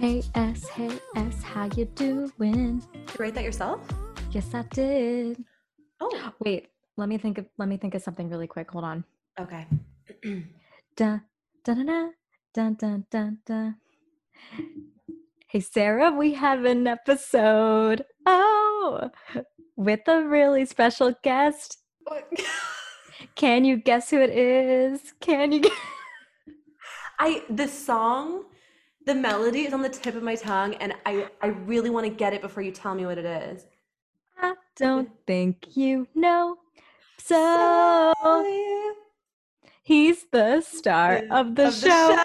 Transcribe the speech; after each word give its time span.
Hey 0.00 0.22
S, 0.34 0.66
hey 0.68 0.98
S, 1.14 1.42
how 1.42 1.68
you 1.76 1.84
doing? 1.84 2.78
Did 2.80 2.82
you 2.94 3.16
write 3.18 3.34
that 3.34 3.44
yourself? 3.44 3.80
Yes, 4.30 4.54
I 4.54 4.62
did. 4.72 5.44
Oh, 6.00 6.32
Wait, 6.40 6.68
let 6.96 7.06
me 7.06 7.18
think 7.18 7.36
of 7.36 7.44
let 7.58 7.68
me 7.68 7.76
think 7.76 7.94
of 7.94 8.00
something 8.00 8.30
really 8.30 8.46
quick. 8.46 8.70
Hold 8.70 8.84
on. 8.84 9.04
okay. 9.38 9.66
Dun 10.96 11.20
dun 11.62 11.86
dun 11.86 12.12
dun 12.54 12.74
dun 12.80 13.04
dun 13.10 13.38
dun. 13.44 13.76
Hey 15.48 15.60
Sarah, 15.60 16.10
we 16.10 16.32
have 16.32 16.64
an 16.64 16.86
episode. 16.86 18.06
Oh, 18.24 19.10
with 19.76 20.08
a 20.08 20.24
really 20.24 20.64
special 20.64 21.14
guest. 21.22 21.76
Can 23.34 23.66
you 23.66 23.76
guess 23.76 24.08
who 24.08 24.18
it 24.18 24.30
is? 24.30 25.12
Can 25.20 25.52
you? 25.52 25.60
I 27.18 27.42
the 27.50 27.68
song, 27.68 28.44
the 29.06 29.14
melody 29.14 29.62
is 29.62 29.72
on 29.72 29.82
the 29.82 29.88
tip 29.88 30.14
of 30.14 30.22
my 30.22 30.34
tongue, 30.36 30.74
and 30.74 30.94
I 31.06 31.28
I 31.40 31.48
really 31.48 31.90
want 31.90 32.06
to 32.06 32.10
get 32.12 32.32
it 32.32 32.40
before 32.42 32.62
you 32.62 32.72
tell 32.72 32.94
me 32.94 33.06
what 33.06 33.18
it 33.18 33.24
is. 33.24 33.66
I 34.40 34.54
don't 34.76 35.10
think 35.26 35.76
you 35.76 36.06
know. 36.14 36.56
So 37.18 38.34
he's 39.82 40.24
the 40.32 40.60
star 40.62 41.22
of 41.30 41.54
the 41.54 41.70
show. 41.70 42.16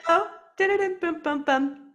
Dun-dun-dun-bum-bum-bum. 0.58 1.86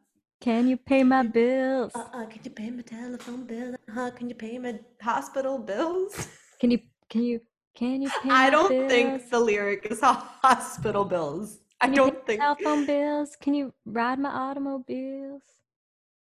Can 0.41 0.69
you 0.69 0.77
pay 0.77 1.03
my 1.03 1.23
bills? 1.23 1.93
Uh-uh, 1.95 2.27
can 2.27 2.41
you 2.45 2.51
pay 2.51 2.71
my 2.71 2.83
telephone 2.83 3.45
bill? 3.45 3.75
Uh, 3.97 4.11
can 4.11 4.29
you 4.29 4.35
pay 4.35 4.59
my 4.59 4.79
hospital 5.01 5.59
bills? 5.59 6.29
Can 6.61 6.71
you? 6.71 6.81
Can 7.09 7.23
you? 7.23 7.41
Can 7.75 8.03
you 8.03 8.11
pay? 8.23 8.29
I 8.31 8.51
don't 8.51 8.69
bills? 8.69 8.91
think 8.91 9.31
the 9.31 9.41
lyric 9.41 9.87
is 9.91 10.01
hospital 10.03 11.05
bills. 11.07 11.59
I 11.81 11.87
Can 11.87 11.95
don't 11.97 12.27
think. 12.27 12.41
cell 12.41 12.57
phone 12.57 12.87
bills. 12.87 13.37
Can 13.41 13.55
you 13.55 13.73
ride 13.87 14.19
my 14.19 14.29
automobiles? 14.31 15.43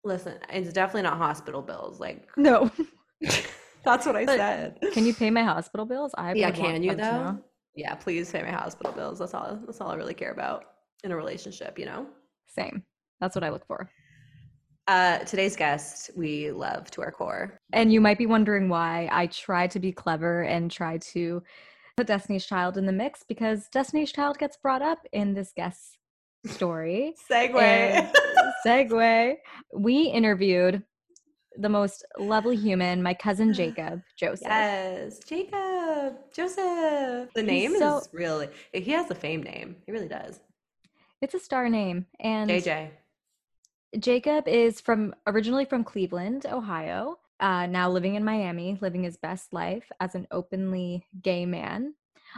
Listen, 0.03 0.37
it's 0.49 0.73
definitely 0.73 1.03
not 1.03 1.17
hospital 1.17 1.61
bills. 1.61 1.99
Like 1.99 2.27
No. 2.37 2.69
that's 3.83 4.05
what 4.05 4.15
I 4.15 4.25
But- 4.25 4.37
said. 4.37 4.79
Can 4.93 5.05
you 5.05 5.13
pay 5.13 5.29
my 5.29 5.43
hospital 5.43 5.85
bills? 5.85 6.11
I 6.17 6.33
Yeah, 6.33 6.51
can 6.51 6.83
you 6.83 6.95
though? 6.95 7.37
Yeah, 7.75 7.95
please 7.95 8.31
pay 8.31 8.41
my 8.43 8.51
hospital 8.51 8.91
bills. 8.91 9.19
That's 9.19 9.33
all. 9.33 9.59
That's 9.65 9.79
all 9.79 9.89
I 9.91 9.95
really 9.95 10.13
care 10.13 10.31
about 10.31 10.65
in 11.03 11.11
a 11.11 11.15
relationship. 11.15 11.79
You 11.79 11.85
know. 11.85 12.07
Same. 12.47 12.83
That's 13.19 13.35
what 13.35 13.43
I 13.43 13.49
look 13.49 13.65
for. 13.65 13.89
Uh, 14.87 15.19
today's 15.19 15.55
guest, 15.55 16.09
we 16.17 16.51
love 16.51 16.89
to 16.91 17.01
our 17.01 17.11
core. 17.11 17.57
And 17.71 17.93
you 17.93 18.01
might 18.01 18.17
be 18.17 18.25
wondering 18.25 18.67
why 18.67 19.07
I 19.11 19.27
try 19.27 19.67
to 19.67 19.79
be 19.79 19.91
clever 19.93 20.41
and 20.41 20.69
try 20.69 20.97
to 21.13 21.41
put 21.97 22.07
Destiny's 22.07 22.45
Child 22.45 22.77
in 22.77 22.85
the 22.85 22.91
mix 22.91 23.23
because 23.27 23.67
Destiny's 23.69 24.11
Child 24.11 24.37
gets 24.37 24.57
brought 24.57 24.81
up 24.81 24.99
in 25.11 25.33
this 25.33 25.51
guest 25.55 25.97
story. 26.47 27.13
Segue. 27.31 28.11
Segue. 28.65 29.35
We 29.73 30.03
interviewed 30.03 30.83
the 31.57 31.69
most 31.69 32.05
lovely 32.17 32.55
human, 32.55 33.03
my 33.03 33.13
cousin 33.13 33.53
Jacob 33.53 34.01
Joseph. 34.17 34.47
yes, 34.47 35.19
Jacob, 35.19 36.15
Joseph. 36.33 37.29
The 37.35 37.43
name 37.43 37.75
so- 37.77 37.97
is 37.97 38.09
really. 38.13 38.47
He 38.73 38.91
has 38.91 39.09
a 39.11 39.15
fame 39.15 39.43
name. 39.43 39.75
He 39.85 39.91
really 39.91 40.07
does. 40.07 40.39
It's 41.21 41.33
a 41.33 41.39
star 41.39 41.69
name. 41.69 42.07
And 42.19 42.49
JJ. 42.49 42.89
Jacob 43.99 44.47
is 44.47 44.79
from 44.79 45.13
originally 45.27 45.65
from 45.65 45.83
Cleveland, 45.83 46.45
Ohio. 46.49 47.17
Uh, 47.41 47.65
now 47.65 47.89
living 47.89 48.15
in 48.15 48.23
Miami, 48.23 48.77
living 48.81 49.03
his 49.03 49.17
best 49.17 49.51
life 49.51 49.91
as 49.99 50.13
an 50.13 50.27
openly 50.29 51.03
gay 51.23 51.45
man, 51.45 51.95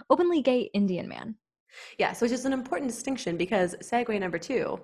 openly 0.09 0.41
gay 0.41 0.71
Indian 0.73 1.09
man. 1.09 1.35
Yes, 1.99 2.21
which 2.21 2.31
is 2.31 2.45
an 2.45 2.53
important 2.53 2.89
distinction 2.89 3.35
because 3.35 3.75
segue 3.81 4.17
number 4.17 4.39
two, 4.39 4.79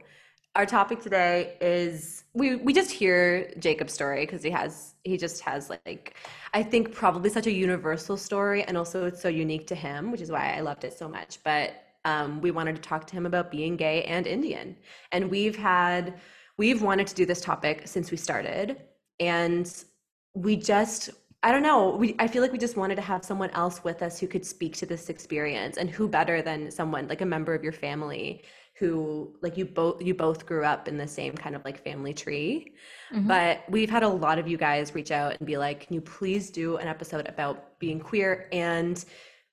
our 0.56 0.66
topic 0.66 1.00
today 1.00 1.56
is 1.62 2.25
we 2.34 2.56
we 2.57 2.74
just 2.74 2.91
hear 2.91 3.53
Jacob's 3.59 3.94
story 3.94 4.25
because 4.25 4.44
he 4.44 4.50
has 4.50 4.96
he 5.03 5.16
just 5.16 5.41
has 5.41 5.69
like 5.69 6.16
I 6.53 6.63
think 6.63 6.91
probably 6.91 7.30
such 7.30 7.47
a 7.47 7.51
universal 7.51 8.18
story 8.18 8.63
and 8.63 8.78
also 8.78 9.06
it's 9.06 9.22
so 9.22 9.30
unique 9.30 9.68
to 9.68 9.75
him, 9.75 10.12
which 10.12 10.22
is 10.22 10.31
why 10.31 10.56
I 10.56 10.62
loved 10.62 10.84
it 10.84 10.97
so 10.97 11.07
much. 11.07 11.41
But 11.44 11.75
um, 12.03 12.41
we 12.41 12.51
wanted 12.51 12.75
to 12.75 12.81
talk 12.81 13.06
to 13.07 13.13
him 13.13 13.25
about 13.25 13.51
being 13.51 13.78
gay 13.78 14.03
and 14.03 14.25
Indian, 14.25 14.75
and 15.12 15.30
we've 15.30 15.56
had 15.56 16.19
we've 16.57 16.81
wanted 16.81 17.07
to 17.07 17.16
do 17.16 17.25
this 17.25 17.41
topic 17.41 17.84
since 17.86 18.09
we 18.12 18.18
started, 18.18 18.81
and 19.19 19.86
we 20.34 20.56
just 20.56 21.10
I 21.42 21.54
don't 21.54 21.64
know. 21.64 21.96
We 21.96 22.16
I 22.20 22.28
feel 22.28 22.42
like 22.42 22.52
we 22.52 22.58
just 22.58 22.76
wanted 22.78 22.96
to 22.96 23.02
have 23.02 23.24
someone 23.24 23.50
else 23.52 23.84
with 23.84 24.02
us 24.02 24.20
who 24.20 24.28
could 24.28 24.46
speak 24.46 24.76
to 24.78 24.86
this 24.86 25.10
experience, 25.10 25.78
and 25.78 25.90
who 25.90 26.08
better 26.08 26.42
than 26.42 26.70
someone 26.72 27.08
like 27.08 27.22
a 27.22 27.26
member 27.26 27.54
of 27.54 27.64
your 27.64 27.72
family 27.72 28.44
who 28.78 29.36
like 29.42 29.58
you 29.58 29.66
both 29.66 30.02
you 30.02 30.14
both 30.14 30.46
grew 30.46 30.64
up 30.64 30.88
in 30.88 30.98
the 30.98 31.08
same 31.08 31.34
kind 31.36 31.56
of 31.56 31.64
like 31.66 31.84
family 31.84 32.14
tree. 32.14 32.74
Mhm. 33.14 33.28
But 33.28 33.64
we've 33.70 33.90
had 33.90 34.04
a 34.04 34.08
lot 34.10 34.40
of 34.40 34.48
you 34.48 34.58
guys 34.58 34.96
reach 34.96 35.12
out 35.12 35.36
and 35.38 35.46
be 35.48 35.58
like, 35.58 35.82
"Can 35.82 35.94
you 35.96 36.02
please 36.02 36.50
do 36.50 36.78
an 36.78 36.88
episode 36.88 37.28
about 37.28 37.80
being 37.80 38.00
queer 38.00 38.48
and 38.52 39.04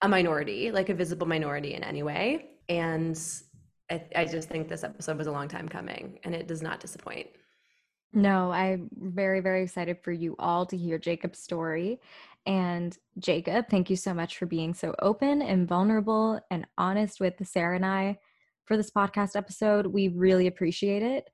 a 0.02 0.08
minority, 0.08 0.70
like 0.72 0.88
a 0.90 0.94
visible 0.94 1.26
minority 1.26 1.74
in 1.74 1.82
any 1.84 2.02
way?" 2.02 2.50
And 2.68 3.18
I, 3.90 4.02
I 4.16 4.24
just 4.24 4.48
think 4.48 4.68
this 4.68 4.82
episode 4.84 5.18
was 5.18 5.28
a 5.28 5.32
long 5.32 5.48
time 5.48 5.68
coming, 5.68 6.18
and 6.24 6.34
it 6.34 6.46
does 6.48 6.62
not 6.62 6.80
disappoint. 6.80 7.28
No, 8.16 8.50
I'm 8.50 8.88
very, 8.96 9.40
very 9.40 9.62
excited 9.62 9.98
for 10.02 10.10
you 10.10 10.36
all 10.38 10.64
to 10.66 10.76
hear 10.76 10.96
Jacob's 10.96 11.38
story. 11.38 12.00
And 12.46 12.96
Jacob, 13.18 13.66
thank 13.68 13.90
you 13.90 13.96
so 13.96 14.14
much 14.14 14.38
for 14.38 14.46
being 14.46 14.72
so 14.72 14.94
open 15.02 15.42
and 15.42 15.68
vulnerable 15.68 16.40
and 16.50 16.66
honest 16.78 17.20
with 17.20 17.34
Sarah 17.46 17.76
and 17.76 17.84
I 17.84 18.18
for 18.64 18.78
this 18.78 18.90
podcast 18.90 19.36
episode. 19.36 19.86
We 19.86 20.08
really 20.08 20.46
appreciate 20.46 21.02
it. 21.02 21.28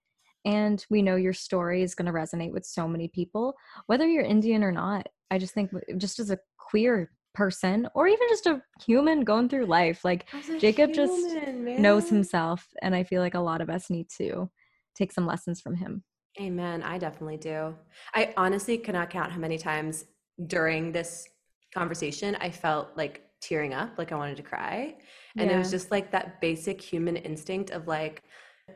And 0.44 0.84
we 0.90 1.02
know 1.02 1.14
your 1.14 1.34
story 1.34 1.84
is 1.84 1.94
going 1.94 2.06
to 2.06 2.12
resonate 2.12 2.50
with 2.50 2.66
so 2.66 2.88
many 2.88 3.06
people, 3.06 3.54
whether 3.86 4.04
you're 4.04 4.24
Indian 4.24 4.64
or 4.64 4.72
not. 4.72 5.08
I 5.30 5.38
just 5.38 5.54
think, 5.54 5.70
just 5.98 6.18
as 6.18 6.32
a 6.32 6.40
queer 6.58 7.12
person 7.32 7.88
or 7.94 8.08
even 8.08 8.26
just 8.28 8.46
a 8.46 8.60
human 8.84 9.22
going 9.22 9.48
through 9.48 9.66
life, 9.66 10.04
like 10.04 10.26
Jacob 10.58 10.94
just 10.94 11.36
knows 11.46 12.08
himself. 12.08 12.66
And 12.82 12.92
I 12.92 13.04
feel 13.04 13.22
like 13.22 13.34
a 13.34 13.40
lot 13.40 13.60
of 13.60 13.70
us 13.70 13.88
need 13.88 14.08
to 14.18 14.50
take 14.96 15.12
some 15.12 15.26
lessons 15.26 15.60
from 15.60 15.76
him. 15.76 16.02
Amen. 16.40 16.82
I 16.82 16.98
definitely 16.98 17.36
do. 17.36 17.74
I 18.14 18.32
honestly 18.36 18.78
cannot 18.78 19.10
count 19.10 19.30
how 19.32 19.38
many 19.38 19.58
times 19.58 20.06
during 20.46 20.92
this 20.92 21.28
conversation 21.74 22.36
I 22.40 22.50
felt 22.50 22.88
like 22.96 23.22
tearing 23.40 23.74
up, 23.74 23.98
like 23.98 24.12
I 24.12 24.16
wanted 24.16 24.36
to 24.38 24.42
cry. 24.42 24.96
And 25.36 25.50
it 25.50 25.58
was 25.58 25.70
just 25.70 25.90
like 25.90 26.10
that 26.12 26.40
basic 26.40 26.80
human 26.80 27.16
instinct 27.16 27.70
of 27.70 27.88
like 27.88 28.22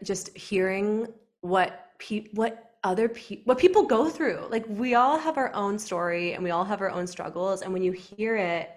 just 0.02 0.36
hearing 0.36 1.06
what 1.40 1.92
pe- 1.98 2.28
what 2.32 2.74
other 2.84 3.08
people 3.08 3.42
what 3.46 3.58
people 3.58 3.84
go 3.84 4.08
through. 4.08 4.46
Like 4.50 4.64
we 4.68 4.94
all 4.94 5.18
have 5.18 5.38
our 5.38 5.52
own 5.54 5.78
story 5.78 6.34
and 6.34 6.42
we 6.42 6.50
all 6.50 6.64
have 6.64 6.80
our 6.80 6.90
own 6.90 7.06
struggles 7.06 7.62
and 7.62 7.72
when 7.72 7.82
you 7.82 7.92
hear 7.92 8.36
it 8.36 8.70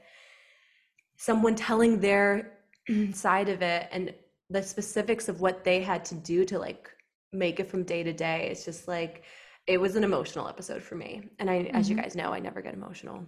someone 1.17 1.55
telling 1.55 1.99
their 1.99 2.53
side 3.13 3.49
of 3.49 3.61
it 3.61 3.87
and 3.91 4.13
the 4.49 4.63
specifics 4.63 5.27
of 5.27 5.41
what 5.41 5.63
they 5.63 5.81
had 5.81 6.03
to 6.05 6.15
do 6.15 6.45
to 6.45 6.57
like 6.57 6.89
make 7.31 7.59
it 7.59 7.69
from 7.69 7.83
day 7.83 8.03
to 8.03 8.13
day 8.13 8.47
it's 8.51 8.65
just 8.65 8.87
like 8.87 9.23
it 9.67 9.79
was 9.79 9.95
an 9.95 10.03
emotional 10.03 10.47
episode 10.47 10.81
for 10.81 10.95
me 10.95 11.21
and 11.39 11.49
i 11.49 11.57
as 11.73 11.89
you 11.89 11.95
Mhm. 11.95 12.01
guys 12.01 12.15
know 12.15 12.31
i 12.33 12.39
never 12.39 12.61
get 12.61 12.73
emotional 12.73 13.25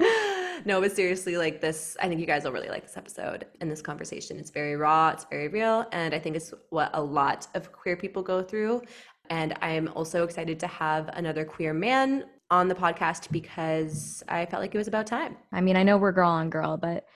no, 0.66 0.80
but 0.80 0.92
seriously, 0.94 1.36
like 1.36 1.60
this, 1.60 1.96
I 2.00 2.08
think 2.08 2.20
you 2.20 2.26
guys 2.26 2.44
will 2.44 2.52
really 2.52 2.68
like 2.68 2.82
this 2.82 2.96
episode 2.96 3.46
and 3.60 3.70
this 3.70 3.82
conversation. 3.82 4.38
It's 4.38 4.50
very 4.50 4.76
raw, 4.76 5.08
it's 5.10 5.24
very 5.24 5.48
real, 5.48 5.86
and 5.92 6.14
I 6.14 6.18
think 6.18 6.36
it's 6.36 6.52
what 6.70 6.90
a 6.94 7.02
lot 7.02 7.48
of 7.54 7.72
queer 7.72 7.96
people 7.96 8.22
go 8.22 8.42
through. 8.42 8.82
And 9.30 9.56
I 9.62 9.70
am 9.70 9.88
also 9.94 10.24
excited 10.24 10.60
to 10.60 10.66
have 10.66 11.08
another 11.14 11.44
queer 11.44 11.72
man 11.72 12.24
on 12.50 12.68
the 12.68 12.74
podcast 12.74 13.30
because 13.32 14.22
I 14.28 14.46
felt 14.46 14.60
like 14.62 14.74
it 14.74 14.78
was 14.78 14.88
about 14.88 15.06
time. 15.06 15.36
I 15.52 15.60
mean, 15.62 15.76
I 15.76 15.82
know 15.82 15.96
we're 15.96 16.12
girl 16.12 16.30
on 16.30 16.50
girl, 16.50 16.76
but 16.76 17.06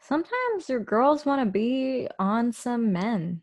sometimes 0.00 0.68
your 0.68 0.80
girls 0.80 1.24
want 1.24 1.40
to 1.42 1.50
be 1.50 2.08
on 2.18 2.52
some 2.52 2.92
men. 2.92 3.40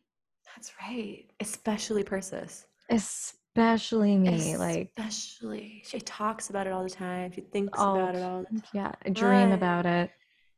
That's 0.55 0.71
right. 0.81 1.25
Especially 1.39 2.03
Persis. 2.03 2.65
Especially 2.89 4.17
me. 4.17 4.57
like 4.57 4.91
especially. 4.97 5.83
She 5.85 5.99
talks 5.99 6.49
about 6.49 6.67
it 6.67 6.73
all 6.73 6.83
the 6.83 6.89
time. 6.89 7.31
She 7.31 7.41
thinks 7.41 7.79
about 7.79 8.15
it 8.15 8.23
all 8.23 8.41
the 8.41 8.59
time. 8.59 8.63
Yeah. 8.73 8.91
I 9.05 9.09
dream 9.09 9.49
but, 9.49 9.55
about 9.55 9.85
it. 9.85 10.11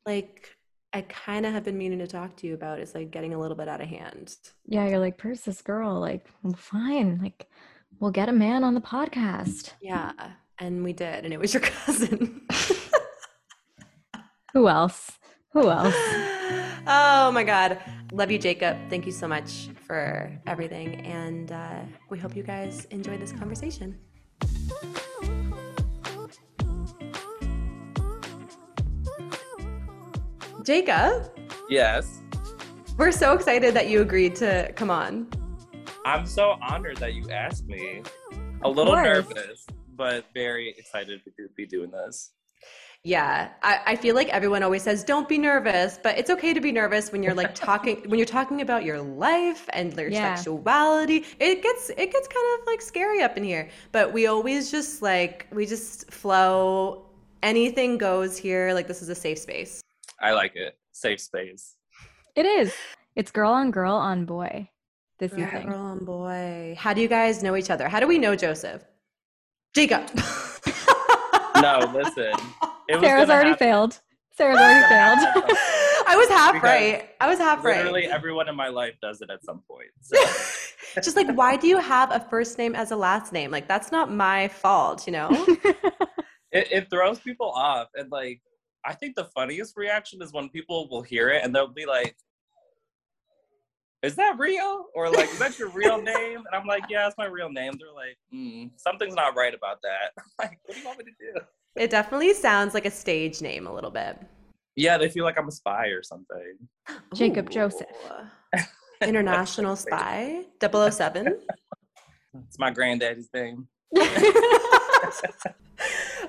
Like 0.05 0.55
I 0.93 1.01
kind 1.01 1.45
of 1.45 1.53
have 1.53 1.63
been 1.63 1.77
meaning 1.77 1.99
to 1.99 2.07
talk 2.07 2.35
to 2.37 2.47
you 2.47 2.53
about 2.53 2.79
it's 2.79 2.93
like 2.93 3.09
getting 3.09 3.33
a 3.33 3.39
little 3.39 3.57
bit 3.57 3.67
out 3.67 3.81
of 3.81 3.87
hand. 3.87 4.35
Yeah, 4.67 4.87
you're 4.87 4.99
like, 4.99 5.17
Persis 5.17 5.63
girl, 5.63 5.99
like, 5.99 6.27
well, 6.43 6.53
fine. 6.53 7.19
Like, 7.19 7.49
we'll 7.99 8.11
get 8.11 8.29
a 8.29 8.33
man 8.33 8.63
on 8.63 8.75
the 8.75 8.81
podcast. 8.81 9.73
Yeah. 9.81 10.11
And 10.59 10.83
we 10.83 10.93
did, 10.93 11.25
and 11.25 11.33
it 11.33 11.39
was 11.39 11.51
your 11.51 11.61
cousin. 11.85 12.43
Who 14.53 14.67
else? 14.67 15.11
Who 15.53 15.69
else? 15.69 15.95
Oh 16.85 17.31
my 17.31 17.45
God. 17.45 17.79
Love 18.11 18.29
you, 18.29 18.37
Jacob. 18.37 18.75
Thank 18.89 19.05
you 19.05 19.13
so 19.13 19.25
much 19.25 19.69
for 19.93 20.41
everything. 20.47 20.95
And 21.05 21.51
uh, 21.51 21.81
we 22.09 22.17
hope 22.17 22.35
you 22.35 22.41
guys 22.41 22.85
enjoy 22.85 23.15
this 23.15 23.31
conversation. 23.31 23.95
Jacob? 30.65 31.29
Yes. 31.69 32.21
We're 32.97 33.11
so 33.11 33.33
excited 33.33 33.75
that 33.75 33.87
you 33.87 34.01
agreed 34.01 34.35
to 34.37 34.73
come 34.75 34.89
on. 34.89 35.27
I'm 36.05 36.25
so 36.25 36.57
honored 36.67 36.97
that 36.97 37.13
you 37.13 37.29
asked 37.29 37.67
me. 37.67 38.01
A 38.63 38.69
little 38.69 38.95
nervous, 38.95 39.67
but 39.95 40.25
very 40.33 40.69
excited 40.69 41.21
to 41.23 41.49
be 41.55 41.67
doing 41.67 41.91
this. 41.91 42.31
Yeah, 43.05 43.49
I, 43.61 43.81
I, 43.85 43.95
feel 43.97 44.15
like 44.15 44.29
everyone 44.29 44.63
always 44.63 44.81
says, 44.81 45.03
"Don't 45.03 45.27
be 45.27 45.37
nervous," 45.37 45.99
but 46.01 46.17
it's 46.17 46.29
okay 46.29 46.53
to 46.53 46.61
be 46.61 46.71
nervous 46.71 47.11
when 47.11 47.21
you're 47.21 47.33
like 47.33 47.53
talking 47.69 48.01
when 48.07 48.17
you're 48.17 48.25
talking 48.25 48.61
about 48.61 48.85
your 48.85 49.01
life 49.01 49.67
and 49.73 49.93
your 49.93 50.07
yeah. 50.07 50.35
sexuality. 50.35 51.25
It 51.37 51.61
gets 51.61 51.89
it 51.89 52.11
gets 52.13 52.27
kind 52.29 52.59
of 52.59 52.65
like 52.65 52.81
scary 52.81 53.21
up 53.21 53.35
in 53.35 53.43
here, 53.43 53.67
but 53.91 54.13
we 54.13 54.27
always 54.27 54.71
just 54.71 55.01
like 55.01 55.47
we 55.51 55.65
just 55.65 56.09
flow. 56.11 57.05
Anything 57.41 57.97
goes 57.97 58.37
here. 58.37 58.71
Like 58.73 58.87
this 58.87 59.01
is 59.01 59.09
a 59.09 59.15
safe 59.15 59.37
space. 59.37 59.81
I 60.21 60.31
like 60.31 60.55
it. 60.55 60.77
Safe 60.93 61.19
space. 61.19 61.75
It 62.37 62.45
is. 62.45 62.73
It's 63.17 63.31
girl 63.31 63.51
on 63.51 63.71
girl 63.71 63.95
on 63.95 64.23
boy. 64.23 64.69
This 65.19 65.33
girl 65.33 65.41
evening. 65.41 65.67
Girl 65.67 65.81
on 65.81 66.05
boy. 66.05 66.75
How 66.79 66.93
do 66.93 67.01
you 67.01 67.09
guys 67.09 67.43
know 67.43 67.57
each 67.57 67.69
other? 67.69 67.89
How 67.89 67.99
do 67.99 68.07
we 68.07 68.17
know 68.17 68.33
Joseph? 68.37 68.81
Jacob. 69.73 70.09
no, 71.61 71.91
listen. 71.93 72.31
Sarah's 72.89 73.29
already 73.29 73.49
happen. 73.49 73.67
failed. 73.67 74.01
Sarah's 74.35 74.57
already 74.57 74.87
failed. 74.89 75.19
I 76.05 76.15
was 76.17 76.27
half 76.29 76.53
because 76.53 76.69
right. 76.69 77.09
I 77.21 77.27
was 77.27 77.39
half 77.39 77.63
literally 77.63 77.77
right. 77.77 77.85
Literally 77.85 78.05
everyone 78.07 78.49
in 78.49 78.55
my 78.55 78.67
life 78.67 78.95
does 79.01 79.21
it 79.21 79.29
at 79.29 79.43
some 79.43 79.61
point. 79.69 79.89
So. 80.95 81.01
Just 81.01 81.15
like, 81.15 81.35
why 81.35 81.55
do 81.55 81.65
you 81.67 81.79
have 81.79 82.11
a 82.11 82.19
first 82.19 82.59
name 82.59 82.75
as 82.75 82.91
a 82.91 82.95
last 82.95 83.33
name? 83.33 83.49
Like, 83.49 83.67
that's 83.67 83.91
not 83.91 84.11
my 84.11 84.47
fault, 84.47 85.07
you 85.07 85.13
know? 85.13 85.29
it, 86.51 86.67
it 86.71 86.89
throws 86.91 87.19
people 87.19 87.49
off. 87.49 87.87
And 87.95 88.11
like, 88.11 88.41
I 88.85 88.93
think 88.93 89.15
the 89.15 89.23
funniest 89.23 89.75
reaction 89.75 90.21
is 90.21 90.33
when 90.33 90.49
people 90.49 90.87
will 90.89 91.01
hear 91.01 91.29
it 91.29 91.43
and 91.43 91.55
they'll 91.55 91.73
be 91.73 91.87
like, 91.87 92.15
is 94.03 94.15
that 94.17 94.37
real? 94.37 94.85
Or 94.93 95.09
like, 95.09 95.31
is 95.31 95.39
that 95.39 95.57
your 95.57 95.69
real 95.69 95.99
name? 95.99 96.37
And 96.37 96.53
I'm 96.53 96.67
like, 96.67 96.83
yeah, 96.89 97.07
it's 97.07 97.17
my 97.17 97.25
real 97.25 97.49
name. 97.49 97.73
They're 97.79 97.91
like, 97.91 98.17
mm, 98.31 98.69
something's 98.75 99.15
not 99.15 99.35
right 99.35 99.53
about 99.55 99.79
that. 99.81 100.11
I'm 100.17 100.23
like, 100.37 100.59
what 100.65 100.75
do 100.75 100.81
you 100.81 100.85
want 100.85 100.99
me 100.99 101.05
to 101.05 101.11
do? 101.11 101.39
It 101.75 101.89
definitely 101.89 102.33
sounds 102.33 102.73
like 102.73 102.85
a 102.85 102.91
stage 102.91 103.41
name 103.41 103.67
a 103.67 103.73
little 103.73 103.91
bit. 103.91 104.19
Yeah, 104.75 104.97
they 104.97 105.09
feel 105.09 105.23
like 105.23 105.37
I'm 105.37 105.47
a 105.47 105.51
spy 105.51 105.87
or 105.87 106.03
something. 106.03 106.55
Jacob 107.13 107.47
Ooh. 107.49 107.53
Joseph. 107.53 107.87
International 109.01 109.75
spy? 109.75 110.45
007? 110.61 111.39
It's 112.47 112.57
my 112.57 112.71
granddaddy's 112.71 113.29
name. 113.31 113.67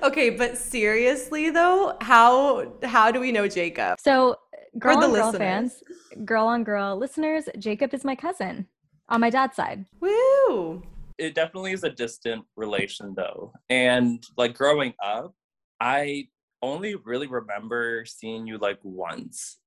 okay, 0.03 0.29
but 0.29 0.55
seriously 0.55 1.49
though, 1.49 1.97
how 2.01 2.73
how 2.83 3.09
do 3.09 3.19
we 3.19 3.31
know 3.31 3.47
Jacob? 3.47 3.99
So 3.99 4.37
girl 4.77 5.03
on 5.03 5.11
girl 5.11 5.31
fans, 5.31 5.81
girl 6.23 6.45
on 6.45 6.63
girl 6.63 6.95
listeners, 6.95 7.45
Jacob 7.57 7.91
is 7.95 8.05
my 8.05 8.15
cousin 8.15 8.67
on 9.09 9.19
my 9.19 9.31
dad's 9.31 9.55
side. 9.55 9.85
Woo! 9.99 10.83
It 11.17 11.35
definitely 11.35 11.71
is 11.71 11.83
a 11.83 11.89
distant 11.89 12.45
relation 12.55 13.13
though. 13.15 13.53
And 13.69 14.23
like 14.37 14.55
growing 14.55 14.93
up, 15.03 15.33
I 15.79 16.27
only 16.61 16.95
really 16.95 17.27
remember 17.27 18.05
seeing 18.05 18.47
you 18.47 18.57
like 18.57 18.79
once. 18.83 19.57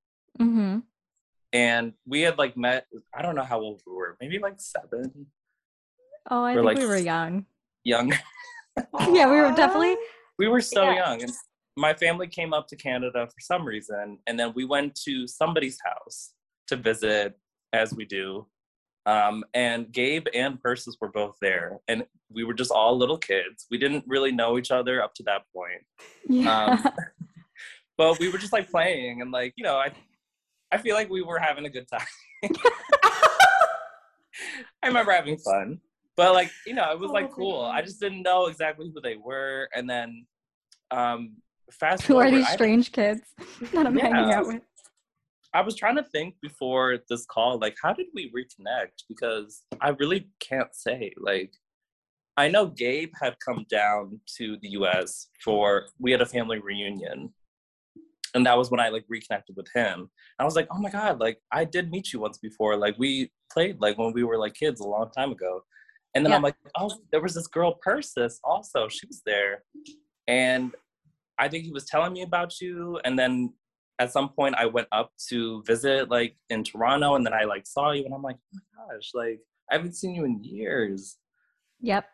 Mm-hmm. 0.40 0.80
And 1.52 1.92
we 2.06 2.22
had 2.22 2.38
like 2.38 2.56
met, 2.56 2.86
I 3.14 3.22
don't 3.22 3.34
know 3.34 3.44
how 3.44 3.60
old 3.60 3.82
we 3.86 3.94
were, 3.94 4.16
maybe 4.20 4.38
like 4.38 4.60
seven. 4.60 5.26
Oh, 6.30 6.44
I 6.44 6.54
think 6.54 6.66
like 6.66 6.78
we 6.78 6.86
were 6.86 6.98
young. 6.98 7.46
Young. 7.84 8.12
yeah, 9.12 9.30
we 9.30 9.40
were 9.40 9.52
definitely. 9.56 9.96
We 10.38 10.48
were 10.48 10.60
so 10.60 10.84
yeah. 10.84 10.96
young. 10.96 11.22
And 11.22 11.32
my 11.76 11.94
family 11.94 12.26
came 12.26 12.52
up 12.52 12.66
to 12.68 12.76
Canada 12.76 13.26
for 13.26 13.40
some 13.40 13.64
reason. 13.64 14.18
And 14.26 14.38
then 14.38 14.52
we 14.54 14.64
went 14.64 14.94
to 15.06 15.26
somebody's 15.26 15.78
house 15.84 16.32
to 16.66 16.76
visit, 16.76 17.38
as 17.72 17.94
we 17.94 18.04
do. 18.04 18.46
Um, 19.08 19.42
and 19.54 19.90
Gabe 19.90 20.26
and 20.34 20.62
Persis 20.62 20.96
were 21.00 21.08
both 21.08 21.38
there, 21.40 21.78
and 21.88 22.04
we 22.30 22.44
were 22.44 22.52
just 22.52 22.70
all 22.70 22.94
little 22.94 23.16
kids. 23.16 23.66
We 23.70 23.78
didn't 23.78 24.04
really 24.06 24.32
know 24.32 24.58
each 24.58 24.70
other 24.70 25.02
up 25.02 25.14
to 25.14 25.22
that 25.22 25.44
point. 25.50 25.82
Yeah. 26.28 26.66
Um, 26.66 26.92
but 27.96 28.18
we 28.18 28.28
were 28.28 28.36
just 28.36 28.52
like 28.52 28.70
playing, 28.70 29.22
and 29.22 29.30
like 29.30 29.54
you 29.56 29.64
know, 29.64 29.76
I, 29.76 29.92
I 30.70 30.76
feel 30.76 30.94
like 30.94 31.08
we 31.08 31.22
were 31.22 31.38
having 31.38 31.64
a 31.64 31.70
good 31.70 31.88
time. 31.88 32.06
I 34.82 34.88
remember 34.88 35.12
having 35.12 35.38
fun, 35.38 35.80
but 36.14 36.34
like 36.34 36.50
you 36.66 36.74
know, 36.74 36.92
it 36.92 36.98
was 36.98 37.10
like 37.10 37.32
cool. 37.32 37.62
I 37.62 37.80
just 37.80 38.00
didn't 38.00 38.20
know 38.20 38.44
exactly 38.44 38.92
who 38.92 39.00
they 39.00 39.16
were, 39.16 39.70
and 39.74 39.88
then, 39.88 40.26
um, 40.90 41.36
fast. 41.70 42.02
Who 42.02 42.12
forward, 42.12 42.34
are 42.34 42.36
these 42.36 42.48
strange 42.50 42.90
I, 42.90 42.94
kids 42.94 43.22
that 43.72 43.86
I'm 43.86 43.96
yeah. 43.96 44.08
hanging 44.08 44.34
out 44.34 44.46
with? 44.48 44.60
I 45.54 45.62
was 45.62 45.74
trying 45.74 45.96
to 45.96 46.02
think 46.02 46.34
before 46.42 46.98
this 47.08 47.24
call, 47.26 47.58
like, 47.58 47.76
how 47.82 47.92
did 47.92 48.06
we 48.14 48.30
reconnect? 48.32 49.04
Because 49.08 49.62
I 49.80 49.90
really 49.90 50.28
can't 50.40 50.74
say. 50.74 51.12
Like, 51.18 51.52
I 52.36 52.48
know 52.48 52.66
Gabe 52.66 53.12
had 53.20 53.34
come 53.44 53.64
down 53.70 54.20
to 54.36 54.58
the 54.62 54.70
US 54.70 55.28
for, 55.42 55.86
we 55.98 56.12
had 56.12 56.20
a 56.20 56.26
family 56.26 56.58
reunion. 56.58 57.32
And 58.34 58.44
that 58.46 58.58
was 58.58 58.70
when 58.70 58.78
I 58.78 58.90
like 58.90 59.04
reconnected 59.08 59.56
with 59.56 59.68
him. 59.74 60.10
I 60.38 60.44
was 60.44 60.54
like, 60.54 60.68
oh 60.70 60.78
my 60.78 60.90
God, 60.90 61.18
like, 61.18 61.38
I 61.50 61.64
did 61.64 61.90
meet 61.90 62.12
you 62.12 62.20
once 62.20 62.38
before. 62.38 62.76
Like, 62.76 62.96
we 62.98 63.32
played 63.50 63.80
like 63.80 63.96
when 63.96 64.12
we 64.12 64.24
were 64.24 64.38
like 64.38 64.54
kids 64.54 64.80
a 64.80 64.86
long 64.86 65.10
time 65.10 65.32
ago. 65.32 65.62
And 66.14 66.24
then 66.24 66.30
yeah. 66.30 66.36
I'm 66.36 66.42
like, 66.42 66.56
oh, 66.78 66.90
there 67.10 67.22
was 67.22 67.34
this 67.34 67.46
girl, 67.46 67.78
Persis, 67.84 68.38
also. 68.44 68.88
She 68.88 69.06
was 69.06 69.22
there. 69.24 69.64
And 70.26 70.74
I 71.38 71.48
think 71.48 71.64
he 71.64 71.70
was 71.70 71.86
telling 71.86 72.12
me 72.12 72.22
about 72.22 72.60
you. 72.60 73.00
And 73.04 73.18
then 73.18 73.54
at 73.98 74.12
some 74.12 74.28
point 74.28 74.54
I 74.56 74.66
went 74.66 74.88
up 74.92 75.12
to 75.28 75.62
visit 75.64 76.08
like 76.08 76.36
in 76.50 76.62
Toronto 76.62 77.14
and 77.14 77.26
then 77.26 77.32
I 77.32 77.44
like 77.44 77.66
saw 77.66 77.90
you 77.90 78.04
and 78.04 78.14
I'm 78.14 78.22
like, 78.22 78.36
oh 78.54 78.58
my 78.86 78.94
gosh, 78.94 79.10
like 79.14 79.40
I 79.70 79.74
haven't 79.74 79.94
seen 79.94 80.14
you 80.14 80.24
in 80.24 80.42
years. 80.42 81.16
Yep. 81.80 82.06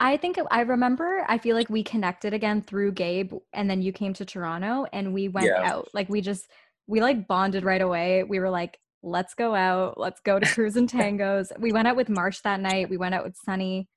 I 0.00 0.16
think 0.16 0.38
I 0.50 0.60
remember 0.62 1.24
I 1.28 1.38
feel 1.38 1.56
like 1.56 1.70
we 1.70 1.82
connected 1.82 2.34
again 2.34 2.62
through 2.62 2.92
Gabe 2.92 3.32
and 3.52 3.70
then 3.70 3.82
you 3.82 3.92
came 3.92 4.12
to 4.14 4.24
Toronto 4.24 4.86
and 4.92 5.14
we 5.14 5.28
went 5.28 5.46
yeah. 5.46 5.70
out. 5.70 5.88
Like 5.94 6.08
we 6.08 6.20
just 6.20 6.48
we 6.86 7.00
like 7.00 7.26
bonded 7.26 7.64
right 7.64 7.80
away. 7.80 8.24
We 8.24 8.40
were 8.40 8.50
like, 8.50 8.78
let's 9.02 9.34
go 9.34 9.54
out, 9.54 9.98
let's 9.98 10.20
go 10.20 10.38
to 10.38 10.46
cruise 10.46 10.76
and 10.76 10.88
tangos. 10.90 11.48
we 11.58 11.72
went 11.72 11.88
out 11.88 11.96
with 11.96 12.08
Marsh 12.08 12.40
that 12.40 12.60
night. 12.60 12.88
We 12.88 12.96
went 12.96 13.14
out 13.14 13.24
with 13.24 13.36
Sunny. 13.44 13.88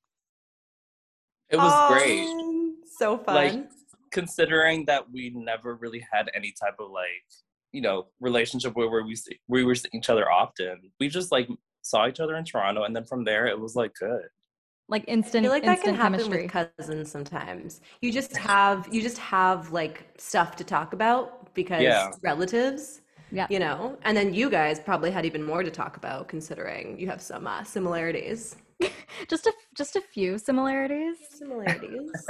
It 1.49 1.57
was 1.57 1.71
oh, 1.73 1.93
great. 1.93 2.75
So 2.97 3.17
fun. 3.17 3.35
Like 3.35 3.69
considering 4.15 4.85
that 4.85 5.03
we 5.11 5.29
never 5.35 5.75
really 5.75 6.01
had 6.09 6.31
any 6.33 6.53
type 6.59 6.77
of 6.79 6.89
like 6.89 7.27
you 7.73 7.81
know 7.81 8.05
relationship 8.21 8.73
where, 8.75 8.89
where 8.89 9.03
we 9.03 9.15
see, 9.15 9.37
we 9.49 9.65
were 9.65 9.75
seeing 9.75 9.93
each 9.93 10.09
other 10.09 10.31
often. 10.31 10.79
We 11.01 11.09
just 11.09 11.31
like 11.33 11.49
saw 11.81 12.07
each 12.07 12.21
other 12.21 12.35
in 12.37 12.45
toronto 12.45 12.83
and 12.83 12.95
then 12.95 13.03
from 13.03 13.25
there 13.25 13.45
it 13.45 13.59
was 13.59 13.75
like 13.75 13.91
good. 13.99 14.27
Like 14.87 15.03
instant 15.07 15.41
I 15.41 15.47
feel 15.47 15.51
like 15.51 15.63
that 15.65 15.83
can 15.83 15.95
happen 15.95 16.19
chemistry. 16.19 16.43
with 16.43 16.71
cousins 16.77 17.11
sometimes. 17.11 17.81
You 18.01 18.11
just 18.11 18.37
have 18.51 18.87
you 18.89 19.01
just 19.01 19.17
have 19.17 19.71
like 19.71 20.07
stuff 20.17 20.55
to 20.55 20.63
talk 20.63 20.93
about 20.93 21.53
because 21.53 21.81
yeah. 21.81 22.11
relatives 22.23 23.01
yeah. 23.31 23.47
you 23.49 23.59
know? 23.59 23.97
And 24.03 24.15
then 24.15 24.33
you 24.33 24.49
guys 24.49 24.79
probably 24.79 25.11
had 25.11 25.25
even 25.25 25.43
more 25.43 25.63
to 25.63 25.71
talk 25.71 25.97
about 25.97 26.27
considering 26.27 26.97
you 26.97 27.07
have 27.07 27.21
some 27.21 27.47
uh, 27.47 27.63
similarities 27.63 28.55
just 29.29 29.47
a 29.47 29.53
just 29.75 29.95
a 29.95 30.01
few 30.01 30.37
similarities. 30.37 31.17
Similarities. 31.31 32.11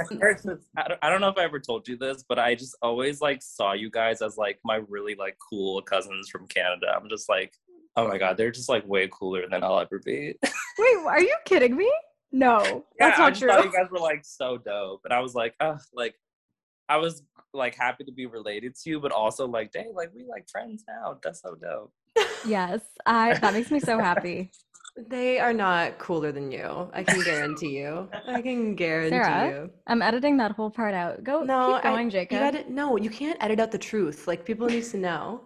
I 0.76 1.08
don't, 1.08 1.20
know 1.20 1.28
if 1.28 1.38
I 1.38 1.44
ever 1.44 1.60
told 1.60 1.88
you 1.88 1.96
this, 1.96 2.24
but 2.28 2.38
I 2.38 2.54
just 2.54 2.76
always 2.82 3.20
like 3.20 3.42
saw 3.42 3.72
you 3.72 3.90
guys 3.90 4.22
as 4.22 4.36
like 4.36 4.58
my 4.64 4.76
really 4.88 5.14
like 5.14 5.36
cool 5.50 5.82
cousins 5.82 6.28
from 6.28 6.46
Canada. 6.46 6.86
I'm 6.94 7.08
just 7.08 7.28
like, 7.28 7.52
oh 7.96 8.08
my 8.08 8.18
god, 8.18 8.36
they're 8.36 8.50
just 8.50 8.68
like 8.68 8.86
way 8.86 9.08
cooler 9.12 9.48
than 9.50 9.64
I'll 9.64 9.80
ever 9.80 10.00
be. 10.04 10.34
Wait, 10.78 10.96
are 11.06 11.20
you 11.20 11.34
kidding 11.44 11.76
me? 11.76 11.92
No, 12.32 12.60
yeah, 12.62 12.80
that's 12.98 13.18
I 13.18 13.22
not 13.22 13.30
just 13.30 13.42
true. 13.42 13.50
thought 13.50 13.64
you 13.64 13.72
guys 13.72 13.90
were 13.90 13.98
like 13.98 14.24
so 14.24 14.58
dope, 14.58 15.00
and 15.04 15.12
I 15.12 15.20
was 15.20 15.34
like, 15.34 15.54
oh, 15.60 15.78
like 15.94 16.14
I 16.88 16.98
was 16.98 17.22
like 17.52 17.74
happy 17.74 18.04
to 18.04 18.12
be 18.12 18.26
related 18.26 18.74
to 18.76 18.90
you, 18.90 19.00
but 19.00 19.12
also 19.12 19.46
like, 19.46 19.72
dang, 19.72 19.94
like 19.94 20.10
we 20.14 20.24
like 20.24 20.48
friends 20.48 20.84
now. 20.86 21.18
That's 21.22 21.42
so 21.42 21.54
dope. 21.54 21.92
yes, 22.46 22.80
I 23.04 23.34
that 23.38 23.54
makes 23.54 23.70
me 23.70 23.80
so 23.80 23.98
happy. 23.98 24.50
They 24.96 25.38
are 25.38 25.52
not 25.52 25.98
cooler 25.98 26.32
than 26.32 26.50
you. 26.50 26.88
I 26.92 27.02
can 27.02 27.22
guarantee 27.22 27.78
you. 27.78 28.08
I 28.26 28.40
can 28.40 28.74
guarantee 28.84 29.10
Sarah, 29.10 29.50
you. 29.50 29.70
I'm 29.86 30.00
editing 30.00 30.38
that 30.38 30.52
whole 30.52 30.70
part 30.70 30.94
out. 30.94 31.22
Go 31.22 31.42
No, 31.42 31.74
keep 31.74 31.82
going, 31.82 32.06
I, 32.06 32.10
Jacob. 32.10 32.32
You 32.32 32.38
gotta, 32.38 32.72
no, 32.72 32.96
you 32.96 33.10
can't 33.10 33.42
edit 33.42 33.60
out 33.60 33.70
the 33.70 33.78
truth. 33.78 34.26
Like 34.26 34.44
people 34.44 34.66
need 34.66 34.84
to 34.84 34.96
know. 34.96 35.42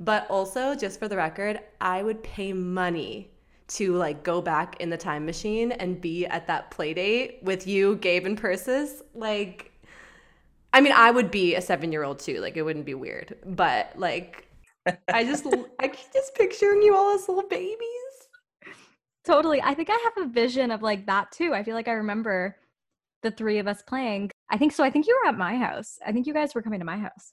But 0.00 0.28
also, 0.28 0.74
just 0.74 0.98
for 0.98 1.06
the 1.06 1.16
record, 1.16 1.60
I 1.80 2.02
would 2.02 2.22
pay 2.24 2.52
money 2.52 3.30
to 3.66 3.94
like 3.94 4.22
go 4.22 4.42
back 4.42 4.80
in 4.80 4.90
the 4.90 4.96
time 4.96 5.24
machine 5.24 5.72
and 5.72 6.00
be 6.00 6.26
at 6.26 6.46
that 6.48 6.70
play 6.70 6.94
date 6.94 7.38
with 7.42 7.66
you, 7.66 7.96
Gabe, 7.96 8.26
and 8.26 8.36
Persis. 8.36 9.02
Like, 9.14 9.72
I 10.72 10.80
mean, 10.80 10.92
I 10.92 11.12
would 11.12 11.30
be 11.30 11.54
a 11.54 11.60
seven 11.60 11.92
year 11.92 12.02
old 12.02 12.18
too. 12.18 12.40
Like, 12.40 12.56
it 12.56 12.62
wouldn't 12.62 12.86
be 12.86 12.94
weird. 12.94 13.36
But 13.46 13.92
like, 13.96 14.48
I 15.08 15.24
just, 15.24 15.46
I 15.78 15.88
keep 15.88 16.12
just 16.12 16.34
picturing 16.34 16.82
you 16.82 16.94
all 16.96 17.14
as 17.14 17.28
little 17.28 17.48
babies. 17.48 17.93
Totally. 19.24 19.62
I 19.62 19.74
think 19.74 19.88
I 19.90 19.98
have 20.04 20.26
a 20.26 20.28
vision 20.28 20.70
of 20.70 20.82
like 20.82 21.06
that 21.06 21.32
too. 21.32 21.54
I 21.54 21.62
feel 21.62 21.74
like 21.74 21.88
I 21.88 21.92
remember 21.92 22.56
the 23.22 23.30
three 23.30 23.58
of 23.58 23.66
us 23.66 23.82
playing. 23.82 24.30
I 24.50 24.58
think 24.58 24.72
so. 24.72 24.84
I 24.84 24.90
think 24.90 25.06
you 25.06 25.18
were 25.22 25.28
at 25.28 25.38
my 25.38 25.56
house. 25.56 25.98
I 26.06 26.12
think 26.12 26.26
you 26.26 26.34
guys 26.34 26.54
were 26.54 26.62
coming 26.62 26.80
to 26.80 26.84
my 26.84 26.98
house. 26.98 27.32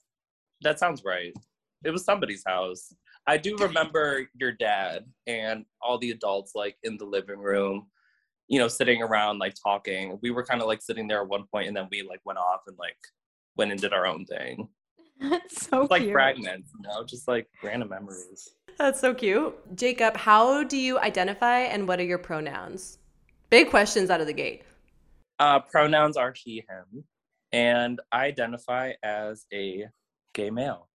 That 0.62 0.78
sounds 0.78 1.04
right. 1.04 1.34
It 1.84 1.90
was 1.90 2.04
somebody's 2.04 2.44
house. 2.46 2.94
I 3.26 3.36
do 3.36 3.56
remember 3.56 4.26
your 4.34 4.52
dad 4.52 5.04
and 5.26 5.64
all 5.80 5.98
the 5.98 6.10
adults 6.10 6.52
like 6.54 6.76
in 6.82 6.96
the 6.96 7.04
living 7.04 7.38
room, 7.38 7.88
you 8.48 8.58
know, 8.58 8.68
sitting 8.68 9.02
around 9.02 9.38
like 9.38 9.54
talking. 9.62 10.18
We 10.22 10.30
were 10.30 10.44
kind 10.44 10.62
of 10.62 10.68
like 10.68 10.80
sitting 10.80 11.06
there 11.06 11.20
at 11.20 11.28
one 11.28 11.44
point 11.52 11.68
and 11.68 11.76
then 11.76 11.88
we 11.90 12.02
like 12.02 12.20
went 12.24 12.38
off 12.38 12.62
and 12.66 12.76
like 12.78 12.96
went 13.56 13.70
and 13.70 13.80
did 13.80 13.92
our 13.92 14.06
own 14.06 14.24
thing. 14.24 14.68
It's 15.44 15.66
so 15.68 15.86
like 15.90 16.02
cute. 16.02 16.12
fragments, 16.12 16.70
you 16.76 16.82
know, 16.88 17.04
just 17.04 17.28
like 17.28 17.46
random 17.62 17.88
memories. 17.90 18.48
That's 18.78 19.00
so 19.00 19.14
cute. 19.14 19.54
Jacob, 19.76 20.16
how 20.16 20.64
do 20.64 20.76
you 20.76 20.98
identify 20.98 21.60
and 21.60 21.86
what 21.86 22.00
are 22.00 22.04
your 22.04 22.18
pronouns? 22.18 22.98
Big 23.50 23.70
questions 23.70 24.10
out 24.10 24.20
of 24.20 24.26
the 24.26 24.32
gate. 24.32 24.62
Uh, 25.38 25.60
pronouns 25.60 26.16
are 26.16 26.32
he, 26.34 26.64
him, 26.68 27.04
and 27.52 28.00
I 28.10 28.26
identify 28.26 28.92
as 29.02 29.46
a 29.52 29.86
gay 30.34 30.50
male. 30.50 30.88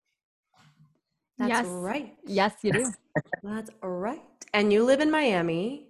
That's 1.37 1.49
Yes. 1.49 1.65
right. 1.67 2.15
Yes, 2.25 2.53
you 2.63 2.73
do. 2.73 2.91
That's 3.43 3.69
right. 3.83 4.21
And 4.53 4.73
you 4.73 4.83
live 4.83 5.01
in 5.01 5.11
Miami. 5.11 5.89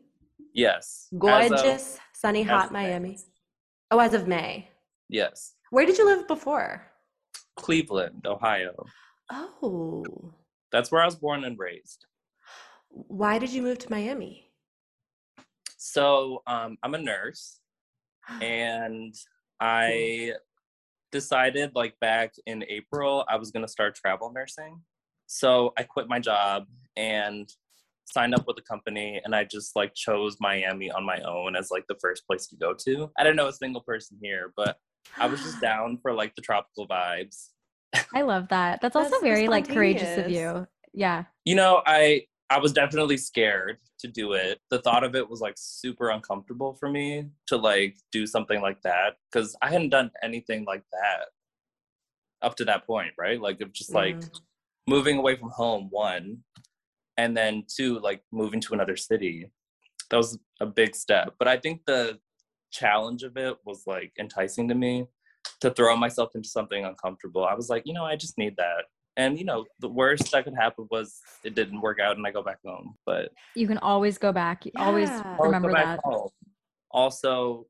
Yes. 0.54 1.08
As 1.08 1.14
of- 1.14 1.20
Gorgeous, 1.20 2.00
sunny, 2.14 2.44
hot 2.44 2.66
of 2.68 2.72
May. 2.72 2.84
Miami. 2.88 3.18
Oh, 3.92 4.00
as 4.00 4.14
of 4.14 4.28
May. 4.28 4.68
yes. 5.10 5.54
Where 5.70 5.86
did 5.86 5.98
you 5.98 6.06
live 6.06 6.28
before? 6.28 6.86
Cleveland, 7.58 8.26
Ohio. 8.26 8.86
Oh. 9.30 10.06
That's 10.72 10.92
where 10.92 11.02
I 11.02 11.06
was 11.06 11.16
born 11.16 11.44
and 11.44 11.58
raised. 11.60 12.06
Why 12.90 13.40
did 13.40 13.52
you 13.52 13.62
move 13.62 13.80
to 13.80 13.92
Miami? 13.92 14.52
So 15.78 16.42
um, 16.48 16.78
I'm 16.84 16.96
a 16.96 16.98
nurse, 16.98 17.60
and 18.42 19.14
I 19.60 20.34
decided 21.12 21.72
like 21.74 21.98
back 22.00 22.34
in 22.46 22.64
April 22.68 23.26
I 23.30 23.38
was 23.38 23.52
gonna 23.52 23.68
start 23.68 23.96
travel 23.96 24.32
nursing. 24.32 24.82
So 25.28 25.74
I 25.78 25.84
quit 25.84 26.08
my 26.08 26.20
job 26.20 26.66
and 26.96 27.50
signed 28.06 28.34
up 28.34 28.48
with 28.48 28.58
a 28.58 28.62
company, 28.62 29.22
and 29.24 29.36
I 29.36 29.44
just 29.44 29.76
like 29.76 29.94
chose 29.94 30.38
Miami 30.40 30.90
on 30.92 31.06
my 31.06 31.20
own 31.22 31.56
as 31.56 31.70
like 31.72 31.86
the 31.88 31.98
first 32.02 32.26
place 32.26 32.48
to 32.48 32.56
go 32.56 32.74
to. 32.86 33.12
I 33.18 33.24
didn't 33.24 33.36
know 33.36 33.48
a 33.48 33.54
single 33.54 33.82
person 33.82 34.18
here, 34.22 34.54
but 34.56 34.78
I 35.20 35.28
was 35.28 35.42
just 35.44 35.62
down 35.62 35.98
for 36.02 36.14
like 36.14 36.36
the 36.36 36.42
tropical 36.42 36.88
vibes. 36.88 37.50
I 38.14 38.22
love 38.22 38.48
that. 38.50 38.82
That's 38.82 38.96
also 38.96 39.10
That's 39.10 39.22
so 39.22 39.26
very 39.28 39.48
like 39.48 39.68
courageous 39.68 40.18
of 40.18 40.30
you. 40.32 40.68
Yeah. 40.94 41.26
You 41.46 41.56
know, 41.56 41.82
I 41.86 42.26
I 42.50 42.60
was 42.60 42.72
definitely 42.72 43.18
scared 43.18 43.78
to 44.00 44.08
do 44.08 44.34
it. 44.34 44.60
The 44.70 44.80
thought 44.80 45.04
of 45.04 45.16
it 45.16 45.30
was 45.30 45.42
like 45.42 45.56
super 45.58 46.10
uncomfortable 46.10 46.74
for 46.76 46.90
me 46.90 47.30
to 47.48 47.58
like 47.58 47.98
do 48.12 48.26
something 48.28 48.62
like 48.62 48.82
that 48.84 49.18
because 49.32 49.56
I 49.62 49.70
hadn't 49.70 49.90
done 49.90 50.12
anything 50.24 50.64
like 50.66 50.84
that 50.92 51.26
up 52.42 52.56
to 52.58 52.66
that 52.66 52.86
point, 52.86 53.12
right? 53.18 53.42
Like 53.42 53.62
of 53.62 53.74
just 53.74 53.94
like 53.94 54.18
Mm. 54.18 54.40
moving 54.88 55.18
away 55.18 55.36
from 55.36 55.50
home, 55.50 55.88
one, 55.90 56.44
and 57.18 57.36
then 57.36 57.66
two, 57.68 58.00
like 58.00 58.22
moving 58.32 58.62
to 58.62 58.74
another 58.74 58.96
city. 58.96 59.52
That 60.10 60.18
was 60.18 60.38
a 60.62 60.66
big 60.66 60.96
step. 60.96 61.36
But 61.40 61.48
I 61.50 61.58
think 61.58 61.82
the 61.86 62.20
challenge 62.72 63.24
of 63.24 63.38
it 63.38 63.58
was 63.66 63.84
like 63.88 64.12
enticing 64.20 64.68
to 64.68 64.76
me 64.76 65.06
to 65.62 65.72
throw 65.72 65.96
myself 65.96 66.30
into 66.36 66.50
something 66.50 66.86
uncomfortable. 66.86 67.46
I 67.46 67.54
was 67.54 67.70
like, 67.70 67.84
you 67.86 67.94
know, 67.94 68.06
I 68.06 68.16
just 68.16 68.38
need 68.38 68.56
that. 68.58 68.86
And 69.16 69.38
you 69.40 69.46
know, 69.46 69.66
the 69.80 69.90
worst 69.90 70.32
that 70.32 70.44
could 70.44 70.54
happen 70.56 70.88
was 70.92 71.20
it 71.44 71.56
didn't 71.56 71.82
work 71.82 72.00
out 72.00 72.18
and 72.18 72.28
I 72.28 72.32
go 72.32 72.44
back 72.44 72.60
home. 72.64 72.96
But 73.06 73.32
You 73.56 73.68
can 73.68 73.80
always 73.80 74.18
go 74.18 74.32
back. 74.32 74.66
You 74.66 74.72
Always 74.78 75.10
Yeah. 75.10 75.24
I'll 75.40 75.46
remember 75.46 75.72
back 75.72 75.98
that. 75.98 76.02
home. 76.04 76.30
Also, 76.92 77.66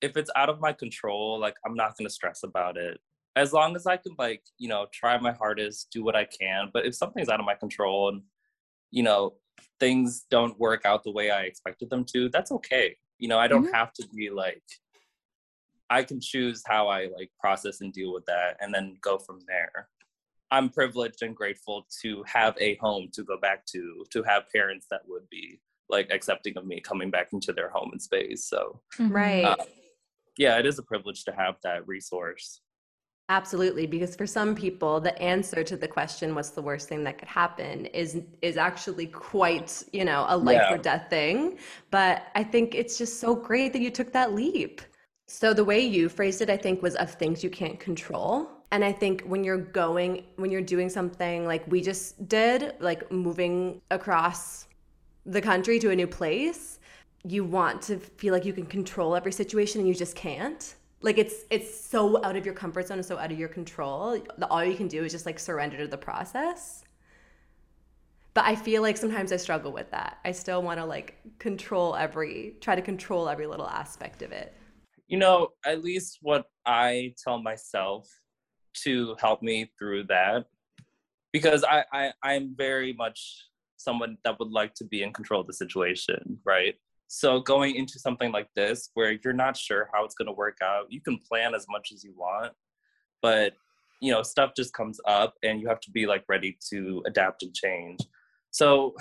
if 0.00 0.16
it's 0.16 0.30
out 0.36 0.48
of 0.48 0.60
my 0.60 0.72
control, 0.72 1.38
like 1.38 1.56
I'm 1.66 1.74
not 1.74 1.96
gonna 1.96 2.10
stress 2.10 2.42
about 2.42 2.76
it. 2.76 2.98
As 3.36 3.52
long 3.52 3.76
as 3.76 3.86
I 3.86 3.96
can 3.98 4.14
like, 4.18 4.42
you 4.56 4.68
know, 4.68 4.86
try 4.92 5.18
my 5.18 5.32
hardest, 5.32 5.90
do 5.92 6.02
what 6.02 6.16
I 6.16 6.24
can. 6.24 6.70
But 6.72 6.86
if 6.86 6.94
something's 6.94 7.28
out 7.28 7.38
of 7.38 7.46
my 7.46 7.54
control 7.54 8.08
and, 8.08 8.22
you 8.90 9.02
know, 9.02 9.34
things 9.78 10.24
don't 10.30 10.58
work 10.58 10.84
out 10.86 11.04
the 11.04 11.12
way 11.12 11.30
I 11.30 11.42
expected 11.42 11.90
them 11.90 12.04
to, 12.14 12.28
that's 12.30 12.50
okay. 12.50 12.96
You 13.18 13.28
know, 13.28 13.38
I 13.38 13.48
don't 13.48 13.66
Mhm. 13.66 13.72
have 13.72 13.92
to 13.94 14.08
be 14.08 14.30
like 14.30 14.62
I 15.90 16.02
can 16.02 16.20
choose 16.20 16.62
how 16.66 16.88
I 16.88 17.06
like 17.06 17.30
process 17.40 17.80
and 17.80 17.92
deal 17.92 18.12
with 18.12 18.26
that 18.26 18.58
and 18.60 18.74
then 18.74 18.98
go 19.00 19.16
from 19.18 19.40
there. 19.46 19.88
I'm 20.50 20.68
privileged 20.68 21.22
and 21.22 21.34
grateful 21.34 21.86
to 22.02 22.22
have 22.24 22.54
a 22.60 22.74
home 22.76 23.08
to 23.12 23.22
go 23.22 23.38
back 23.38 23.64
to, 23.66 24.04
to 24.10 24.22
have 24.22 24.50
parents 24.52 24.86
that 24.90 25.08
would 25.08 25.28
be 25.30 25.60
like 25.88 26.10
accepting 26.10 26.58
of 26.58 26.66
me 26.66 26.80
coming 26.82 27.10
back 27.10 27.32
into 27.32 27.54
their 27.54 27.70
home 27.70 27.90
and 27.92 28.02
space. 28.02 28.44
So 28.46 28.82
Mhm. 28.98 29.14
Right. 29.14 29.44
Uh, 29.46 29.56
yeah, 30.36 30.58
it 30.58 30.66
is 30.66 30.78
a 30.78 30.82
privilege 30.82 31.24
to 31.24 31.32
have 31.32 31.58
that 31.62 31.86
resource. 31.88 32.60
Absolutely, 33.30 33.86
because 33.86 34.16
for 34.16 34.26
some 34.26 34.54
people, 34.54 35.00
the 35.00 35.16
answer 35.20 35.62
to 35.62 35.76
the 35.76 35.86
question 35.86 36.34
"What's 36.34 36.50
the 36.50 36.62
worst 36.62 36.88
thing 36.88 37.04
that 37.04 37.18
could 37.18 37.28
happen?" 37.28 37.84
is 37.86 38.22
is 38.40 38.56
actually 38.56 39.06
quite, 39.06 39.82
you 39.92 40.04
know, 40.04 40.24
a 40.28 40.36
life 40.36 40.70
Yeah. 40.70 40.70
or 40.70 40.78
death 40.78 41.10
thing. 41.10 41.58
But 41.90 42.22
I 42.34 42.42
think 42.42 42.74
it's 42.74 42.96
just 42.96 43.20
so 43.20 43.34
great 43.34 43.72
that 43.74 43.82
you 43.82 43.90
took 43.90 44.12
that 44.12 44.32
leap. 44.34 44.80
So 45.26 45.52
the 45.52 45.64
way 45.64 45.80
you 45.80 46.08
phrased 46.08 46.40
it, 46.40 46.48
I 46.48 46.56
think, 46.56 46.80
was 46.82 46.94
of 46.96 47.10
things 47.12 47.44
you 47.44 47.50
can't 47.50 47.78
control. 47.78 48.48
And 48.70 48.82
I 48.82 48.92
think 48.92 49.22
when 49.24 49.44
you're 49.44 49.58
going, 49.58 50.24
when 50.36 50.50
you're 50.50 50.62
doing 50.62 50.88
something 50.88 51.46
like 51.46 51.66
we 51.70 51.82
just 51.82 52.28
did, 52.28 52.74
like 52.80 53.10
moving 53.12 53.82
across 53.90 54.68
the 55.26 55.42
country 55.42 55.78
to 55.80 55.90
a 55.90 55.96
new 55.96 56.06
place, 56.06 56.78
you 57.24 57.44
want 57.44 57.82
to 57.82 57.98
feel 57.98 58.32
like 58.32 58.46
you 58.46 58.54
can 58.54 58.64
control 58.66 59.14
every 59.14 59.32
situation 59.32 59.80
and 59.82 59.88
you 59.88 59.94
just 59.94 60.16
can't 60.16 60.76
like 61.00 61.18
it's 61.18 61.44
it's 61.50 61.78
so 61.78 62.24
out 62.24 62.36
of 62.36 62.44
your 62.44 62.54
comfort 62.54 62.88
zone 62.88 62.98
and 62.98 63.06
so 63.06 63.18
out 63.18 63.30
of 63.30 63.38
your 63.38 63.48
control. 63.48 64.20
All 64.50 64.64
you 64.64 64.76
can 64.76 64.88
do 64.88 65.04
is 65.04 65.12
just 65.12 65.26
like 65.26 65.38
surrender 65.38 65.76
to 65.78 65.86
the 65.86 65.98
process. 65.98 66.84
But 68.34 68.44
i 68.44 68.54
feel 68.54 68.82
like 68.82 68.96
sometimes 68.96 69.32
i 69.32 69.36
struggle 69.36 69.72
with 69.72 69.90
that. 69.90 70.18
I 70.24 70.32
still 70.32 70.62
want 70.62 70.78
to 70.78 70.84
like 70.84 71.18
control 71.38 71.94
every 71.96 72.56
try 72.60 72.74
to 72.74 72.82
control 72.82 73.28
every 73.28 73.46
little 73.46 73.68
aspect 73.68 74.22
of 74.22 74.32
it. 74.32 74.54
You 75.06 75.18
know, 75.18 75.48
at 75.64 75.82
least 75.82 76.18
what 76.20 76.46
I 76.66 77.14
tell 77.22 77.40
myself 77.40 78.08
to 78.84 79.16
help 79.18 79.42
me 79.42 79.70
through 79.78 80.04
that, 80.04 80.46
because 81.32 81.64
I, 81.64 81.84
I 81.92 82.12
I'm 82.22 82.54
very 82.56 82.92
much 82.92 83.46
someone 83.76 84.18
that 84.24 84.38
would 84.38 84.50
like 84.50 84.74
to 84.74 84.84
be 84.84 85.02
in 85.02 85.12
control 85.12 85.40
of 85.40 85.46
the 85.46 85.52
situation, 85.52 86.38
right? 86.44 86.74
So 87.08 87.40
going 87.40 87.74
into 87.74 87.98
something 87.98 88.32
like 88.32 88.48
this 88.54 88.90
where 88.94 89.18
you're 89.24 89.32
not 89.32 89.56
sure 89.56 89.88
how 89.92 90.04
it's 90.04 90.14
going 90.14 90.26
to 90.26 90.32
work 90.32 90.58
out, 90.62 90.86
you 90.90 91.00
can 91.00 91.18
plan 91.18 91.54
as 91.54 91.66
much 91.68 91.90
as 91.92 92.04
you 92.04 92.14
want, 92.16 92.52
but 93.22 93.54
you 94.00 94.12
know, 94.12 94.22
stuff 94.22 94.52
just 94.56 94.72
comes 94.74 95.00
up 95.06 95.34
and 95.42 95.60
you 95.60 95.66
have 95.68 95.80
to 95.80 95.90
be 95.90 96.06
like 96.06 96.24
ready 96.28 96.56
to 96.70 97.02
adapt 97.06 97.42
and 97.42 97.52
change. 97.52 97.98
So 98.50 98.94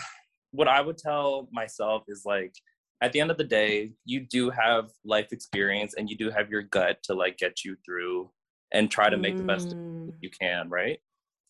what 0.51 0.67
I 0.67 0.81
would 0.81 0.97
tell 0.97 1.47
myself 1.51 2.03
is 2.07 2.23
like 2.25 2.55
at 3.01 3.11
the 3.11 3.19
end 3.19 3.29
of 3.29 3.37
the 3.37 3.43
day, 3.43 3.91
you 4.05 4.21
do 4.21 4.49
have 4.49 4.89
life 5.05 5.27
experience 5.31 5.93
and 5.95 6.09
you 6.09 6.17
do 6.17 6.31
have 6.31 6.49
your 6.49 6.63
gut 6.63 6.97
to 7.03 7.13
like 7.13 7.37
get 7.37 7.63
you 7.63 7.75
through 7.85 8.31
and 8.73 8.89
try 8.89 9.09
to 9.09 9.17
make 9.17 9.37
the 9.37 9.43
best 9.43 9.75
Mm. 10.07 10.13
you 10.21 10.29
can, 10.29 10.69
right? 10.69 10.99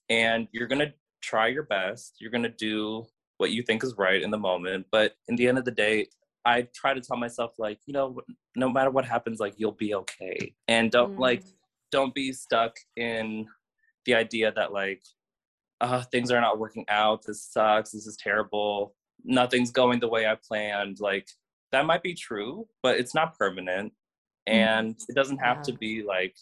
And 0.10 0.48
you're 0.52 0.68
going 0.68 0.80
to 0.80 0.94
try 1.22 1.48
your 1.48 1.64
best. 1.64 2.16
You're 2.20 2.32
going 2.32 2.44
to 2.44 2.50
do 2.50 3.06
what 3.38 3.52
you 3.52 3.64
think 3.64 3.84
is 3.84 3.96
right 3.98 4.22
in 4.22 4.32
the 4.32 4.38
moment, 4.38 4.88
but 4.92 5.16
in 5.28 5.36
the 5.36 5.48
end 5.48 5.58
of 5.58 5.66
the 5.66 5.72
day, 5.72 6.08
I 6.46 6.68
try 6.74 6.94
to 6.94 7.02
tell 7.02 7.18
myself 7.18 7.54
like, 7.58 7.80
you 7.86 7.94
know, 7.94 8.20
no 8.56 8.70
matter 8.70 8.90
what 8.90 9.06
happens, 9.06 9.40
like 9.40 9.56
you'll 9.58 9.72
be 9.74 9.96
okay, 9.96 10.54
and 10.68 10.92
don't 10.92 11.16
mm. 11.16 11.20
like 11.20 11.44
don't 11.92 12.14
be 12.14 12.32
stuck 12.34 12.78
in 12.96 13.48
the 14.06 14.16
idea 14.16 14.52
that 14.54 14.74
like, 14.74 15.02
uh, 15.82 16.02
things 16.04 16.32
are 16.32 16.42
not 16.42 16.60
working 16.60 16.86
out. 16.90 17.24
This 17.26 17.44
sucks. 17.44 17.92
This 17.92 18.08
is 18.08 18.18
terrible. 18.18 18.96
Nothing's 19.24 19.72
going 19.72 20.00
the 20.00 20.08
way 20.08 20.28
I 20.28 20.38
planned. 20.48 21.00
Like 21.00 21.28
that 21.72 21.86
might 21.86 22.04
be 22.04 22.14
true, 22.14 22.68
but 22.82 22.98
it's 22.98 23.16
not 23.16 23.38
permanent, 23.38 23.94
mm. 24.50 24.54
and 24.54 24.96
it 25.10 25.16
doesn't 25.16 25.40
have 25.40 25.58
yeah. 25.58 25.64
to 25.64 25.74
be 25.74 26.04
like, 26.04 26.36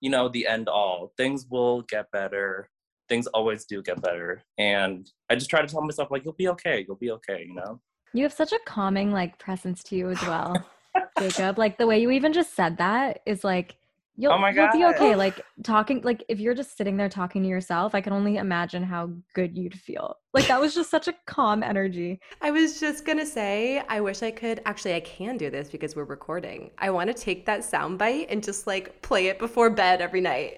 you 0.00 0.10
know, 0.10 0.28
the 0.28 0.46
end 0.46 0.68
all. 0.68 1.12
Things 1.16 1.46
will 1.50 1.82
get 1.82 2.10
better 2.10 2.70
things 3.08 3.26
always 3.28 3.64
do 3.64 3.82
get 3.82 4.00
better. 4.02 4.42
And 4.58 5.08
I 5.30 5.34
just 5.34 5.50
try 5.50 5.62
to 5.62 5.68
tell 5.68 5.82
myself, 5.82 6.10
like, 6.10 6.24
you'll 6.24 6.34
be 6.34 6.48
okay. 6.48 6.84
You'll 6.86 6.96
be 6.96 7.10
okay, 7.12 7.44
you 7.46 7.54
know? 7.54 7.80
You 8.16 8.22
have 8.22 8.32
such 8.32 8.52
a 8.52 8.58
calming, 8.64 9.12
like, 9.12 9.38
presence 9.38 9.82
to 9.84 9.96
you 9.96 10.08
as 10.08 10.20
well, 10.22 10.56
Jacob. 11.18 11.58
Like, 11.58 11.76
the 11.76 11.86
way 11.86 12.00
you 12.00 12.10
even 12.10 12.32
just 12.32 12.56
said 12.56 12.78
that 12.78 13.20
is 13.26 13.44
like, 13.44 13.76
you'll, 14.16 14.32
oh 14.32 14.38
my 14.38 14.54
God. 14.54 14.70
you'll 14.72 14.88
be 14.88 14.94
okay. 14.96 15.14
Like, 15.14 15.42
talking, 15.62 16.00
like, 16.00 16.24
if 16.26 16.40
you're 16.40 16.54
just 16.54 16.78
sitting 16.78 16.96
there 16.96 17.10
talking 17.10 17.42
to 17.42 17.48
yourself, 17.48 17.94
I 17.94 18.00
can 18.00 18.14
only 18.14 18.38
imagine 18.38 18.82
how 18.82 19.10
good 19.34 19.54
you'd 19.54 19.78
feel. 19.78 20.16
Like, 20.32 20.46
that 20.46 20.58
was 20.58 20.74
just 20.74 20.88
such 20.90 21.08
a 21.08 21.14
calm 21.26 21.62
energy. 21.62 22.18
I 22.40 22.50
was 22.50 22.80
just 22.80 23.04
going 23.04 23.18
to 23.18 23.26
say, 23.26 23.82
I 23.86 24.00
wish 24.00 24.22
I 24.22 24.30
could. 24.30 24.62
Actually, 24.64 24.94
I 24.94 25.00
can 25.00 25.36
do 25.36 25.50
this 25.50 25.68
because 25.68 25.94
we're 25.94 26.04
recording. 26.04 26.70
I 26.78 26.88
want 26.88 27.08
to 27.08 27.14
take 27.14 27.44
that 27.44 27.64
sound 27.64 27.98
bite 27.98 28.28
and 28.30 28.42
just, 28.42 28.66
like, 28.66 29.02
play 29.02 29.26
it 29.26 29.38
before 29.38 29.68
bed 29.68 30.00
every 30.00 30.22
night. 30.22 30.56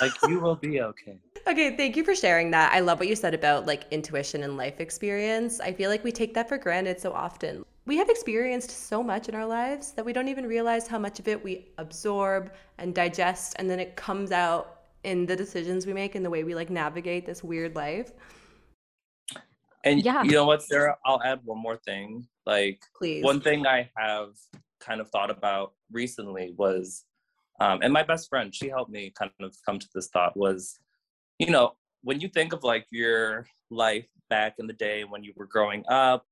like, 0.00 0.12
you 0.28 0.40
will 0.40 0.56
be 0.56 0.80
okay. 0.80 1.18
Okay, 1.48 1.76
thank 1.76 1.96
you 1.96 2.02
for 2.02 2.16
sharing 2.16 2.50
that. 2.50 2.72
I 2.72 2.80
love 2.80 2.98
what 2.98 3.06
you 3.06 3.14
said 3.14 3.32
about 3.32 3.66
like 3.66 3.84
intuition 3.92 4.42
and 4.42 4.56
life 4.56 4.80
experience. 4.80 5.60
I 5.60 5.72
feel 5.72 5.90
like 5.90 6.02
we 6.02 6.10
take 6.10 6.34
that 6.34 6.48
for 6.48 6.58
granted 6.58 7.00
so 7.00 7.12
often. 7.12 7.64
We 7.86 7.96
have 7.98 8.08
experienced 8.08 8.70
so 8.88 9.00
much 9.00 9.28
in 9.28 9.36
our 9.36 9.46
lives 9.46 9.92
that 9.92 10.04
we 10.04 10.12
don't 10.12 10.26
even 10.26 10.44
realize 10.44 10.88
how 10.88 10.98
much 10.98 11.20
of 11.20 11.28
it 11.28 11.42
we 11.42 11.68
absorb 11.78 12.50
and 12.78 12.92
digest, 12.92 13.54
and 13.60 13.70
then 13.70 13.78
it 13.78 13.94
comes 13.94 14.32
out 14.32 14.80
in 15.04 15.24
the 15.24 15.36
decisions 15.36 15.86
we 15.86 15.92
make 15.92 16.16
and 16.16 16.24
the 16.24 16.30
way 16.30 16.42
we 16.42 16.56
like 16.56 16.68
navigate 16.68 17.24
this 17.24 17.44
weird 17.44 17.76
life. 17.76 18.10
And 19.84 20.04
yeah. 20.04 20.24
you 20.24 20.32
know 20.32 20.46
what, 20.46 20.64
Sarah? 20.64 20.96
I'll 21.06 21.22
add 21.22 21.38
one 21.44 21.62
more 21.62 21.76
thing. 21.76 22.26
Like, 22.44 22.80
Please. 22.98 23.22
one 23.22 23.40
thing 23.40 23.68
I 23.68 23.88
have 23.96 24.30
kind 24.80 25.00
of 25.00 25.08
thought 25.10 25.30
about 25.30 25.74
recently 25.92 26.54
was, 26.56 27.04
um, 27.60 27.82
and 27.82 27.92
my 27.92 28.02
best 28.02 28.28
friend, 28.28 28.52
she 28.52 28.68
helped 28.68 28.90
me 28.90 29.12
kind 29.16 29.30
of 29.40 29.54
come 29.64 29.78
to 29.78 29.86
this 29.94 30.08
thought 30.08 30.36
was 30.36 30.80
you 31.38 31.50
know, 31.50 31.72
when 32.02 32.20
you 32.20 32.28
think 32.28 32.52
of 32.52 32.62
like 32.62 32.86
your 32.90 33.46
life 33.70 34.06
back 34.30 34.54
in 34.58 34.66
the 34.66 34.72
day 34.72 35.04
when 35.04 35.24
you 35.24 35.32
were 35.36 35.46
growing 35.46 35.84
up, 35.88 36.24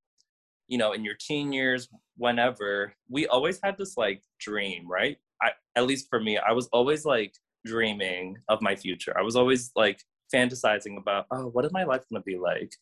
you 0.68 0.78
know, 0.78 0.92
in 0.92 1.04
your 1.04 1.14
teen 1.14 1.52
years, 1.52 1.88
whenever, 2.16 2.94
we 3.08 3.26
always 3.26 3.60
had 3.62 3.76
this 3.76 3.96
like 3.96 4.22
dream, 4.40 4.88
right? 4.88 5.18
I, 5.42 5.50
at 5.76 5.86
least 5.86 6.08
for 6.08 6.20
me, 6.20 6.38
I 6.38 6.52
was 6.52 6.68
always 6.68 7.04
like 7.04 7.34
dreaming 7.66 8.38
of 8.48 8.62
my 8.62 8.76
future. 8.76 9.14
I 9.18 9.22
was 9.22 9.36
always 9.36 9.70
like 9.76 10.00
fantasizing 10.34 10.96
about, 10.96 11.26
oh, 11.30 11.48
what 11.48 11.64
is 11.64 11.72
my 11.72 11.84
life 11.84 12.02
gonna 12.10 12.22
be 12.22 12.38
like? 12.38 12.72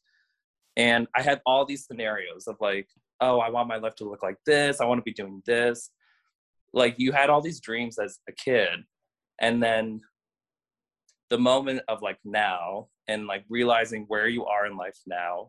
And 0.76 1.07
I 1.17 1.23
had 1.23 1.41
all 1.45 1.64
these 1.64 1.87
scenarios 1.87 2.47
of 2.47 2.57
like, 2.61 2.88
oh, 3.21 3.41
I 3.41 3.50
want 3.50 3.69
my 3.69 3.76
life 3.76 3.95
to 3.97 4.09
look 4.09 4.23
like 4.23 4.38
this. 4.47 4.81
I 4.81 4.85
want 4.85 4.99
to 4.99 5.02
be 5.02 5.12
doing 5.12 5.43
this. 5.47 5.91
Like 6.73 6.95
you 6.99 7.12
had 7.12 7.31
all 7.31 7.41
these 7.41 7.61
dreams 7.61 7.99
as 7.99 8.19
a 8.29 8.33
kid. 8.33 8.85
And 9.41 9.62
then 9.62 10.00
the 11.32 11.38
moment 11.38 11.80
of 11.88 12.02
like 12.02 12.18
now 12.24 12.88
and 13.08 13.26
like 13.26 13.42
realizing 13.48 14.04
where 14.08 14.28
you 14.28 14.44
are 14.44 14.66
in 14.66 14.76
life 14.76 14.98
now 15.06 15.48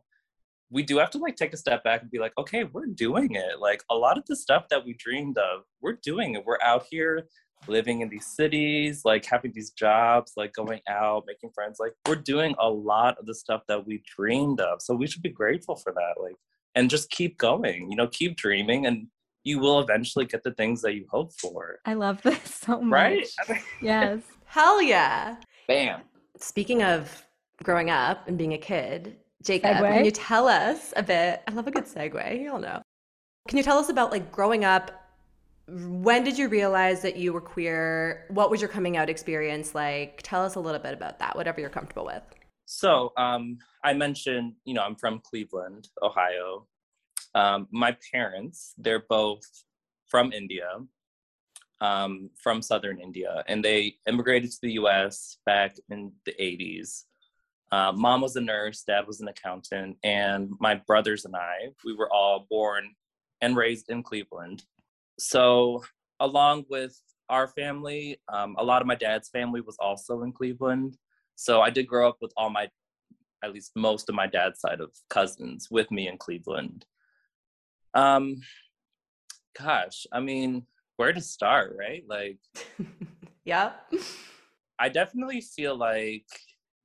we 0.72 0.82
do 0.82 0.98
have 0.98 1.12
to 1.12 1.18
like 1.18 1.36
take 1.36 1.54
a 1.54 1.58
step 1.58 1.84
back 1.84 2.02
and 2.02 2.10
be 2.10 2.20
like 2.20 2.34
okay 2.38 2.64
we're 2.64 2.88
doing 2.88 3.36
it. 3.36 3.60
Like 3.60 3.84
a 3.92 3.96
lot 3.96 4.18
of 4.18 4.26
the 4.26 4.36
stuff 4.36 4.68
that 4.70 4.84
we 4.84 4.96
dreamed 4.98 5.38
of 5.38 5.62
we're 5.82 6.00
doing 6.04 6.34
it. 6.34 6.44
We're 6.46 6.62
out 6.64 6.86
here 6.90 7.28
living 7.68 8.02
in 8.02 8.10
these 8.10 8.26
cities 8.26 9.04
like 9.06 9.24
having 9.24 9.52
these 9.54 9.72
jobs 9.72 10.34
like 10.36 10.54
going 10.54 10.82
out 10.90 11.26
making 11.28 11.52
friends. 11.54 11.78
Like 11.80 11.94
we're 12.08 12.16
doing 12.16 12.56
a 12.60 12.70
lot 12.70 13.18
of 13.20 13.26
the 13.26 13.36
stuff 13.36 13.62
that 13.68 13.86
we 13.86 14.02
dreamed 14.18 14.62
of. 14.62 14.82
So 14.82 14.96
we 14.96 15.06
should 15.06 15.22
be 15.22 15.30
grateful 15.30 15.76
for 15.76 15.94
that 15.94 16.22
like 16.22 16.36
and 16.76 16.90
just 16.90 17.12
keep 17.12 17.38
going 17.38 17.92
you 17.92 17.96
know 17.98 18.08
keep 18.08 18.36
dreaming 18.36 18.88
and 18.88 19.08
you 19.44 19.60
will 19.60 19.82
eventually 19.82 20.26
get 20.26 20.42
the 20.44 20.54
things 20.54 20.82
that 20.82 20.96
you 20.96 21.06
hope 21.12 21.34
for. 21.34 21.80
I 21.86 21.94
love 21.94 22.22
this 22.24 22.56
so 22.66 22.82
much. 22.82 23.28
Right 23.48 23.62
yes. 23.82 24.22
Hell 24.46 24.82
yeah 24.82 25.36
Bam. 25.68 26.02
Speaking 26.38 26.84
of 26.84 27.26
growing 27.64 27.90
up 27.90 28.28
and 28.28 28.38
being 28.38 28.54
a 28.54 28.58
kid, 28.58 29.18
Jacob, 29.44 29.78
segue? 29.78 29.94
can 29.94 30.06
you 30.06 30.12
tell 30.12 30.48
us 30.48 30.94
a 30.96 31.04
bit? 31.04 31.42
I 31.48 31.52
love 31.52 31.68
a 31.68 31.72
good 31.72 31.86
segue. 31.86 32.42
You 32.42 32.54
all 32.54 32.60
know. 32.60 32.82
Can 33.48 33.58
you 33.58 33.64
tell 33.64 33.78
us 33.78 33.90
about 33.90 34.12
like 34.12 34.32
growing 34.32 34.66
up? 34.66 34.92
When 35.68 36.24
did 36.24 36.38
you 36.38 36.50
realize 36.50 37.02
that 37.02 37.16
you 37.16 37.34
were 37.34 37.42
queer? 37.42 38.26
What 38.30 38.50
was 38.50 38.62
your 38.62 38.70
coming 38.70 38.98
out 38.98 39.10
experience 39.10 39.74
like? 39.76 40.22
Tell 40.24 40.44
us 40.44 40.56
a 40.56 40.60
little 40.60 40.80
bit 40.80 40.94
about 40.94 41.20
that, 41.20 41.36
whatever 41.36 41.62
you're 41.62 41.70
comfortable 41.70 42.06
with. 42.06 42.24
So, 42.66 43.12
um, 43.18 43.58
I 43.84 43.94
mentioned, 43.94 44.54
you 44.66 44.74
know, 44.74 44.82
I'm 44.82 44.96
from 44.96 45.20
Cleveland, 45.20 45.90
Ohio. 46.02 46.68
Um, 47.36 47.68
my 47.72 47.96
parents, 48.12 48.74
they're 48.78 49.04
both 49.10 49.44
from 50.08 50.32
India 50.32 50.68
um, 51.82 52.30
from 52.42 52.62
southern 52.62 53.00
India, 53.00 53.44
and 53.48 53.64
they 53.64 53.96
immigrated 54.08 54.52
to 54.52 54.60
the 54.62 54.74
U.S. 54.74 55.38
back 55.46 55.76
in 55.90 56.12
the 56.26 56.34
80s. 56.40 57.04
Uh, 57.72 57.92
mom 57.92 58.22
was 58.22 58.36
a 58.36 58.42
nurse, 58.42 58.84
dad 58.84 59.08
was 59.08 59.20
an 59.20 59.28
accountant, 59.28 59.98
and 60.04 60.52
my 60.60 60.76
brothers 60.76 61.26
and 61.26 61.36
I, 61.36 61.70
we 61.84 61.96
were 61.96 62.12
all 62.12 62.46
born 62.50 62.90
and 63.42 63.58
raised 63.58 63.90
in 63.90 64.04
Cleveland. 64.04 64.64
So, 65.20 65.84
along 66.20 66.66
with 66.70 67.00
our 67.30 67.48
family, 67.48 68.22
um, 68.32 68.56
a 68.60 68.64
lot 68.64 68.82
of 68.82 68.88
my 68.88 68.96
dad's 68.96 69.30
family 69.30 69.62
was 69.62 69.76
also 69.80 70.22
in 70.22 70.32
Cleveland. 70.32 70.98
So, 71.36 71.62
I 71.62 71.70
did 71.70 71.88
grow 71.88 72.08
up 72.08 72.18
with 72.22 72.32
all 72.38 72.50
my, 72.50 72.70
at 73.44 73.54
least 73.54 73.72
most 73.76 74.08
of 74.08 74.16
my 74.16 74.28
dad's 74.28 74.60
side 74.60 74.80
of 74.80 74.92
cousins 75.10 75.68
with 75.72 75.90
me 75.92 76.08
in 76.08 76.18
Cleveland. 76.18 76.86
Um, 77.94 78.42
gosh, 79.60 80.06
I 80.12 80.20
mean, 80.20 80.66
where 80.98 81.14
to 81.14 81.22
start, 81.22 81.76
right? 81.78 82.04
Like, 82.08 82.38
yeah. 83.46 83.72
I 84.80 84.90
definitely 84.90 85.42
feel 85.42 85.76
like 85.76 86.26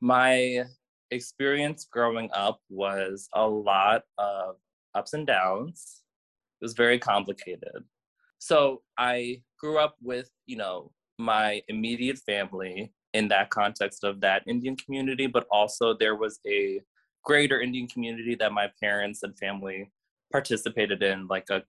my 0.00 0.64
experience 1.10 1.86
growing 1.90 2.30
up 2.32 2.60
was 2.68 3.28
a 3.34 3.46
lot 3.46 4.02
of 4.18 4.56
ups 4.94 5.14
and 5.14 5.26
downs. 5.26 6.02
It 6.60 6.64
was 6.64 6.74
very 6.74 6.98
complicated. 6.98 7.84
So 8.38 8.82
I 8.96 9.42
grew 9.58 9.78
up 9.78 9.96
with, 10.00 10.30
you 10.46 10.56
know, 10.56 10.92
my 11.18 11.62
immediate 11.68 12.18
family 12.18 12.92
in 13.14 13.28
that 13.28 13.50
context 13.50 14.04
of 14.04 14.20
that 14.20 14.42
Indian 14.46 14.76
community, 14.76 15.26
but 15.26 15.46
also 15.50 15.94
there 15.94 16.14
was 16.14 16.38
a 16.46 16.80
greater 17.24 17.60
Indian 17.60 17.88
community 17.88 18.34
that 18.36 18.52
my 18.52 18.70
parents 18.80 19.22
and 19.22 19.36
family 19.38 19.90
participated 20.30 21.02
in, 21.02 21.26
like 21.26 21.48
a 21.50 21.62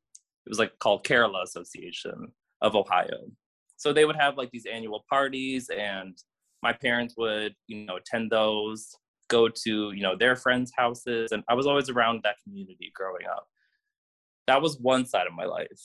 it 0.49 0.51
was 0.51 0.57
like 0.57 0.79
called 0.79 1.05
Kerala 1.05 1.43
Association 1.43 2.33
of 2.61 2.75
Ohio. 2.75 3.29
So 3.77 3.93
they 3.93 4.03
would 4.03 4.15
have 4.15 4.35
like 4.35 4.49
these 4.49 4.65
annual 4.65 5.05
parties 5.07 5.69
and 5.69 6.17
my 6.63 6.73
parents 6.73 7.13
would, 7.19 7.53
you 7.67 7.85
know, 7.85 7.97
attend 7.97 8.31
those, 8.31 8.89
go 9.27 9.47
to, 9.47 9.91
you 9.91 10.01
know, 10.01 10.17
their 10.17 10.35
friends' 10.35 10.71
houses. 10.75 11.31
And 11.31 11.43
I 11.47 11.53
was 11.53 11.67
always 11.67 11.87
around 11.87 12.21
that 12.23 12.37
community 12.43 12.91
growing 12.95 13.27
up. 13.31 13.47
That 14.47 14.63
was 14.63 14.79
one 14.79 15.05
side 15.05 15.27
of 15.27 15.33
my 15.33 15.45
life. 15.45 15.79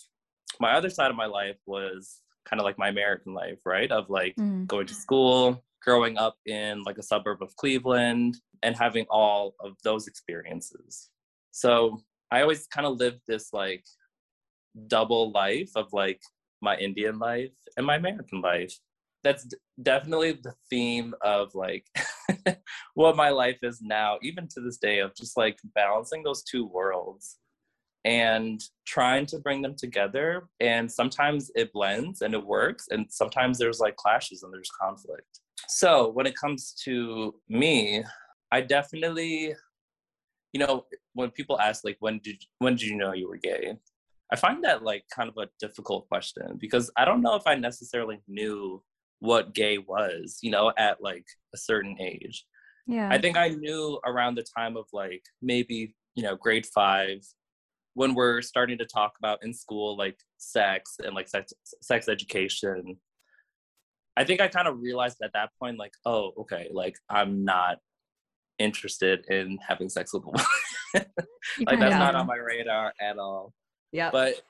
My 0.60 0.72
other 0.72 0.88
side 0.88 1.10
of 1.10 1.16
my 1.16 1.26
life 1.26 1.58
was 1.66 2.22
kind 2.46 2.58
of 2.58 2.64
like 2.64 2.78
my 2.78 2.88
American 2.88 3.34
life, 3.34 3.58
right? 3.66 3.92
Of 3.92 4.08
like 4.08 4.34
mm. 4.36 4.66
going 4.66 4.86
to 4.86 4.94
school, 4.94 5.62
growing 5.82 6.16
up 6.16 6.36
in 6.46 6.82
like 6.84 6.96
a 6.96 7.02
suburb 7.02 7.42
of 7.42 7.54
Cleveland, 7.56 8.38
and 8.62 8.74
having 8.74 9.04
all 9.10 9.56
of 9.60 9.76
those 9.84 10.06
experiences. 10.06 11.10
So 11.50 12.00
I 12.30 12.40
always 12.40 12.66
kind 12.66 12.86
of 12.86 12.96
lived 12.96 13.20
this 13.28 13.52
like 13.52 13.84
double 14.88 15.30
life 15.32 15.70
of 15.76 15.92
like 15.92 16.20
my 16.60 16.76
Indian 16.76 17.18
life 17.18 17.52
and 17.76 17.86
my 17.86 17.96
American 17.96 18.40
life. 18.40 18.76
That's 19.22 19.44
d- 19.44 19.56
definitely 19.82 20.32
the 20.32 20.54
theme 20.68 21.14
of 21.22 21.54
like 21.54 21.86
what 22.94 23.16
my 23.16 23.30
life 23.30 23.58
is 23.62 23.80
now, 23.80 24.18
even 24.22 24.48
to 24.48 24.60
this 24.60 24.78
day, 24.78 24.98
of 24.98 25.14
just 25.14 25.36
like 25.36 25.58
balancing 25.74 26.22
those 26.22 26.42
two 26.42 26.66
worlds 26.66 27.38
and 28.04 28.62
trying 28.86 29.24
to 29.26 29.38
bring 29.38 29.62
them 29.62 29.74
together. 29.76 30.48
And 30.60 30.90
sometimes 30.90 31.50
it 31.54 31.72
blends 31.72 32.20
and 32.20 32.34
it 32.34 32.44
works, 32.44 32.88
and 32.90 33.06
sometimes 33.10 33.58
there's 33.58 33.80
like 33.80 33.96
clashes 33.96 34.42
and 34.42 34.52
there's 34.52 34.70
conflict. 34.80 35.40
So 35.68 36.10
when 36.10 36.26
it 36.26 36.36
comes 36.36 36.74
to 36.84 37.34
me, 37.48 38.04
I 38.52 38.60
definitely, 38.60 39.54
you 40.52 40.60
know, 40.60 40.84
when 41.14 41.30
people 41.30 41.58
ask 41.60 41.84
like 41.84 41.96
when 42.00 42.20
did 42.22 42.42
when 42.58 42.76
did 42.76 42.88
you 42.88 42.96
know 42.96 43.12
you 43.12 43.28
were 43.28 43.38
gay? 43.38 43.76
I 44.32 44.36
find 44.36 44.64
that 44.64 44.82
like 44.82 45.04
kind 45.14 45.28
of 45.28 45.36
a 45.36 45.48
difficult 45.60 46.08
question 46.08 46.56
because 46.58 46.90
I 46.96 47.04
don't 47.04 47.22
know 47.22 47.34
if 47.34 47.46
I 47.46 47.54
necessarily 47.54 48.20
knew 48.26 48.82
what 49.20 49.54
gay 49.54 49.78
was, 49.78 50.38
you 50.42 50.50
know, 50.50 50.72
at 50.76 51.02
like 51.02 51.26
a 51.54 51.58
certain 51.58 51.96
age. 52.00 52.44
Yeah. 52.86 53.08
I 53.10 53.18
think 53.18 53.36
I 53.36 53.48
knew 53.48 53.98
around 54.04 54.34
the 54.34 54.44
time 54.56 54.76
of 54.76 54.86
like 54.92 55.22
maybe, 55.40 55.94
you 56.14 56.22
know, 56.22 56.36
grade 56.36 56.66
five 56.66 57.20
when 57.94 58.14
we're 58.14 58.42
starting 58.42 58.78
to 58.78 58.84
talk 58.84 59.14
about 59.18 59.42
in 59.42 59.54
school 59.54 59.96
like 59.96 60.18
sex 60.36 60.96
and 61.02 61.14
like 61.14 61.28
sex 61.28 61.52
sex 61.80 62.08
education 62.08 62.96
i 64.16 64.24
think 64.24 64.40
i 64.40 64.48
kind 64.48 64.68
of 64.68 64.80
realized 64.80 65.16
at 65.22 65.32
that 65.32 65.50
point 65.58 65.78
like 65.78 65.94
oh 66.04 66.32
okay 66.38 66.68
like 66.72 66.96
i'm 67.08 67.44
not 67.44 67.78
interested 68.58 69.24
in 69.30 69.58
having 69.66 69.88
sex 69.88 70.12
with 70.12 70.22
a 70.24 70.26
woman 70.26 70.44
like 71.66 71.78
that's 71.78 71.96
not 71.96 72.14
on 72.14 72.26
my 72.26 72.36
radar 72.36 72.92
at 73.00 73.18
all 73.18 73.52
yeah 73.94 74.10
but 74.10 74.42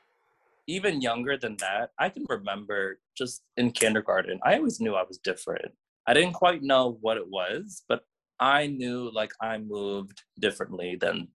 even 0.66 1.00
younger 1.00 1.37
than 1.37 1.57
that 1.59 1.90
i 1.98 2.09
can 2.09 2.24
remember 2.28 2.98
just 3.16 3.42
in 3.57 3.70
kindergarten 3.70 4.40
i 4.44 4.57
always 4.57 4.80
knew 4.80 4.94
i 4.94 5.04
was 5.07 5.18
different 5.18 5.70
i 6.09 6.12
didn't 6.12 6.33
quite 6.33 6.62
know 6.62 6.98
what 7.00 7.16
it 7.16 7.28
was 7.28 7.85
but 7.88 8.02
i 8.40 8.66
knew 8.66 9.11
like 9.14 9.30
i 9.40 9.57
moved 9.59 10.22
differently 10.40 10.96
than 10.96 11.28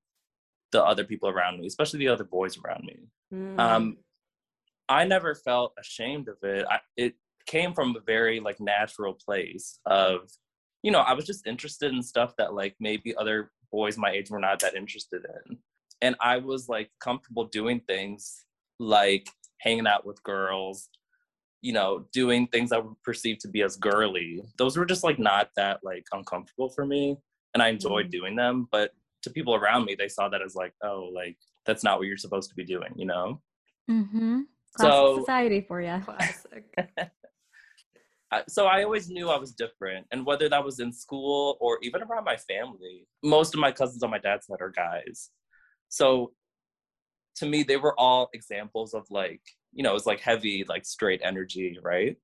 the 0.71 0.83
other 0.83 1.03
people 1.03 1.29
around 1.29 1.59
me, 1.59 1.67
especially 1.67 1.99
the 1.99 2.07
other 2.07 2.23
boys 2.23 2.57
around 2.57 2.83
me. 2.83 2.97
Mm. 3.33 3.59
Um, 3.59 3.97
I 4.87 5.05
never 5.05 5.35
felt 5.35 5.73
ashamed 5.79 6.27
of 6.27 6.37
it. 6.43 6.65
I, 6.69 6.79
it 6.97 7.15
came 7.45 7.73
from 7.73 7.95
a 7.95 8.01
very 8.01 8.39
like 8.39 8.59
natural 8.59 9.13
place 9.13 9.79
of, 9.85 10.29
you 10.83 10.91
know, 10.91 10.99
I 10.99 11.13
was 11.13 11.25
just 11.25 11.47
interested 11.47 11.93
in 11.93 12.01
stuff 12.01 12.33
that 12.37 12.53
like 12.53 12.75
maybe 12.79 13.15
other 13.15 13.51
boys 13.71 13.97
my 13.97 14.11
age 14.11 14.29
were 14.29 14.39
not 14.39 14.59
that 14.59 14.75
interested 14.75 15.23
in, 15.47 15.57
and 16.01 16.15
I 16.21 16.37
was 16.37 16.69
like 16.69 16.89
comfortable 16.99 17.45
doing 17.45 17.81
things 17.87 18.45
like 18.79 19.29
hanging 19.59 19.87
out 19.87 20.05
with 20.05 20.23
girls, 20.23 20.89
you 21.61 21.73
know, 21.73 22.05
doing 22.13 22.47
things 22.47 22.71
I 22.71 22.79
would 22.79 23.01
perceive 23.03 23.39
to 23.39 23.47
be 23.47 23.61
as 23.61 23.75
girly. 23.75 24.41
Those 24.57 24.77
were 24.77 24.85
just 24.85 25.03
like 25.03 25.19
not 25.19 25.49
that 25.57 25.79
like 25.83 26.05
uncomfortable 26.11 26.69
for 26.69 26.85
me, 26.85 27.17
and 27.53 27.61
I 27.61 27.69
enjoyed 27.69 28.07
mm. 28.07 28.11
doing 28.11 28.35
them, 28.35 28.67
but 28.71 28.91
to 29.23 29.29
people 29.29 29.55
around 29.55 29.85
me, 29.85 29.95
they 29.95 30.07
saw 30.07 30.29
that 30.29 30.41
as 30.41 30.55
like, 30.55 30.73
oh, 30.83 31.09
like 31.13 31.37
that's 31.65 31.83
not 31.83 31.97
what 31.97 32.07
you're 32.07 32.17
supposed 32.17 32.49
to 32.49 32.55
be 32.55 32.63
doing, 32.63 32.93
you 32.95 33.05
know? 33.05 33.41
Mm-hmm. 33.89 34.41
Classic 34.75 34.93
so 34.93 35.19
society 35.19 35.65
for 35.67 35.81
you. 35.81 36.01
Classic. 36.05 36.63
so 38.47 38.67
I 38.67 38.83
always 38.83 39.09
knew 39.09 39.29
I 39.29 39.37
was 39.37 39.53
different, 39.53 40.05
and 40.11 40.25
whether 40.25 40.47
that 40.49 40.63
was 40.63 40.79
in 40.79 40.93
school 40.93 41.57
or 41.59 41.79
even 41.81 42.01
around 42.01 42.23
my 42.23 42.37
family, 42.37 43.07
most 43.23 43.53
of 43.53 43.59
my 43.59 43.71
cousins 43.71 44.03
on 44.03 44.11
my 44.11 44.19
dad's 44.19 44.47
side 44.47 44.61
are 44.61 44.71
guys. 44.71 45.31
So 45.89 46.31
to 47.37 47.45
me, 47.45 47.63
they 47.63 47.77
were 47.77 47.99
all 47.99 48.29
examples 48.33 48.93
of 48.93 49.05
like, 49.09 49.41
you 49.73 49.83
know, 49.83 49.91
it 49.91 49.93
was 49.93 50.05
like 50.05 50.19
heavy, 50.19 50.65
like 50.67 50.85
straight 50.85 51.21
energy, 51.23 51.77
right? 51.81 52.17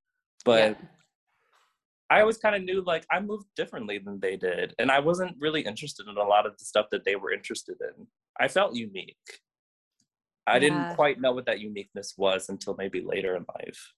But 0.43 0.71
yeah. 0.71 0.87
I 2.09 2.21
always 2.21 2.37
kind 2.37 2.55
of 2.55 2.63
knew 2.63 2.83
like 2.85 3.05
I 3.11 3.19
moved 3.19 3.47
differently 3.55 3.97
than 3.97 4.19
they 4.19 4.35
did. 4.37 4.75
And 4.77 4.91
I 4.91 4.99
wasn't 4.99 5.35
really 5.39 5.61
interested 5.61 6.07
in 6.07 6.17
a 6.17 6.23
lot 6.23 6.45
of 6.45 6.57
the 6.57 6.65
stuff 6.65 6.87
that 6.91 7.03
they 7.03 7.15
were 7.15 7.31
interested 7.31 7.77
in. 7.81 8.07
I 8.39 8.47
felt 8.47 8.75
unique. 8.75 9.17
I 10.47 10.53
yeah. 10.53 10.59
didn't 10.59 10.95
quite 10.95 11.19
know 11.19 11.31
what 11.31 11.47
that 11.47 11.59
uniqueness 11.59 12.13
was 12.17 12.49
until 12.49 12.75
maybe 12.77 13.01
later 13.01 13.35
in 13.35 13.45
life. 13.59 13.93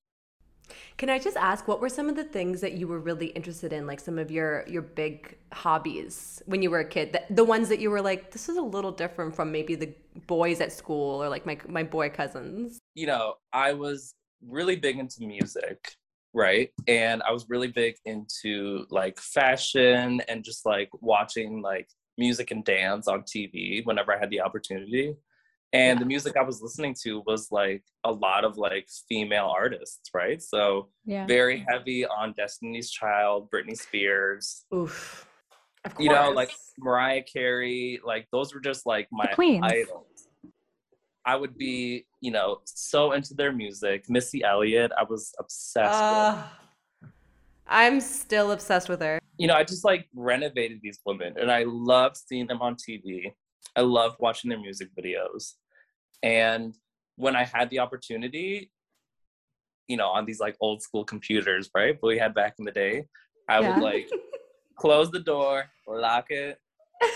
Can 0.97 1.10
I 1.10 1.19
just 1.19 1.38
ask 1.38 1.67
what 1.67 1.82
were 1.82 1.89
some 1.89 2.10
of 2.10 2.15
the 2.15 2.23
things 2.23 2.62
that 2.62 2.73
you 2.73 2.88
were 2.88 2.99
really 2.99 3.27
interested 3.27 3.73
in 3.73 3.88
like 3.88 3.99
some 3.99 4.17
of 4.17 4.32
your 4.32 4.65
your 4.67 4.82
big 4.82 5.38
hobbies 5.53 6.41
when 6.45 6.62
you 6.62 6.69
were 6.69 6.80
a 6.80 6.88
kid? 6.88 7.13
The, 7.13 7.23
the 7.34 7.43
ones 7.43 7.69
that 7.69 7.80
you 7.80 7.89
were 7.89 8.01
like 8.01 8.32
this 8.32 8.49
is 8.49 8.58
a 8.58 8.62
little 8.62 8.91
different 8.91 9.36
from 9.36 9.51
maybe 9.51 9.75
the 9.75 9.93
boys 10.25 10.62
at 10.62 10.71
school 10.71 11.21
or 11.21 11.30
like 11.30 11.45
my 11.45 11.58
my 11.67 11.84
boy 11.84 12.10
cousins. 12.10 12.80
You 12.95 13.08
know 13.08 13.36
I 13.53 13.73
was 13.73 14.13
really 14.45 14.75
big 14.75 14.99
into 14.99 15.25
music 15.25 15.95
right? 16.34 16.69
And 16.88 17.23
i 17.23 17.32
was 17.32 17.47
really 17.49 17.69
big 17.69 17.95
into 18.06 18.86
like 18.89 19.19
fashion 19.19 20.21
and 20.27 20.43
just 20.43 20.65
like 20.65 20.89
watching 21.01 21.62
like 21.62 21.89
music 22.17 22.51
and 22.51 22.63
dance 22.65 23.08
on 23.08 23.21
tv 23.21 23.86
whenever 23.86 24.13
i 24.13 24.19
had 24.19 24.30
the 24.30 24.41
opportunity 24.41 25.15
and 25.73 25.99
the 25.99 26.06
music 26.06 26.38
i 26.38 26.41
was 26.41 26.62
listening 26.62 26.95
to 27.01 27.21
was 27.25 27.51
like 27.51 27.84
a 28.06 28.12
lot 28.12 28.43
of 28.45 28.58
like 28.58 28.88
female 29.10 29.53
artists 29.56 30.10
right 30.13 30.41
so 30.41 30.89
yeah. 31.06 31.25
very 31.25 31.65
heavy 31.67 32.06
on 32.06 32.34
destiny's 32.38 32.89
child 32.89 33.49
britney 33.51 33.77
spears 33.77 34.65
Oof. 34.73 35.27
you 35.99 36.10
know 36.10 36.32
like 36.32 36.51
mariah 36.80 37.21
carey 37.21 37.99
like 38.06 38.27
those 38.32 38.53
were 38.53 38.62
just 38.62 38.86
like 38.86 39.08
my 39.12 39.32
idols 39.63 40.27
I 41.27 41.36
would 41.36 41.58
be, 41.58 42.06
you 42.21 42.32
know, 42.32 42.62
so 42.63 43.12
into 43.12 43.34
their 43.34 43.51
music. 43.51 44.06
Missy 44.08 44.45
Elliott, 44.45 44.93
I 44.97 45.03
was 45.03 45.36
obsessed 45.38 46.01
uh, 46.01 46.41
with. 47.01 47.12
I'm 47.67 47.99
still 47.99 48.51
obsessed 48.51 48.88
with 48.88 49.01
her. 49.01 49.19
You 49.38 49.47
know, 49.47 49.56
I 49.56 49.65
just 49.65 49.84
like 49.84 50.08
renovated 50.15 50.80
these 50.82 50.99
women 51.06 51.34
and 51.38 51.51
I 51.51 51.65
love 51.67 52.15
seeing 52.15 52.47
them 52.47 52.62
on 52.62 52.75
TV. 52.75 53.34
I 53.78 53.82
love 53.82 54.16
watching 54.20 54.50
their 54.50 54.60
music 54.60 54.90
videos. 55.00 55.54
And 56.24 56.76
when 57.16 57.36
I 57.36 57.46
had 57.46 57.70
the 57.70 57.80
opportunity, 57.80 58.72
you 59.88 59.98
know, 59.98 60.08
on 60.08 60.26
these 60.26 60.40
like 60.40 60.58
old 60.60 60.82
school 60.82 61.06
computers, 61.06 61.70
right? 61.76 61.96
But 62.00 62.08
we 62.08 62.18
had 62.18 62.34
back 62.34 62.56
in 62.58 62.66
the 62.66 62.72
day, 62.72 63.06
I 63.48 63.60
yeah. 63.60 63.76
would 63.76 63.84
like 63.84 64.10
close 64.78 65.12
the 65.12 65.20
door, 65.20 65.66
lock 65.88 66.26
it, 66.32 66.58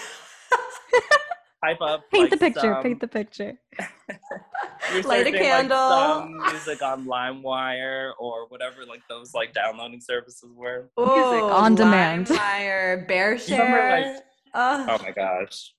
type 1.66 1.82
up. 1.82 2.04
Paint 2.12 2.24
like, 2.24 2.30
the 2.30 2.38
picture. 2.38 2.62
Some, 2.62 2.84
paint 2.84 3.00
the 3.00 3.08
picture. 3.08 3.60
Light 5.04 5.28
a 5.28 5.32
candle. 5.32 5.78
Like, 5.78 6.24
some 6.24 6.38
music 6.52 6.84
on 6.84 7.06
LimeWire 7.06 8.12
or 8.20 8.48
whatever, 8.50 8.86
like 8.88 9.02
those 9.10 9.34
like 9.34 9.54
downloading 9.54 10.00
services 10.00 10.50
were. 10.56 10.92
Ooh, 11.00 11.06
music 11.06 11.44
on 11.44 11.74
demand. 11.74 12.28
LimeWire, 12.28 13.10
BearShare. 13.10 14.14
Like, 14.14 14.24
oh 14.54 15.00
my 15.02 15.12
gosh. 15.12 15.74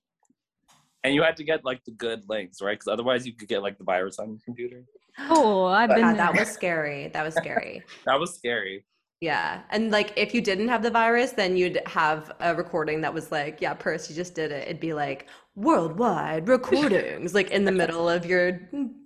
And 1.03 1.13
you 1.13 1.21
had 1.21 1.35
to 1.37 1.43
get 1.43 1.65
like 1.65 1.83
the 1.83 1.91
good 1.91 2.23
links, 2.29 2.61
right? 2.61 2.73
Because 2.79 2.87
otherwise, 2.87 3.25
you 3.25 3.33
could 3.33 3.49
get 3.49 3.61
like 3.61 3.77
the 3.77 3.83
virus 3.83 4.19
on 4.19 4.29
your 4.29 4.39
computer. 4.45 4.83
Oh, 5.19 5.65
I've 5.65 5.89
been. 5.89 5.99
Yeah, 5.99 6.13
that 6.13 6.37
was 6.37 6.49
scary. 6.49 7.09
That 7.09 7.23
was 7.23 7.35
scary. 7.35 7.83
that 8.05 8.19
was 8.19 8.35
scary. 8.35 8.85
Yeah. 9.23 9.61
And 9.69 9.89
like 9.89 10.11
if 10.17 10.33
you 10.33 10.41
didn't 10.41 10.67
have 10.67 10.83
the 10.83 10.91
virus, 10.91 11.31
then 11.31 11.55
you'd 11.55 11.81
have 11.85 12.33
a 12.41 12.53
recording 12.53 12.99
that 13.01 13.13
was 13.13 13.31
like, 13.31 13.61
yeah, 13.61 13.73
Purse, 13.73 14.09
you 14.09 14.15
just 14.17 14.35
did 14.35 14.51
it. 14.51 14.63
It'd 14.67 14.81
be 14.81 14.93
like 14.93 15.27
worldwide 15.55 16.49
recordings, 16.49 17.33
like 17.33 17.49
in 17.51 17.63
the 17.63 17.71
middle 17.81 18.09
of 18.09 18.25
your 18.25 18.59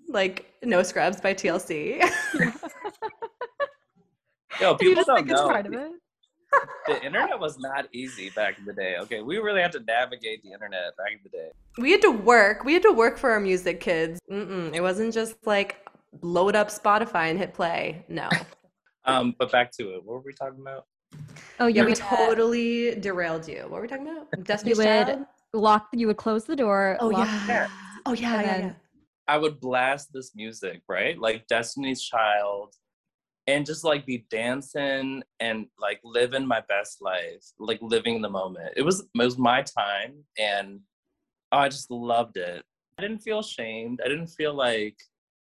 like 0.08 0.52
No 0.64 0.82
Scrubs 0.82 1.22
by 1.22 1.36
TLC. 1.36 2.02
Yo, 4.60 4.74
people 4.76 5.04
don't 5.04 5.28
know. 5.28 5.94
The 6.88 7.04
internet 7.04 7.40
was 7.40 7.58
not 7.60 7.88
easy 7.94 8.30
back 8.32 8.58
in 8.58 8.66
the 8.66 8.74
day. 8.74 8.98
Okay, 9.00 9.22
we 9.22 9.38
really 9.38 9.62
had 9.62 9.72
to 9.74 9.80
navigate 9.82 10.44
the 10.44 10.52
internet 10.52 10.96
back 10.98 11.12
in 11.12 11.20
the 11.24 11.30
day. 11.30 11.50
We 11.78 11.92
had 11.92 12.02
to 12.02 12.12
work. 12.12 12.64
We 12.64 12.74
had 12.74 12.84
to 12.84 12.92
work 12.92 13.18
for 13.18 13.32
our 13.32 13.40
music, 13.40 13.80
kids. 13.80 14.20
Mm-mm. 14.32 14.74
It 14.74 14.82
wasn't 14.82 15.14
just 15.14 15.36
like 15.46 15.88
load 16.22 16.56
up 16.56 16.70
Spotify 16.70 17.30
and 17.30 17.38
hit 17.38 17.54
play. 17.54 18.06
No. 18.08 18.30
Um, 19.06 19.36
but 19.40 19.50
back 19.54 19.72
to 19.78 19.96
it. 19.96 20.04
What 20.04 20.16
were 20.16 20.24
we 20.26 20.34
talking 20.34 20.60
about? 20.60 20.84
Oh 21.62 21.68
yeah, 21.68 21.86
we 21.86 21.94
totally 21.94 22.96
derailed 22.96 23.48
you. 23.48 23.62
What 23.62 23.72
were 23.72 23.82
we 23.84 23.88
talking 23.88 24.10
about? 24.10 24.28
Destiny's 24.44 24.78
you 24.78 24.84
would 24.84 25.08
Child? 25.08 25.26
lock. 25.54 25.88
You 25.94 26.08
would 26.08 26.18
close 26.18 26.44
the 26.44 26.58
door. 26.58 26.98
Oh 27.00 27.10
yeah. 27.10 27.68
Oh 28.06 28.12
yeah, 28.12 28.42
yeah, 28.42 28.58
yeah. 28.58 28.74
I 29.28 29.38
would 29.38 29.62
blast 29.62 30.12
this 30.14 30.36
music, 30.36 30.82
right? 30.90 31.18
Like 31.18 31.48
Destiny's 31.48 32.04
Child, 32.04 32.76
and 33.48 33.66
just 33.66 33.84
like 33.84 34.06
be 34.06 34.26
dancing 34.30 35.24
and 35.40 35.68
like 35.80 36.00
living 36.04 36.46
my 36.46 36.62
best 36.68 37.02
life, 37.02 37.44
like 37.60 37.80
living 37.82 38.22
the 38.22 38.30
moment. 38.30 38.74
It 38.76 38.84
was 38.84 39.02
it 39.02 39.24
was 39.24 39.38
my 39.38 39.64
time, 39.64 40.24
and 40.38 40.80
oh, 41.52 41.60
I 41.60 41.70
just 41.70 41.90
loved 41.90 42.38
it. 42.38 42.64
I 42.98 43.02
didn't 43.02 43.20
feel 43.20 43.42
shamed. 43.42 44.02
I 44.04 44.10
didn't 44.10 44.28
feel 44.28 44.54
like 44.54 44.98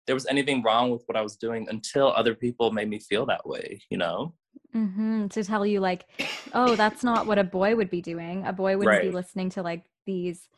there 0.06 0.16
was 0.16 0.26
anything 0.26 0.62
wrong 0.62 0.90
with 0.90 1.02
what 1.06 1.16
I 1.16 1.22
was 1.22 1.36
doing 1.36 1.66
until 1.68 2.08
other 2.08 2.34
people 2.34 2.72
made 2.72 2.88
me 2.88 2.98
feel 2.98 3.26
that 3.26 3.46
way, 3.46 3.78
you 3.90 3.98
know? 3.98 4.32
Mm-hmm. 4.74 5.28
To 5.28 5.44
tell 5.44 5.66
you, 5.66 5.80
like, 5.80 6.06
oh, 6.54 6.76
that's 6.76 7.04
not 7.04 7.26
what 7.26 7.38
a 7.38 7.44
boy 7.44 7.76
would 7.76 7.90
be 7.90 8.00
doing. 8.00 8.46
A 8.46 8.52
boy 8.52 8.76
wouldn't 8.76 8.96
right. 8.96 9.02
be 9.02 9.10
listening 9.10 9.50
to 9.50 9.62
like 9.62 9.84
these 10.06 10.48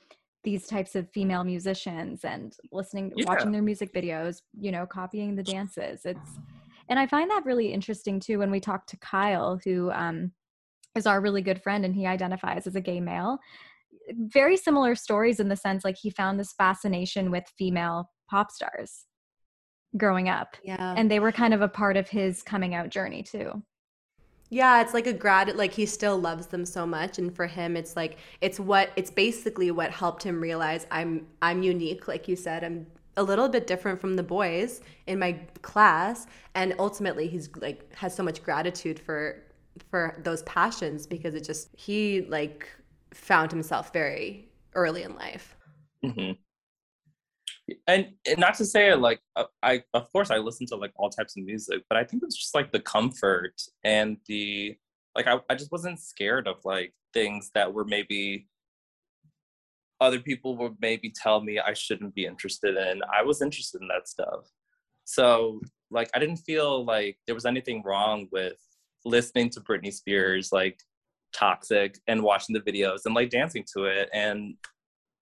these 0.42 0.66
types 0.66 0.96
of 0.96 1.10
female 1.10 1.44
musicians 1.44 2.24
and 2.24 2.56
listening 2.72 3.12
yeah. 3.14 3.26
watching 3.26 3.52
their 3.52 3.60
music 3.60 3.92
videos 3.92 4.40
you 4.58 4.72
know 4.72 4.86
copying 4.86 5.36
the 5.36 5.42
dances 5.42 6.06
it's 6.06 6.30
and 6.90 6.98
i 6.98 7.06
find 7.06 7.30
that 7.30 7.46
really 7.46 7.72
interesting 7.72 8.20
too 8.20 8.38
when 8.38 8.50
we 8.50 8.60
talk 8.60 8.86
to 8.86 8.96
kyle 8.98 9.58
who 9.64 9.90
um, 9.92 10.30
is 10.94 11.06
our 11.06 11.20
really 11.20 11.40
good 11.40 11.62
friend 11.62 11.84
and 11.84 11.94
he 11.94 12.04
identifies 12.04 12.66
as 12.66 12.76
a 12.76 12.80
gay 12.80 13.00
male 13.00 13.38
very 14.12 14.56
similar 14.56 14.94
stories 14.94 15.40
in 15.40 15.48
the 15.48 15.56
sense 15.56 15.84
like 15.84 15.96
he 15.96 16.10
found 16.10 16.38
this 16.38 16.52
fascination 16.52 17.30
with 17.30 17.44
female 17.56 18.10
pop 18.28 18.50
stars 18.50 19.06
growing 19.96 20.28
up. 20.28 20.56
Yeah. 20.62 20.94
And 20.96 21.10
they 21.10 21.18
were 21.18 21.32
kind 21.32 21.54
of 21.54 21.62
a 21.62 21.68
part 21.68 21.96
of 21.96 22.08
his 22.08 22.42
coming 22.42 22.74
out 22.74 22.90
journey 22.90 23.22
too. 23.22 23.62
Yeah, 24.52 24.80
it's 24.82 24.94
like 24.94 25.06
a 25.06 25.12
grad 25.12 25.54
like 25.56 25.72
he 25.72 25.86
still 25.86 26.18
loves 26.18 26.46
them 26.46 26.64
so 26.64 26.84
much 26.84 27.18
and 27.18 27.34
for 27.34 27.46
him 27.46 27.76
it's 27.76 27.94
like 27.94 28.18
it's 28.40 28.58
what 28.58 28.90
it's 28.96 29.10
basically 29.10 29.70
what 29.70 29.92
helped 29.92 30.24
him 30.24 30.40
realize 30.40 30.86
I'm 30.90 31.26
I'm 31.40 31.62
unique 31.62 32.08
like 32.08 32.26
you 32.26 32.34
said. 32.34 32.64
I'm 32.64 32.86
a 33.16 33.22
little 33.22 33.48
bit 33.48 33.66
different 33.66 34.00
from 34.00 34.16
the 34.16 34.22
boys 34.22 34.80
in 35.06 35.18
my 35.18 35.32
class 35.62 36.26
and 36.54 36.74
ultimately 36.78 37.26
he's 37.28 37.50
like 37.56 37.92
has 37.94 38.14
so 38.14 38.22
much 38.22 38.42
gratitude 38.42 38.98
for 38.98 39.42
for 39.90 40.20
those 40.24 40.42
passions 40.42 41.06
because 41.06 41.34
it 41.34 41.44
just 41.44 41.68
he 41.76 42.22
like 42.22 42.68
found 43.12 43.50
himself 43.50 43.92
very 43.92 44.48
early 44.74 45.02
in 45.02 45.14
life. 45.16 45.56
mm-hmm. 46.04 46.32
and, 47.86 48.12
and 48.26 48.38
not 48.38 48.54
to 48.54 48.64
say 48.64 48.94
like 48.94 49.20
uh, 49.36 49.44
I 49.62 49.82
of 49.94 50.10
course 50.12 50.30
I 50.30 50.38
listen 50.38 50.66
to 50.68 50.76
like 50.76 50.92
all 50.96 51.10
types 51.10 51.36
of 51.36 51.44
music, 51.44 51.82
but 51.88 51.96
I 51.96 52.04
think 52.04 52.22
it's 52.22 52.36
just 52.36 52.54
like 52.54 52.72
the 52.72 52.80
comfort 52.80 53.60
and 53.84 54.16
the 54.26 54.76
like 55.16 55.26
I, 55.26 55.40
I 55.48 55.54
just 55.54 55.72
wasn't 55.72 56.00
scared 56.00 56.46
of 56.46 56.56
like 56.64 56.94
things 57.12 57.50
that 57.54 57.72
were 57.72 57.84
maybe 57.84 58.46
other 60.00 60.20
people 60.20 60.56
would 60.56 60.76
maybe 60.80 61.12
tell 61.14 61.42
me 61.42 61.58
I 61.58 61.74
shouldn't 61.74 62.14
be 62.14 62.26
interested 62.26 62.76
in. 62.76 63.00
I 63.14 63.22
was 63.22 63.42
interested 63.42 63.82
in 63.82 63.88
that 63.88 64.08
stuff. 64.08 64.48
So 65.04 65.60
like 65.90 66.10
I 66.14 66.18
didn't 66.18 66.38
feel 66.38 66.84
like 66.84 67.18
there 67.26 67.34
was 67.34 67.46
anything 67.46 67.82
wrong 67.84 68.28
with 68.32 68.56
listening 69.04 69.50
to 69.50 69.60
Britney 69.60 69.92
Spears 69.92 70.50
like 70.52 70.78
toxic 71.32 71.98
and 72.06 72.22
watching 72.22 72.54
the 72.54 72.60
videos 72.60 73.00
and 73.06 73.14
like 73.14 73.30
dancing 73.30 73.64
to 73.76 73.84
it 73.84 74.08
and 74.12 74.54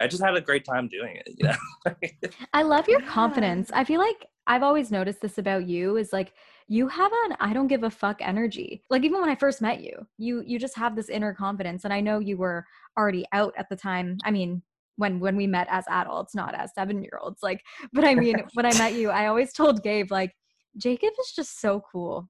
I 0.00 0.06
just 0.06 0.22
had 0.22 0.36
a 0.36 0.40
great 0.40 0.64
time 0.64 0.88
doing 0.88 1.16
it, 1.16 1.34
you 1.36 1.48
know. 1.48 2.30
I 2.52 2.62
love 2.62 2.88
your 2.88 3.00
confidence. 3.00 3.70
I 3.74 3.82
feel 3.82 4.00
like 4.00 4.26
I've 4.46 4.62
always 4.62 4.90
noticed 4.90 5.20
this 5.20 5.38
about 5.38 5.66
you 5.66 5.96
is 5.96 6.12
like 6.12 6.34
you 6.68 6.86
have 6.86 7.10
an 7.24 7.36
I 7.40 7.52
don't 7.52 7.66
give 7.66 7.82
a 7.82 7.90
fuck 7.90 8.18
energy. 8.20 8.84
Like 8.90 9.02
even 9.04 9.20
when 9.20 9.28
I 9.28 9.34
first 9.34 9.60
met 9.60 9.80
you, 9.80 10.06
you 10.16 10.42
you 10.46 10.58
just 10.58 10.76
have 10.76 10.94
this 10.94 11.08
inner 11.08 11.34
confidence 11.34 11.84
and 11.84 11.92
I 11.92 12.00
know 12.00 12.18
you 12.20 12.36
were 12.36 12.64
already 12.96 13.26
out 13.32 13.54
at 13.56 13.68
the 13.68 13.76
time. 13.76 14.18
I 14.24 14.30
mean, 14.30 14.62
when 14.98 15.20
when 15.20 15.36
we 15.36 15.46
met 15.46 15.68
as 15.70 15.84
adults, 15.88 16.34
not 16.34 16.54
as 16.54 16.72
7-year-olds. 16.78 17.38
Like 17.42 17.62
but 17.92 18.04
I 18.04 18.14
mean, 18.14 18.36
when 18.54 18.66
I 18.66 18.76
met 18.76 18.94
you, 18.94 19.10
I 19.10 19.26
always 19.26 19.52
told 19.52 19.82
Gabe 19.82 20.10
like 20.10 20.32
Jacob 20.76 21.10
is 21.18 21.32
just 21.34 21.60
so 21.60 21.80
cool. 21.90 22.28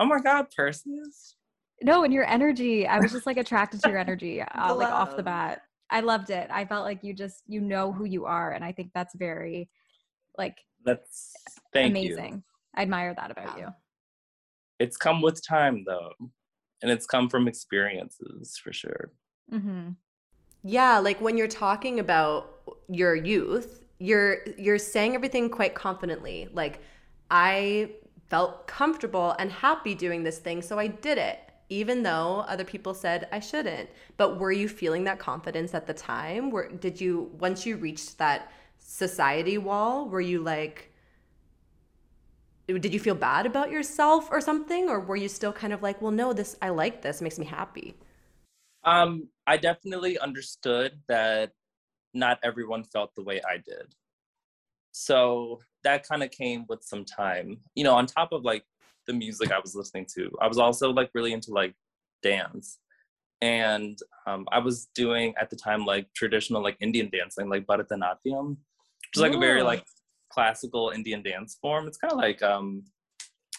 Oh 0.00 0.06
my 0.06 0.18
god, 0.18 0.46
Persis. 0.56 1.36
No, 1.82 2.02
and 2.02 2.12
your 2.12 2.28
energy. 2.28 2.86
I 2.86 2.98
was 2.98 3.12
just 3.12 3.26
like 3.26 3.36
attracted 3.36 3.82
to 3.82 3.90
your 3.90 3.98
energy 3.98 4.42
uh, 4.54 4.74
like 4.74 4.88
off 4.88 5.16
the 5.16 5.22
bat. 5.22 5.62
I 5.90 6.00
loved 6.00 6.30
it. 6.30 6.48
I 6.50 6.64
felt 6.64 6.84
like 6.84 7.00
you 7.02 7.14
just 7.14 7.42
you 7.46 7.60
know 7.60 7.92
who 7.92 8.04
you 8.04 8.24
are, 8.24 8.52
and 8.52 8.64
I 8.64 8.72
think 8.72 8.90
that's 8.94 9.14
very 9.14 9.68
like 10.36 10.56
that's 10.84 11.32
amazing. 11.74 12.34
You. 12.34 12.42
I 12.76 12.82
admire 12.82 13.14
that 13.14 13.30
about 13.30 13.58
yeah. 13.58 13.66
you. 13.66 13.72
It's 14.80 14.96
come 14.96 15.20
with 15.20 15.46
time 15.46 15.84
though, 15.86 16.12
and 16.82 16.90
it's 16.90 17.06
come 17.06 17.28
from 17.28 17.46
experiences 17.46 18.58
for 18.62 18.72
sure. 18.72 19.12
Mm-hmm. 19.52 19.90
Yeah, 20.62 20.98
like 20.98 21.20
when 21.20 21.36
you're 21.36 21.48
talking 21.48 22.00
about 22.00 22.54
your 22.88 23.14
youth, 23.14 23.84
you're 23.98 24.38
you're 24.56 24.78
saying 24.78 25.14
everything 25.14 25.50
quite 25.50 25.74
confidently. 25.74 26.48
Like 26.52 26.80
I 27.30 27.92
felt 28.28 28.66
comfortable 28.66 29.34
and 29.38 29.50
happy 29.50 29.94
doing 29.94 30.22
this 30.22 30.38
thing, 30.38 30.62
so 30.62 30.78
I 30.78 30.86
did 30.88 31.18
it 31.18 31.40
even 31.70 32.02
though 32.02 32.44
other 32.48 32.64
people 32.64 32.94
said 32.94 33.28
I 33.30 33.40
shouldn't. 33.40 33.90
But 34.16 34.38
were 34.38 34.52
you 34.52 34.68
feeling 34.68 35.04
that 35.04 35.18
confidence 35.18 35.74
at 35.74 35.86
the 35.86 35.94
time? 35.94 36.50
Were 36.50 36.68
did 36.68 37.00
you 37.00 37.30
once 37.38 37.66
you 37.66 37.76
reached 37.76 38.18
that 38.18 38.50
society 38.78 39.58
wall, 39.58 40.08
were 40.08 40.20
you 40.20 40.40
like 40.42 40.92
did 42.66 42.92
you 42.92 43.00
feel 43.00 43.14
bad 43.14 43.46
about 43.46 43.70
yourself 43.70 44.28
or 44.30 44.42
something 44.42 44.90
or 44.90 45.00
were 45.00 45.16
you 45.16 45.28
still 45.28 45.52
kind 45.52 45.72
of 45.72 45.82
like, 45.82 46.02
"Well, 46.02 46.10
no, 46.12 46.32
this 46.34 46.56
I 46.60 46.68
like 46.70 47.02
this, 47.02 47.22
makes 47.22 47.38
me 47.38 47.46
happy." 47.46 47.96
Um 48.88 49.28
I 49.46 49.56
definitely 49.58 50.18
understood 50.18 51.00
that 51.08 51.52
not 52.14 52.38
everyone 52.42 52.84
felt 52.84 53.14
the 53.14 53.22
way 53.22 53.40
I 53.46 53.56
did. 53.58 53.94
So 54.92 55.60
that 55.84 56.08
kind 56.08 56.22
of 56.22 56.30
came 56.30 56.64
with 56.68 56.82
some 56.82 57.04
time. 57.04 57.58
You 57.74 57.84
know, 57.84 57.94
on 57.94 58.06
top 58.06 58.32
of 58.32 58.44
like 58.44 58.64
the 59.06 59.12
music 59.12 59.52
I 59.52 59.58
was 59.58 59.74
listening 59.74 60.06
to. 60.14 60.30
I 60.40 60.48
was 60.48 60.58
also 60.58 60.90
like 60.90 61.10
really 61.14 61.32
into 61.32 61.50
like 61.50 61.74
dance. 62.22 62.78
And 63.40 63.98
um, 64.26 64.46
I 64.50 64.58
was 64.58 64.88
doing 64.94 65.34
at 65.40 65.50
the 65.50 65.56
time 65.56 65.84
like 65.84 66.06
traditional 66.14 66.62
like 66.62 66.76
Indian 66.80 67.10
dancing, 67.10 67.48
like 67.48 67.66
Bharatanatyam, 67.66 68.48
which 68.50 69.16
is 69.16 69.22
like 69.22 69.32
Ooh. 69.32 69.38
a 69.38 69.40
very 69.40 69.62
like 69.62 69.84
classical 70.30 70.92
Indian 70.94 71.22
dance 71.22 71.58
form. 71.60 71.86
It's 71.86 71.98
kind 71.98 72.12
of 72.12 72.18
like 72.18 72.42
um, 72.42 72.84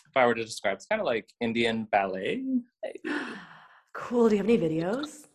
if 0.08 0.16
I 0.16 0.26
were 0.26 0.36
to 0.36 0.44
describe, 0.44 0.76
it's 0.76 0.88
kind 0.88 1.02
of 1.02 1.06
like 1.06 1.30
Indian 1.40 1.88
ballet. 1.92 2.44
Cool. 4.00 4.30
Do 4.30 4.36
you 4.36 4.42
have 4.42 4.50
any 4.50 4.58
videos? 4.58 5.28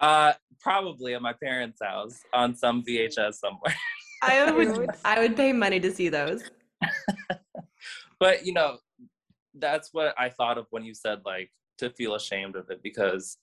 Uh, 0.00 0.32
probably 0.60 1.14
at 1.14 1.22
my 1.22 1.32
parents' 1.32 1.78
house 1.82 2.20
on 2.32 2.54
some 2.54 2.82
VHS 2.82 3.34
somewhere. 3.34 3.74
I 4.22 4.50
would 4.56 4.90
I 5.04 5.20
would 5.20 5.36
pay 5.36 5.52
money 5.52 5.78
to 5.80 5.90
see 5.90 6.08
those. 6.08 6.42
but 8.20 8.44
you 8.44 8.52
know, 8.52 8.78
that's 9.54 9.90
what 9.92 10.14
I 10.18 10.28
thought 10.28 10.58
of 10.58 10.66
when 10.70 10.84
you 10.84 10.94
said 10.94 11.20
like 11.24 11.50
to 11.78 11.90
feel 11.90 12.14
ashamed 12.16 12.56
of 12.56 12.68
it 12.70 12.82
because 12.82 13.38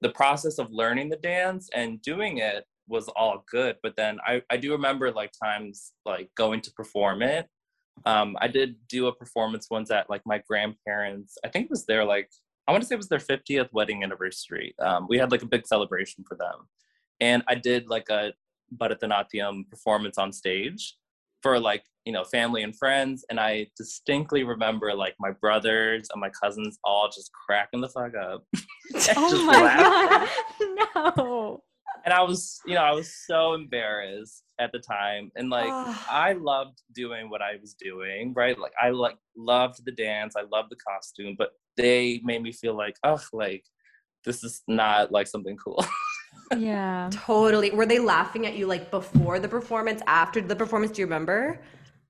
the 0.00 0.10
process 0.10 0.58
of 0.58 0.70
learning 0.70 1.08
the 1.08 1.16
dance 1.16 1.68
and 1.74 2.00
doing 2.02 2.38
it 2.38 2.64
was 2.86 3.08
all 3.08 3.44
good 3.50 3.76
but 3.82 3.96
then 3.96 4.18
I, 4.26 4.40
I 4.48 4.56
do 4.56 4.72
remember 4.72 5.12
like 5.12 5.32
times 5.42 5.92
like 6.06 6.30
going 6.36 6.62
to 6.62 6.72
perform 6.72 7.20
it 7.20 7.46
um, 8.06 8.34
i 8.40 8.48
did 8.48 8.76
do 8.88 9.08
a 9.08 9.14
performance 9.14 9.66
once 9.70 9.90
at 9.90 10.08
like 10.08 10.22
my 10.24 10.40
grandparents 10.48 11.36
i 11.44 11.48
think 11.48 11.66
it 11.66 11.70
was 11.70 11.84
their 11.84 12.04
like 12.04 12.30
i 12.68 12.70
want 12.70 12.82
to 12.82 12.86
say 12.86 12.94
it 12.94 12.98
was 12.98 13.08
their 13.08 13.18
50th 13.18 13.72
wedding 13.72 14.04
anniversary. 14.04 14.74
Um, 14.78 15.06
we 15.08 15.18
had 15.18 15.32
like 15.32 15.42
a 15.42 15.46
big 15.46 15.66
celebration 15.66 16.22
for 16.28 16.36
them. 16.36 16.68
And 17.20 17.42
i 17.48 17.54
did 17.54 17.88
like 17.88 18.08
a 18.10 18.32
bharatanatyam 18.76 19.68
performance 19.70 20.18
on 20.18 20.30
stage 20.30 20.94
for 21.42 21.58
like 21.58 21.84
you 22.04 22.12
know 22.12 22.24
family 22.24 22.62
and 22.62 22.76
friends. 22.76 23.24
And 23.30 23.40
i 23.40 23.66
distinctly 23.76 24.44
remember 24.44 24.94
like 24.94 25.14
my 25.18 25.32
brothers 25.32 26.08
and 26.12 26.20
my 26.20 26.30
cousins 26.30 26.78
all 26.84 27.08
just 27.08 27.30
cracking 27.32 27.80
the 27.80 27.88
fuck 27.88 28.12
up. 28.14 28.44
Oh 29.16 29.44
my 29.46 30.28
god 30.60 30.98
no. 31.06 31.62
And 32.04 32.14
i 32.14 32.22
was 32.22 32.60
you 32.66 32.74
know 32.74 32.82
i 32.82 32.92
was 32.92 33.14
so 33.26 33.54
embarrassed 33.54 34.44
at 34.58 34.72
the 34.72 34.78
time. 34.78 35.32
And 35.36 35.48
like 35.48 35.70
i 36.10 36.34
loved 36.34 36.82
doing 36.94 37.30
what 37.30 37.40
i 37.40 37.56
was 37.60 37.74
doing 37.74 38.34
right? 38.34 38.58
Like 38.58 38.72
i 38.80 38.90
like 38.90 39.16
loved 39.36 39.84
the 39.86 39.92
dance. 39.92 40.34
I 40.36 40.42
loved 40.52 40.70
the 40.70 40.76
costume. 40.76 41.34
But 41.38 41.50
they 41.78 42.20
made 42.24 42.42
me 42.42 42.52
feel 42.52 42.76
like 42.76 42.96
oh 43.04 43.20
like 43.32 43.64
this 44.24 44.44
is 44.44 44.62
not 44.68 45.10
like 45.10 45.26
something 45.26 45.56
cool 45.56 45.82
yeah. 46.56 47.10
Totally. 47.12 47.70
Were 47.70 47.86
they 47.86 47.98
laughing 47.98 48.46
at 48.46 48.56
you 48.56 48.66
like 48.66 48.90
before 48.90 49.38
the 49.38 49.48
performance, 49.48 50.02
after 50.06 50.40
the 50.40 50.56
performance? 50.56 50.92
Do 50.92 51.02
you 51.02 51.06
remember? 51.06 51.60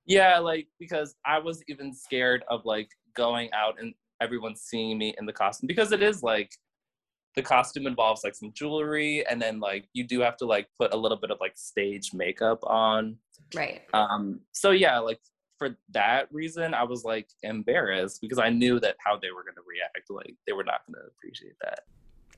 Yeah, 0.07 0.39
like 0.39 0.69
because 0.79 1.15
I 1.27 1.39
was 1.39 1.63
even 1.69 1.95
scared 1.95 2.45
of 2.49 2.65
like 2.65 2.89
going 3.15 3.51
out 3.53 3.81
and 3.81 3.95
everyone 4.21 4.57
seeing 4.57 4.99
me 4.99 5.15
in 5.19 5.27
the 5.27 5.33
costume 5.33 5.67
because 5.67 5.93
it 5.93 6.03
is 6.03 6.23
like 6.23 6.51
the 7.37 7.43
costume 7.43 7.87
involves 7.87 8.25
like 8.25 8.35
some 8.35 8.53
jewelry 8.53 9.25
and 9.27 9.41
then 9.41 9.61
like 9.61 9.89
you 9.93 10.03
do 10.03 10.21
have 10.21 10.37
to 10.39 10.47
like 10.47 10.67
put 10.79 10.93
a 10.93 10.97
little 10.97 11.19
bit 11.19 11.31
of 11.31 11.39
like 11.41 11.53
stage 11.57 12.13
makeup 12.15 12.59
on. 12.65 13.17
Right. 13.55 13.83
Um 13.93 14.41
so 14.53 14.71
yeah, 14.71 14.99
like 14.99 15.21
for 15.59 15.77
that 15.91 16.29
reason 16.33 16.75
I 16.75 16.85
was 16.85 17.05
like 17.05 17.29
embarrassed 17.43 18.21
because 18.21 18.39
I 18.39 18.51
knew 18.51 18.81
that 18.81 18.97
how 18.99 19.17
they 19.17 19.31
were 19.31 19.43
going 19.43 19.57
to 19.57 19.63
react 19.67 20.11
like 20.11 20.35
they 20.47 20.53
were 20.53 20.65
not 20.65 20.83
going 20.87 21.03
to 21.03 21.09
appreciate 21.09 21.57
that. 21.63 21.81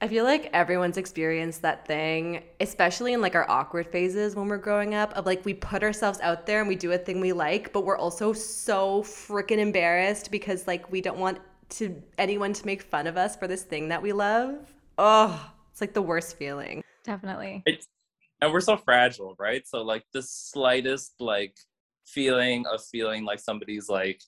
I 0.03 0.09
feel 0.09 0.25
like 0.25 0.49
everyone's 0.55 0.97
experienced 0.97 1.61
that 1.61 1.87
thing, 1.87 2.43
especially 2.59 3.13
in 3.13 3.21
like 3.21 3.35
our 3.35 3.49
awkward 3.51 3.87
phases 3.87 4.35
when 4.35 4.49
we're 4.49 4.57
growing 4.57 4.95
up, 4.95 5.13
of 5.13 5.27
like 5.27 5.45
we 5.45 5.53
put 5.53 5.83
ourselves 5.83 6.19
out 6.23 6.47
there 6.47 6.61
and 6.61 6.69
we 6.69 6.75
do 6.75 6.93
a 6.93 6.99
thing 6.99 7.21
we 7.21 7.33
like, 7.33 7.71
but 7.75 7.85
we're 7.85 7.99
also 7.99 8.33
so 8.33 9.03
freaking 9.03 9.59
embarrassed 9.59 10.31
because 10.31 10.67
like 10.67 10.91
we 10.91 11.03
don't 11.03 11.19
want 11.19 11.39
to 11.71 12.03
anyone 12.17 12.55
to 12.55 12.65
make 12.65 12.83
fun 12.83 13.07
of 13.07 13.19
us 13.19 13.37
for 13.37 13.47
this 13.47 13.63
thing 13.63 13.89
that 13.89 14.01
we 14.01 14.13
love. 14.13 14.73
Oh, 14.97 15.53
it's 15.71 15.83
like 15.83 15.93
the 15.93 16.03
worst 16.03 16.39
feeling. 16.39 16.83
Definitely. 17.05 17.63
It's, 17.67 17.87
and 18.41 18.53
we're 18.55 18.61
so 18.61 18.79
fragile, 18.79 19.37
right? 19.39 19.69
So 19.69 19.83
like 19.83 20.05
the 20.15 20.23
slightest 20.23 21.13
like 21.21 21.57
feeling 22.13 22.65
of 22.67 22.83
feeling 22.85 23.25
like 23.25 23.41
somebody's 23.41 23.89
like 23.89 24.21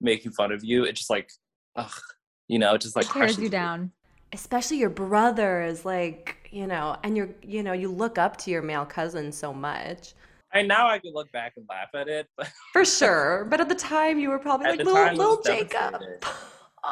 making 0.00 0.32
fun 0.32 0.52
of 0.52 0.64
you, 0.64 0.84
it 0.84 0.94
just 0.94 1.10
like 1.10 1.30
ugh, 1.76 2.00
you 2.48 2.58
know, 2.58 2.74
it 2.74 2.80
just 2.80 2.96
like 2.96 3.10
tears 3.12 3.38
you 3.38 3.48
down 3.48 3.92
especially 4.32 4.76
your 4.76 4.90
brothers 4.90 5.86
like 5.86 6.36
you 6.50 6.66
know 6.66 6.94
and 7.02 7.16
you're 7.16 7.30
you 7.42 7.62
know 7.62 7.72
you 7.72 7.90
look 7.90 8.18
up 8.18 8.36
to 8.36 8.50
your 8.50 8.60
male 8.60 8.84
cousin 8.84 9.32
so 9.32 9.54
much 9.54 10.12
And 10.52 10.66
now 10.66 10.88
I 10.88 10.98
can 10.98 11.12
look 11.12 11.30
back 11.32 11.54
and 11.56 11.66
laugh 11.68 11.90
at 11.94 12.08
it, 12.08 12.26
but 12.36 12.50
for 12.72 12.84
sure. 12.84 13.46
But 13.50 13.60
at 13.60 13.68
the 13.68 13.74
time, 13.74 14.18
you 14.18 14.30
were 14.30 14.38
probably 14.38 14.68
like 14.68 14.78
little, 14.78 15.14
little 15.14 15.42
Jacob. 15.42 16.00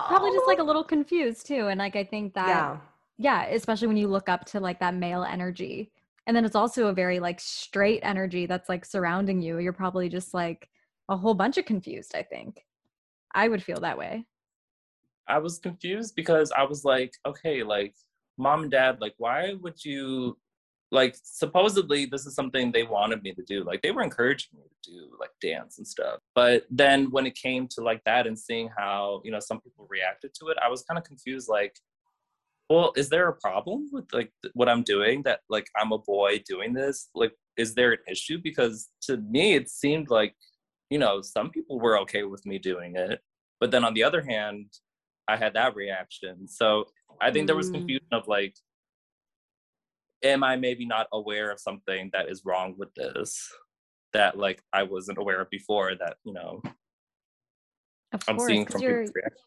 Probably 0.08 0.30
just 0.32 0.46
like 0.46 0.58
a 0.58 0.62
little 0.62 0.84
confused 0.84 1.46
too, 1.46 1.68
and 1.68 1.78
like 1.78 1.96
I 1.96 2.04
think 2.04 2.34
that 2.34 2.48
yeah. 2.48 2.76
yeah, 3.16 3.44
especially 3.46 3.88
when 3.88 3.96
you 3.96 4.08
look 4.08 4.28
up 4.28 4.44
to 4.46 4.60
like 4.60 4.78
that 4.80 4.94
male 4.94 5.22
energy, 5.22 5.90
and 6.26 6.36
then 6.36 6.44
it's 6.44 6.56
also 6.56 6.88
a 6.88 6.92
very 6.92 7.20
like 7.20 7.40
straight 7.40 8.00
energy 8.02 8.46
that's 8.46 8.68
like 8.68 8.84
surrounding 8.84 9.40
you. 9.40 9.58
You're 9.58 9.72
probably 9.72 10.08
just 10.08 10.34
like 10.34 10.68
a 11.08 11.16
whole 11.16 11.34
bunch 11.34 11.56
of 11.56 11.64
confused. 11.64 12.12
I 12.14 12.22
think 12.22 12.64
I 13.34 13.48
would 13.48 13.62
feel 13.62 13.80
that 13.80 13.98
way. 13.98 14.26
I 15.28 15.38
was 15.38 15.58
confused 15.58 16.14
because 16.16 16.52
I 16.52 16.64
was 16.64 16.84
like, 16.84 17.12
okay, 17.26 17.62
like 17.62 17.94
mom 18.38 18.62
and 18.62 18.70
dad, 18.70 19.00
like 19.00 19.14
why 19.18 19.54
would 19.60 19.84
you 19.84 20.36
like 20.92 21.16
supposedly 21.20 22.06
this 22.06 22.26
is 22.26 22.34
something 22.34 22.70
they 22.70 22.84
wanted 22.84 23.22
me 23.22 23.32
to 23.34 23.42
do. 23.42 23.64
Like 23.64 23.82
they 23.82 23.90
were 23.90 24.02
encouraging 24.02 24.58
me 24.58 24.62
to 24.84 24.90
do 24.90 25.10
like 25.18 25.30
dance 25.40 25.78
and 25.78 25.86
stuff. 25.86 26.20
But 26.34 26.64
then 26.70 27.10
when 27.10 27.26
it 27.26 27.34
came 27.34 27.66
to 27.72 27.82
like 27.82 28.02
that 28.04 28.26
and 28.26 28.38
seeing 28.38 28.70
how, 28.76 29.20
you 29.24 29.32
know, 29.32 29.40
some 29.40 29.60
people 29.60 29.86
reacted 29.90 30.32
to 30.34 30.48
it, 30.48 30.58
I 30.64 30.68
was 30.68 30.82
kind 30.82 30.96
of 30.96 31.04
confused 31.04 31.48
like 31.48 31.76
well, 32.68 32.92
is 32.96 33.08
there 33.08 33.28
a 33.28 33.34
problem 33.34 33.88
with 33.92 34.06
like 34.12 34.32
what 34.54 34.68
I'm 34.68 34.82
doing 34.82 35.22
that 35.22 35.40
like 35.48 35.68
I'm 35.76 35.92
a 35.92 35.98
boy 35.98 36.42
doing 36.48 36.72
this? 36.72 37.08
Like, 37.14 37.32
is 37.56 37.74
there 37.74 37.92
an 37.92 37.98
issue? 38.10 38.38
Because 38.42 38.88
to 39.02 39.18
me, 39.18 39.54
it 39.54 39.70
seemed 39.70 40.10
like, 40.10 40.34
you 40.90 40.98
know, 40.98 41.22
some 41.22 41.50
people 41.50 41.78
were 41.78 41.98
okay 42.00 42.24
with 42.24 42.44
me 42.44 42.58
doing 42.58 42.96
it. 42.96 43.20
But 43.60 43.70
then 43.70 43.84
on 43.84 43.94
the 43.94 44.02
other 44.02 44.22
hand, 44.22 44.66
I 45.28 45.36
had 45.36 45.54
that 45.54 45.76
reaction. 45.76 46.48
So 46.48 46.86
I 47.20 47.30
think 47.30 47.46
there 47.46 47.56
was 47.56 47.70
Mm. 47.70 47.74
confusion 47.74 48.08
of 48.12 48.26
like, 48.28 48.54
am 50.22 50.42
I 50.42 50.56
maybe 50.56 50.86
not 50.86 51.06
aware 51.12 51.50
of 51.50 51.60
something 51.60 52.10
that 52.12 52.28
is 52.28 52.42
wrong 52.44 52.74
with 52.76 52.92
this 52.94 53.48
that 54.12 54.38
like 54.38 54.62
I 54.72 54.82
wasn't 54.82 55.18
aware 55.18 55.40
of 55.40 55.50
before 55.50 55.94
that, 55.96 56.16
you 56.24 56.32
know, 56.32 56.62
Of 58.12 58.22
I'm 58.28 58.36
course, 58.36 58.46
seeing 58.48 58.66
from 58.66 58.80
people's 58.80 59.12
reaction. 59.14 59.42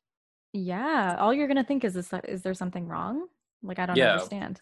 Yeah. 0.53 1.15
All 1.19 1.33
you're 1.33 1.47
gonna 1.47 1.63
think 1.63 1.83
is 1.83 1.93
this 1.93 2.11
is 2.27 2.41
there 2.41 2.53
something 2.53 2.87
wrong? 2.87 3.27
Like 3.63 3.79
I 3.79 3.85
don't 3.85 3.95
Yeah. 3.95 4.13
understand. 4.13 4.59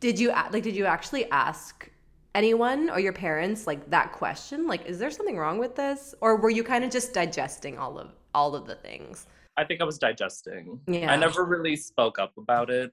Did 0.00 0.18
you 0.18 0.28
like? 0.28 0.62
Did 0.62 0.76
you 0.76 0.86
actually 0.86 1.30
ask 1.30 1.90
anyone 2.34 2.90
or 2.90 3.00
your 3.00 3.12
parents 3.12 3.66
like 3.66 3.88
that 3.90 4.12
question? 4.12 4.66
Like, 4.66 4.86
is 4.86 4.98
there 4.98 5.10
something 5.10 5.36
wrong 5.36 5.58
with 5.58 5.76
this, 5.76 6.14
or 6.20 6.36
were 6.36 6.50
you 6.50 6.64
kind 6.64 6.84
of 6.84 6.90
just 6.90 7.12
digesting 7.12 7.78
all 7.78 7.98
of 7.98 8.12
all 8.34 8.54
of 8.54 8.66
the 8.66 8.76
things? 8.76 9.26
I 9.56 9.64
think 9.64 9.80
I 9.80 9.84
was 9.84 9.98
digesting. 9.98 10.80
Yeah. 10.86 11.10
I 11.12 11.16
never 11.16 11.44
really 11.44 11.76
spoke 11.76 12.18
up 12.18 12.32
about 12.36 12.68
it. 12.70 12.92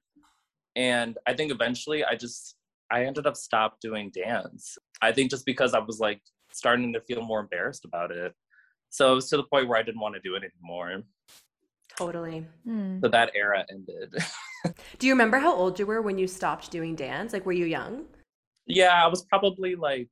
And 0.76 1.18
I 1.28 1.34
think 1.34 1.52
eventually 1.52 2.04
I 2.04 2.16
just 2.16 2.56
I 2.92 3.06
ended 3.06 3.26
up 3.28 3.36
stop 3.36 3.80
doing 3.80 4.12
dance. 4.12 4.78
I 5.02 5.12
think 5.12 5.30
just 5.32 5.46
because 5.46 5.74
I 5.74 5.80
was 5.80 6.00
like 6.00 6.22
starting 6.52 6.94
to 6.94 7.02
feel 7.02 7.22
more 7.22 7.40
embarrassed 7.40 7.86
about 7.86 8.12
it. 8.12 8.34
So 8.90 9.12
it 9.14 9.16
was 9.16 9.30
to 9.30 9.38
the 9.38 9.44
point 9.44 9.68
where 9.68 9.78
I 9.80 9.84
didn't 9.84 10.02
want 10.02 10.16
to 10.16 10.22
do 10.22 10.36
it 10.36 10.44
anymore. 10.44 11.02
Totally. 11.98 12.46
Hmm. 12.66 13.00
So 13.02 13.08
that 13.10 13.32
era 13.36 13.66
ended. 13.72 14.16
Do 15.00 15.08
you 15.08 15.14
remember 15.14 15.38
how 15.38 15.54
old 15.54 15.78
you 15.80 15.86
were 15.86 16.02
when 16.02 16.18
you 16.18 16.28
stopped 16.28 16.72
doing 16.72 16.96
dance? 16.96 17.34
Like, 17.34 17.46
were 17.46 17.52
you 17.54 17.66
young? 17.66 18.06
yeah, 18.66 19.04
I 19.04 19.08
was 19.08 19.26
probably 19.26 19.76
like 19.76 20.10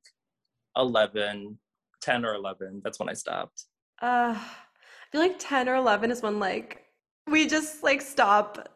11, 0.76 1.58
10 2.02 2.24
or 2.24 2.34
11. 2.34 2.82
That's 2.84 2.98
when 2.98 3.08
I 3.08 3.14
stopped. 3.14 3.64
Uh, 4.02 4.34
I 4.36 4.44
feel 5.10 5.20
like 5.22 5.38
10 5.38 5.68
or 5.68 5.76
11 5.76 6.10
is 6.10 6.22
when 6.22 6.38
like 6.38 6.84
we 7.28 7.46
just 7.46 7.82
like 7.82 8.02
stop 8.02 8.68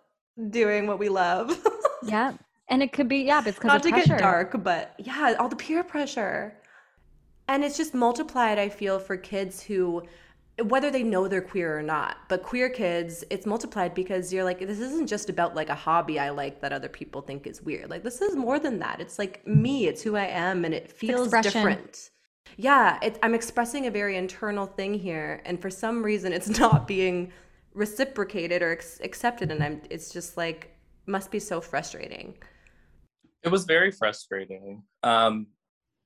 doing 0.51 0.87
what 0.87 0.99
we 0.99 1.09
love. 1.09 1.59
Yeah, 2.03 2.35
and 2.69 2.83
it 2.85 2.93
could 2.93 3.09
be 3.09 3.19
yeah, 3.19 3.41
but 3.41 3.49
it's 3.49 3.59
because 3.59 3.69
Not 3.69 3.83
to 3.83 3.89
pressure. 3.91 4.09
get 4.11 4.19
dark, 4.19 4.63
but 4.63 4.95
yeah, 4.99 5.35
all 5.41 5.49
the 5.49 5.57
peer 5.57 5.83
pressure. 5.83 6.55
And 7.49 7.65
it's 7.65 7.77
just 7.77 7.95
multiplied, 7.95 8.59
I 8.59 8.69
feel, 8.69 9.01
for 9.01 9.17
kids 9.17 9.61
who, 9.63 10.03
whether 10.63 10.91
they 10.91 11.03
know 11.03 11.29
they're 11.29 11.43
queer 11.43 11.79
or 11.79 11.83
not, 11.83 12.17
but 12.29 12.43
queer 12.43 12.71
kids, 12.71 13.23
it's 13.29 13.45
multiplied 13.45 13.95
because 13.95 14.33
you're 14.33 14.45
like, 14.45 14.61
this 14.61 14.81
isn't 14.81 15.07
just 15.07 15.29
about 15.29 15.55
like 15.55 15.69
a 15.69 15.75
hobby 15.75 16.19
I 16.19 16.31
like 16.31 16.61
that 16.61 16.73
other 16.73 16.89
people 16.89 17.21
think 17.21 17.47
is 17.47 17.63
weird. 17.63 17.91
Like, 17.91 18.03
this 18.03 18.23
is 18.23 18.37
more 18.37 18.59
than 18.59 18.79
that. 18.79 19.01
It's 19.01 19.19
like 19.19 19.47
me, 19.47 19.87
it's 19.87 20.03
who 20.03 20.17
I 20.17 20.27
am, 20.27 20.65
and 20.65 20.73
it 20.73 20.91
feels 20.91 21.27
expression. 21.27 21.53
different. 21.53 22.11
Yeah, 22.57 22.99
it, 23.03 23.19
I'm 23.23 23.35
expressing 23.35 23.87
a 23.87 23.91
very 23.91 24.17
internal 24.17 24.67
thing 24.67 24.95
here, 24.95 25.43
and 25.45 25.61
for 25.61 25.69
some 25.69 26.03
reason, 26.03 26.33
it's 26.33 26.49
not 26.59 26.89
being 26.89 27.33
reciprocated 27.75 28.63
or 28.63 28.73
ex- 28.73 29.01
accepted, 29.03 29.51
and 29.51 29.63
I'm. 29.63 29.83
It's 29.91 30.11
just 30.11 30.39
like 30.39 30.75
must 31.07 31.31
be 31.31 31.39
so 31.39 31.61
frustrating. 31.61 32.35
It 33.43 33.51
was 33.51 33.65
very 33.65 33.91
frustrating. 33.91 34.83
Um, 35.03 35.47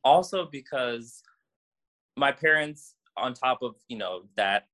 also 0.05 0.49
because 0.51 1.23
my 2.17 2.33
parents, 2.33 2.95
on 3.21 3.35
top 3.35 3.63
of 3.63 3.75
you 3.89 3.99
know 3.99 4.23
that 4.37 4.67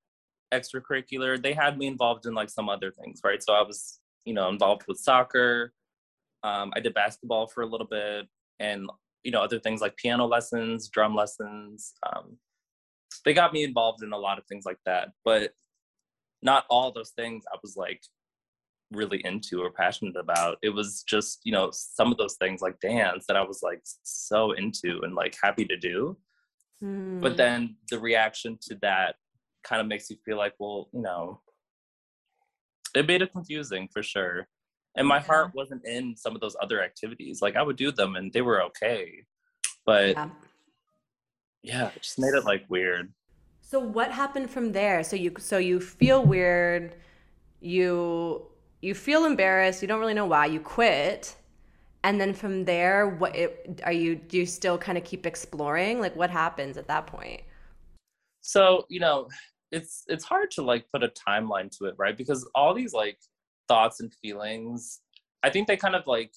extracurricular, 0.53 1.41
they 1.41 1.53
had 1.53 1.79
me 1.79 1.87
involved 1.87 2.27
in 2.27 2.35
like 2.35 2.51
some 2.51 2.69
other 2.69 2.91
things, 2.91 3.21
right? 3.25 3.43
So 3.43 3.55
I 3.55 3.63
was 3.63 4.01
you 4.25 4.35
know 4.35 4.49
involved 4.49 4.85
with 4.89 4.99
soccer. 4.99 5.73
Um, 6.43 6.73
I 6.77 6.81
did 6.81 6.95
basketball 6.95 7.47
for 7.47 7.63
a 7.63 7.67
little 7.67 7.87
bit, 7.87 8.27
and 8.59 8.89
you 9.25 9.31
know 9.31 9.43
other 9.43 9.59
things 9.59 9.81
like 9.81 9.97
piano 9.97 10.27
lessons, 10.27 10.89
drum 10.89 11.15
lessons. 11.15 11.95
Um, 12.05 12.39
they 13.25 13.35
got 13.35 13.53
me 13.53 13.65
involved 13.65 14.03
in 14.03 14.13
a 14.13 14.19
lot 14.19 14.39
of 14.39 14.47
things 14.47 14.65
like 14.65 14.79
that, 14.87 15.09
but 15.25 15.53
not 16.43 16.65
all 16.71 16.93
those 16.93 17.11
things 17.11 17.45
I 17.53 17.57
was 17.63 17.77
like 17.77 18.01
really 18.93 19.21
into 19.25 19.61
or 19.61 19.71
passionate 19.71 20.17
about. 20.17 20.59
It 20.63 20.71
was 20.71 21.03
just, 21.03 21.41
you 21.45 21.53
know, 21.53 21.71
some 21.73 22.13
of 22.13 22.19
those 22.19 22.35
things 22.35 22.61
like 22.61 22.79
dance 22.81 23.25
that 23.27 23.37
I 23.37 23.43
was 23.43 23.61
like 23.63 23.81
so 24.03 24.53
into 24.53 25.01
and 25.03 25.15
like 25.15 25.37
happy 25.43 25.65
to 25.67 25.77
do. 25.77 26.17
Hmm. 26.81 27.21
But 27.21 27.37
then 27.37 27.77
the 27.91 27.99
reaction 27.99 28.59
to 28.63 28.75
that 28.83 29.17
kind 29.65 29.81
of 29.81 29.87
makes 29.87 30.11
you 30.11 30.17
feel 30.25 30.37
like, 30.37 30.55
well, 30.59 30.89
you 30.93 31.01
know, 31.03 31.41
it 32.95 33.07
made 33.07 33.23
it 33.23 33.33
confusing 33.33 33.89
for 33.93 34.03
sure. 34.03 34.49
And 34.97 35.07
my 35.07 35.17
Yeah. 35.17 35.23
heart 35.25 35.55
wasn't 35.55 35.85
in 35.87 36.17
some 36.17 36.35
of 36.35 36.41
those 36.41 36.57
other 36.61 36.83
activities. 36.83 37.43
Like 37.43 37.57
I 37.57 37.63
would 37.63 37.77
do 37.77 37.91
them 37.93 38.17
and 38.17 38.33
they 38.33 38.43
were 38.43 38.63
okay. 38.65 39.25
But 39.85 40.11
Yeah. 40.11 40.31
yeah, 41.63 41.89
it 41.95 42.03
just 42.03 42.19
made 42.19 42.35
it 42.35 42.45
like 42.45 42.65
weird. 42.69 43.13
So 43.61 43.81
what 43.81 44.13
happened 44.13 44.51
from 44.51 44.73
there? 44.73 45.03
So 45.03 45.17
you 45.17 45.35
so 45.39 45.59
you 45.59 45.81
feel 45.81 46.25
weird, 46.25 46.95
you 47.61 48.49
you 48.81 48.95
feel 48.95 49.25
embarrassed, 49.25 49.83
you 49.83 49.89
don't 49.89 50.01
really 50.01 50.15
know 50.15 50.27
why, 50.27 50.47
you 50.47 50.61
quit. 50.61 51.37
And 52.07 52.21
then 52.21 52.33
from 52.33 52.65
there, 52.65 53.09
what 53.09 53.35
it, 53.35 53.81
are 53.85 53.93
you 53.93 54.15
do 54.15 54.39
you 54.39 54.47
still 54.47 54.79
kind 54.79 54.97
of 54.97 55.05
keep 55.05 55.27
exploring? 55.27 56.01
Like 56.01 56.15
what 56.17 56.31
happens 56.31 56.79
at 56.79 56.87
that 56.89 57.07
point? 57.07 57.43
so 58.47 58.87
you 58.89 59.01
know 59.01 59.29
it's 59.73 60.05
it's 60.07 60.25
hard 60.25 60.51
to 60.53 60.63
like 60.63 60.87
put 60.93 61.03
a 61.03 61.09
timeline 61.29 61.69
to 61.77 61.87
it 61.87 61.95
right 61.99 62.17
because 62.17 62.49
all 62.55 62.73
these 62.73 62.93
like 62.93 63.19
thoughts 63.67 63.99
and 64.01 64.15
feelings 64.23 65.01
i 65.43 65.51
think 65.51 65.67
they 65.67 65.77
kind 65.77 65.97
of 65.97 66.07
like 66.07 66.33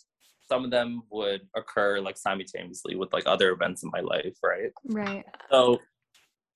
some 0.50 0.66
of 0.66 0.72
them 0.72 1.04
would 1.12 1.42
occur 1.56 2.00
like 2.00 2.18
simultaneously 2.18 2.96
with 2.96 3.14
like 3.14 3.24
other 3.28 3.52
events 3.52 3.84
in 3.84 3.92
my 3.94 4.00
life 4.00 4.36
right 4.44 4.72
Right. 4.86 5.24
so 5.52 5.80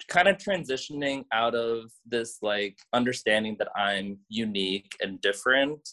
kind 0.07 0.27
of 0.27 0.37
transitioning 0.37 1.23
out 1.31 1.53
of 1.53 1.91
this 2.03 2.39
like 2.41 2.79
understanding 2.91 3.55
that 3.59 3.69
i'm 3.75 4.17
unique 4.29 4.91
and 5.01 5.21
different 5.21 5.87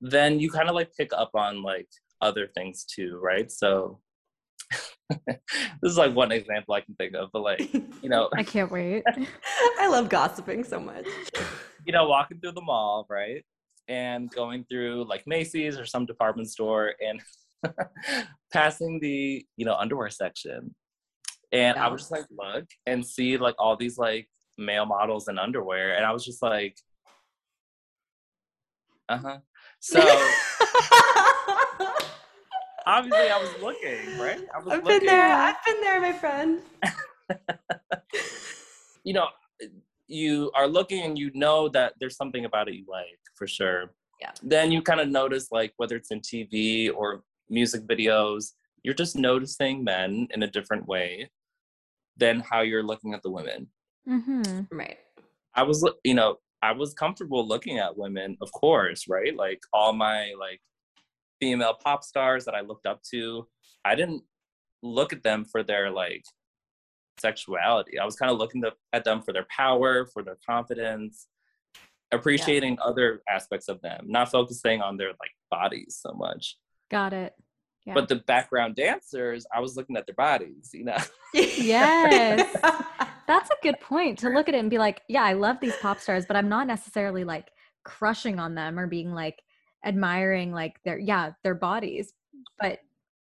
then 0.00 0.38
you 0.38 0.48
kind 0.48 0.68
of 0.68 0.76
like 0.76 0.90
pick 0.96 1.10
up 1.12 1.32
on 1.34 1.62
like 1.62 1.88
other 2.22 2.46
things 2.54 2.84
too 2.84 3.18
right 3.22 3.50
so 3.50 4.00
this 5.26 5.92
is 5.92 5.98
like 5.98 6.14
one 6.14 6.32
example 6.32 6.72
i 6.74 6.80
can 6.80 6.94
think 6.94 7.14
of 7.14 7.28
but 7.32 7.42
like 7.42 7.60
you 8.02 8.08
know 8.08 8.28
I 8.36 8.42
can't 8.42 8.70
wait. 8.70 9.02
I 9.80 9.86
love 9.88 10.08
gossiping 10.08 10.64
so 10.64 10.80
much. 10.80 11.06
you 11.84 11.92
know, 11.92 12.08
walking 12.08 12.40
through 12.40 12.52
the 12.52 12.62
mall, 12.62 13.06
right? 13.10 13.44
And 13.88 14.30
going 14.30 14.64
through 14.70 15.04
like 15.08 15.24
Macy's 15.26 15.78
or 15.78 15.84
some 15.84 16.06
department 16.06 16.48
store 16.50 16.94
and 17.06 17.20
passing 18.52 18.98
the, 19.00 19.44
you 19.56 19.64
know, 19.66 19.74
underwear 19.74 20.08
section. 20.10 20.74
And 21.52 21.78
I 21.78 21.82
Yeah. 21.84 21.88
would 21.90 21.98
just 21.98 22.10
like 22.10 22.24
look 22.30 22.64
and 22.86 23.04
see 23.06 23.36
like 23.36 23.54
all 23.58 23.76
these 23.76 23.98
like 23.98 24.28
male 24.56 24.86
models 24.86 25.28
in 25.28 25.38
underwear. 25.38 25.94
And 25.96 26.04
I 26.04 26.12
was 26.12 26.24
just 26.24 26.42
like, 26.42 26.76
uh 29.08 29.18
huh. 29.18 29.38
So 29.80 30.00
obviously 32.86 33.30
I 33.30 33.38
was 33.38 33.50
looking, 33.60 34.18
right? 34.18 34.40
I 34.54 34.58
was 34.58 34.72
I've 34.72 34.84
looking. 34.84 35.00
been 35.00 35.06
there. 35.06 35.32
I've 35.32 35.64
been 35.64 35.80
there, 35.80 36.00
my 36.00 36.12
friend. 36.12 36.60
you 39.04 39.14
know, 39.14 39.28
you 40.08 40.50
are 40.54 40.66
looking 40.66 41.02
and 41.02 41.18
you 41.18 41.30
know 41.34 41.68
that 41.70 41.94
there's 42.00 42.16
something 42.16 42.44
about 42.44 42.68
it 42.68 42.74
you 42.74 42.84
like 42.88 43.18
for 43.34 43.46
sure. 43.46 43.92
Yeah. 44.20 44.32
Then 44.42 44.70
you 44.70 44.82
kind 44.82 45.00
of 45.00 45.08
notice 45.08 45.48
like 45.50 45.72
whether 45.78 45.96
it's 45.96 46.10
in 46.10 46.20
TV 46.20 46.90
or 46.94 47.22
music 47.48 47.86
videos, 47.86 48.52
you're 48.82 48.94
just 48.94 49.16
noticing 49.16 49.82
men 49.82 50.28
in 50.30 50.42
a 50.42 50.46
different 50.46 50.86
way 50.86 51.30
than 52.16 52.40
how 52.40 52.60
you're 52.60 52.82
looking 52.82 53.14
at 53.14 53.22
the 53.22 53.30
women. 53.30 53.68
Mm-hmm. 54.08 54.76
Right. 54.76 54.98
I 55.54 55.62
was, 55.62 55.88
you 56.04 56.14
know, 56.14 56.36
I 56.62 56.72
was 56.72 56.94
comfortable 56.94 57.46
looking 57.46 57.78
at 57.78 57.96
women, 57.96 58.36
of 58.40 58.52
course, 58.52 59.06
right? 59.08 59.36
Like 59.36 59.60
all 59.72 59.92
my 59.92 60.32
like 60.38 60.60
female 61.42 61.74
pop 61.74 62.04
stars 62.04 62.44
that 62.44 62.54
I 62.54 62.60
looked 62.60 62.86
up 62.86 63.02
to, 63.10 63.48
I 63.84 63.96
didn't 63.96 64.22
look 64.80 65.12
at 65.12 65.24
them 65.24 65.44
for 65.44 65.64
their 65.64 65.90
like 65.90 66.22
sexuality. 67.18 67.98
I 67.98 68.04
was 68.04 68.14
kind 68.14 68.30
of 68.30 68.38
looking 68.38 68.62
to, 68.62 68.72
at 68.92 69.02
them 69.02 69.22
for 69.22 69.32
their 69.32 69.46
power, 69.54 70.06
for 70.06 70.22
their 70.22 70.38
confidence, 70.48 71.26
appreciating 72.12 72.78
other 72.80 73.22
aspects 73.28 73.68
of 73.68 73.82
them, 73.82 74.04
not 74.06 74.30
focusing 74.30 74.80
on 74.80 74.96
their 74.96 75.08
like 75.08 75.32
bodies 75.50 75.98
so 76.00 76.12
much. 76.12 76.58
Got 76.92 77.12
it. 77.12 77.32
Yeah. 77.86 77.94
But 77.94 78.08
the 78.08 78.16
background 78.16 78.76
dancers, 78.76 79.44
I 79.52 79.58
was 79.58 79.76
looking 79.76 79.96
at 79.96 80.06
their 80.06 80.14
bodies, 80.14 80.70
you 80.72 80.84
know. 80.84 80.98
Yes. 81.34 82.56
That's 83.26 83.50
a 83.50 83.54
good 83.64 83.80
point 83.80 84.20
to 84.20 84.28
look 84.28 84.48
at 84.48 84.54
it 84.54 84.58
and 84.58 84.70
be 84.70 84.78
like, 84.78 85.02
yeah, 85.08 85.24
I 85.24 85.32
love 85.32 85.58
these 85.60 85.74
pop 85.82 85.98
stars, 85.98 86.24
but 86.24 86.36
I'm 86.36 86.48
not 86.48 86.68
necessarily 86.68 87.24
like 87.24 87.50
crushing 87.84 88.38
on 88.38 88.54
them 88.54 88.78
or 88.78 88.86
being 88.86 89.12
like 89.12 89.42
admiring 89.84 90.52
like 90.52 90.80
their 90.84 90.98
yeah, 90.98 91.32
their 91.44 91.54
bodies. 91.54 92.12
But 92.58 92.80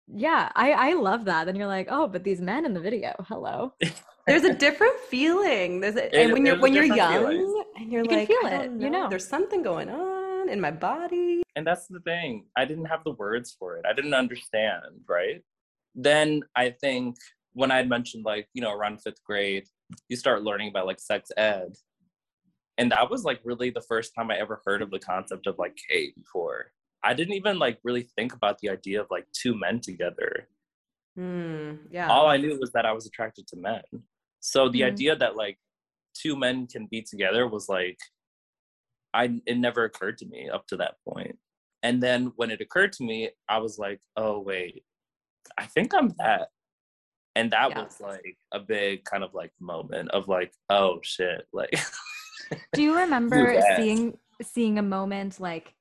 yeah, 0.09 0.51
I 0.55 0.73
I 0.73 0.93
love 0.95 1.25
that. 1.27 1.47
Then 1.47 1.57
you're 1.57 1.67
like, 1.67 1.89
oh, 1.91 2.07
but 2.07 2.25
these 2.25 2.41
men 2.41 2.65
in 2.65 2.75
the 2.75 2.81
video, 2.81 3.15
hello. 3.29 3.75
There's 4.27 4.43
a 4.45 4.55
different 4.55 4.99
feeling. 5.09 5.81
There's 5.81 5.95
a, 5.97 6.07
It- 6.07 6.25
and 6.25 6.33
when 6.33 6.45
you're 6.47 6.59
when 6.61 6.73
you're 6.75 6.85
young 6.85 7.13
feeling. 7.13 7.65
and 7.77 7.93
you're 7.93 8.03
You 8.03 8.09
can 8.09 8.19
like, 8.19 8.29
feel 8.29 8.39
I 8.45 8.49
it, 8.51 8.67
don't 8.67 8.81
you 8.81 8.91
know. 8.91 9.09
there's 9.09 9.27
something 9.29 9.63
going 9.63 9.89
on 9.89 10.49
in 10.49 10.61
my 10.61 10.71
body. 10.73 11.43
And 11.55 11.67
that's 11.67 11.87
the 11.87 12.01
thing. 12.01 12.47
I 12.57 12.65
didn't 12.65 12.87
have 12.87 13.03
the 13.05 13.13
words 13.13 13.55
for 13.59 13.77
it. 13.77 13.85
I 13.89 13.93
didn't 13.93 14.15
understand, 14.15 14.85
right? 15.09 15.43
Then 15.95 16.43
I 16.57 16.71
think 16.71 17.17
when 17.55 17.71
I 17.71 17.77
had 17.79 17.89
mentioned 17.89 18.25
like, 18.25 18.49
you 18.53 18.63
know, 18.63 18.73
around 18.73 19.01
fifth 19.01 19.23
grade, 19.25 19.65
you 20.09 20.17
start 20.17 20.43
learning 20.43 20.69
about 20.71 20.87
like 20.87 21.01
sex 21.01 21.31
ed. 21.37 21.75
And 22.79 22.93
that 22.93 23.11
was 23.11 23.25
like 23.25 23.41
really 23.45 23.71
the 23.71 23.81
first 23.83 24.15
time 24.15 24.31
I 24.31 24.37
ever 24.39 24.61
heard 24.67 24.83
of 24.83 24.91
the 24.91 24.99
concept 24.99 25.47
of 25.47 25.59
like 25.59 25.77
gay 25.89 26.13
before. 26.17 26.73
I 27.03 27.15
didn't 27.15 27.35
even 27.35 27.59
like 27.59 27.79
really 27.85 28.03
think 28.17 28.35
about 28.35 28.59
the 28.59 28.71
idea 28.71 29.01
of 29.01 29.07
like 29.11 29.27
two 29.33 29.55
men 29.59 29.81
together. 29.81 30.49
Mm, 31.19 31.79
yeah. 31.91 32.09
All 32.11 32.27
I 32.29 32.37
knew 32.37 32.59
was 32.59 32.73
that 32.73 32.85
I 32.85 32.93
was 32.93 33.07
attracted 33.07 33.47
to 33.49 33.57
men. 33.57 33.83
So 34.41 34.69
the 34.69 34.83
Mhm. 34.83 34.87
idea 34.93 35.17
that 35.17 35.37
like 35.37 35.59
two 36.15 36.37
men 36.37 36.67
can 36.67 36.87
be 36.87 37.03
together 37.03 37.47
was 37.49 37.69
like 37.69 37.99
I 39.15 39.41
it 39.47 39.57
never 39.57 39.85
occurred 39.85 40.19
to 40.19 40.27
me 40.27 40.51
up 40.51 40.67
to 40.69 40.77
that 40.77 40.97
point. 41.09 41.39
And 41.83 42.03
then 42.03 42.33
when 42.37 42.51
it 42.51 42.61
occurred 42.61 42.93
to 42.95 43.05
me, 43.05 43.31
I 43.49 43.59
was 43.59 43.79
like, 43.79 44.01
"Oh 44.17 44.41
wait. 44.41 44.85
I 45.57 45.67
think 45.67 45.95
I'm 45.95 46.09
that." 46.19 46.49
And 47.35 47.51
that 47.53 47.71
Yeah. 47.71 47.85
was 47.85 48.01
like 48.01 48.37
a 48.53 48.61
big 48.61 49.05
kind 49.05 49.25
of 49.25 49.33
like 49.33 49.53
moment 49.61 50.11
of 50.11 50.29
like, 50.29 50.53
"Oh 50.69 51.01
shit." 51.03 51.47
Like 51.53 51.71
Do 52.75 52.83
you 52.83 52.97
remember 52.97 53.61
seeing 53.77 54.19
seeing 54.43 54.79
a 54.79 54.83
moment 54.83 55.41
like 55.41 55.75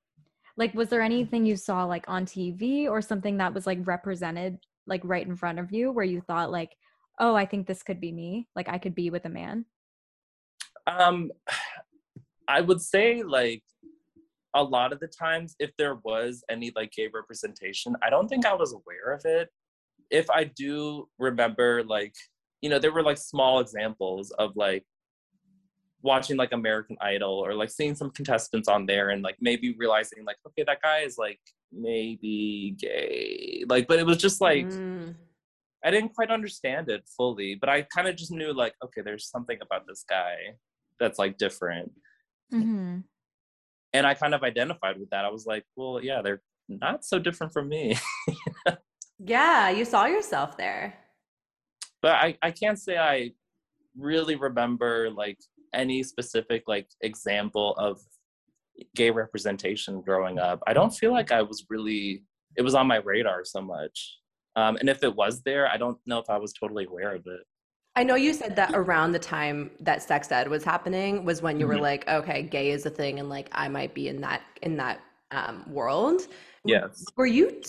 like 0.57 0.73
was 0.73 0.89
there 0.89 1.01
anything 1.01 1.45
you 1.45 1.55
saw 1.55 1.83
like 1.83 2.05
on 2.07 2.25
TV 2.25 2.87
or 2.89 3.01
something 3.01 3.37
that 3.37 3.53
was 3.53 3.67
like 3.67 3.79
represented 3.83 4.59
like 4.87 5.01
right 5.03 5.25
in 5.25 5.35
front 5.35 5.59
of 5.59 5.71
you 5.71 5.91
where 5.91 6.05
you 6.05 6.21
thought 6.21 6.51
like, 6.51 6.75
"Oh, 7.19 7.35
I 7.35 7.45
think 7.45 7.67
this 7.67 7.83
could 7.83 7.99
be 7.99 8.11
me. 8.11 8.47
Like 8.55 8.69
I 8.69 8.77
could 8.77 8.95
be 8.95 9.09
with 9.09 9.25
a 9.25 9.29
man." 9.29 9.65
Um, 10.87 11.31
I 12.47 12.61
would 12.61 12.81
say 12.81 13.23
like 13.23 13.63
a 14.53 14.63
lot 14.63 14.93
of 14.93 14.99
the 14.99 15.07
times, 15.07 15.55
if 15.59 15.71
there 15.77 15.95
was 16.03 16.43
any 16.49 16.71
like 16.75 16.91
gay 16.91 17.09
representation, 17.13 17.95
I 18.01 18.09
don't 18.09 18.27
think 18.27 18.45
I 18.45 18.53
was 18.53 18.73
aware 18.73 19.13
of 19.13 19.25
it. 19.25 19.49
If 20.11 20.29
I 20.29 20.45
do 20.45 21.09
remember, 21.17 21.83
like 21.83 22.13
you 22.61 22.69
know, 22.69 22.79
there 22.79 22.91
were 22.91 23.03
like 23.03 23.17
small 23.17 23.59
examples 23.59 24.31
of 24.31 24.55
like 24.55 24.85
watching 26.05 26.37
like 26.37 26.53
American 26.53 26.95
Idol 27.01 27.33
or 27.45 27.53
like 27.61 27.71
seeing 27.71 27.95
some 27.95 28.11
contestants 28.11 28.67
on 28.69 28.85
there 28.85 29.09
and 29.09 29.21
like 29.27 29.37
maybe 29.41 29.67
realizing 29.83 30.23
like, 30.29 30.37
okay, 30.47 30.63
that 30.69 30.81
guy 30.81 30.99
is 30.99 31.17
like 31.17 31.39
maybe 31.71 32.75
gay. 32.79 33.63
Like, 33.67 33.87
but 33.89 33.99
it 33.99 34.05
was 34.05 34.17
just 34.17 34.39
like 34.49 34.67
Mm. 34.67 35.15
I 35.83 35.91
didn't 35.91 36.13
quite 36.15 36.31
understand 36.31 36.89
it 36.89 37.03
fully, 37.15 37.51
but 37.61 37.69
I 37.69 37.77
kind 37.95 38.07
of 38.07 38.15
just 38.15 38.31
knew 38.31 38.51
like, 38.63 38.73
okay, 38.85 39.01
there's 39.01 39.27
something 39.35 39.59
about 39.61 39.83
this 39.87 40.03
guy 40.17 40.35
that's 40.99 41.19
like 41.19 41.37
different. 41.37 41.91
Mhm. 42.51 43.03
And 43.93 44.03
I 44.07 44.13
kind 44.15 44.33
of 44.33 44.41
identified 44.43 44.99
with 44.99 45.09
that. 45.11 45.25
I 45.25 45.29
was 45.29 45.45
like, 45.45 45.63
well, 45.75 45.99
yeah, 46.09 46.21
they're 46.23 46.41
not 46.67 47.05
so 47.05 47.19
different 47.19 47.51
from 47.53 47.69
me. 47.69 47.97
Yeah, 49.19 49.69
you 49.69 49.85
saw 49.85 50.05
yourself 50.15 50.57
there. 50.57 50.93
but 52.01 52.11
I, 52.25 52.37
I 52.41 52.51
can't 52.51 52.77
say 52.85 52.97
I 52.97 53.31
really 53.97 54.35
remember 54.35 55.09
like 55.09 55.39
any 55.73 56.03
specific 56.03 56.63
like 56.67 56.87
example 57.01 57.75
of 57.77 57.99
gay 58.95 59.09
representation 59.09 60.01
growing 60.01 60.37
up. 60.39 60.61
I 60.67 60.73
don't 60.73 60.93
feel 60.93 61.11
like 61.11 61.31
I 61.31 61.41
was 61.41 61.65
really 61.69 62.23
it 62.57 62.61
was 62.61 62.75
on 62.75 62.87
my 62.87 62.97
radar 62.97 63.43
so 63.43 63.61
much. 63.61 64.17
Um, 64.55 64.77
and 64.77 64.87
if 64.89 65.03
it 65.03 65.13
was 65.13 65.41
there, 65.41 65.67
I 65.69 65.75
don't 65.77 65.97
know 66.05 66.19
if 66.19 66.29
I 66.29 66.37
was 66.37 66.53
totally 66.53 66.85
aware 66.85 67.13
of 67.15 67.25
it. 67.27 67.41
I 67.97 68.03
know 68.03 68.15
you 68.15 68.33
said 68.33 68.55
that 68.57 68.71
around 68.73 69.11
the 69.13 69.19
time 69.19 69.71
that 69.81 70.01
sex 70.01 70.31
ed 70.31 70.49
was 70.49 70.63
happening 70.63 71.23
was 71.25 71.41
when 71.41 71.59
you 71.59 71.67
were 71.67 71.75
Mhm. 71.75 71.81
like, 71.81 72.07
okay, 72.09 72.43
gay 72.43 72.71
is 72.71 72.85
a 72.85 72.89
thing, 72.89 73.19
and 73.19 73.29
like 73.29 73.49
I 73.53 73.67
might 73.67 73.93
be 73.93 74.07
in 74.09 74.21
that 74.21 74.41
in 74.61 74.77
that 74.77 75.01
um, 75.31 75.63
world. 75.71 76.27
Yes. 76.65 77.03
Were 77.17 77.25
you? 77.25 77.61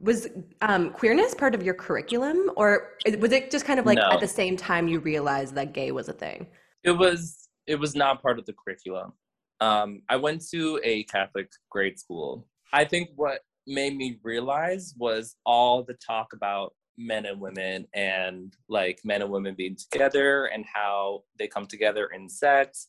Was 0.00 0.28
um, 0.62 0.90
queerness 0.92 1.34
part 1.34 1.54
of 1.54 1.62
your 1.64 1.74
curriculum, 1.74 2.50
or 2.56 2.92
was 3.18 3.32
it 3.32 3.50
just 3.50 3.66
kind 3.66 3.80
of 3.80 3.86
like 3.86 3.98
No. 3.98 4.08
at 4.12 4.20
the 4.20 4.28
same 4.28 4.56
time 4.56 4.86
you 4.86 5.00
realized 5.00 5.54
that 5.56 5.72
gay 5.72 5.90
was 5.90 6.08
a 6.08 6.12
thing? 6.12 6.46
It 6.84 6.92
was 6.92 7.48
it 7.66 7.78
was 7.78 7.94
not 7.94 8.22
part 8.22 8.38
of 8.38 8.46
the 8.46 8.52
curriculum. 8.52 9.12
Um, 9.60 10.02
I 10.08 10.16
went 10.16 10.44
to 10.50 10.80
a 10.84 11.04
Catholic 11.04 11.50
grade 11.70 11.98
school. 11.98 12.46
I 12.72 12.84
think 12.84 13.10
what 13.16 13.40
made 13.66 13.96
me 13.96 14.18
realize 14.22 14.94
was 14.98 15.36
all 15.46 15.82
the 15.82 15.94
talk 15.94 16.32
about 16.34 16.74
men 16.98 17.26
and 17.26 17.40
women 17.40 17.86
and 17.94 18.54
like 18.68 19.00
men 19.04 19.22
and 19.22 19.30
women 19.30 19.54
being 19.54 19.76
together 19.76 20.46
and 20.46 20.64
how 20.72 21.22
they 21.38 21.46
come 21.46 21.66
together 21.66 22.08
in 22.14 22.28
sex. 22.28 22.88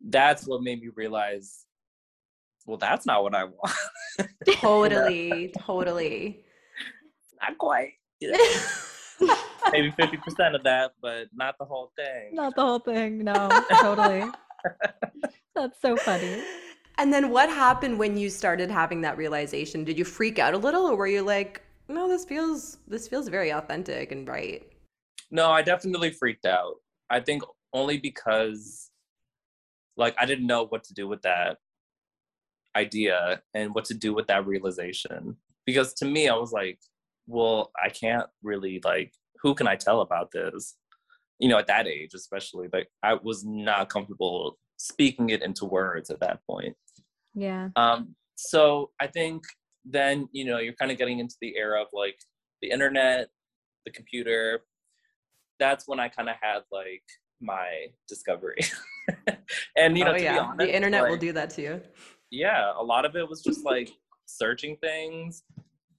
That's 0.00 0.46
what 0.46 0.62
made 0.62 0.80
me 0.80 0.88
realize, 0.94 1.64
well, 2.66 2.76
that's 2.76 3.06
not 3.06 3.22
what 3.22 3.34
I 3.34 3.44
want. 3.44 3.74
Totally, 4.48 5.52
totally. 5.58 6.44
not 7.42 7.58
quite. 7.58 7.92
Know, 8.22 8.38
maybe 9.72 9.90
fifty 9.92 10.16
percent 10.16 10.54
of 10.54 10.62
that, 10.64 10.92
but 11.00 11.28
not 11.34 11.56
the 11.58 11.64
whole 11.64 11.92
thing. 11.96 12.34
Not 12.34 12.54
the 12.54 12.62
whole 12.62 12.78
thing. 12.78 13.24
No, 13.24 13.48
totally. 13.80 14.24
That's 15.54 15.80
so 15.80 15.96
funny. 15.96 16.42
And 16.98 17.12
then 17.12 17.30
what 17.30 17.48
happened 17.48 17.98
when 17.98 18.16
you 18.16 18.30
started 18.30 18.70
having 18.70 19.02
that 19.02 19.16
realization? 19.16 19.84
Did 19.84 19.98
you 19.98 20.04
freak 20.04 20.38
out 20.38 20.54
a 20.54 20.58
little, 20.58 20.86
or 20.86 20.96
were 20.96 21.06
you 21.06 21.22
like, 21.22 21.62
no, 21.88 22.08
this 22.08 22.24
feels 22.24 22.78
this 22.88 23.06
feels 23.06 23.28
very 23.28 23.52
authentic 23.52 24.12
and 24.12 24.26
right? 24.26 24.66
No, 25.30 25.50
I 25.50 25.62
definitely 25.62 26.10
freaked 26.10 26.46
out. 26.46 26.76
I 27.10 27.20
think 27.20 27.42
only 27.72 27.98
because 27.98 28.90
like 29.96 30.14
I 30.18 30.26
didn't 30.26 30.46
know 30.46 30.66
what 30.66 30.84
to 30.84 30.94
do 30.94 31.08
with 31.08 31.22
that 31.22 31.58
idea 32.74 33.42
and 33.54 33.74
what 33.74 33.86
to 33.86 33.94
do 33.94 34.14
with 34.14 34.26
that 34.28 34.46
realization. 34.46 35.36
Because 35.64 35.94
to 35.94 36.04
me, 36.04 36.28
I 36.28 36.36
was 36.36 36.52
like, 36.52 36.78
well, 37.26 37.72
I 37.82 37.88
can't 37.88 38.26
really 38.42 38.80
like 38.84 39.12
who 39.42 39.54
can 39.54 39.66
I 39.66 39.76
tell 39.76 40.00
about 40.00 40.30
this? 40.32 40.76
You 41.38 41.48
know, 41.48 41.58
at 41.58 41.66
that 41.66 41.86
age, 41.86 42.14
especially, 42.14 42.68
like 42.72 42.88
I 43.02 43.14
was 43.14 43.44
not 43.44 43.88
comfortable 43.88 44.58
speaking 44.78 45.30
it 45.30 45.42
into 45.42 45.64
words 45.64 46.10
at 46.10 46.20
that 46.20 46.40
point. 46.48 46.76
Yeah. 47.34 47.68
Um, 47.76 48.14
so 48.36 48.90
I 49.00 49.06
think 49.06 49.44
then, 49.84 50.28
you 50.32 50.44
know, 50.44 50.58
you're 50.58 50.74
kind 50.74 50.90
of 50.90 50.98
getting 50.98 51.18
into 51.18 51.36
the 51.40 51.56
era 51.56 51.82
of 51.82 51.88
like 51.92 52.18
the 52.62 52.70
internet, 52.70 53.28
the 53.84 53.92
computer. 53.92 54.60
That's 55.58 55.86
when 55.86 56.00
I 56.00 56.08
kind 56.08 56.28
of 56.28 56.36
had 56.40 56.60
like 56.72 57.02
my 57.40 57.86
discovery. 58.08 58.60
and, 59.76 59.96
you 59.96 60.04
know, 60.04 60.12
oh 60.12 60.16
to 60.16 60.22
yeah, 60.22 60.32
be 60.32 60.38
honest, 60.38 60.58
the 60.58 60.74
internet 60.74 61.08
will 61.08 61.16
do 61.16 61.32
that 61.32 61.50
to 61.50 61.62
you. 61.62 61.80
yeah, 62.30 62.72
a 62.76 62.82
lot 62.82 63.04
of 63.04 63.16
it 63.16 63.28
was 63.28 63.42
just 63.42 63.64
like 63.64 63.90
searching 64.26 64.76
things. 64.82 65.42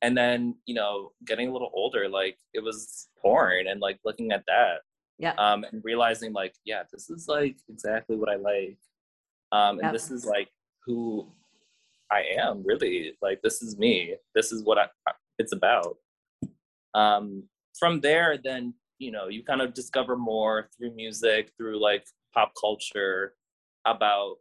And 0.02 0.18
then, 0.18 0.56
you 0.66 0.76
know, 0.76 1.12
getting 1.26 1.50
a 1.50 1.54
little 1.54 1.72
older, 1.74 2.08
like 2.08 2.38
it 2.54 2.64
was 2.64 3.08
porn 3.20 3.68
and 3.68 3.80
like 3.82 4.00
looking 4.06 4.32
at 4.32 4.44
that 4.48 4.82
Yeah. 5.18 5.34
um, 5.38 5.64
and 5.64 5.84
realizing 5.84 6.34
like, 6.34 6.54
yeah, 6.66 6.84
this 6.92 7.10
is 7.10 7.28
like 7.28 7.58
exactly 7.70 8.16
what 8.16 8.30
I 8.30 8.36
like, 8.36 8.78
um, 9.52 9.80
and 9.80 9.84
Yep. 9.88 9.94
this 9.94 10.12
is 10.12 10.26
like 10.26 10.50
who 10.86 11.28
I 12.12 12.24
am 12.40 12.64
really. 12.64 13.18
Like 13.22 13.42
this 13.42 13.62
is 13.62 13.78
me. 13.78 14.16
This 14.36 14.52
is 14.52 14.64
what 14.64 14.78
I, 14.78 14.88
it's 15.40 15.52
about. 15.54 15.98
Um, 16.94 17.44
from 17.78 18.00
there, 18.02 18.38
then 18.44 18.74
you 19.00 19.12
know 19.12 19.28
you 19.28 19.44
kind 19.44 19.62
of 19.62 19.74
discover 19.74 20.16
more 20.16 20.70
through 20.78 20.94
music, 20.96 21.52
through 21.58 21.80
like 21.82 22.06
pop 22.34 22.54
culture 22.60 23.34
about 23.86 24.38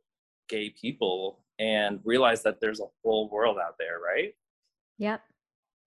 gay 0.48 0.70
people, 0.70 1.42
and 1.58 2.00
realize 2.04 2.42
that 2.44 2.60
there's 2.60 2.80
a 2.80 2.86
whole 3.04 3.28
world 3.30 3.58
out 3.58 3.74
there, 3.78 3.98
right? 4.00 4.34
Yep. 4.98 5.22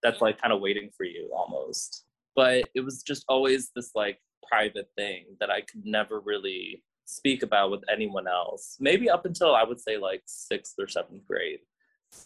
That's 0.02 0.20
like 0.20 0.40
kind 0.40 0.52
of 0.52 0.60
waiting 0.60 0.90
for 0.96 1.04
you 1.04 1.30
almost. 1.34 2.04
But 2.34 2.68
it 2.74 2.80
was 2.80 3.02
just 3.02 3.24
always 3.28 3.70
this 3.74 3.92
like 3.94 4.18
private 4.48 4.88
thing 4.96 5.24
that 5.40 5.50
I 5.50 5.60
could 5.60 5.84
never 5.84 6.20
really 6.20 6.82
speak 7.04 7.42
about 7.42 7.70
with 7.70 7.82
anyone 7.90 8.28
else. 8.28 8.76
Maybe 8.80 9.10
up 9.10 9.26
until 9.26 9.54
I 9.54 9.64
would 9.64 9.80
say 9.80 9.96
like 9.98 10.22
sixth 10.26 10.74
or 10.78 10.88
seventh 10.88 11.26
grade 11.26 11.60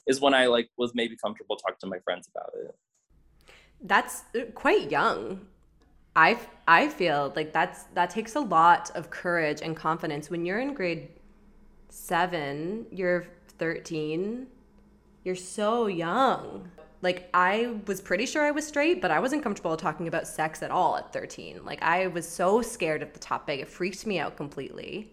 is 0.07 0.20
when 0.20 0.35
I 0.35 0.47
like 0.47 0.68
was 0.77 0.93
maybe 0.95 1.16
comfortable 1.16 1.57
talking 1.57 1.77
to 1.81 1.87
my 1.87 1.99
friends 2.01 2.29
about 2.35 2.53
it. 2.55 2.75
That's 3.83 4.22
uh, 4.35 4.45
quite 4.55 4.91
young. 4.91 5.47
I 6.16 6.39
I 6.68 6.89
feel 6.89 7.33
like 7.35 7.53
that's 7.53 7.85
that 7.95 8.11
takes 8.11 8.37
a 8.37 8.41
lot 8.41 8.91
of 8.95 9.11
courage 9.11 9.61
and 9.62 9.77
confidence 9.77 10.31
when 10.31 10.47
you're 10.47 10.61
in 10.61 10.75
grade 10.75 11.09
7, 11.95 12.87
you're 12.91 13.27
13, 13.59 14.49
you're 15.22 15.37
so 15.37 15.87
young. 15.87 16.70
Like 17.05 17.29
I 17.35 17.77
was 17.87 18.01
pretty 18.01 18.25
sure 18.25 18.43
I 18.43 18.51
was 18.51 18.67
straight, 18.67 19.03
but 19.03 19.11
I 19.11 19.21
wasn't 19.21 19.43
comfortable 19.43 19.77
talking 19.77 20.09
about 20.09 20.27
sex 20.27 20.63
at 20.63 20.71
all 20.71 20.97
at 20.97 21.13
13. 21.13 21.63
Like 21.63 21.83
I 21.83 22.07
was 22.07 22.27
so 22.27 22.63
scared 22.63 23.03
of 23.03 23.13
the 23.13 23.19
topic. 23.19 23.61
It 23.61 23.69
freaked 23.69 24.07
me 24.07 24.19
out 24.19 24.39
completely. 24.39 25.13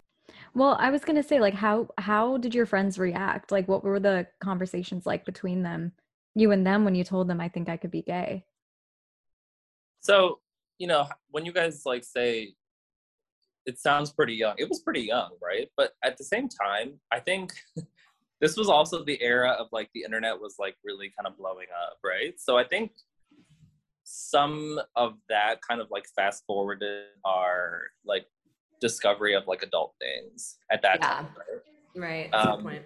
Well, 0.54 0.76
I 0.80 0.90
was 0.90 1.04
gonna 1.04 1.22
say, 1.22 1.38
like, 1.38 1.54
how 1.54 1.88
how 1.98 2.38
did 2.38 2.54
your 2.54 2.64
friends 2.64 2.98
react? 2.98 3.52
Like, 3.52 3.68
what 3.68 3.84
were 3.84 4.00
the 4.00 4.26
conversations 4.40 5.04
like 5.04 5.26
between 5.26 5.62
them, 5.62 5.92
you 6.34 6.50
and 6.50 6.66
them, 6.66 6.84
when 6.84 6.94
you 6.94 7.04
told 7.04 7.28
them, 7.28 7.40
"I 7.40 7.48
think 7.48 7.68
I 7.68 7.76
could 7.76 7.90
be 7.90 8.02
gay"? 8.02 8.44
So, 10.00 10.40
you 10.78 10.86
know, 10.86 11.08
when 11.30 11.44
you 11.44 11.52
guys 11.52 11.82
like 11.84 12.04
say 12.04 12.54
it 13.66 13.78
sounds 13.78 14.12
pretty 14.12 14.34
young, 14.34 14.54
it 14.58 14.68
was 14.68 14.80
pretty 14.80 15.02
young, 15.02 15.32
right? 15.42 15.68
But 15.76 15.92
at 16.02 16.16
the 16.16 16.24
same 16.24 16.48
time, 16.48 17.00
I 17.10 17.20
think 17.20 17.52
this 18.42 18.56
was 18.56 18.68
also 18.68 19.04
the 19.04 19.22
era 19.22 19.50
of 19.52 19.68
like 19.72 19.88
the 19.94 20.02
internet 20.02 20.38
was 20.38 20.56
like 20.58 20.74
really 20.84 21.10
kind 21.16 21.26
of 21.28 21.38
blowing 21.38 21.68
up, 21.86 21.96
right? 22.04 22.34
So 22.38 22.58
I 22.58 22.64
think 22.64 22.90
some 24.02 24.80
of 24.96 25.14
that 25.28 25.60
kind 25.66 25.80
of 25.80 25.86
like 25.92 26.04
fast 26.16 26.42
forwarded 26.46 27.04
our 27.24 27.82
like 28.04 28.26
discovery 28.80 29.34
of 29.34 29.46
like 29.46 29.62
adult 29.62 29.94
things 30.00 30.58
at 30.72 30.82
that 30.82 30.98
Yeah. 31.00 31.08
time. 31.08 31.28
Right? 31.36 31.62
Right. 32.10 32.28
That's 32.32 32.46
Um, 32.48 32.62
point. 32.64 32.82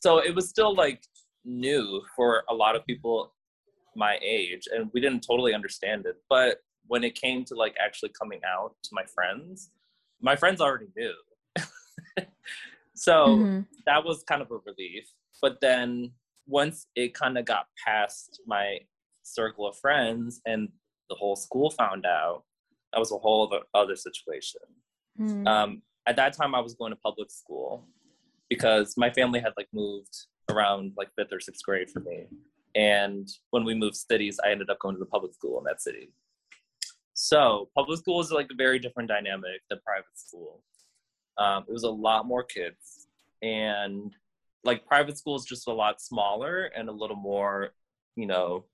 So 0.00 0.18
it 0.18 0.34
was 0.34 0.48
still 0.48 0.74
like 0.76 1.02
new 1.44 2.02
for 2.14 2.44
a 2.50 2.54
lot 2.54 2.76
of 2.76 2.84
people 2.84 3.34
my 3.96 4.18
age, 4.22 4.68
and 4.70 4.90
we 4.92 5.00
didn't 5.00 5.22
totally 5.26 5.54
understand 5.54 6.04
it. 6.06 6.16
But 6.28 6.60
when 6.86 7.02
it 7.02 7.14
came 7.14 7.44
to 7.46 7.54
like 7.54 7.74
actually 7.82 8.10
coming 8.10 8.40
out 8.46 8.74
to 8.84 8.90
my 8.92 9.04
friends, 9.06 9.70
my 10.20 10.36
friends 10.36 10.60
already 10.60 10.88
knew. 10.96 11.14
so 12.98 13.38
Mhm. 13.38 13.66
that 13.86 14.04
was 14.04 14.22
kind 14.24 14.42
of 14.42 14.50
a 14.50 14.58
relief. 14.58 15.06
But 15.40 15.60
then 15.60 16.14
once 16.46 16.86
it 16.96 17.14
kind 17.14 17.38
of 17.38 17.44
got 17.44 17.66
past 17.84 18.40
my 18.46 18.86
circle 19.22 19.66
of 19.66 19.76
friends 19.78 20.40
and 20.46 20.72
the 21.08 21.14
whole 21.14 21.36
school 21.36 21.70
found 21.70 22.04
out, 22.06 22.44
that 22.92 22.98
was 22.98 23.12
a 23.12 23.18
whole 23.18 23.46
other, 23.46 23.64
other 23.74 23.96
situation. 23.96 24.60
Mhm. 25.18 25.46
Um, 25.46 25.82
at 26.06 26.16
that 26.16 26.32
time, 26.32 26.54
I 26.54 26.60
was 26.60 26.74
going 26.74 26.90
to 26.90 26.96
public 26.96 27.30
school 27.30 27.86
because 28.48 28.96
my 28.96 29.10
family 29.10 29.40
had 29.40 29.52
like 29.56 29.68
moved 29.72 30.14
around 30.50 30.94
like 30.96 31.10
fifth 31.14 31.32
or 31.32 31.40
sixth 31.40 31.62
grade 31.64 31.90
for 31.90 32.00
me. 32.00 32.26
And 32.74 33.28
when 33.50 33.64
we 33.64 33.74
moved 33.74 33.96
cities, 33.96 34.40
I 34.44 34.50
ended 34.50 34.70
up 34.70 34.78
going 34.78 34.94
to 34.94 34.98
the 34.98 35.06
public 35.06 35.34
school 35.34 35.58
in 35.58 35.64
that 35.64 35.80
city. 35.82 36.12
So 37.14 37.70
public 37.74 37.98
school 37.98 38.20
is 38.20 38.30
like 38.30 38.48
a 38.50 38.54
very 38.54 38.78
different 38.78 39.08
dynamic 39.08 39.60
than 39.68 39.80
private 39.84 40.16
school. 40.16 40.62
Um, 41.38 41.64
it 41.68 41.72
was 41.72 41.84
a 41.84 41.90
lot 41.90 42.26
more 42.26 42.42
kids, 42.42 43.06
and 43.42 44.12
like 44.64 44.86
private 44.86 45.16
school 45.16 45.36
is 45.36 45.44
just 45.44 45.68
a 45.68 45.72
lot 45.72 46.00
smaller 46.00 46.70
and 46.76 46.88
a 46.88 46.92
little 46.92 47.16
more, 47.16 47.70
you 48.16 48.26
know, 48.26 48.64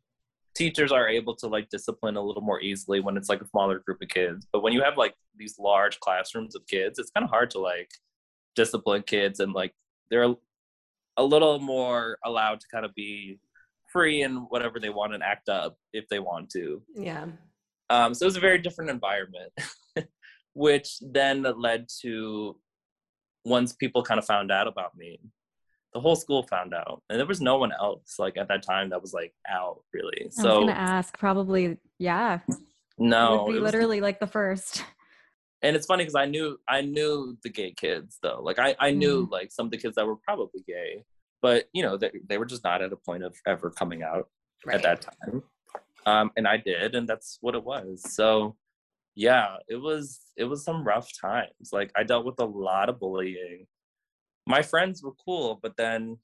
teachers 0.55 0.93
are 0.93 1.09
able 1.09 1.35
to 1.37 1.47
like 1.47 1.69
discipline 1.69 2.17
a 2.17 2.23
little 2.23 2.43
more 2.43 2.61
easily 2.61 3.01
when 3.01 3.17
it's 3.17 3.29
like 3.29 3.41
a 3.41 3.49
smaller 3.49 3.81
group 3.81 4.01
of 4.03 4.09
kids. 4.09 4.47
But 4.53 4.63
when 4.63 4.73
you 4.73 4.83
have 4.83 4.97
like 4.97 5.15
these 5.37 5.59
large 5.59 6.01
classrooms 6.01 6.55
of 6.55 6.67
kids, 6.67 6.99
it's 6.99 7.11
kind 7.11 7.25
of 7.25 7.31
hard 7.31 7.51
to 7.51 7.59
like 7.59 7.91
discipline 8.55 9.03
kids 9.03 9.41
and 9.41 9.53
like 9.53 9.75
they're 10.11 10.35
a 11.17 11.25
little 11.25 11.59
more 11.59 12.19
allowed 12.25 12.61
to 12.61 12.67
kind 12.73 12.85
of 12.85 12.95
be 12.95 13.39
free 13.93 14.23
and 14.23 14.47
whatever 14.49 14.81
they 14.81 14.91
want 14.91 15.15
and 15.15 15.23
act 15.23 15.49
up 15.49 15.77
if 15.93 16.09
they 16.09 16.19
want 16.19 16.51
to. 16.51 16.83
Yeah. 16.95 17.27
Um, 17.91 18.15
so 18.15 18.25
it 18.25 18.27
was 18.27 18.37
a 18.37 18.41
very 18.41 18.59
different 18.59 18.91
environment, 18.91 19.53
which 20.55 20.99
then 21.01 21.43
led 21.59 21.87
to 22.03 22.57
once 23.45 23.73
people 23.75 24.03
kind 24.03 24.19
of 24.19 24.25
found 24.25 24.51
out 24.51 24.67
about 24.67 24.97
me, 24.97 25.21
the 25.93 26.01
whole 26.01 26.17
school 26.17 26.43
found 26.45 26.73
out, 26.75 27.03
and 27.09 27.19
there 27.19 27.27
was 27.27 27.41
no 27.41 27.59
one 27.59 27.73
else 27.73 28.15
like 28.19 28.37
at 28.37 28.49
that 28.49 28.63
time 28.63 28.91
that 28.91 29.01
was 29.03 29.13
like 29.13 29.33
out 29.49 29.81
really. 29.93 30.23
I 30.23 30.27
was 30.27 30.37
So 30.37 30.61
gonna 30.61 30.73
ask, 30.73 31.17
probably, 31.19 31.77
yeah, 31.99 32.41
no, 32.99 33.43
would 33.45 33.53
be 33.53 33.59
it 33.59 33.61
was- 33.61 33.73
literally 33.73 34.01
like 34.01 34.19
the 34.19 34.27
first. 34.27 34.85
and 35.63 35.77
it's 35.77 35.87
funny 35.87 36.03
because 36.05 36.15
I 36.17 36.27
knew 36.27 36.59
I 36.69 36.81
knew 36.81 37.37
the 37.43 37.49
gay 37.51 37.73
kids 37.73 38.19
though. 38.23 38.41
Like 38.43 38.59
I 38.59 38.75
I 38.81 38.91
knew 38.91 39.29
like 39.31 39.53
some 39.53 39.67
of 39.67 39.71
the 39.73 39.79
kids 39.79 39.95
that 39.97 40.07
were 40.07 40.17
probably 40.17 40.63
gay, 40.67 41.05
but 41.43 41.67
you 41.73 41.83
know 41.83 41.97
they 41.97 42.11
they 42.29 42.39
were 42.39 42.47
just 42.47 42.65
not 42.65 42.83
at 42.83 42.93
a 42.93 42.97
point 42.97 43.23
of 43.23 43.37
ever 43.47 43.71
coming 43.71 44.03
out 44.03 44.29
Right. 44.67 44.77
at 44.77 44.83
that 44.83 45.01
time. 45.03 45.43
Um, 46.07 46.31
and 46.37 46.47
I 46.49 46.57
did, 46.57 46.95
and 46.95 47.09
that's 47.09 47.39
what 47.41 47.55
it 47.55 47.63
was. 47.65 48.03
So 48.15 48.57
yeah, 49.15 49.57
it 49.69 49.77
was 49.77 50.21
it 50.37 50.45
was 50.45 50.65
some 50.65 50.85
rough 50.85 51.09
times. 51.21 51.71
Like 51.73 51.91
I 51.97 52.03
dealt 52.05 52.25
with 52.27 52.39
a 52.41 52.45
lot 52.45 52.89
of 52.89 52.99
bullying. 52.99 53.67
My 54.47 54.63
friends 54.63 55.03
were 55.03 55.13
cool, 55.25 55.59
but 55.63 55.77
then 55.77 56.19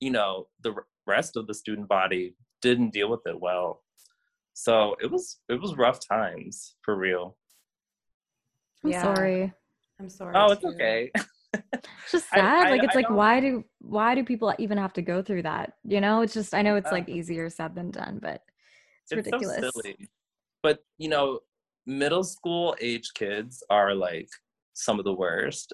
you 0.00 0.10
know 0.10 0.48
the 0.62 0.74
rest 1.06 1.36
of 1.36 1.46
the 1.46 1.54
student 1.54 1.88
body 1.88 2.34
didn't 2.62 2.92
deal 2.92 3.10
with 3.10 3.20
it 3.26 3.40
well. 3.40 3.82
So 4.54 4.96
it 5.02 5.10
was 5.10 5.40
it 5.48 5.60
was 5.60 5.76
rough 5.76 6.00
times 6.06 6.76
for 6.82 6.96
real. 6.96 7.36
I'm 8.84 8.90
Yeah. 8.90 9.02
sorry. 9.14 9.52
I'm 10.00 10.08
sorry. 10.08 10.34
Oh, 10.36 10.52
it's 10.52 10.62
too. 10.62 10.68
okay. 10.68 11.10
It's 11.72 12.10
just 12.10 12.28
sad. 12.30 12.66
I- 12.66 12.70
like 12.70 12.82
it's 12.82 12.96
I 12.96 12.98
like 12.98 13.06
don't- 13.06 13.16
why 13.16 13.38
do 13.38 13.64
why 13.78 14.16
do 14.16 14.24
people 14.24 14.52
even 14.58 14.76
have 14.76 14.92
to 14.94 15.02
go 15.02 15.22
through 15.22 15.42
that? 15.42 15.74
You 15.84 16.00
know, 16.00 16.22
it's 16.22 16.34
just 16.34 16.52
I 16.52 16.62
know 16.62 16.74
it's 16.74 16.90
like 16.90 17.08
easier 17.08 17.48
said 17.48 17.76
than 17.76 17.92
done, 17.92 18.18
but 18.20 18.42
it's, 19.04 19.12
it's 19.12 19.26
ridiculous. 19.26 19.60
so 19.60 19.70
silly. 19.80 20.08
But 20.64 20.80
you 20.98 21.08
know, 21.08 21.38
middle 21.86 22.24
school 22.24 22.76
age 22.80 23.10
kids 23.14 23.62
are 23.70 23.94
like 23.94 24.28
some 24.74 24.98
of 24.98 25.04
the 25.04 25.12
worst. 25.12 25.72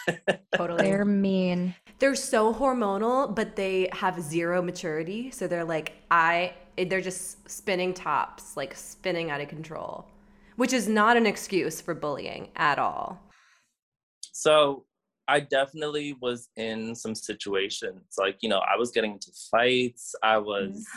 Totally. 0.54 0.82
They're 0.82 1.04
mean. 1.04 1.74
They're 1.98 2.14
so 2.14 2.52
hormonal, 2.52 3.34
but 3.34 3.56
they 3.56 3.88
have 3.92 4.20
zero 4.20 4.62
maturity. 4.62 5.30
So 5.30 5.46
they're 5.46 5.64
like, 5.64 5.94
I, 6.10 6.54
they're 6.76 7.00
just 7.00 7.48
spinning 7.48 7.94
tops, 7.94 8.56
like 8.56 8.74
spinning 8.74 9.30
out 9.30 9.40
of 9.40 9.48
control, 9.48 10.06
which 10.56 10.72
is 10.72 10.88
not 10.88 11.16
an 11.16 11.26
excuse 11.26 11.80
for 11.80 11.94
bullying 11.94 12.48
at 12.56 12.78
all. 12.78 13.20
So 14.32 14.84
I 15.28 15.40
definitely 15.40 16.16
was 16.20 16.48
in 16.56 16.94
some 16.94 17.14
situations. 17.14 18.14
Like, 18.18 18.38
you 18.40 18.48
know, 18.48 18.60
I 18.60 18.76
was 18.76 18.90
getting 18.90 19.12
into 19.12 19.30
fights. 19.50 20.14
I 20.22 20.38
was 20.38 20.86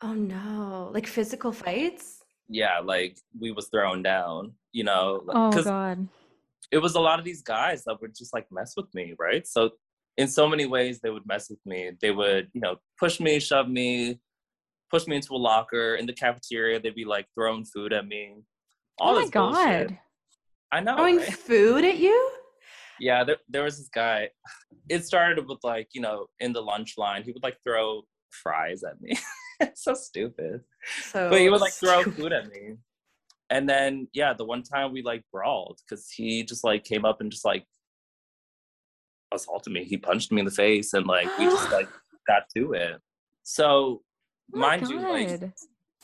Oh 0.00 0.14
no. 0.14 0.90
Like 0.94 1.06
physical 1.06 1.50
fights? 1.50 2.17
Yeah, 2.48 2.78
like 2.80 3.18
we 3.38 3.52
was 3.52 3.68
thrown 3.68 4.02
down, 4.02 4.52
you 4.72 4.84
know, 4.84 5.22
Oh 5.28 5.62
god. 5.62 6.08
it 6.72 6.78
was 6.78 6.94
a 6.94 7.00
lot 7.00 7.18
of 7.18 7.24
these 7.24 7.42
guys 7.42 7.84
that 7.84 8.00
would 8.00 8.14
just 8.16 8.32
like 8.34 8.46
mess 8.50 8.74
with 8.76 8.92
me, 8.94 9.14
right? 9.18 9.46
So 9.46 9.70
in 10.16 10.28
so 10.28 10.48
many 10.48 10.66
ways 10.66 11.00
they 11.00 11.10
would 11.10 11.26
mess 11.26 11.48
with 11.48 11.64
me. 11.64 11.92
They 12.00 12.10
would, 12.10 12.48
you 12.52 12.60
know, 12.60 12.76
push 12.98 13.20
me, 13.20 13.38
shove 13.38 13.68
me, 13.68 14.18
push 14.90 15.06
me 15.06 15.16
into 15.16 15.34
a 15.34 15.36
locker 15.36 15.94
in 15.94 16.06
the 16.06 16.12
cafeteria. 16.12 16.80
They'd 16.80 16.94
be 16.94 17.04
like 17.04 17.26
throwing 17.34 17.64
food 17.64 17.92
at 17.92 18.06
me. 18.06 18.34
Oh 19.00 19.04
All 19.04 19.10
oh 19.10 19.14
my 19.14 19.20
bullshit. 19.30 19.88
god. 19.88 19.98
I 20.72 20.80
know. 20.80 20.96
Throwing 20.96 21.18
right? 21.18 21.32
food 21.32 21.84
at 21.84 21.98
you? 21.98 22.30
Yeah, 23.00 23.22
there, 23.22 23.36
there 23.48 23.62
was 23.62 23.78
this 23.78 23.88
guy. 23.88 24.28
It 24.88 25.04
started 25.06 25.46
with 25.48 25.58
like, 25.62 25.88
you 25.92 26.00
know, 26.00 26.26
in 26.40 26.52
the 26.52 26.60
lunch 26.60 26.94
line, 26.98 27.22
he 27.22 27.30
would 27.30 27.42
like 27.44 27.56
throw 27.64 28.02
fries 28.30 28.82
at 28.82 29.00
me. 29.00 29.12
it's 29.60 29.84
so 29.84 29.94
stupid. 29.94 30.62
So 31.10 31.30
But 31.30 31.40
he 31.40 31.48
would 31.48 31.60
like 31.60 31.72
throw 31.72 32.02
food 32.02 32.32
at 32.32 32.48
me. 32.48 32.76
And 33.50 33.68
then 33.68 34.08
yeah, 34.12 34.34
the 34.34 34.44
one 34.44 34.62
time 34.62 34.92
we 34.92 35.02
like 35.02 35.24
brawled 35.32 35.80
because 35.86 36.10
he 36.10 36.42
just 36.42 36.64
like 36.64 36.84
came 36.84 37.04
up 37.04 37.20
and 37.20 37.30
just 37.30 37.44
like 37.44 37.64
assaulted 39.32 39.72
me. 39.72 39.84
He 39.84 39.96
punched 39.96 40.32
me 40.32 40.40
in 40.40 40.44
the 40.44 40.50
face 40.50 40.92
and 40.92 41.06
like 41.06 41.26
we 41.38 41.46
just 41.46 41.70
like 41.72 41.88
got 42.26 42.44
to 42.56 42.72
it. 42.74 43.00
So 43.42 44.02
Oh 44.54 44.58
mind 44.58 44.88
you, 44.88 45.00
like 45.00 45.40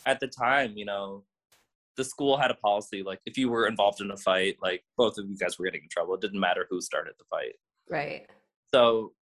at 0.06 0.20
the 0.20 0.28
time, 0.28 0.72
you 0.76 0.84
know, 0.84 1.24
the 1.96 2.04
school 2.04 2.36
had 2.36 2.50
a 2.50 2.54
policy 2.54 3.02
like 3.02 3.20
if 3.24 3.38
you 3.38 3.48
were 3.48 3.66
involved 3.66 4.00
in 4.00 4.10
a 4.10 4.16
fight, 4.16 4.56
like 4.62 4.82
both 4.96 5.18
of 5.18 5.28
you 5.28 5.36
guys 5.36 5.58
were 5.58 5.66
getting 5.66 5.82
in 5.82 5.88
trouble. 5.88 6.14
It 6.14 6.20
didn't 6.20 6.40
matter 6.40 6.66
who 6.70 6.80
started 6.80 7.14
the 7.18 7.24
fight. 7.30 7.54
Right. 7.90 8.26
So 8.72 9.12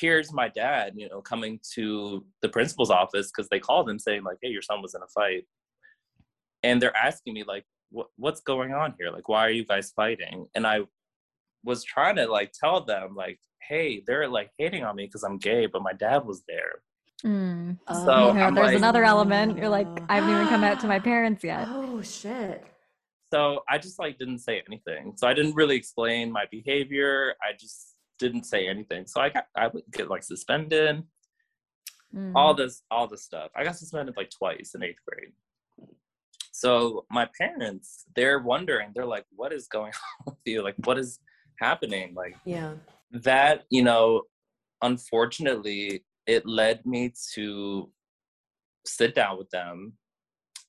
here's 0.00 0.32
my 0.32 0.48
dad, 0.48 0.94
you 0.96 1.08
know, 1.08 1.20
coming 1.20 1.60
to 1.74 2.24
the 2.40 2.48
principal's 2.48 2.90
office 2.90 3.30
because 3.30 3.48
they 3.50 3.60
called 3.60 3.88
him 3.88 3.98
saying 3.98 4.22
like, 4.24 4.38
"Hey, 4.42 4.48
your 4.48 4.62
son 4.62 4.80
was 4.82 4.94
in 4.94 5.02
a 5.02 5.08
fight," 5.08 5.44
and 6.62 6.80
they're 6.80 6.96
asking 6.96 7.34
me 7.34 7.44
like, 7.44 7.64
what, 7.90 8.08
"What's 8.16 8.40
going 8.40 8.72
on 8.72 8.94
here? 8.98 9.10
Like, 9.10 9.28
why 9.28 9.46
are 9.46 9.50
you 9.50 9.64
guys 9.64 9.92
fighting?" 9.94 10.46
And 10.54 10.66
I 10.66 10.80
was 11.64 11.84
trying 11.84 12.16
to 12.16 12.26
like 12.26 12.52
tell 12.52 12.84
them 12.84 13.14
like, 13.14 13.38
"Hey, 13.68 14.02
they're 14.06 14.28
like 14.28 14.50
hating 14.58 14.84
on 14.84 14.96
me 14.96 15.04
because 15.06 15.22
I'm 15.24 15.38
gay, 15.38 15.66
but 15.66 15.82
my 15.82 15.92
dad 15.92 16.24
was 16.24 16.42
there." 16.48 16.82
Mm. 17.24 17.78
So 18.04 18.28
You 18.28 18.34
know, 18.34 18.50
there's 18.50 18.66
like- 18.68 18.76
another 18.76 19.04
element. 19.04 19.56
You're 19.56 19.68
like, 19.68 19.86
I 20.08 20.16
haven't 20.16 20.30
even 20.34 20.48
come 20.48 20.64
out 20.64 20.80
to 20.80 20.88
my 20.88 20.98
parents 21.12 21.44
yet. 21.44 21.68
Oh 21.70 22.02
shit. 22.02 22.64
So 23.32 23.62
I 23.68 23.78
just 23.78 23.98
like 23.98 24.18
didn't 24.18 24.40
say 24.40 24.62
anything. 24.66 25.14
So 25.16 25.26
I 25.28 25.32
didn't 25.34 25.54
really 25.54 25.76
explain 25.76 26.30
my 26.32 26.44
behavior. 26.50 27.34
I 27.42 27.52
just 27.58 27.91
didn't 28.24 28.44
say 28.44 28.68
anything. 28.74 29.02
So 29.06 29.20
I 29.20 29.28
got 29.36 29.46
I 29.62 29.66
would 29.72 29.84
get 29.92 30.08
like 30.14 30.22
suspended. 30.22 31.02
Mm. 32.14 32.32
all 32.36 32.52
this 32.52 32.82
all 32.90 33.06
this 33.12 33.22
stuff 33.24 33.48
i 33.56 33.64
got 33.64 33.74
suspended 33.74 34.14
like 34.18 34.28
twice 34.38 34.74
in 34.74 34.82
eighth 34.82 35.02
grade 35.08 35.32
so 36.52 37.06
my 37.18 37.26
parents 37.40 38.04
they're 38.14 38.40
wondering 38.52 38.88
they're 38.94 39.06
like 39.16 39.24
what 39.34 39.50
is 39.50 39.66
going 39.66 39.92
on 40.26 40.34
with 40.34 40.44
you 40.44 40.62
like 40.62 40.74
what 40.84 40.98
is 40.98 41.20
happening 41.58 42.12
like 42.14 42.36
Yeah. 42.44 42.74
that 43.30 43.64
you 43.70 43.82
know 43.82 44.24
unfortunately 44.82 46.04
it 46.26 46.44
led 46.44 46.84
me 46.84 47.14
to 47.34 47.90
sit 48.84 49.14
down 49.14 49.38
with 49.38 49.48
them 49.48 49.94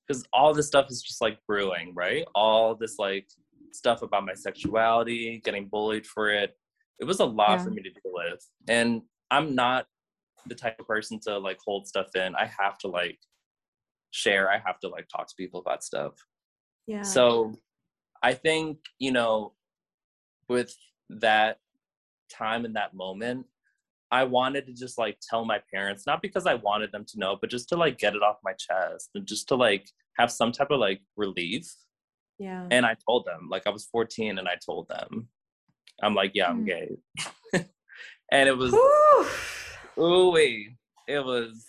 because 0.07 0.23
all 0.31 0.53
this 0.53 0.67
stuff 0.67 0.87
is 0.89 1.01
just 1.01 1.19
like 1.19 1.37
brewing 1.45 1.91
right 1.93 2.23
all 2.35 2.73
this 2.73 2.95
like 2.99 3.27
stuff 3.73 4.01
about 4.01 4.25
my 4.25 4.33
sexuality 4.33 5.41
getting 5.43 5.67
bullied 5.67 6.05
for 6.07 6.29
it 6.29 6.55
it 6.99 7.05
was 7.05 7.19
a 7.19 7.25
lot 7.25 7.57
Yeah. 7.59 7.63
for 7.63 7.69
me 7.71 7.81
to 7.81 7.89
deal 7.89 8.11
with 8.13 8.45
and 8.67 9.01
i'm 9.31 9.55
not 9.55 9.85
the 10.47 10.55
type 10.55 10.79
of 10.79 10.87
person 10.87 11.19
to 11.21 11.37
like 11.37 11.57
hold 11.65 11.87
stuff 11.87 12.15
in 12.15 12.35
i 12.35 12.45
have 12.59 12.77
to 12.79 12.87
like 12.87 13.17
share 14.11 14.51
i 14.51 14.57
have 14.65 14.79
to 14.81 14.87
like 14.89 15.07
talk 15.07 15.27
to 15.27 15.33
people 15.37 15.59
about 15.59 15.83
stuff 15.83 16.13
Yeah. 16.87 17.01
so 17.03 17.53
I 18.25 18.33
think, 18.33 18.77
you 18.99 19.11
know, 19.11 19.51
with 20.47 20.73
that 21.09 21.57
time 22.31 22.63
and 22.63 22.73
that 22.77 22.93
moment, 22.93 23.45
I 24.11 24.23
wanted 24.23 24.65
to 24.67 24.73
just 24.73 24.97
like 24.97 25.17
tell 25.29 25.43
my 25.43 25.59
parents, 25.73 26.05
not 26.07 26.21
because 26.21 26.45
I 26.45 26.53
wanted 26.53 26.93
them 26.93 27.03
to 27.09 27.19
know, 27.19 27.35
but 27.35 27.49
just 27.49 27.67
to 27.69 27.75
like 27.75 27.97
get 27.97 28.15
it 28.15 28.23
off 28.23 28.37
my 28.41 28.53
chest 28.53 29.09
and 29.15 29.27
just 29.27 29.49
to 29.49 29.55
like 29.55 29.89
have 30.17 30.31
some 30.31 30.53
type 30.53 30.71
of 30.71 30.79
like 30.79 31.01
relief. 31.17 31.69
Yeah. 32.39 32.65
And 32.71 32.85
I 32.85 32.95
told 33.05 33.25
them, 33.25 33.49
like 33.51 33.67
I 33.67 33.71
was 33.71 33.89
14 33.91 34.37
and 34.37 34.47
I 34.47 34.55
told 34.65 34.87
them, 34.87 35.27
I'm 36.01 36.15
like, 36.15 36.31
yeah, 36.33 36.47
I'm 36.49 36.63
Mm. 36.63 36.67
gay. 36.67 36.97
and 38.31 38.49
it 38.49 38.57
was, 38.57 38.73
ooh, 39.97 40.35
it 41.07 41.23
was 41.25 41.65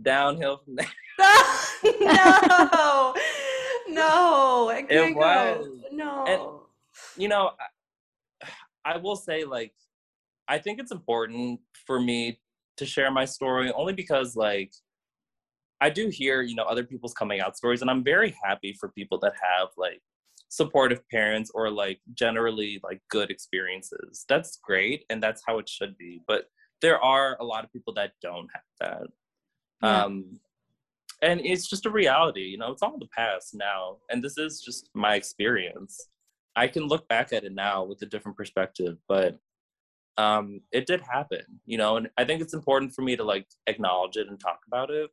downhill 0.00 0.58
from 0.64 0.76
there. 0.76 0.86
no, 2.00 3.14
no, 3.88 4.68
I 4.70 4.84
can't 4.88 5.14
go. 5.14 5.20
was. 5.20 5.68
No. 5.92 6.62
you 7.16 7.28
know, 7.28 7.50
I, 8.44 8.48
I 8.94 8.96
will 8.96 9.16
say, 9.16 9.44
like, 9.44 9.74
I 10.48 10.58
think 10.58 10.80
it's 10.80 10.92
important 10.92 11.60
for 11.86 12.00
me 12.00 12.40
to 12.78 12.86
share 12.86 13.10
my 13.10 13.24
story 13.24 13.70
only 13.72 13.92
because, 13.92 14.34
like, 14.36 14.72
I 15.82 15.90
do 15.90 16.08
hear, 16.08 16.42
you 16.42 16.54
know, 16.54 16.64
other 16.64 16.84
people's 16.84 17.14
coming 17.14 17.40
out 17.40 17.56
stories, 17.56 17.82
and 17.82 17.90
I'm 17.90 18.02
very 18.02 18.34
happy 18.42 18.74
for 18.78 18.88
people 18.90 19.18
that 19.20 19.32
have, 19.34 19.68
like, 19.76 20.00
supportive 20.50 21.08
parents 21.08 21.50
or, 21.54 21.70
like, 21.70 22.00
generally, 22.12 22.78
like, 22.84 23.00
good 23.08 23.30
experiences. 23.30 24.26
That's 24.28 24.58
great, 24.62 25.06
and 25.08 25.22
that's 25.22 25.42
how 25.46 25.58
it 25.58 25.68
should 25.68 25.96
be. 25.96 26.20
But 26.26 26.44
there 26.82 27.00
are 27.02 27.36
a 27.40 27.44
lot 27.44 27.64
of 27.64 27.72
people 27.72 27.94
that 27.94 28.12
don't 28.20 28.48
have 28.52 28.62
that. 28.80 29.06
Yeah. 29.82 30.04
Um, 30.04 30.40
and 31.22 31.40
it's 31.40 31.68
just 31.68 31.86
a 31.86 31.90
reality, 31.90 32.42
you 32.42 32.58
know, 32.58 32.72
it's 32.72 32.82
all 32.82 32.94
in 32.94 33.00
the 33.00 33.06
past 33.16 33.54
now. 33.54 33.98
And 34.08 34.22
this 34.24 34.38
is 34.38 34.60
just 34.60 34.88
my 34.94 35.14
experience. 35.14 36.08
I 36.56 36.66
can 36.66 36.84
look 36.84 37.06
back 37.08 37.32
at 37.32 37.44
it 37.44 37.52
now 37.52 37.84
with 37.84 38.00
a 38.02 38.06
different 38.06 38.36
perspective, 38.36 38.96
but 39.06 39.38
um, 40.16 40.62
it 40.72 40.86
did 40.86 41.02
happen, 41.02 41.42
you 41.66 41.78
know, 41.78 41.96
and 41.96 42.08
I 42.16 42.24
think 42.24 42.40
it's 42.40 42.54
important 42.54 42.94
for 42.94 43.02
me 43.02 43.16
to 43.16 43.24
like 43.24 43.46
acknowledge 43.66 44.16
it 44.16 44.28
and 44.28 44.40
talk 44.40 44.60
about 44.66 44.90
it. 44.90 45.10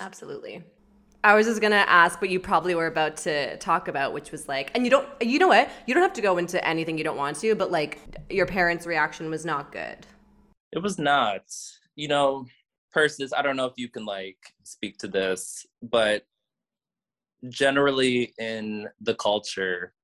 Absolutely. 0.00 0.64
I 1.24 1.34
was 1.34 1.46
just 1.46 1.60
gonna 1.60 1.84
ask 1.86 2.20
what 2.20 2.30
you 2.30 2.40
probably 2.40 2.74
were 2.74 2.86
about 2.86 3.16
to 3.18 3.56
talk 3.58 3.86
about, 3.88 4.12
which 4.12 4.32
was 4.32 4.48
like, 4.48 4.72
and 4.74 4.84
you 4.84 4.90
don't, 4.90 5.08
you 5.20 5.38
know 5.38 5.48
what? 5.48 5.70
You 5.86 5.94
don't 5.94 6.02
have 6.02 6.12
to 6.14 6.20
go 6.20 6.38
into 6.38 6.64
anything 6.66 6.98
you 6.98 7.04
don't 7.04 7.16
want 7.16 7.38
to, 7.40 7.54
but 7.54 7.70
like, 7.70 7.98
your 8.28 8.46
parents' 8.46 8.86
reaction 8.86 9.30
was 9.30 9.44
not 9.44 9.70
good. 9.70 10.06
It 10.72 10.82
was 10.82 10.98
not, 10.98 11.42
you 11.94 12.08
know, 12.08 12.46
Persis, 12.92 13.32
I 13.32 13.42
don't 13.42 13.56
know 13.56 13.66
if 13.66 13.74
you 13.76 13.88
can 13.88 14.04
like 14.04 14.38
speak 14.64 14.98
to 14.98 15.08
this, 15.08 15.64
but 15.82 16.24
generally 17.48 18.34
in 18.38 18.88
the 19.00 19.14
culture, 19.14 19.94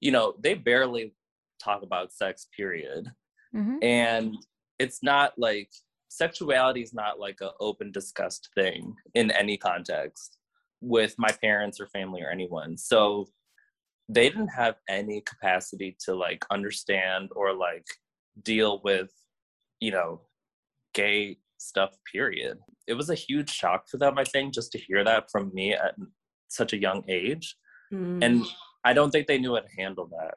you 0.00 0.10
know, 0.10 0.34
they 0.38 0.54
barely 0.54 1.14
talk 1.62 1.82
about 1.82 2.12
sex, 2.12 2.46
period. 2.56 3.10
Mhm. 3.54 3.82
and 3.82 4.36
it's 4.78 5.02
not 5.02 5.32
like 5.38 5.70
sexuality 6.08 6.82
is 6.82 6.92
not 6.92 7.18
like 7.18 7.40
an 7.40 7.50
open 7.60 7.90
discussed 7.90 8.50
thing 8.54 8.94
in 9.14 9.30
any 9.30 9.56
context 9.56 10.37
with 10.80 11.14
my 11.18 11.30
parents 11.42 11.80
or 11.80 11.86
family 11.88 12.22
or 12.22 12.30
anyone 12.30 12.76
so 12.76 13.26
they 14.08 14.28
didn't 14.28 14.48
have 14.48 14.76
any 14.88 15.20
capacity 15.22 15.96
to 16.00 16.14
like 16.14 16.44
understand 16.50 17.28
or 17.34 17.52
like 17.52 17.84
deal 18.42 18.80
with 18.84 19.10
you 19.80 19.90
know 19.90 20.20
gay 20.94 21.36
stuff 21.58 21.90
period 22.12 22.56
it 22.86 22.94
was 22.94 23.10
a 23.10 23.14
huge 23.14 23.50
shock 23.50 23.88
for 23.88 23.96
them 23.98 24.16
i 24.18 24.24
think 24.24 24.54
just 24.54 24.70
to 24.72 24.78
hear 24.78 25.02
that 25.04 25.30
from 25.30 25.50
me 25.52 25.72
at 25.74 25.94
such 26.48 26.72
a 26.72 26.78
young 26.78 27.02
age 27.08 27.56
Mm. 27.90 28.22
and 28.22 28.44
I 28.84 28.92
don't 28.92 29.10
think 29.10 29.26
they 29.26 29.38
knew 29.38 29.54
how 29.54 29.60
to 29.62 29.68
handle 29.78 30.10
that. 30.18 30.34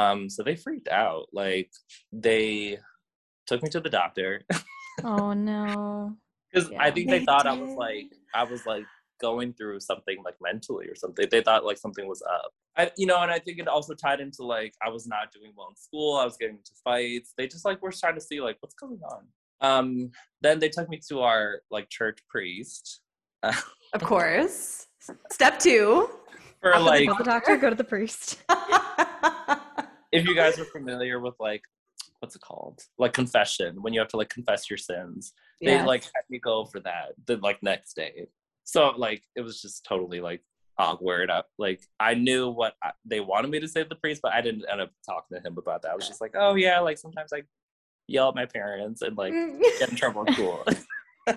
Um, 0.00 0.30
so 0.30 0.44
they 0.44 0.54
freaked 0.54 0.86
out. 0.86 1.26
Like 1.32 1.68
they 2.12 2.78
took 3.48 3.60
me 3.60 3.68
to 3.70 3.80
the 3.80 3.90
doctor 3.90 4.42
Oh 5.04 5.32
no. 5.32 6.16
because 6.52 6.70
Yeah. 6.70 6.80
I 6.80 6.92
think 6.92 7.10
they, 7.10 7.18
They 7.18 7.24
thought 7.24 7.44
I 7.48 7.54
was 7.54 7.74
like 7.76 8.06
I 8.36 8.44
was 8.44 8.64
like 8.66 8.84
going 9.20 9.52
through 9.54 9.80
something 9.80 10.16
like 10.24 10.34
mentally 10.40 10.86
or 10.88 10.94
something. 10.94 11.26
They 11.30 11.40
thought 11.42 11.64
like 11.64 11.78
something 11.78 12.06
was 12.06 12.22
up. 12.22 12.52
I, 12.76 12.90
you 12.96 13.06
know, 13.06 13.20
and 13.22 13.30
I 13.30 13.38
think 13.38 13.58
it 13.58 13.68
also 13.68 13.94
tied 13.94 14.20
into 14.20 14.42
like 14.44 14.74
I 14.84 14.90
was 14.90 15.06
not 15.06 15.32
doing 15.32 15.52
well 15.56 15.68
in 15.70 15.76
school. 15.76 16.16
I 16.16 16.24
was 16.24 16.36
getting 16.36 16.56
into 16.56 16.72
fights. 16.84 17.32
They 17.36 17.46
just 17.46 17.64
like 17.64 17.80
were 17.82 17.92
trying 17.92 18.14
to 18.16 18.20
see 18.20 18.40
like 18.40 18.56
what's 18.60 18.74
going 18.74 19.00
on. 19.02 19.24
Um, 19.62 20.10
then 20.42 20.58
they 20.58 20.68
took 20.68 20.88
me 20.88 21.00
to 21.08 21.20
our 21.20 21.62
like 21.70 21.88
church 21.88 22.18
priest 22.28 23.00
of 23.94 24.02
course. 24.02 24.86
Step 25.30 25.58
two. 25.58 26.10
for 26.60 26.72
After 26.74 26.84
like 26.84 27.06
Go 27.06 27.12
to 27.16 27.22
the 27.22 27.30
doctor, 27.30 27.56
go 27.56 27.70
to 27.70 27.76
the 27.76 27.84
priest. 27.84 28.42
if 30.12 30.26
you 30.26 30.34
guys 30.34 30.58
are 30.58 30.64
familiar 30.66 31.20
with 31.20 31.34
like 31.38 31.62
what's 32.20 32.34
it 32.34 32.40
called 32.40 32.80
like 32.98 33.12
confession 33.12 33.76
when 33.82 33.92
you 33.92 34.00
have 34.00 34.08
to 34.08 34.16
like 34.16 34.30
confess 34.30 34.70
your 34.70 34.76
sins 34.78 35.32
they 35.62 35.72
Yes. 35.72 35.86
like 35.86 36.02
had 36.04 36.22
me 36.30 36.38
go 36.38 36.64
for 36.64 36.80
that 36.80 37.08
the 37.26 37.36
like 37.38 37.62
next 37.62 37.94
day 37.94 38.26
so 38.66 38.92
like 38.98 39.22
it 39.34 39.40
was 39.40 39.62
just 39.62 39.84
totally 39.84 40.20
like 40.20 40.42
awkward 40.78 41.30
I, 41.30 41.42
like 41.56 41.80
i 41.98 42.12
knew 42.12 42.50
what 42.50 42.74
I, 42.82 42.90
they 43.06 43.20
wanted 43.20 43.50
me 43.50 43.60
to 43.60 43.68
say 43.68 43.82
to 43.82 43.88
the 43.88 43.94
priest 43.94 44.20
but 44.22 44.34
i 44.34 44.42
didn't 44.42 44.66
end 44.70 44.82
up 44.82 44.90
talking 45.08 45.38
to 45.38 45.46
him 45.46 45.56
about 45.56 45.80
that 45.82 45.92
i 45.92 45.94
was 45.94 46.06
just 46.06 46.20
like 46.20 46.32
oh 46.34 46.54
yeah 46.54 46.80
like 46.80 46.98
sometimes 46.98 47.32
i 47.32 47.42
yell 48.08 48.28
at 48.28 48.34
my 48.34 48.44
parents 48.44 49.00
and 49.00 49.16
like 49.16 49.32
get 49.78 49.88
in 49.88 49.96
trouble 49.96 50.24
at 50.26 50.34
school 50.34 50.62
he's 51.26 51.36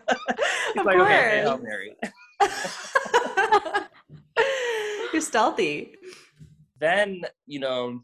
of 0.77 0.85
like 0.85 0.97
okay, 0.97 0.99
okay 0.99 1.41
Hail 1.41 1.57
course. 1.57 1.63
Mary. 1.63 1.95
You're 5.13 5.21
stealthy. 5.21 5.95
then 6.79 7.21
you 7.47 7.59
know 7.59 8.01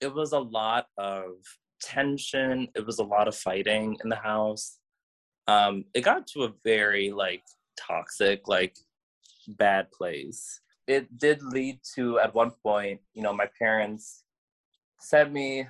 it 0.00 0.12
was 0.12 0.32
a 0.32 0.38
lot 0.38 0.86
of 0.96 1.32
tension 1.80 2.68
it 2.74 2.84
was 2.84 2.98
a 2.98 3.04
lot 3.04 3.28
of 3.28 3.36
fighting 3.36 3.96
in 4.02 4.08
the 4.08 4.16
house 4.16 4.78
um 5.46 5.84
it 5.94 6.00
got 6.00 6.26
to 6.26 6.42
a 6.42 6.52
very 6.64 7.12
like 7.12 7.44
toxic 7.86 8.48
like 8.48 8.76
bad 9.48 9.90
place. 9.90 10.60
It 10.86 11.18
did 11.18 11.42
lead 11.42 11.80
to 11.94 12.18
at 12.18 12.34
one 12.34 12.52
point 12.62 13.00
you 13.14 13.22
know 13.22 13.32
my 13.32 13.48
parents 13.58 14.24
sent 15.00 15.32
me 15.32 15.66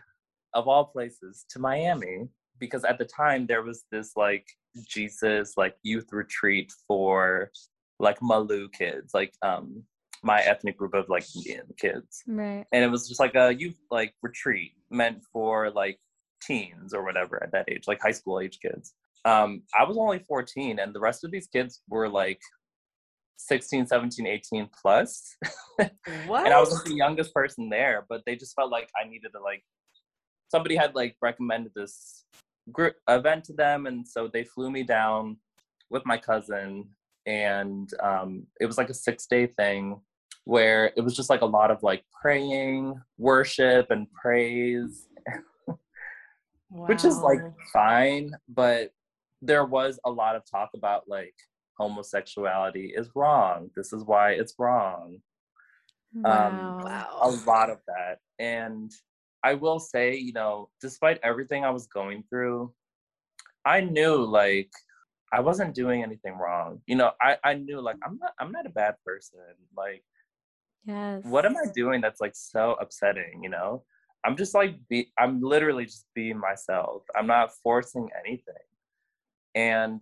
of 0.55 0.69
all 0.69 0.85
places 0.85 1.45
to 1.51 1.59
miami 1.59 2.29
because 2.59 2.85
at 2.85 2.99
the 2.99 3.05
time 3.05 3.47
there 3.47 3.63
was 3.63 3.85
this 3.91 4.13
like 4.17 4.47
jesus 4.87 5.55
like 5.57 5.77
youth 5.83 6.09
retreat 6.13 6.73
for 6.87 7.51
like 7.99 8.21
malu 8.23 8.69
kids 8.71 9.13
like 9.15 9.33
um 9.43 9.83
my 10.23 10.41
ethnic 10.41 10.77
group 10.77 10.95
of 10.95 11.09
like 11.09 11.25
indian 11.37 11.67
kids. 11.77 12.25
Right. 12.27 12.65
and 12.73 12.85
it 12.85 12.89
was 12.89 13.09
just 13.09 13.21
like 13.21 13.35
a 13.35 13.55
youth 13.55 13.79
like 13.91 14.15
retreat 14.23 14.73
meant 14.91 15.23
for 15.33 15.71
like 15.71 15.99
teens 16.43 16.95
or 16.95 17.05
whatever 17.05 17.43
at 17.43 17.53
that 17.53 17.69
age 17.71 17.85
like 17.87 18.01
high 18.01 18.13
school 18.13 18.41
age 18.41 18.59
kids 18.61 18.95
um 19.25 19.63
i 19.79 19.85
was 19.85 19.97
only 19.97 20.21
14 20.27 20.79
and 20.79 20.95
the 20.95 21.01
rest 21.01 21.25
of 21.25 21.31
these 21.31 21.47
kids 21.47 21.83
were 21.89 22.09
like 22.09 22.41
16 23.39 23.87
17 23.87 24.27
18 24.27 24.69
plus 24.81 25.37
What? 26.27 26.45
and 26.45 26.55
i 26.55 26.61
was 26.61 26.73
like 26.73 26.85
the 26.85 26.95
youngest 26.95 27.33
person 27.33 27.69
there 27.69 28.05
but 28.09 28.23
they 28.27 28.37
just 28.37 28.55
felt 28.55 28.71
like 28.71 28.89
i 29.01 29.09
needed 29.09 29.31
to 29.35 29.41
like 29.41 29.63
somebody 30.51 30.77
had 30.77 30.95
like 30.95 31.17
recommended 31.23 31.73
this 31.75 32.25
group 32.73 32.97
event 33.09 33.45
to 33.45 33.53
them 33.53 33.87
and 33.87 34.07
so 34.07 34.29
they 34.33 34.45
flew 34.45 34.71
me 34.71 34.83
down 34.83 35.37
with 35.91 36.05
my 36.05 36.17
cousin 36.17 36.89
and 37.27 37.91
um, 38.03 38.47
it 38.59 38.67
was 38.67 38.79
like 38.79 38.89
a 38.89 38.95
six 38.95 39.27
day 39.27 39.47
thing 39.47 40.01
where 40.45 40.93
it 40.97 41.03
was 41.03 41.15
just 41.15 41.29
like 41.29 41.43
a 41.43 41.47
lot 41.47 41.71
of 41.71 41.83
like 41.83 42.03
praying 42.21 42.99
worship 43.19 43.91
and 43.91 44.11
praise 44.13 45.07
which 46.71 47.05
is 47.05 47.19
like 47.19 47.41
fine 47.73 48.31
but 48.49 48.93
there 49.43 49.65
was 49.65 49.99
a 50.05 50.11
lot 50.11 50.37
of 50.37 50.43
talk 50.51 50.71
about 50.75 51.05
like 51.09 51.35
homosexuality 51.79 52.93
is 52.97 53.11
wrong 53.15 53.71
this 53.77 53.93
is 53.93 54.05
why 54.05 54.33
it's 54.33 54.55
wrong 54.59 55.19
um, 56.25 56.75
Wow. 56.83 57.19
a 57.23 57.31
wow. 57.31 57.43
lot 57.47 57.71
of 57.71 57.79
that. 57.87 58.19
And 58.39 58.91
I 59.45 59.55
will 59.55 59.79
say, 59.79 60.17
you 60.17 60.33
know, 60.33 60.71
despite 60.81 61.21
everything 61.23 61.65
I 61.65 61.71
was 61.71 61.87
going 61.87 62.25
through, 62.29 62.73
I 63.65 63.81
knew 63.83 64.17
like 64.25 64.71
I 65.33 65.41
wasn't 65.41 65.75
doing 65.75 66.03
anything 66.03 66.35
wrong. 66.37 66.81
You 66.87 66.97
know, 66.97 67.13
I, 67.21 67.37
I 67.45 67.55
knew 67.55 67.81
like 67.81 67.97
I'm 68.05 68.19
not 68.19 68.33
I'm 68.41 68.51
not 68.53 68.67
a 68.67 68.71
bad 68.71 68.95
person. 69.05 69.41
Like 69.77 70.03
Yes. 70.85 71.23
what 71.25 71.45
am 71.45 71.57
I 71.57 71.67
doing 71.75 72.01
that's 72.01 72.21
like 72.21 72.35
so 72.35 72.75
upsetting, 72.81 73.41
you 73.43 73.51
know? 73.51 73.85
I'm 74.25 74.37
just 74.37 74.55
like 74.55 74.77
be 74.89 75.13
I'm 75.19 75.41
literally 75.43 75.85
just 75.85 76.07
being 76.15 76.39
myself. 76.39 77.03
I'm 77.17 77.27
not 77.27 77.51
forcing 77.63 78.09
anything. 78.25 78.55
And 79.55 80.01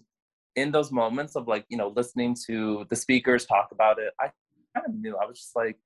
in 0.54 0.72
those 0.72 0.90
moments 0.92 1.36
of 1.36 1.48
like, 1.48 1.64
you 1.68 1.76
know, 1.76 1.88
listening 1.94 2.36
to 2.46 2.86
the 2.88 2.96
speakers 2.96 3.46
talk 3.46 3.68
about 3.72 3.98
it, 3.98 4.12
I 4.20 4.30
kind 4.74 4.86
of 4.86 4.94
knew. 4.94 5.16
I 5.16 5.26
was 5.26 5.38
just 5.38 5.54
like, 5.56 5.76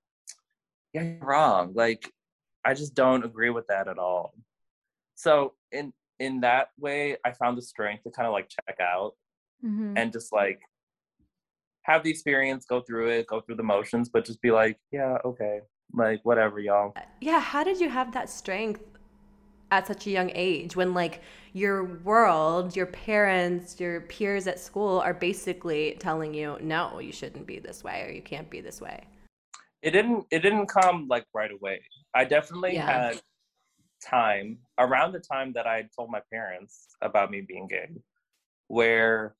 yeah, 0.92 1.02
you're 1.02 1.18
wrong. 1.26 1.72
Like, 1.74 2.10
I 2.64 2.74
just 2.74 2.94
don't 2.94 3.24
agree 3.24 3.50
with 3.50 3.66
that 3.68 3.88
at 3.88 3.98
all. 3.98 4.34
So 5.14 5.54
in 5.72 5.92
in 6.18 6.40
that 6.40 6.68
way, 6.78 7.16
I 7.24 7.32
found 7.32 7.56
the 7.56 7.62
strength 7.62 8.04
to 8.04 8.10
kind 8.10 8.26
of 8.26 8.32
like 8.32 8.48
check 8.48 8.78
out 8.80 9.12
Mhm. 9.64 9.94
and 9.96 10.12
just 10.12 10.32
like 10.32 10.60
have 11.82 12.02
the 12.02 12.10
experience, 12.10 12.66
go 12.66 12.80
through 12.82 13.08
it, 13.08 13.26
go 13.26 13.40
through 13.40 13.56
the 13.56 13.62
motions, 13.62 14.08
but 14.10 14.24
just 14.24 14.40
be 14.42 14.50
like, 14.50 14.78
yeah, 14.92 15.16
okay, 15.24 15.60
like 15.94 16.20
whatever, 16.24 16.60
y'all. 16.60 16.94
Yeah, 17.20 17.40
how 17.40 17.64
did 17.64 17.80
you 17.80 17.88
have 17.88 18.12
that 18.12 18.28
strength 18.28 18.82
at 19.70 19.86
such 19.86 20.06
a 20.06 20.10
young 20.10 20.30
age 20.34 20.76
when 20.76 20.94
like 20.94 21.22
your 21.52 21.84
world, 21.84 22.76
your 22.76 22.86
parents, 22.86 23.80
your 23.80 24.02
peers 24.02 24.46
at 24.46 24.60
school 24.60 25.00
are 25.00 25.14
basically 25.14 25.96
telling 25.98 26.34
you, 26.34 26.56
no, 26.60 26.98
you 26.98 27.12
shouldn't 27.12 27.46
be 27.46 27.58
this 27.58 27.82
way 27.82 28.04
or 28.06 28.12
you 28.12 28.22
can't 28.22 28.50
be 28.50 28.60
this 28.60 28.80
way? 28.80 29.04
It 29.82 29.92
didn't 29.92 30.26
it 30.30 30.40
didn't 30.40 30.66
come 30.66 31.08
like 31.08 31.24
right 31.32 31.50
away. 31.50 31.80
I 32.14 32.24
definitely 32.24 32.74
Yeah. 32.74 32.86
had 32.86 33.20
time 34.02 34.58
around 34.78 35.12
the 35.12 35.20
time 35.20 35.52
that 35.54 35.66
I 35.66 35.88
told 35.96 36.10
my 36.10 36.20
parents 36.32 36.96
about 37.02 37.30
me 37.30 37.40
being 37.40 37.66
gay 37.68 37.88
where 38.68 39.34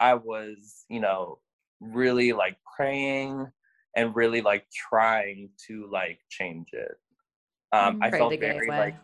I 0.00 0.14
was, 0.14 0.84
you 0.88 1.00
know, 1.00 1.38
really 1.80 2.32
like 2.32 2.56
praying 2.76 3.46
and 3.94 4.14
really 4.14 4.42
like 4.42 4.66
trying 4.70 5.50
to 5.66 5.88
like 5.90 6.18
change 6.28 6.68
it. 6.72 6.96
Um, 7.72 7.98
I 8.02 8.10
felt 8.10 8.38
very 8.38 8.70
way. 8.70 8.78
like, 8.78 8.94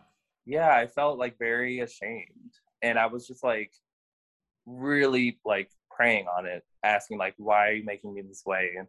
yeah, 0.47 0.74
I 0.74 0.86
felt 0.86 1.18
like 1.18 1.38
very 1.38 1.80
ashamed, 1.80 2.53
and 2.82 2.99
I 2.99 3.07
was 3.07 3.26
just 3.26 3.45
like, 3.45 3.72
really 4.66 5.38
like 5.45 5.70
praying 5.90 6.26
on 6.26 6.47
it, 6.47 6.62
asking 6.84 7.18
like, 7.18 7.34
why 7.36 7.68
are 7.68 7.72
you 7.72 7.84
making 7.84 8.14
me 8.14 8.22
this 8.22 8.43
way? 8.47 8.72
And 8.78 8.86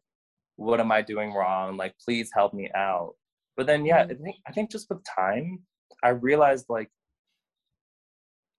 what 0.56 0.80
am 0.80 0.92
I 0.92 1.02
doing 1.02 1.34
wrong? 1.34 1.78
Like, 1.78 1.96
please 2.04 2.32
help 2.34 2.54
me 2.54 2.70
out. 2.76 3.14
But 3.56 3.68
then, 3.68 3.86
yeah. 3.86 4.02
I 4.02 4.06
mm-hmm. 4.06 4.24
think 4.24 4.36
I 4.48 4.52
think 4.52 4.72
just 4.72 4.90
with 4.90 5.04
time, 5.04 5.60
I 6.04 6.10
realized 6.10 6.66
like, 6.70 6.90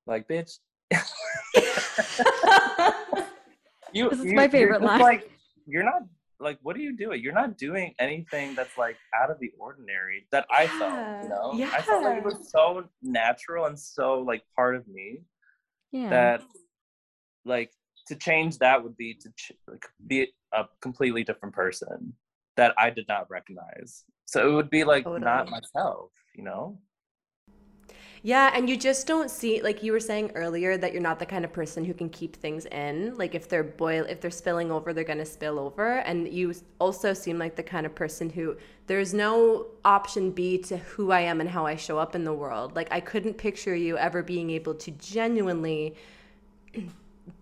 like, 0.07 0.29
bitch, 0.29 0.59
you, 3.93 4.11
This 4.11 4.21
is 4.21 4.27
you- 4.27 4.35
my 4.35 4.49
favorite 4.49 4.83
line. 4.83 5.01
Like, 5.01 5.31
you're 5.67 5.83
not 5.85 6.03
like, 6.45 6.59
what 6.63 6.77
are 6.77 6.81
you 6.81 6.97
doing? 6.97 7.21
You're 7.23 7.33
not 7.33 7.59
doing 7.59 7.95
anything 7.99 8.55
that's 8.55 8.77
like 8.79 8.97
out 9.21 9.31
of 9.31 9.41
the 9.41 9.51
ordinary 9.59 10.27
that 10.31 10.47
I 10.51 10.67
felt. 10.69 10.93
You 11.23 11.29
know, 11.31 11.53
I 11.75 11.83
felt 11.83 12.05
like 12.05 12.19
it 12.19 12.25
was 12.25 12.51
so 12.51 12.85
natural 13.03 13.65
and 13.67 13.79
so 13.79 14.21
like 14.21 14.43
part 14.55 14.77
of 14.77 14.87
me 14.87 15.23
Yeah. 15.91 16.11
that 16.11 16.43
like 17.45 17.73
to 18.09 18.15
change 18.17 18.59
that 18.59 18.83
would 18.85 18.97
be 18.97 19.15
to 19.15 19.31
ch- 19.37 19.53
like, 19.67 19.85
be 20.07 20.33
a 20.53 20.65
completely 20.81 21.25
different 21.25 21.55
person 21.55 22.13
that 22.57 22.75
I 22.79 22.91
did 22.91 23.09
not 23.09 23.29
recognize. 23.31 24.05
So 24.27 24.49
it 24.49 24.55
would 24.55 24.71
be 24.71 24.85
like 24.85 25.05
not 25.07 25.51
myself, 25.51 26.11
you 26.35 26.45
know? 26.45 26.79
Yeah, 28.27 28.51
and 28.55 28.71
you 28.71 28.79
just 28.79 29.07
don't 29.07 29.31
see 29.31 29.61
like 29.61 29.83
you 29.83 29.93
were 29.93 30.01
saying 30.01 30.33
earlier 30.35 30.79
that 30.79 30.95
you're 30.95 31.03
not 31.03 31.19
the 31.19 31.27
kind 31.27 31.45
of 31.45 31.53
person 31.53 31.85
who 31.85 31.93
can 31.93 32.09
keep 32.09 32.37
things 32.37 32.65
in. 32.65 33.15
Like 33.19 33.35
if 33.35 33.51
they're 33.51 33.63
boil 33.63 34.07
if 34.09 34.23
they're 34.23 34.31
spilling 34.31 34.73
over, 34.73 34.95
they're 34.95 35.05
going 35.05 35.19
to 35.19 35.27
spill 35.27 35.59
over, 35.59 35.99
and 35.99 36.27
you 36.33 36.55
also 36.79 37.13
seem 37.13 37.39
like 37.39 37.55
the 37.55 37.63
kind 37.63 37.85
of 37.85 37.95
person 37.95 38.31
who 38.31 38.57
there's 38.87 39.13
no 39.13 39.67
option 39.85 40.31
B 40.31 40.57
to 40.63 40.79
who 40.79 41.13
I 41.13 41.21
am 41.21 41.43
and 41.43 41.51
how 41.51 41.67
I 41.67 41.77
show 41.77 41.99
up 41.99 42.15
in 42.15 42.25
the 42.25 42.33
world. 42.33 42.75
Like 42.75 42.89
I 42.91 43.01
couldn't 43.01 43.35
picture 43.35 43.75
you 43.75 43.99
ever 43.99 44.23
being 44.23 44.49
able 44.51 44.75
to 44.77 44.91
genuinely 44.93 45.95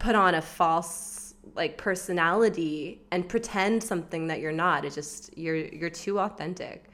put 0.00 0.16
on 0.16 0.34
a 0.34 0.42
false 0.42 1.34
like 1.54 1.78
personality 1.78 3.00
and 3.12 3.28
pretend 3.28 3.84
something 3.84 4.26
that 4.26 4.40
you're 4.40 4.50
not. 4.50 4.84
It 4.84 4.94
just 4.94 5.38
you're 5.38 5.56
you're 5.56 5.90
too 5.90 6.18
authentic. 6.18 6.86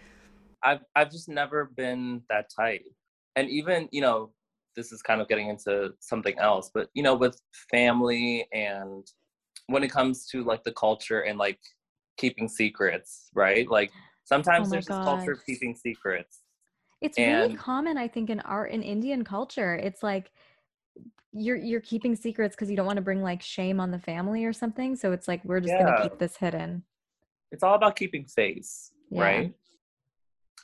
I've 0.62 0.80
I've 0.94 1.10
just 1.10 1.28
never 1.30 1.64
been 1.74 2.22
that 2.28 2.50
type. 2.54 2.82
And 3.38 3.48
even, 3.50 3.88
you 3.92 4.00
know, 4.00 4.32
this 4.74 4.90
is 4.90 5.00
kind 5.00 5.20
of 5.20 5.28
getting 5.28 5.48
into 5.48 5.92
something 6.00 6.36
else, 6.40 6.72
but 6.74 6.88
you 6.94 7.04
know, 7.04 7.14
with 7.14 7.40
family 7.70 8.48
and 8.52 9.06
when 9.68 9.84
it 9.84 9.92
comes 9.92 10.26
to 10.30 10.42
like 10.42 10.64
the 10.64 10.72
culture 10.72 11.20
and 11.20 11.38
like 11.38 11.60
keeping 12.16 12.48
secrets, 12.48 13.30
right? 13.34 13.70
Like 13.70 13.92
sometimes 14.24 14.68
Oh 14.68 14.70
there's 14.72 14.86
this 14.86 14.98
culture 15.04 15.32
of 15.32 15.46
keeping 15.46 15.76
secrets. 15.76 16.40
It's 17.00 17.16
really 17.16 17.54
common, 17.54 17.96
I 17.96 18.08
think, 18.08 18.28
in 18.28 18.40
art 18.40 18.72
in 18.72 18.82
Indian 18.82 19.22
culture. 19.22 19.76
It's 19.76 20.02
like 20.02 20.32
you're 21.32 21.56
you're 21.56 21.80
keeping 21.80 22.16
secrets 22.16 22.56
because 22.56 22.68
you 22.68 22.76
don't 22.76 22.86
want 22.86 22.96
to 22.96 23.02
bring 23.02 23.22
like 23.22 23.40
shame 23.40 23.78
on 23.78 23.92
the 23.92 24.00
family 24.00 24.44
or 24.44 24.52
something. 24.52 24.96
So 24.96 25.12
it's 25.12 25.28
like 25.28 25.44
we're 25.44 25.60
just 25.60 25.78
gonna 25.78 26.02
keep 26.02 26.18
this 26.18 26.36
hidden. 26.36 26.82
it's 27.52 27.62
all 27.62 27.76
about 27.76 27.94
keeping 27.94 28.24
face, 28.24 28.90
Yeah. 29.10 29.22
right? 29.22 29.54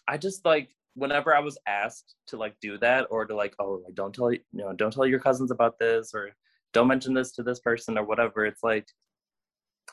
I 0.08 0.18
just 0.18 0.44
like 0.44 0.70
whenever 0.94 1.34
I 1.34 1.40
was 1.40 1.58
asked 1.66 2.14
to 2.28 2.36
like 2.36 2.54
do 2.60 2.78
that 2.78 3.06
or 3.10 3.26
to 3.26 3.34
like, 3.34 3.54
oh, 3.58 3.82
like 3.84 3.94
don't 3.94 4.14
tell 4.14 4.32
you 4.32 4.40
know, 4.52 4.72
don't 4.72 4.92
tell 4.92 5.06
your 5.06 5.20
cousins 5.20 5.50
about 5.50 5.78
this 5.78 6.12
or 6.14 6.30
don't 6.72 6.88
mention 6.88 7.14
this 7.14 7.32
to 7.32 7.42
this 7.42 7.60
person 7.60 7.98
or 7.98 8.04
whatever. 8.04 8.44
It's 8.44 8.62
like 8.62 8.86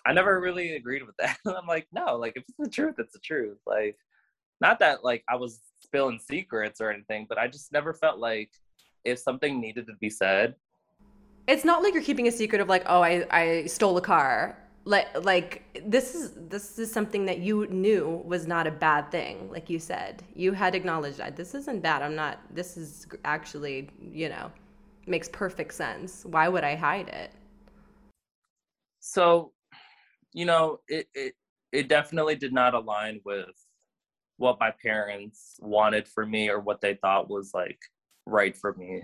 I 0.06 0.14
never 0.14 0.39
really 0.39 0.76
agreed 0.76 1.04
with 1.06 1.16
that. 1.20 1.38
I'm 1.45 1.68
like, 1.68 1.88
no, 1.91 2.16
like 2.16 2.34
if 2.36 2.43
it's 2.43 2.58
the 2.58 2.70
truth, 2.70 2.95
it's 2.97 3.14
the 3.14 3.20
truth. 3.20 3.58
Like 3.66 3.97
not 4.62 4.80
that 4.80 5.04
like 5.04 5.24
I 5.30 5.36
was 5.36 5.62
spilling 5.80 6.20
secrets 6.20 6.80
or 6.80 6.91
anything, 6.91 7.26
but 7.28 7.38
I 7.38 7.47
just 7.47 7.72
never 7.72 7.93
felt 7.93 8.20
like 8.20 8.52
if 9.04 9.20
something 9.20 9.60
needed 9.60 9.88
to 9.88 9.93
be 9.99 10.10
said, 10.10 10.56
It's 11.47 11.66
not 11.66 11.82
like 11.84 11.93
you're 11.93 12.04
keeping 12.04 12.28
a 12.28 12.32
secret 12.32 12.62
of 12.62 12.70
like, 12.70 12.84
oh, 12.86 13.02
I, 13.02 13.26
I 13.32 13.66
stole 13.66 13.97
a 13.97 14.02
car. 14.02 14.58
Like 14.86 15.07
like 15.23 15.82
this 15.86 16.15
is 16.15 16.34
this 16.49 16.79
is 16.79 16.91
something 16.91 17.25
that 17.25 17.39
you 17.39 17.67
knew 17.67 18.21
was 18.25 18.47
not 18.47 18.67
a 18.67 18.71
bad 18.71 19.11
thing. 19.11 19.49
Like 19.51 19.69
you 19.69 19.79
said, 19.79 20.23
you 20.36 20.53
had 20.53 20.75
acknowledged 20.75 21.17
that 21.19 21.36
this 21.36 21.53
isn't 21.55 21.82
bad. 21.82 22.01
I'm 22.01 22.15
not. 22.15 22.39
This 22.49 22.77
is 22.77 23.07
actually 23.25 23.89
you 24.01 24.29
know 24.29 24.51
makes 25.07 25.29
perfect 25.29 25.73
sense. 25.73 26.25
Why 26.25 26.47
would 26.47 26.63
I 26.63 26.75
hide 26.75 27.09
it? 27.09 27.32
so 29.01 29.51
you 30.32 30.45
know 30.45 30.79
it, 30.88 31.07
it 31.13 31.34
it 31.73 31.89
definitely 31.89 32.36
did 32.36 32.53
not 32.53 32.73
align 32.73 33.19
with 33.25 33.49
what 34.38 34.59
my 34.59 34.71
parents 34.84 35.57
wanted 35.59 36.07
for 36.07 36.25
me 36.25 36.49
or 36.49 36.59
what 36.59 36.79
they 36.82 36.95
thought 36.95 37.29
was 37.29 37.51
like 37.53 37.79
right 38.25 38.55
for 38.55 38.73
me 38.75 39.03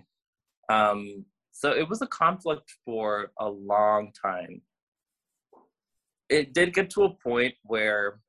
um 0.69 1.25
so 1.51 1.71
it 1.71 1.89
was 1.89 2.01
a 2.01 2.07
conflict 2.07 2.73
for 2.85 3.31
a 3.39 3.49
long 3.49 4.11
time 4.13 4.61
it 6.29 6.53
did 6.53 6.73
get 6.73 6.89
to 6.91 7.03
a 7.03 7.13
point 7.15 7.53
where 7.63 8.19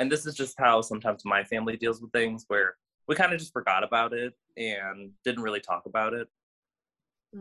and 0.00 0.10
this 0.10 0.26
is 0.26 0.34
just 0.34 0.58
how 0.58 0.80
sometimes 0.80 1.24
my 1.24 1.44
family 1.44 1.76
deals 1.76 2.00
with 2.00 2.10
things 2.12 2.44
where 2.48 2.74
we 3.06 3.14
kind 3.14 3.32
of 3.32 3.38
just 3.38 3.52
forgot 3.52 3.84
about 3.84 4.12
it 4.12 4.32
and 4.56 5.10
didn't 5.24 5.42
really 5.42 5.60
talk 5.60 5.82
about 5.86 6.14
it 6.14 6.28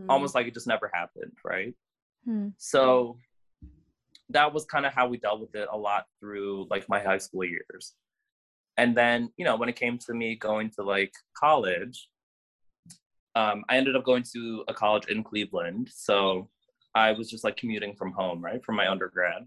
almost 0.10 0.36
like 0.36 0.48
it 0.48 0.54
just 0.54 0.68
never 0.68 0.90
happened 0.94 1.34
right 1.44 1.74
Hmm. 2.26 2.50
so 2.58 3.18
that 4.30 4.54
was 4.54 4.66
kind 4.66 4.86
of 4.86 4.94
how 4.94 5.08
we 5.08 5.18
dealt 5.18 5.42
with 5.42 5.56
it 5.56 5.68
a 5.72 5.78
lot 5.78 6.06
through 6.20 6.68
like 6.70 6.88
my 6.90 7.00
high 7.00 7.18
school 7.18 7.44
years. 7.44 7.94
And 8.78 8.98
then, 8.98 9.30
you 9.38 9.46
know, 9.46 9.56
when 9.56 9.70
it 9.70 9.76
came 9.76 9.98
to 10.00 10.14
me 10.14 10.36
going 10.36 10.72
to 10.72 10.84
like 10.84 11.14
college, 11.38 12.10
um, 13.36 13.64
I 13.70 13.78
ended 13.78 13.96
up 13.96 14.04
going 14.04 14.24
to 14.34 14.64
a 14.68 14.74
college 14.74 15.08
in 15.08 15.24
Cleveland. 15.24 15.90
So 15.94 16.50
I 16.96 17.12
was 17.12 17.30
just 17.30 17.44
like 17.44 17.58
commuting 17.58 17.96
from 17.96 18.12
home, 18.14 18.44
right, 18.44 18.64
from 18.64 18.76
my 18.76 18.90
undergrad. 18.90 19.44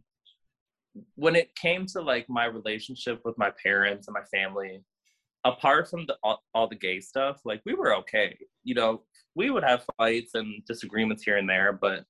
When 1.15 1.37
it 1.37 1.55
came 1.55 1.87
to 1.87 2.01
like 2.01 2.27
my 2.29 2.47
relationship 2.47 3.21
with 3.25 3.37
my 3.39 3.51
parents 3.63 4.09
and 4.09 4.15
my 4.15 4.25
family, 4.37 4.83
apart 5.45 5.89
from 5.89 6.07
the 6.07 6.17
all, 6.23 6.43
all 6.55 6.69
the 6.69 6.77
gay 6.77 7.01
stuff, 7.01 7.41
like 7.45 7.63
we 7.65 7.75
were 7.75 7.95
okay. 7.97 8.37
You 8.65 8.75
know, 8.75 9.03
we 9.35 9.51
would 9.51 9.65
have 9.65 9.85
fights 9.97 10.35
and 10.35 10.65
disagreements 10.67 11.23
here 11.23 11.37
and 11.37 11.49
there, 11.49 11.73
but 11.73 12.05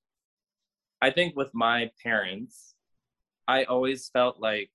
I 1.02 1.10
think 1.10 1.36
with 1.36 1.50
my 1.52 1.90
parents, 2.02 2.74
I 3.46 3.64
always 3.64 4.08
felt 4.08 4.40
like 4.40 4.70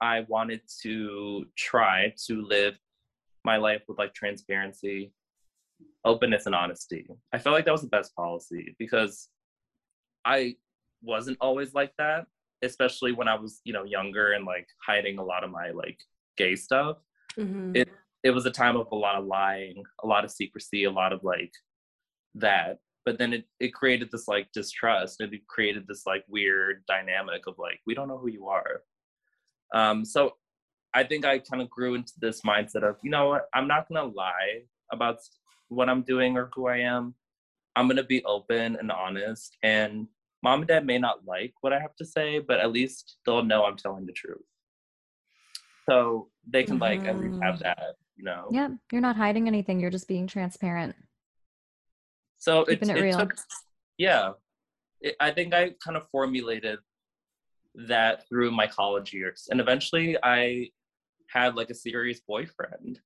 I 0.00 0.26
wanted 0.28 0.60
to 0.82 1.46
try 1.56 2.12
to 2.26 2.42
live 2.42 2.74
my 3.44 3.56
life 3.56 3.82
with 3.88 3.98
like 3.98 4.14
transparency, 4.14 5.12
openness, 6.04 6.46
and 6.46 6.54
honesty. 6.54 7.06
I 7.32 7.38
felt 7.38 7.54
like 7.54 7.64
that 7.64 7.72
was 7.72 7.82
the 7.82 7.88
best 7.88 8.14
policy 8.14 8.76
because 8.78 9.28
I 10.24 10.56
wasn't 11.02 11.38
always 11.40 11.74
like 11.74 11.92
that, 11.98 12.26
especially 12.62 13.12
when 13.12 13.28
I 13.28 13.34
was, 13.34 13.60
you 13.64 13.72
know, 13.72 13.84
younger 13.84 14.32
and 14.32 14.44
like 14.44 14.68
hiding 14.84 15.18
a 15.18 15.24
lot 15.24 15.44
of 15.44 15.50
my 15.50 15.70
like 15.70 15.98
gay 16.36 16.56
stuff. 16.56 16.98
Mhm. 17.36 17.76
It 17.76 17.88
it 18.22 18.30
was 18.30 18.46
a 18.46 18.50
time 18.50 18.76
of 18.76 18.86
a 18.92 18.96
lot 18.96 19.16
of 19.16 19.26
lying, 19.26 19.82
a 20.02 20.06
lot 20.06 20.24
of 20.24 20.30
secrecy, 20.30 20.84
a 20.84 20.90
lot 20.90 21.12
of 21.12 21.24
like 21.24 21.52
that. 22.36 22.78
But 23.04 23.18
then 23.18 23.32
it, 23.32 23.48
it 23.58 23.74
created 23.74 24.10
this 24.12 24.28
like 24.28 24.52
distrust 24.52 25.20
it 25.20 25.46
created 25.48 25.86
this 25.88 26.06
like 26.06 26.24
weird 26.28 26.84
dynamic 26.86 27.48
of 27.48 27.58
like, 27.58 27.80
we 27.84 27.94
don't 27.94 28.06
know 28.06 28.18
who 28.18 28.28
you 28.28 28.46
are. 28.46 28.82
Um, 29.74 30.04
so 30.04 30.36
I 30.94 31.02
think 31.02 31.24
I 31.24 31.40
kind 31.40 31.62
of 31.62 31.70
grew 31.70 31.94
into 31.94 32.12
this 32.20 32.42
mindset 32.42 32.84
of, 32.84 32.96
you 33.02 33.10
know 33.10 33.28
what, 33.28 33.48
I'm 33.54 33.66
not 33.66 33.88
gonna 33.88 34.06
lie 34.06 34.62
about 34.92 35.18
what 35.68 35.88
I'm 35.88 36.02
doing 36.02 36.36
or 36.36 36.50
who 36.54 36.68
I 36.68 36.78
am. 36.78 37.14
I'm 37.74 37.88
gonna 37.88 38.04
be 38.04 38.24
open 38.24 38.76
and 38.76 38.92
honest. 38.92 39.56
And 39.64 40.06
mom 40.42 40.60
and 40.60 40.68
dad 40.68 40.84
may 40.86 40.98
not 40.98 41.24
like 41.24 41.54
what 41.60 41.72
I 41.72 41.80
have 41.80 41.94
to 41.96 42.04
say, 42.04 42.38
but 42.40 42.60
at 42.60 42.72
least 42.72 43.16
they'll 43.24 43.44
know 43.44 43.64
I'm 43.64 43.76
telling 43.76 44.06
the 44.06 44.12
truth. 44.12 44.42
So 45.88 46.28
they 46.46 46.64
can 46.64 46.78
like 46.78 47.06
at 47.06 47.18
least 47.18 47.38
have 47.42 47.56
Mhm. 47.56 47.62
that, 47.62 47.96
you 48.16 48.24
know. 48.24 48.48
Yeah, 48.50 48.68
you're 48.90 49.00
not 49.00 49.16
hiding 49.16 49.46
anything. 49.48 49.80
You're 49.80 49.90
just 49.90 50.08
being 50.08 50.26
transparent. 50.26 50.96
So 52.38 52.64
Keeping 52.64 52.90
it 52.90 53.00
real. 53.00 53.18
took, 53.18 53.34
yeah. 53.98 54.32
It, 55.00 55.16
I 55.20 55.30
think 55.30 55.54
I 55.54 55.70
kind 55.84 55.96
of 55.96 56.08
formulated 56.10 56.78
that 57.74 58.28
through 58.28 58.50
my 58.50 58.66
college 58.66 59.12
years, 59.12 59.48
and 59.50 59.60
eventually 59.60 60.16
I 60.22 60.70
had 61.28 61.54
like 61.56 61.70
a 61.70 61.74
serious 61.74 62.20
boyfriend. 62.20 63.00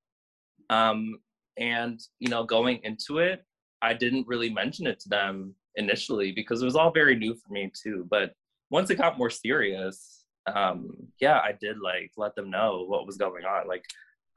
Um, 0.70 1.20
And, 1.58 1.98
you 2.18 2.28
know, 2.28 2.44
going 2.44 2.80
into 2.84 3.16
it, 3.18 3.42
I 3.80 3.94
didn't 3.94 4.26
really 4.26 4.50
mention 4.50 4.86
it 4.86 5.00
to 5.00 5.08
them 5.08 5.54
initially 5.76 6.32
because 6.32 6.62
it 6.62 6.64
was 6.64 6.76
all 6.76 6.90
very 6.90 7.16
new 7.16 7.34
for 7.34 7.52
me 7.52 7.70
too. 7.74 8.06
But 8.10 8.32
once 8.70 8.90
it 8.90 8.96
got 8.96 9.18
more 9.18 9.30
serious, 9.30 10.24
um, 10.52 10.90
yeah, 11.20 11.38
I 11.38 11.52
did 11.60 11.78
like 11.78 12.12
let 12.16 12.34
them 12.34 12.50
know 12.50 12.84
what 12.86 13.06
was 13.06 13.16
going 13.16 13.44
on. 13.44 13.68
Like, 13.68 13.84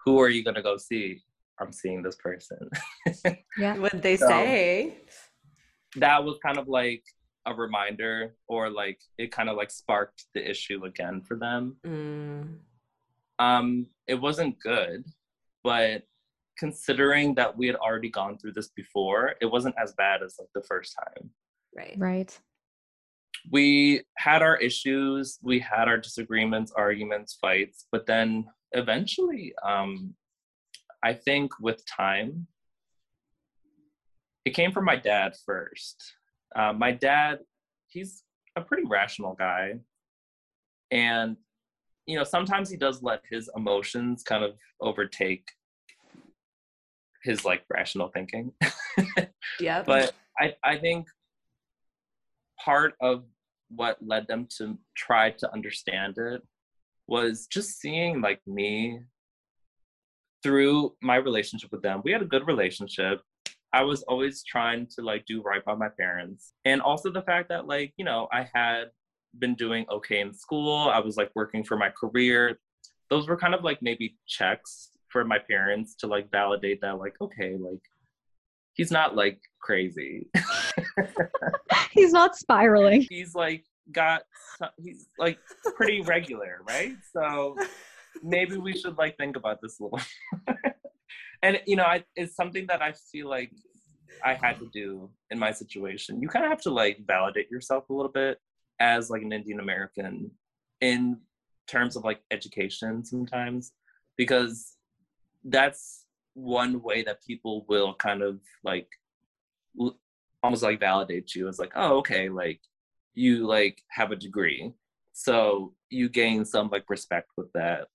who 0.06 0.20
are 0.20 0.30
you 0.30 0.44
gonna 0.44 0.64
go 0.64 0.78
see? 0.78 1.22
I'm 1.60 1.74
seeing 1.74 2.02
this 2.02 2.16
person. 2.16 2.70
yeah. 3.58 3.78
What 3.78 4.02
they 4.02 4.18
so, 4.18 4.28
say? 4.28 4.98
That 5.98 6.24
was 6.24 6.38
kind 6.44 6.58
of 6.58 6.68
like 6.68 7.04
a 7.46 7.54
reminder, 7.54 8.36
or 8.48 8.70
like 8.70 9.00
it 9.18 9.32
kind 9.32 9.50
of 9.50 9.58
like 9.58 9.72
sparked 9.72 10.26
the 10.34 10.50
issue 10.50 10.86
again 10.86 11.22
for 11.22 11.38
them. 11.38 11.78
Mm. 11.86 12.58
Um, 13.40 13.88
it 14.08 14.16
wasn't 14.16 14.60
good, 14.60 15.06
but 15.64 16.04
considering 16.60 17.34
that 17.36 17.58
we 17.58 17.66
had 17.66 17.78
already 17.78 18.10
gone 18.10 18.38
through 18.38 18.52
this 18.52 18.68
before, 18.76 19.36
it 19.42 19.46
wasn't 19.46 19.76
as 19.82 19.94
bad 19.94 20.22
as 20.22 20.36
like 20.38 20.50
the 20.54 20.62
first 20.62 20.94
time. 20.96 21.30
Right. 21.76 21.96
Right. 21.98 22.40
We 23.50 24.02
had 24.18 24.42
our 24.42 24.58
issues, 24.58 25.40
we 25.42 25.60
had 25.60 25.88
our 25.88 25.98
disagreements, 25.98 26.74
arguments, 26.76 27.38
fights, 27.40 27.86
but 27.92 28.06
then 28.06 28.46
eventually, 28.74 29.54
um, 29.64 30.14
I 31.02 31.14
think 31.14 31.52
with 31.62 31.82
time, 31.88 32.48
it 34.44 34.52
came 34.52 34.74
from 34.74 34.84
my 34.84 34.98
dad 34.98 35.36
first. 35.46 36.16
Uh, 36.54 36.74
my 36.74 36.92
dad, 36.92 37.40
he's 37.88 38.24
a 38.58 38.62
pretty 38.62 38.84
rational 38.86 39.36
guy. 39.36 39.76
And, 40.92 41.38
you 42.06 42.18
know, 42.18 42.26
sometimes 42.26 42.70
he 42.70 42.76
does 42.76 43.02
let 43.02 43.22
his 43.30 43.50
emotions 43.56 44.24
kind 44.24 44.44
of 44.44 44.56
overtake 44.82 45.48
his 47.24 47.46
like 47.46 47.64
rational 47.70 48.10
thinking. 48.10 48.52
yeah. 49.60 49.84
But 49.84 50.14
I, 50.40 50.54
I 50.64 50.78
think 50.78 51.08
part 52.64 52.94
of 53.02 53.24
what 53.70 53.98
led 54.02 54.28
them 54.28 54.48
to 54.58 54.78
try 54.96 55.32
to 55.32 55.54
understand 55.54 56.18
it 56.18 56.42
was 57.08 57.48
just 57.48 57.80
seeing 57.80 58.22
like 58.22 58.40
me 58.48 59.00
through 60.44 60.94
my 61.02 61.16
relationship 61.16 61.72
with 61.72 61.82
them. 61.82 62.02
We 62.04 62.12
had 62.12 62.22
a 62.22 62.26
good 62.26 62.48
relationship. 62.48 63.22
I 63.74 63.84
was 63.84 64.04
always 64.04 64.44
trying 64.44 64.88
to 64.96 65.02
like 65.02 65.26
do 65.26 65.42
right 65.42 65.64
by 65.64 65.76
my 65.76 65.90
parents. 65.90 66.54
And 66.66 66.82
also 66.82 67.12
the 67.12 67.22
fact 67.22 67.50
that 67.50 67.68
like, 67.68 67.94
you 67.98 68.06
know, 68.06 68.28
I 68.32 68.48
had 68.54 68.86
been 69.38 69.56
doing 69.56 69.86
okay 69.92 70.22
in 70.22 70.34
school. 70.34 70.90
I 70.92 71.00
was 71.00 71.18
like 71.18 71.30
working 71.36 71.64
for 71.64 71.78
my 71.78 71.90
career. 71.90 72.60
Those 73.10 73.28
were 73.28 73.38
kind 73.38 73.54
of 73.54 73.64
like 73.64 73.82
maybe 73.82 74.18
checks 74.28 74.90
for 75.10 75.24
my 75.26 75.40
parents 75.40 75.96
to 75.96 76.08
like 76.08 76.30
validate 76.32 76.82
that 76.82 76.98
like 76.98 77.16
okay 77.22 77.58
like 77.60 77.82
he's 78.80 78.92
not 78.92 79.16
like 79.16 79.42
crazy. 79.62 80.30
He's 81.92 82.14
not 82.14 82.38
spiraling. 82.38 83.06
He's 83.10 83.36
like 83.36 83.66
got 83.92 84.22
he's 84.78 85.08
like 85.18 85.38
pretty 85.76 86.02
regular 86.02 86.60
right? 86.68 86.96
So 87.12 87.58
maybe 88.24 88.58
we 88.58 88.74
should 88.78 88.98
like 88.98 89.18
think 89.18 89.36
about 89.36 89.60
this 89.62 89.80
a 89.80 89.84
little 89.84 90.00
and 91.44 91.60
you 91.66 91.76
know 91.76 91.84
I, 91.84 92.04
it's 92.16 92.36
something 92.36 92.66
that 92.68 92.82
i 92.82 92.92
feel 93.12 93.30
like 93.30 93.52
i 94.26 94.34
had 94.34 94.60
to 94.60 94.68
do 94.74 95.10
in 95.30 95.40
my 95.40 95.52
situation. 95.52 96.22
You 96.22 96.28
kind 96.28 96.46
of 96.46 96.52
have 96.52 96.62
to 96.62 96.72
like 96.72 97.00
validate 97.06 97.50
yourself 97.52 97.90
a 97.90 97.94
little 97.94 98.12
bit 98.12 98.38
as 98.80 99.10
like 99.10 99.22
an 99.22 99.32
indian 99.32 99.60
american 99.60 100.32
in 100.82 101.18
terms 101.68 101.96
of 101.96 102.04
like 102.04 102.22
education 102.32 103.06
sometimes 103.06 103.74
because 104.18 104.76
that's 105.44 106.06
one 106.34 106.82
way 106.82 107.04
that 107.04 107.24
people 107.26 107.66
will 107.68 107.94
kind 107.96 108.22
of 108.22 108.40
like 108.64 108.88
almost 110.42 110.64
like 110.64 110.80
validate 110.80 111.36
you 111.36 111.48
as 111.48 111.60
like 111.60 111.72
oh 111.76 111.98
okay 111.98 112.30
like 112.30 112.62
you 113.20 113.46
like 113.46 113.84
have 113.90 114.12
a 114.12 114.16
degree. 114.16 114.72
So 115.12 115.74
you 115.90 116.08
gain 116.08 116.46
some 116.46 116.70
like 116.70 116.86
respect 116.90 117.32
with 117.36 117.52
that. 117.54 117.88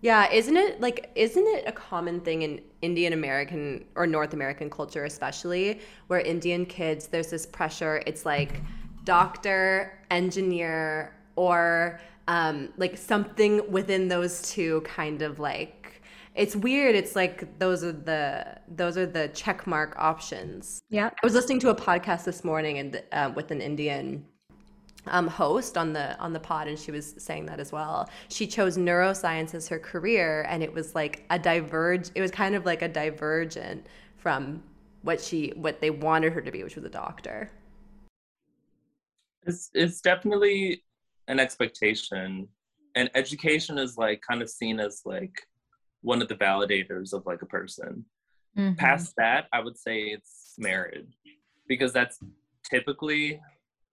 Yeah 0.00 0.30
isn't 0.30 0.56
it 0.56 0.80
like 0.80 1.10
isn't 1.14 1.46
it 1.46 1.64
a 1.66 1.72
common 1.72 2.20
thing 2.20 2.42
in 2.42 2.60
indian 2.82 3.12
american 3.12 3.84
or 3.96 4.06
north 4.06 4.32
american 4.32 4.70
culture 4.70 5.04
especially 5.04 5.80
where 6.06 6.20
indian 6.20 6.64
kids 6.66 7.08
there's 7.08 7.30
this 7.30 7.44
pressure 7.46 8.00
it's 8.06 8.24
like 8.24 8.62
doctor 9.02 9.98
engineer 10.12 11.16
or 11.34 11.98
um, 12.28 12.68
like 12.76 12.96
something 12.96 13.68
within 13.72 14.06
those 14.06 14.42
two 14.42 14.82
kind 14.82 15.22
of 15.22 15.40
like 15.40 15.77
it's 16.38 16.54
weird 16.54 16.94
it's 16.94 17.16
like 17.16 17.58
those 17.58 17.82
are 17.82 17.92
the 17.92 18.46
those 18.68 18.96
are 18.96 19.06
the 19.06 19.28
check 19.28 19.66
mark 19.66 19.94
options. 19.98 20.80
Yeah. 20.88 21.08
I 21.08 21.26
was 21.26 21.34
listening 21.34 21.58
to 21.60 21.70
a 21.70 21.74
podcast 21.74 22.24
this 22.24 22.44
morning 22.44 22.78
and 22.78 23.02
uh, 23.12 23.32
with 23.34 23.50
an 23.50 23.60
indian 23.60 24.24
um, 25.08 25.26
host 25.26 25.76
on 25.76 25.92
the 25.92 26.16
on 26.18 26.32
the 26.32 26.38
pod 26.38 26.68
and 26.68 26.78
she 26.78 26.92
was 26.92 27.14
saying 27.18 27.46
that 27.46 27.58
as 27.58 27.72
well. 27.72 28.08
She 28.28 28.46
chose 28.46 28.78
neuroscience 28.78 29.52
as 29.54 29.66
her 29.68 29.80
career 29.80 30.46
and 30.48 30.62
it 30.62 30.72
was 30.72 30.94
like 30.94 31.24
a 31.30 31.38
diverge 31.38 32.10
it 32.14 32.20
was 32.20 32.30
kind 32.30 32.54
of 32.54 32.64
like 32.64 32.82
a 32.82 32.88
divergent 32.88 33.86
from 34.16 34.62
what 35.02 35.20
she 35.20 35.52
what 35.56 35.80
they 35.80 35.90
wanted 35.90 36.32
her 36.32 36.40
to 36.40 36.52
be 36.52 36.62
which 36.62 36.76
was 36.76 36.84
a 36.84 36.90
doctor. 36.90 37.50
It's 39.44 39.70
it's 39.74 40.00
definitely 40.00 40.84
an 41.26 41.40
expectation. 41.40 42.46
And 42.94 43.10
education 43.16 43.76
is 43.76 43.96
like 43.96 44.22
kind 44.28 44.40
of 44.40 44.48
seen 44.48 44.78
as 44.78 45.02
like 45.04 45.34
one 46.02 46.22
of 46.22 46.28
the 46.28 46.34
validators 46.34 47.12
of 47.12 47.26
like 47.26 47.42
a 47.42 47.46
person. 47.46 48.04
Mm-hmm. 48.56 48.74
Past 48.74 49.14
that, 49.16 49.46
I 49.52 49.60
would 49.60 49.78
say 49.78 50.04
it's 50.04 50.54
marriage 50.58 51.12
because 51.68 51.92
that's 51.92 52.18
typically 52.68 53.40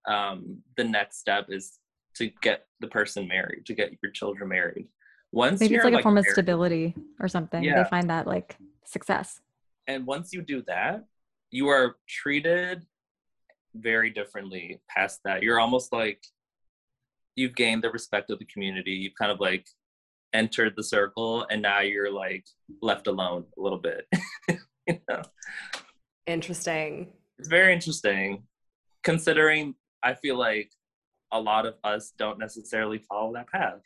um, 0.07 0.61
the 0.77 0.83
next 0.83 1.19
step 1.19 1.47
is 1.49 1.79
to 2.15 2.31
get 2.41 2.65
the 2.79 2.87
person 2.87 3.27
married, 3.27 3.65
to 3.65 3.73
get 3.73 3.91
your 4.01 4.11
children 4.11 4.49
married. 4.49 4.87
Once 5.31 5.59
maybe 5.59 5.75
it's 5.75 5.83
like, 5.83 5.93
like 5.93 6.01
a 6.01 6.03
form 6.03 6.15
married, 6.15 6.27
of 6.27 6.33
stability 6.33 6.95
or 7.19 7.27
something. 7.27 7.63
Yeah. 7.63 7.83
They 7.83 7.89
find 7.89 8.09
that 8.09 8.25
like 8.25 8.55
success. 8.85 9.41
And 9.87 10.05
once 10.05 10.33
you 10.33 10.41
do 10.41 10.63
that, 10.67 11.03
you 11.51 11.67
are 11.67 11.97
treated 12.07 12.85
very 13.75 14.09
differently 14.09 14.79
past 14.89 15.19
that. 15.25 15.43
You're 15.43 15.59
almost 15.59 15.91
like 15.91 16.23
you've 17.35 17.55
gained 17.55 17.83
the 17.83 17.91
respect 17.91 18.29
of 18.29 18.39
the 18.39 18.45
community. 18.45 18.91
You've 18.91 19.15
kind 19.15 19.31
of 19.31 19.39
like 19.39 19.67
entered 20.35 20.73
the 20.75 20.83
circle 20.83 21.47
and 21.49 21.61
now 21.61 21.79
you're 21.79 22.11
like 22.11 22.45
left 22.81 23.07
alone 23.07 23.45
a 23.57 23.61
little 23.61 23.79
bit. 23.79 24.07
You 24.87 24.99
know? 25.09 25.23
Interesting. 26.27 27.07
It's 27.39 27.47
very 27.47 27.73
interesting 27.73 28.43
considering 29.03 29.73
i 30.03 30.13
feel 30.13 30.37
like 30.37 30.69
a 31.31 31.41
lot 31.41 31.65
of 31.65 31.73
us 31.83 32.13
don't 32.19 32.37
necessarily 32.37 32.99
follow 32.99 33.33
that 33.33 33.47
path. 33.49 33.81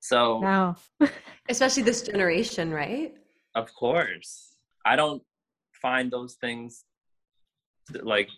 So 0.00 0.38
wow. 0.38 0.76
Especially 1.50 1.82
this 1.82 2.00
generation 2.00 2.70
right? 2.70 3.12
Of 3.54 3.74
course. 3.74 4.56
I 4.86 4.96
don't 4.96 5.22
find 5.82 6.10
those 6.10 6.34
things 6.40 6.84
like 8.02 8.28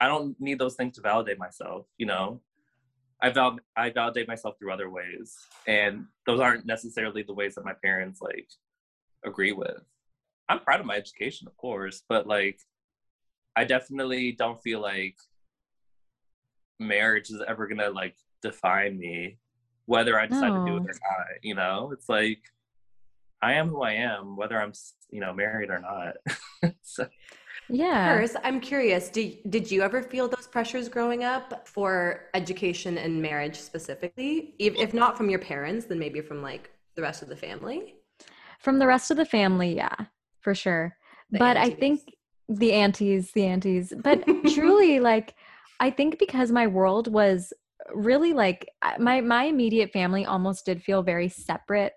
i 0.00 0.08
don't 0.08 0.34
need 0.40 0.58
those 0.58 0.74
things 0.74 0.94
to 0.94 1.00
validate 1.00 1.38
myself 1.38 1.86
you 1.98 2.06
know 2.06 2.40
I 3.24 3.30
val 3.30 3.58
I 3.74 3.88
validate 3.88 4.28
myself 4.28 4.58
through 4.58 4.70
other 4.70 4.90
ways, 4.90 5.34
and 5.66 6.04
those 6.26 6.40
aren't 6.40 6.66
necessarily 6.66 7.22
the 7.22 7.32
ways 7.32 7.54
that 7.54 7.64
my 7.64 7.72
parents 7.82 8.20
like 8.20 8.50
agree 9.24 9.52
with. 9.52 9.80
I'm 10.50 10.60
proud 10.60 10.80
of 10.80 10.84
my 10.84 10.96
education, 10.96 11.48
of 11.48 11.56
course, 11.56 12.02
but 12.06 12.26
like 12.26 12.60
I 13.56 13.64
definitely 13.64 14.32
don't 14.32 14.60
feel 14.60 14.82
like 14.82 15.16
marriage 16.78 17.30
is 17.30 17.40
ever 17.48 17.66
gonna 17.66 17.88
like 17.88 18.16
define 18.42 18.98
me, 18.98 19.38
whether 19.86 20.20
I 20.20 20.26
decide 20.26 20.50
to 20.50 20.64
do 20.66 20.76
it 20.76 20.82
or 20.82 20.98
not. 21.08 21.26
You 21.42 21.54
know, 21.54 21.92
it's 21.94 22.10
like 22.10 22.42
I 23.40 23.54
am 23.54 23.70
who 23.70 23.80
I 23.80 23.92
am, 23.92 24.36
whether 24.36 24.60
I'm 24.60 24.74
you 25.08 25.20
know 25.20 25.32
married 25.32 25.70
or 25.70 25.80
not. 25.80 26.74
so 26.82 27.08
yeah. 27.68 28.08
Hers, 28.08 28.36
I'm 28.42 28.60
curious, 28.60 29.08
did, 29.08 29.38
did 29.50 29.70
you 29.70 29.82
ever 29.82 30.02
feel 30.02 30.28
those 30.28 30.46
pressures 30.46 30.88
growing 30.88 31.24
up 31.24 31.66
for 31.66 32.26
education 32.34 32.98
and 32.98 33.20
marriage 33.20 33.58
specifically? 33.58 34.54
If, 34.58 34.74
if 34.76 34.94
not 34.94 35.16
from 35.16 35.30
your 35.30 35.38
parents, 35.38 35.86
then 35.86 35.98
maybe 35.98 36.20
from 36.20 36.42
like 36.42 36.70
the 36.94 37.02
rest 37.02 37.22
of 37.22 37.28
the 37.28 37.36
family? 37.36 37.94
From 38.60 38.78
the 38.78 38.86
rest 38.86 39.10
of 39.10 39.16
the 39.16 39.24
family, 39.24 39.76
yeah, 39.76 39.94
for 40.40 40.54
sure. 40.54 40.96
The 41.30 41.38
but 41.38 41.56
aunties. 41.56 41.74
I 41.74 41.80
think 41.80 42.00
the 42.48 42.72
aunties, 42.72 43.32
the 43.32 43.44
aunties, 43.44 43.92
but 44.02 44.24
truly, 44.54 45.00
like, 45.00 45.34
I 45.80 45.90
think 45.90 46.18
because 46.18 46.52
my 46.52 46.66
world 46.66 47.12
was 47.12 47.52
really 47.92 48.32
like 48.32 48.66
my 48.98 49.20
my 49.20 49.44
immediate 49.44 49.92
family 49.92 50.24
almost 50.24 50.64
did 50.64 50.82
feel 50.82 51.02
very 51.02 51.28
separate 51.28 51.92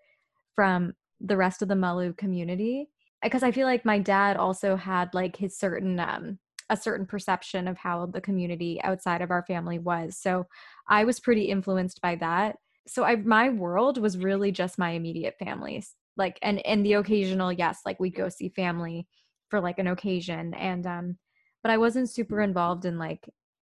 from 0.53 0.93
the 1.21 1.37
rest 1.37 1.61
of 1.61 1.67
the 1.67 1.75
Malu 1.75 2.13
community 2.13 2.89
because 3.21 3.43
I 3.43 3.51
feel 3.51 3.67
like 3.67 3.85
my 3.85 3.99
dad 3.99 4.37
also 4.37 4.75
had 4.75 5.13
like 5.13 5.35
his 5.35 5.57
certain 5.57 5.99
um 5.99 6.39
a 6.69 6.77
certain 6.77 7.05
perception 7.05 7.67
of 7.67 7.77
how 7.77 8.05
the 8.07 8.19
community 8.21 8.79
outside 8.83 9.21
of 9.21 9.31
our 9.31 9.43
family 9.45 9.79
was. 9.79 10.17
So 10.17 10.47
I 10.89 11.05
was 11.05 11.19
pretty 11.19 11.45
influenced 11.45 12.01
by 12.01 12.15
that. 12.15 12.57
So 12.87 13.03
I 13.03 13.15
my 13.17 13.49
world 13.49 13.97
was 13.99 14.17
really 14.17 14.51
just 14.51 14.77
my 14.77 14.91
immediate 14.91 15.35
families 15.39 15.95
like 16.17 16.39
and 16.41 16.65
and 16.65 16.85
the 16.85 16.93
occasional 16.93 17.53
yes 17.53 17.81
like 17.85 17.99
we 17.99 18.09
go 18.09 18.27
see 18.29 18.49
family 18.49 19.07
for 19.49 19.61
like 19.61 19.79
an 19.79 19.87
occasion 19.87 20.53
and 20.55 20.85
um 20.85 21.17
but 21.63 21.71
i 21.71 21.77
wasn't 21.77 22.09
super 22.09 22.41
involved 22.41 22.85
in 22.85 22.97
like 22.97 23.29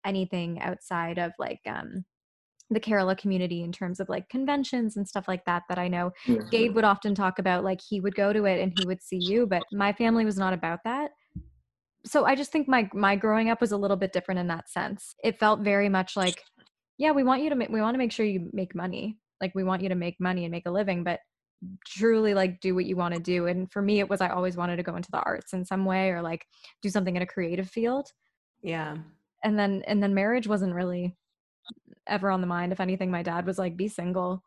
anything 0.06 0.60
outside 0.60 1.18
of 1.20 1.32
like 1.40 1.62
um 1.68 2.04
the 2.74 2.80
Kerala 2.80 3.18
community 3.18 3.64
in 3.64 3.72
terms 3.72 4.00
of 4.00 4.10
like 4.10 4.28
conventions 4.30 4.98
and 4.98 5.08
stuff 5.08 5.28
like 5.28 5.44
that 5.46 5.64
that 5.70 5.78
I 5.78 5.88
know. 5.88 6.12
Mhm. 6.26 6.50
Gabe 6.50 6.76
would 6.76 6.84
often 6.86 7.14
talk 7.14 7.38
about 7.38 7.64
like 7.64 7.80
he 7.88 8.00
would 8.00 8.16
go 8.16 8.32
to 8.34 8.46
it 8.46 8.62
and 8.62 8.72
he 8.74 8.86
would 8.86 9.02
see 9.02 9.18
you 9.18 9.46
but 9.46 9.64
my 9.72 9.92
family 9.94 10.26
was 10.26 10.38
not 10.38 10.54
about 10.54 10.80
that. 10.86 11.12
So 12.06 12.26
I 12.26 12.34
just 12.36 12.52
think 12.52 12.68
my 12.68 12.90
my 12.94 13.16
growing 13.16 13.50
up 13.50 13.62
was 13.62 13.72
a 13.72 13.78
little 13.78 13.98
bit 13.98 14.14
different 14.14 14.40
in 14.40 14.48
that 14.48 14.70
sense. 14.70 15.16
It 15.24 15.40
felt 15.40 15.60
very 15.62 15.90
much 15.90 16.16
like 16.16 16.44
yeah 16.98 17.12
we 17.12 17.24
want 17.24 17.42
you 17.44 17.50
to 17.50 17.56
make 17.56 17.70
we 17.70 17.82
want 17.82 17.94
to 17.94 18.00
make 18.00 18.12
sure 18.12 18.26
you 18.26 18.50
make 18.54 18.74
money. 18.74 19.18
Like 19.42 19.54
we 19.56 19.64
want 19.64 19.82
you 19.82 19.90
to 19.90 19.96
make 19.96 20.16
money 20.20 20.46
and 20.46 20.52
make 20.52 20.66
a 20.66 20.72
living 20.72 21.04
but 21.04 21.20
truly 21.86 22.34
like 22.34 22.60
do 22.60 22.74
what 22.74 22.86
you 22.86 22.96
want 22.96 23.14
to 23.14 23.20
do. 23.20 23.48
And 23.48 23.72
for 23.72 23.82
me 23.84 24.00
it 24.00 24.10
was 24.10 24.22
I 24.22 24.30
always 24.30 24.58
wanted 24.58 24.78
to 24.78 24.84
go 24.84 24.96
into 24.96 25.12
the 25.12 25.22
arts 25.22 25.54
in 25.54 25.64
some 25.66 25.86
way 25.86 26.10
or 26.10 26.22
like 26.22 26.46
do 26.82 26.90
something 26.90 27.16
in 27.16 27.22
a 27.22 27.28
creative 27.28 27.70
field. 27.70 28.08
Yeah. 28.64 28.98
and 29.44 29.58
then 29.60 29.84
and 29.88 30.02
then 30.02 30.14
marriage 30.14 30.48
wasn't 30.48 30.74
really 30.76 31.16
ever 32.08 32.30
on 32.30 32.42
the 32.42 32.48
mind 32.48 32.72
if 32.72 32.80
anything 32.80 33.12
my 33.12 33.24
dad 33.24 33.46
was 33.46 33.58
like 33.58 33.78
be 33.78 33.88
single 33.88 34.44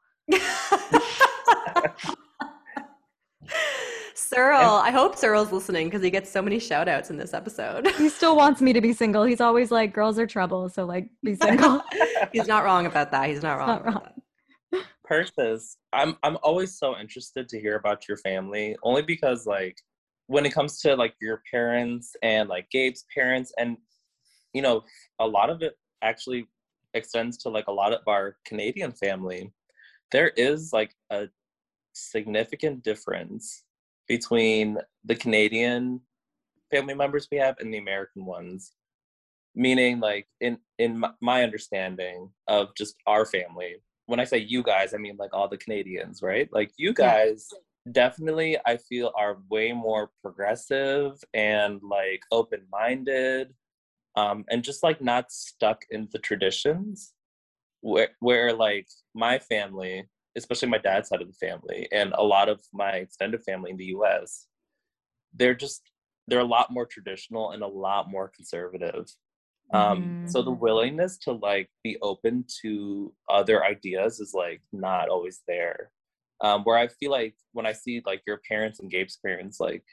Cyril, 4.16 4.64
I 4.64 4.90
hope 4.90 5.16
Cyril's 5.16 5.52
listening 5.52 5.86
because 5.86 6.02
he 6.02 6.10
gets 6.10 6.28
so 6.28 6.42
many 6.42 6.58
shout 6.58 6.88
outs 6.88 7.10
in 7.10 7.16
this 7.16 7.34
episode. 7.34 7.86
he 7.92 8.08
still 8.08 8.36
wants 8.36 8.60
me 8.60 8.72
to 8.72 8.80
be 8.80 8.92
single 8.92 9.22
he's 9.22 9.40
always 9.40 9.70
like 9.70 9.92
girls 9.92 10.18
are 10.18 10.26
trouble 10.26 10.68
so 10.68 10.84
like 10.84 11.08
be 11.22 11.34
single 11.40 11.82
He's 12.34 12.48
not 12.48 12.64
wrong 12.64 12.86
about 12.86 13.12
that. 13.12 13.28
He's 13.28 13.42
not 13.42 13.58
wrong. 13.58 13.68
not 13.68 13.84
wrong. 13.84 14.02
that. 14.72 14.82
Persis, 15.04 15.76
I'm 15.92 16.16
I'm 16.22 16.36
always 16.42 16.78
so 16.78 16.98
interested 16.98 17.48
to 17.48 17.60
hear 17.60 17.76
about 17.76 18.08
your 18.08 18.16
family, 18.18 18.76
only 18.82 19.02
because 19.02 19.46
like 19.46 19.76
when 20.26 20.44
it 20.44 20.52
comes 20.52 20.80
to 20.80 20.96
like 20.96 21.14
your 21.20 21.42
parents 21.50 22.16
and 22.22 22.48
like 22.48 22.68
Gabe's 22.70 23.04
parents, 23.14 23.52
and 23.58 23.76
you 24.52 24.62
know, 24.62 24.82
a 25.20 25.26
lot 25.26 25.48
of 25.48 25.62
it 25.62 25.74
actually 26.02 26.48
extends 26.94 27.36
to 27.38 27.48
like 27.48 27.66
a 27.68 27.72
lot 27.72 27.92
of 27.92 28.00
our 28.06 28.36
Canadian 28.46 28.92
family. 28.92 29.52
There 30.12 30.28
is 30.36 30.72
like 30.72 30.94
a 31.10 31.28
significant 31.92 32.82
difference 32.84 33.64
between 34.08 34.78
the 35.04 35.14
Canadian 35.14 36.00
family 36.70 36.94
members 36.94 37.28
we 37.30 37.38
have 37.38 37.56
and 37.58 37.72
the 37.72 37.78
American 37.78 38.24
ones. 38.24 38.72
Meaning, 39.54 40.00
like 40.00 40.26
in 40.40 40.58
in 40.78 41.02
my- 41.20 41.44
understanding 41.44 42.30
of 42.48 42.74
just 42.74 42.96
our 43.06 43.24
family, 43.24 43.76
when 44.06 44.18
I 44.18 44.24
say 44.24 44.38
you 44.38 44.62
guys, 44.64 44.94
I 44.94 44.96
mean 44.98 45.16
like 45.16 45.32
all 45.32 45.48
the 45.48 45.56
Canadians, 45.58 46.22
right? 46.22 46.48
Like 46.52 46.72
you 46.76 46.88
Yeah. 46.88 46.94
guys 46.94 47.48
definitely 47.92 48.56
I 48.66 48.78
feel 48.78 49.12
are 49.14 49.38
way 49.50 49.72
more 49.72 50.10
progressive 50.22 51.22
and 51.34 51.80
like 51.82 52.22
open-minded 52.32 53.54
um 54.16 54.44
and 54.50 54.62
just 54.64 54.82
like 54.82 55.00
not 55.00 55.32
stuck 55.32 55.84
in 55.90 56.08
the 56.12 56.18
traditions 56.18 57.14
where 57.80 58.10
where 58.20 58.52
like 58.52 58.88
my 59.14 59.38
family, 59.38 60.08
especially 60.36 60.68
my 60.68 60.78
dad's 60.78 61.08
side 61.08 61.22
of 61.22 61.28
the 61.28 61.46
family 61.46 61.88
and 61.92 62.12
a 62.14 62.22
lot 62.24 62.48
of 62.48 62.60
my 62.72 62.92
extended 62.92 63.42
family 63.44 63.70
in 63.72 63.76
the 63.76 63.86
US, 63.96 64.46
they're 65.34 65.54
just 65.54 65.90
they're 66.28 66.40
a 66.40 66.44
lot 66.44 66.70
more 66.70 66.86
traditional 66.86 67.50
and 67.50 67.62
a 67.62 67.66
lot 67.66 68.10
more 68.10 68.28
conservative 68.28 69.06
um 69.72 70.16
so 70.24 70.42
the 70.42 70.52
Mhm. 70.52 70.60
willingness 70.60 71.18
to 71.18 71.32
like 71.32 71.70
be 71.82 71.98
open 72.02 72.44
to 72.62 73.14
other 73.28 73.64
ideas 73.64 74.20
is 74.20 74.34
like 74.34 74.62
not 74.72 75.08
always 75.08 75.42
there 75.48 75.90
um 76.42 76.62
where 76.64 76.78
i 76.78 76.86
feel 76.88 77.10
like 77.10 77.36
when 77.52 77.66
i 77.66 77.72
see 77.72 78.02
like 78.06 78.22
your 78.26 78.40
parents 78.48 78.80
and 78.80 78.90
gabe's 78.90 79.18
parents 79.18 79.60
like 79.60 79.84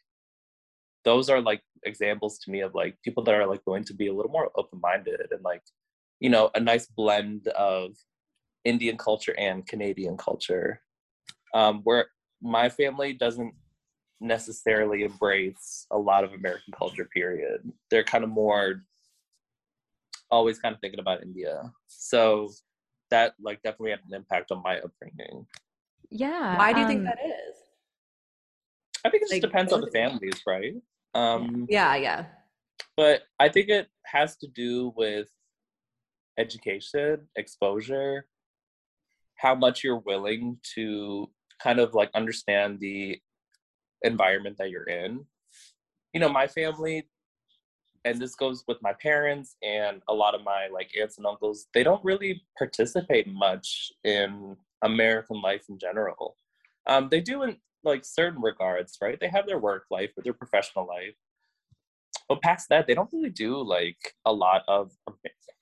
those 1.03 1.29
are 1.29 1.41
like 1.41 1.61
examples 1.83 2.37
to 2.39 2.51
me 2.51 2.61
of 2.61 2.73
like 2.75 2.95
people 3.03 3.23
that 3.23 3.35
are 3.35 3.47
like 3.47 3.63
going 3.65 3.83
to 3.83 3.93
be 3.93 4.07
a 4.07 4.13
little 4.13 4.31
more 4.31 4.51
open-minded 4.55 5.19
and 5.31 5.43
like 5.43 5.63
you 6.19 6.29
know 6.29 6.49
a 6.55 6.59
nice 6.59 6.85
blend 6.85 7.47
of 7.49 7.95
indian 8.65 8.97
culture 8.97 9.35
and 9.37 9.65
canadian 9.67 10.15
culture 10.17 10.81
um 11.53 11.81
where 11.83 12.07
my 12.41 12.69
family 12.69 13.13
doesn't 13.13 13.53
necessarily 14.19 15.03
embrace 15.03 15.87
a 15.91 15.97
lot 15.97 16.23
of 16.23 16.33
american 16.33 16.71
culture 16.77 17.05
period 17.05 17.61
they're 17.89 18.03
kind 18.03 18.23
of 18.23 18.29
more 18.29 18.83
always 20.31 20.57
kind 20.59 20.73
of 20.73 20.79
thinking 20.81 20.99
about 20.99 21.21
India. 21.21 21.71
So 21.87 22.49
that 23.09 23.33
like 23.41 23.61
definitely 23.61 23.91
had 23.91 23.99
an 24.07 24.15
impact 24.15 24.51
on 24.51 24.63
my 24.63 24.79
upbringing. 24.79 25.45
yeah 26.09 26.57
Why 26.57 26.71
do 26.73 26.79
you 26.79 26.87
think 26.87 26.99
um, 26.99 27.05
that 27.05 27.19
is? 27.25 27.55
I 29.03 29.09
think 29.09 29.23
it 29.23 29.25
just 29.25 29.33
Like, 29.33 29.41
depends 29.41 29.73
on 29.73 29.81
the 29.81 29.87
what 29.87 29.89
is 29.89 29.95
it? 29.95 29.97
families, 29.97 30.41
right? 30.47 30.73
Um, 31.13 31.67
Yeah, 31.69 31.95
yeah. 31.95 32.25
But 32.97 33.23
I 33.39 33.49
think 33.49 33.69
it 33.69 33.87
has 34.05 34.35
to 34.37 34.47
do 34.47 34.93
with 34.95 35.29
education, 36.37 37.27
exposure, 37.35 38.27
how 39.35 39.55
much 39.55 39.83
you're 39.83 39.99
willing 39.99 40.57
to 40.75 41.29
kind 41.61 41.79
of 41.79 41.93
like 41.93 42.09
understand 42.13 42.79
the 42.79 43.19
environment 44.03 44.57
that 44.57 44.69
you're 44.69 44.89
in. 44.89 45.25
You 46.13 46.19
know, 46.19 46.29
my 46.29 46.47
family, 46.47 47.07
and 48.03 48.19
this 48.19 48.35
goes 48.35 48.63
with 48.67 48.77
my 48.81 48.93
parents 48.93 49.55
and 49.63 50.01
a 50.09 50.13
lot 50.13 50.35
of 50.35 50.43
my 50.43 50.67
like 50.73 50.89
aunts 50.99 51.17
and 51.17 51.25
uncles, 51.25 51.67
they 51.73 51.83
don't 51.83 52.03
really 52.03 52.43
participate 52.57 53.27
much 53.27 53.91
in 54.03 54.57
American 54.81 55.41
life 55.41 55.65
in 55.69 55.77
general. 55.77 56.35
Um, 56.87 57.09
they 57.09 57.21
do 57.21 57.43
in 57.43 57.57
like 57.83 58.05
certain 58.05 58.41
regards, 58.41 58.97
right? 59.01 59.19
They 59.19 59.29
have 59.29 59.47
their 59.47 59.59
work 59.59 59.85
life 59.89 60.11
or 60.17 60.23
their 60.23 60.33
professional 60.33 60.87
life. 60.87 61.15
But 62.27 62.41
past 62.41 62.69
that, 62.69 62.87
they 62.87 62.93
don't 62.93 63.11
really 63.11 63.29
do 63.29 63.61
like 63.61 64.15
a 64.25 64.31
lot 64.31 64.63
of 64.67 64.91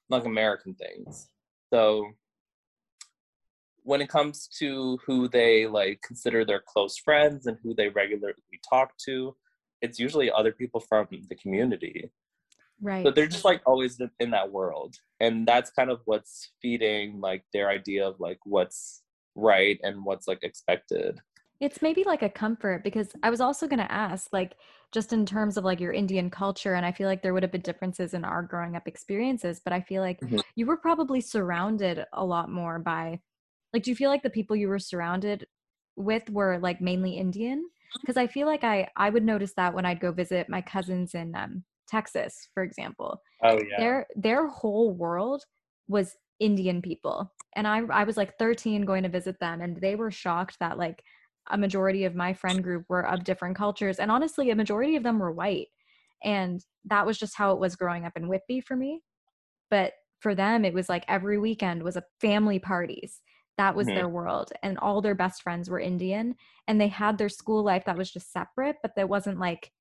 like 0.10 0.26
American 0.26 0.76
things. 0.76 1.28
So 1.72 2.12
when 3.84 4.02
it 4.02 4.10
comes 4.10 4.48
to 4.60 5.00
who 5.06 5.28
they 5.28 5.66
like 5.66 6.02
consider 6.02 6.46
their 6.46 6.62
close 6.66 6.98
friends 6.98 7.48
and 7.48 7.58
who 7.64 7.74
they 7.74 7.90
regularly 7.90 8.36
talk 8.68 8.98
to, 9.06 9.36
it's 9.82 10.00
usually 10.00 10.30
other 10.32 10.52
people 10.52 10.80
from 10.80 11.08
the 11.30 11.36
community. 11.36 12.12
right 12.82 13.06
So 13.06 13.12
they're 13.12 13.28
just 13.28 13.46
like 13.46 13.62
always 13.66 14.00
in- 14.00 14.12
in 14.20 14.32
that 14.32 14.52
world. 14.52 14.98
And 15.20 15.48
that's 15.48 15.72
kind 15.72 15.90
of 15.90 16.02
what's 16.06 16.52
feeding 16.62 17.20
like 17.20 17.44
their 17.54 17.70
idea 17.70 18.08
of 18.08 18.20
like 18.20 18.40
what's 18.44 19.04
right 19.36 19.80
and 19.84 20.04
what's 20.04 20.28
like 20.28 20.44
expected. 20.44 21.20
It's 21.60 21.82
maybe 21.82 22.03
like 22.05 22.22
a 22.22 22.30
comfort 22.30 22.84
because 22.84 23.14
I 23.22 23.30
was 23.30 23.41
also 23.41 23.68
going 23.68 23.80
to 23.80 23.91
ask, 23.91 24.32
like, 24.32 24.57
just 24.93 25.12
in 25.12 25.26
terms 25.26 25.57
of 25.57 25.66
like 25.66 25.80
your 25.82 25.91
Indian 25.91 26.30
culture, 26.30 26.74
and 26.74 26.86
I 26.86 26.91
feel 26.93 27.07
like 27.07 27.22
there 27.22 27.34
would 27.34 27.43
have 27.43 27.51
been 27.51 27.62
differences 27.62 28.14
in 28.14 28.24
our 28.24 28.41
growing 28.43 28.76
up 28.76 28.88
experiences, 28.88 29.60
but 29.64 29.74
I 29.74 29.82
feel 29.82 30.01
like 30.01 30.22
Mhm. 30.22 30.41
you 30.55 30.66
were 30.66 30.78
probably 30.78 31.20
surrounded 31.22 32.05
a 32.14 32.26
lot 32.26 32.49
more 32.49 32.80
by, 32.80 33.22
like, 33.74 33.84
do 33.84 33.91
you 33.91 33.95
feel 33.95 34.10
like 34.10 34.24
the 34.24 34.30
people 34.30 34.55
you 34.55 34.70
were 34.70 34.80
surrounded 34.80 35.47
with 35.97 36.30
were 36.30 36.60
like 36.60 36.80
mainly 36.82 37.18
Indian? 37.18 37.70
Because 38.01 38.18
I 38.18 38.28
feel 38.28 38.47
like 38.47 38.64
I 38.64 38.89
I 38.95 39.10
would 39.10 39.26
notice 39.26 39.53
that 39.55 39.74
when 39.74 39.86
I'd 39.86 39.99
go 39.99 40.12
visit 40.14 40.49
my 40.49 40.62
cousins 40.62 41.14
in 41.14 41.36
um, 41.36 41.66
Texas, 41.88 42.49
for 42.53 42.64
example, 42.64 43.22
Oh 43.41 43.60
yeah. 43.62 43.78
their 43.78 44.07
their 44.16 44.47
whole 44.47 44.93
world 44.93 45.45
was 45.88 46.18
Indian 46.39 46.82
people. 46.82 47.34
And 47.55 47.68
I 47.68 47.80
I 47.88 48.03
was 48.03 48.18
like 48.18 48.38
13 48.38 48.86
going 48.86 49.03
to 49.03 49.10
visit 49.10 49.39
them 49.39 49.62
and 49.62 49.78
they 49.82 49.95
were 49.95 50.12
shocked 50.12 50.60
that 50.60 50.78
like 50.78 51.03
a 51.50 51.58
majority 51.58 52.06
of 52.06 52.16
my 52.16 52.34
friend 52.34 52.64
group 52.64 52.86
were 52.89 53.06
of 53.08 53.24
different 53.24 53.56
cultures 53.58 54.00
and 54.00 54.12
honestly 54.12 54.50
a 54.50 54.56
majority 54.56 54.95
of 54.95 55.04
them 55.04 55.20
were 55.20 55.32
white. 55.32 55.68
And 56.24 56.64
that 56.86 57.06
was 57.06 57.18
just 57.18 57.36
how 57.38 57.52
it 57.54 57.60
was 57.60 57.76
growing 57.76 58.06
up 58.06 58.18
in 58.18 58.28
Whitby 58.28 58.62
for 58.62 58.76
me. 58.76 59.02
But 59.70 59.93
for 60.20 60.36
them 60.36 60.66
it 60.66 60.74
was 60.74 60.89
like 60.89 61.06
every 61.08 61.38
weekend 61.39 61.84
was 61.84 61.95
a 61.97 62.04
family 62.22 62.60
parties. 62.60 63.22
That 63.58 63.76
was 63.76 63.88
Mhm. 63.88 63.93
their 63.93 64.10
world 64.10 64.52
and 64.64 64.78
all 64.78 65.02
their 65.02 65.16
best 65.16 65.41
friends 65.43 65.70
were 65.70 65.80
Indian 65.80 66.36
and 66.68 66.80
they 66.80 66.88
had 66.88 67.18
their 67.18 67.30
school 67.30 67.64
life 67.64 67.86
that 67.86 67.97
was 67.97 68.12
just 68.12 68.32
separate 68.32 68.78
but 68.82 68.95
that 68.95 69.10
wasn't 69.10 69.39
like 69.39 69.72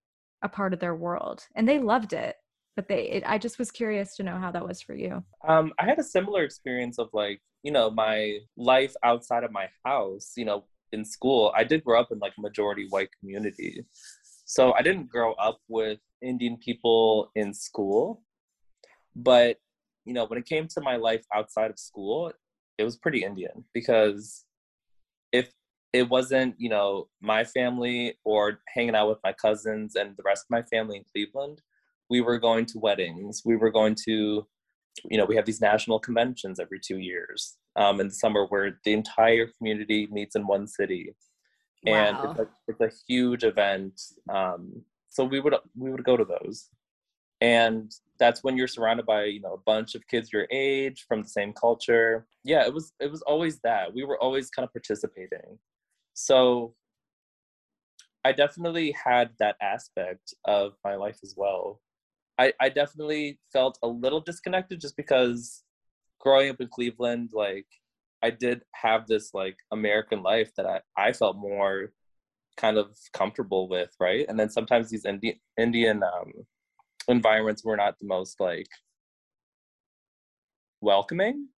a 0.42 0.48
part 0.48 0.72
of 0.72 0.80
their 0.80 0.94
world 0.94 1.46
and 1.54 1.68
they 1.68 1.78
loved 1.78 2.12
it 2.12 2.36
but 2.76 2.88
they 2.88 3.02
it, 3.10 3.24
i 3.26 3.38
just 3.38 3.58
was 3.58 3.70
curious 3.72 4.14
to 4.16 4.22
know 4.22 4.36
how 4.38 4.50
that 4.52 4.66
was 4.66 4.80
for 4.80 4.94
you 4.94 5.24
Um, 5.46 5.72
I 5.78 5.84
had 5.84 5.98
a 5.98 6.04
similar 6.04 6.42
experience 6.44 6.98
of 6.98 7.10
like, 7.12 7.40
you 7.62 7.70
know, 7.72 7.90
my 7.90 8.38
life 8.56 8.94
outside 9.02 9.44
of 9.44 9.52
my 9.52 9.68
house, 9.84 10.32
you 10.36 10.44
know, 10.44 10.64
in 10.92 11.04
school. 11.04 11.52
I 11.56 11.64
did 11.64 11.84
grow 11.84 12.00
up 12.00 12.08
in 12.10 12.18
like 12.18 12.34
a 12.38 12.40
majority 12.40 12.86
white 12.88 13.10
community. 13.20 13.84
So 14.44 14.72
I 14.72 14.82
didn't 14.82 15.10
grow 15.10 15.32
up 15.34 15.58
with 15.68 15.98
Indian 16.22 16.56
people 16.56 17.30
in 17.34 17.52
school. 17.52 18.22
But, 19.14 19.58
you 20.04 20.14
know, 20.14 20.24
when 20.26 20.38
it 20.38 20.46
came 20.46 20.68
to 20.68 20.80
my 20.80 20.96
life 20.96 21.24
outside 21.34 21.70
of 21.70 21.78
school, 21.78 22.32
it 22.78 22.84
was 22.84 22.96
pretty 22.96 23.24
Indian 23.24 23.64
because 23.74 24.44
if 25.32 25.52
it 25.92 26.08
wasn't, 26.08 26.54
you 26.58 26.68
know, 26.68 27.08
my 27.20 27.44
family 27.44 28.18
or 28.24 28.60
hanging 28.74 28.94
out 28.94 29.08
with 29.08 29.18
my 29.24 29.32
cousins 29.32 29.96
and 29.96 30.16
the 30.16 30.22
rest 30.24 30.44
of 30.46 30.50
my 30.50 30.62
family 30.62 30.96
in 30.96 31.04
Cleveland, 31.12 31.60
we 32.08 32.20
were 32.20 32.38
going 32.38 32.66
to 32.66 32.78
weddings. 32.78 33.42
We 33.44 33.56
were 33.56 33.70
going 33.70 33.96
to 34.06 34.46
you 35.10 35.18
know, 35.18 35.24
we 35.24 35.36
have 35.36 35.46
these 35.46 35.60
national 35.60 35.98
conventions 36.00 36.58
every 36.60 36.80
two 36.80 36.98
years 36.98 37.56
um, 37.76 38.00
in 38.00 38.08
the 38.08 38.14
summer 38.14 38.46
where 38.46 38.78
the 38.84 38.92
entire 38.92 39.46
community 39.56 40.08
meets 40.10 40.36
in 40.36 40.46
one 40.46 40.66
city. 40.66 41.14
and 41.86 42.16
Wow. 42.16 42.30
it's 42.30 42.40
a, 42.40 42.48
it's 42.68 42.80
a 42.80 42.96
huge 43.08 43.44
event. 43.44 44.00
Um, 44.32 44.82
so 45.10 45.24
we 45.24 45.40
would 45.40 45.54
we 45.76 45.90
would 45.90 46.04
go 46.04 46.16
to 46.16 46.24
those, 46.24 46.68
and 47.40 47.90
that's 48.18 48.42
when 48.44 48.56
you're 48.56 48.68
surrounded 48.68 49.06
by 49.06 49.24
you 49.24 49.40
know 49.40 49.54
a 49.54 49.58
bunch 49.64 49.94
of 49.94 50.06
kids 50.08 50.32
your 50.32 50.46
age 50.50 51.04
from 51.08 51.22
the 51.22 51.28
same 51.28 51.52
culture. 51.52 52.26
Yeah, 52.44 52.66
it 52.66 52.74
was 52.74 52.92
it 53.00 53.10
was 53.10 53.22
always 53.22 53.60
that 53.60 53.94
we 53.94 54.04
were 54.04 54.18
always 54.22 54.50
kind 54.50 54.64
of 54.66 54.72
participating. 54.72 55.58
So 56.14 56.74
I 58.24 58.32
definitely 58.32 58.92
had 58.92 59.30
that 59.38 59.56
aspect 59.62 60.34
of 60.44 60.74
my 60.84 60.96
life 60.96 61.20
as 61.22 61.34
well. 61.36 61.80
I, 62.38 62.52
I 62.60 62.68
definitely 62.68 63.40
felt 63.52 63.78
a 63.82 63.88
little 63.88 64.20
disconnected 64.20 64.80
just 64.80 64.96
because 64.96 65.64
growing 66.20 66.50
up 66.50 66.60
in 66.60 66.68
Cleveland, 66.68 67.30
like 67.32 67.66
I 68.22 68.30
did 68.30 68.62
have 68.74 69.06
this 69.06 69.34
like 69.34 69.56
American 69.72 70.22
life 70.22 70.50
that 70.56 70.66
I, 70.66 70.80
I 70.96 71.12
felt 71.12 71.36
more 71.36 71.92
kind 72.56 72.76
of 72.76 72.96
comfortable 73.12 73.68
with, 73.68 73.90
right? 74.00 74.26
And 74.28 74.38
then 74.38 74.50
sometimes 74.50 74.90
these 74.90 75.04
Indi- 75.04 75.40
Indian 75.58 76.02
um, 76.02 76.32
environments 77.08 77.64
were 77.64 77.76
not 77.76 77.98
the 77.98 78.06
most 78.06 78.40
like 78.40 78.68
welcoming, 80.80 81.48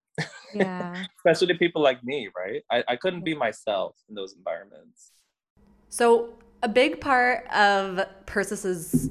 Yeah. 0.54 1.04
especially 1.18 1.48
to 1.48 1.58
people 1.58 1.82
like 1.82 2.02
me, 2.04 2.28
right? 2.36 2.62
I, 2.70 2.84
I 2.88 2.96
couldn't 2.96 3.24
be 3.24 3.34
myself 3.34 3.96
in 4.08 4.14
those 4.14 4.34
environments. 4.34 5.12
So 5.88 6.34
a 6.62 6.68
big 6.68 7.00
part 7.00 7.46
of 7.50 8.00
Persis' 8.26 9.08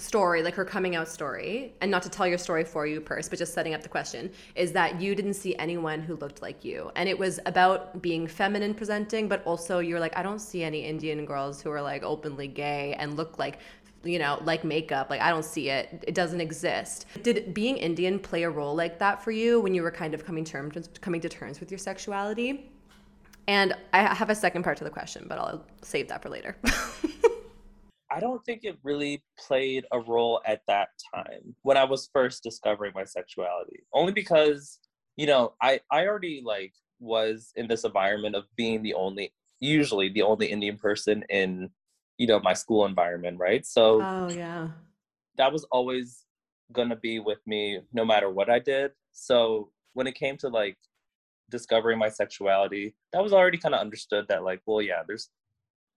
story, 0.00 0.42
like 0.42 0.54
her 0.54 0.64
coming 0.64 0.96
out 0.96 1.08
story, 1.08 1.74
and 1.80 1.90
not 1.90 2.02
to 2.02 2.08
tell 2.08 2.26
your 2.26 2.38
story 2.38 2.64
for 2.64 2.86
you, 2.86 3.00
Purse, 3.00 3.28
but 3.28 3.38
just 3.38 3.54
setting 3.54 3.74
up 3.74 3.82
the 3.82 3.88
question, 3.88 4.30
is 4.54 4.72
that 4.72 5.00
you 5.00 5.14
didn't 5.14 5.34
see 5.34 5.54
anyone 5.56 6.00
who 6.00 6.16
looked 6.16 6.42
like 6.42 6.64
you. 6.64 6.90
And 6.96 7.08
it 7.08 7.18
was 7.18 7.38
about 7.46 8.00
being 8.02 8.26
feminine 8.26 8.74
presenting, 8.74 9.28
but 9.28 9.44
also 9.44 9.78
you're 9.78 10.00
like, 10.00 10.16
I 10.16 10.22
don't 10.22 10.40
see 10.40 10.62
any 10.62 10.84
Indian 10.84 11.24
girls 11.24 11.60
who 11.60 11.70
are 11.70 11.82
like 11.82 12.02
openly 12.02 12.48
gay 12.48 12.94
and 12.98 13.16
look 13.16 13.38
like 13.38 13.58
you 14.02 14.18
know, 14.18 14.40
like 14.44 14.64
makeup. 14.64 15.10
Like 15.10 15.20
I 15.20 15.28
don't 15.28 15.44
see 15.44 15.68
it. 15.68 16.04
It 16.06 16.14
doesn't 16.14 16.40
exist. 16.40 17.06
Did 17.22 17.52
being 17.52 17.76
Indian 17.76 18.18
play 18.18 18.44
a 18.44 18.50
role 18.50 18.74
like 18.74 18.98
that 18.98 19.22
for 19.22 19.30
you 19.30 19.60
when 19.60 19.74
you 19.74 19.82
were 19.82 19.90
kind 19.90 20.14
of 20.14 20.24
coming 20.24 20.44
terms 20.44 20.88
coming 21.00 21.20
to 21.20 21.28
terms 21.28 21.60
with 21.60 21.70
your 21.70 21.78
sexuality? 21.78 22.70
And 23.46 23.74
I 23.92 24.14
have 24.14 24.30
a 24.30 24.34
second 24.34 24.62
part 24.62 24.78
to 24.78 24.84
the 24.84 24.90
question, 24.90 25.26
but 25.28 25.38
I'll 25.38 25.64
save 25.82 26.08
that 26.08 26.22
for 26.22 26.28
later. 26.28 26.56
I 28.10 28.20
don't 28.20 28.44
think 28.44 28.64
it 28.64 28.76
really 28.82 29.22
played 29.38 29.84
a 29.92 30.00
role 30.00 30.40
at 30.44 30.62
that 30.66 30.88
time 31.14 31.54
when 31.62 31.76
I 31.76 31.84
was 31.84 32.10
first 32.12 32.42
discovering 32.42 32.92
my 32.94 33.04
sexuality. 33.04 33.84
Only 33.94 34.12
because, 34.12 34.80
you 35.16 35.26
know, 35.26 35.54
I 35.62 35.80
I 35.90 36.06
already 36.06 36.42
like 36.44 36.72
was 36.98 37.52
in 37.56 37.68
this 37.68 37.84
environment 37.84 38.34
of 38.34 38.44
being 38.56 38.82
the 38.82 38.94
only 38.94 39.32
usually 39.60 40.08
the 40.08 40.22
only 40.22 40.46
Indian 40.46 40.76
person 40.76 41.24
in, 41.28 41.70
you 42.18 42.26
know, 42.26 42.40
my 42.40 42.52
school 42.52 42.84
environment, 42.84 43.38
right? 43.38 43.64
So 43.64 44.02
oh 44.02 44.28
yeah. 44.30 44.68
that 45.36 45.52
was 45.52 45.64
always 45.70 46.24
gonna 46.72 46.96
be 46.96 47.20
with 47.20 47.40
me 47.46 47.80
no 47.92 48.04
matter 48.04 48.30
what 48.30 48.50
I 48.50 48.58
did. 48.58 48.92
So 49.12 49.70
when 49.94 50.06
it 50.06 50.14
came 50.14 50.36
to 50.38 50.48
like 50.48 50.78
discovering 51.50 51.98
my 51.98 52.08
sexuality, 52.08 52.94
that 53.12 53.22
was 53.22 53.32
already 53.32 53.58
kind 53.58 53.74
of 53.74 53.80
understood 53.80 54.26
that 54.28 54.44
like, 54.44 54.62
well, 54.66 54.82
yeah, 54.82 55.02
there's 55.06 55.28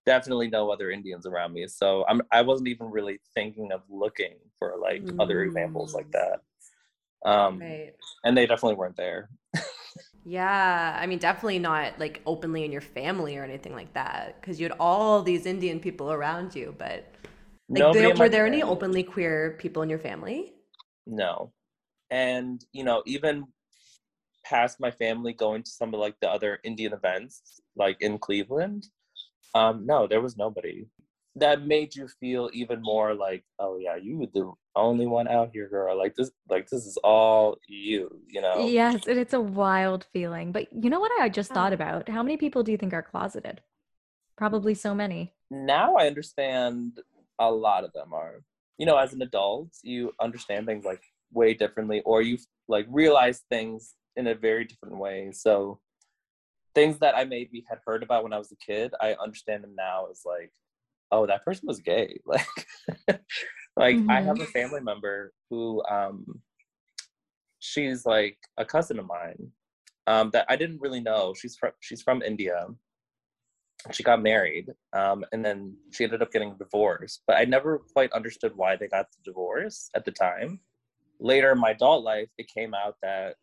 definitely 0.05 0.49
no 0.49 0.69
other 0.71 0.91
Indians 0.91 1.25
around 1.25 1.53
me. 1.53 1.67
So 1.67 2.05
I'm 2.07 2.21
I 2.31 2.41
wasn't 2.41 2.69
even 2.69 2.89
really 2.89 3.19
thinking 3.33 3.71
of 3.71 3.81
looking 3.89 4.35
for 4.59 4.75
like 4.81 5.03
other 5.19 5.43
examples 5.43 5.93
like 5.93 6.07
Mm. 6.07 6.11
that. 6.11 7.29
Um 7.29 7.59
Right. 7.59 7.93
and 8.25 8.37
they 8.37 8.45
definitely 8.45 8.75
weren't 8.75 8.97
there. 8.97 9.29
Yeah, 10.25 10.97
I 10.97 11.05
mean, 11.05 11.19
definitely 11.19 11.59
not 11.59 11.99
like 11.99 12.21
openly 12.25 12.63
in 12.63 12.71
your 12.71 12.81
family 12.81 13.37
or 13.37 13.43
anything 13.43 13.73
like 13.73 13.93
that, 13.93 14.39
because 14.39 14.57
you 14.57 14.65
had 14.69 14.77
all 14.79 15.21
these 15.21 15.45
Indian 15.45 15.81
people 15.81 16.13
around 16.13 16.55
you. 16.55 16.73
But 16.77 17.13
like, 17.67 17.91
there, 17.91 18.15
were 18.15 18.29
there 18.29 18.45
any 18.45 18.63
openly 18.63 19.03
queer 19.03 19.57
people 19.59 19.81
in 19.81 19.89
your 19.89 19.99
family? 19.99 20.53
No. 21.05 21.51
And, 22.09 22.63
you 22.71 22.83
know, 22.83 23.03
even 23.05 23.47
past 24.45 24.79
my 24.79 24.91
family 24.91 25.33
going 25.33 25.63
to 25.63 25.71
some 25.71 25.93
of 25.93 25.99
like 25.99 26.19
the 26.21 26.29
other 26.29 26.59
Indian 26.63 26.93
events, 26.93 27.59
like 27.75 27.97
in 28.01 28.17
Cleveland, 28.17 28.87
um, 29.53 29.85
no, 29.85 30.07
there 30.07 30.21
was 30.21 30.37
nobody. 30.37 30.85
That 31.35 31.65
made 31.65 31.95
you 31.95 32.07
feel 32.19 32.49
even 32.53 32.81
more 32.81 33.15
like, 33.15 33.43
oh 33.57 33.77
yeah, 33.79 33.95
you 33.95 34.19
were 34.19 34.27
the 34.33 34.51
only 34.75 35.07
one 35.07 35.27
out 35.27 35.49
here, 35.51 35.67
girl. 35.67 35.97
Like 35.97 36.15
this 36.15 36.31
like 36.47 36.69
this 36.69 36.85
is 36.85 36.97
all 37.03 37.57
you, 37.67 38.21
you 38.27 38.41
know? 38.41 38.67
Yes, 38.67 39.07
and 39.07 39.17
it's 39.17 39.33
a 39.33 39.41
wild 39.41 40.05
feeling. 40.13 40.51
But 40.51 40.67
you 40.71 40.89
know 40.89 40.99
what 40.99 41.11
I 41.19 41.29
just 41.29 41.51
thought 41.51 41.73
about? 41.73 42.07
How 42.07 42.21
many 42.21 42.37
people 42.37 42.61
do 42.61 42.71
you 42.71 42.77
think 42.77 42.93
are 42.93 43.01
closeted? 43.01 43.61
Probably 44.37 44.75
so 44.75 44.93
many. 44.93 45.33
Now 45.49 45.95
I 45.95 46.07
understand 46.07 46.99
a 47.39 47.51
lot 47.51 47.83
of 47.83 47.93
them 47.93 48.13
are. 48.13 48.43
You 48.77 48.85
know, 48.85 48.97
as 48.97 49.13
an 49.13 49.21
adult, 49.21 49.69
you 49.81 50.11
understand 50.19 50.65
things 50.65 50.85
like 50.85 51.01
way 51.31 51.53
differently 51.53 52.01
or 52.05 52.21
you 52.21 52.37
like 52.67 52.85
realize 52.89 53.43
things 53.49 53.95
in 54.15 54.27
a 54.27 54.35
very 54.35 54.65
different 54.65 54.97
way. 54.97 55.31
So 55.31 55.79
things 56.75 56.99
that 56.99 57.15
I 57.15 57.23
maybe 57.25 57.63
had 57.69 57.79
heard 57.85 58.03
about 58.03 58.23
when 58.23 58.33
I 58.33 58.37
was 58.37 58.51
a 58.51 58.55
kid, 58.55 58.93
I 59.01 59.15
understand 59.21 59.63
them 59.63 59.75
now 59.75 60.07
as 60.09 60.21
like, 60.25 60.51
oh, 61.11 61.25
that 61.27 61.45
person 61.45 61.67
was 61.67 61.79
gay. 61.79 62.19
Like 62.25 63.21
like 63.75 63.97
I 64.07 64.21
have 64.21 64.39
a 64.39 64.45
family 64.45 64.81
member 64.81 65.33
who 65.49 65.83
um 65.85 66.41
she's 67.59 68.05
like 68.05 68.37
a 68.57 68.65
cousin 68.65 68.99
of 68.99 69.07
mine 69.07 69.51
um 70.05 70.29
that 70.33 70.45
I 70.49 70.55
didn't 70.55 70.81
really 70.81 70.99
know. 70.99 71.33
She's 71.33 71.55
from 71.55 71.71
she's 71.79 72.01
from 72.01 72.21
India. 72.21 72.67
She 73.91 74.03
got 74.03 74.21
married, 74.21 74.71
um, 74.93 75.25
and 75.33 75.43
then 75.43 75.75
she 75.91 76.05
ended 76.05 76.21
up 76.21 76.31
getting 76.31 76.51
a 76.51 76.57
divorce. 76.57 77.19
But 77.27 77.37
I 77.37 77.43
never 77.43 77.79
quite 77.79 78.13
understood 78.13 78.53
why 78.55 78.77
they 78.77 78.87
got 78.87 79.07
the 79.11 79.29
divorce 79.29 79.89
at 79.93 80.05
the 80.05 80.11
time. 80.11 80.61
Later 81.19 81.51
in 81.51 81.59
my 81.59 81.71
adult 81.71 82.03
life, 82.03 82.29
it 82.37 82.47
came 82.47 82.73
out 82.73 82.95
that 83.01 83.35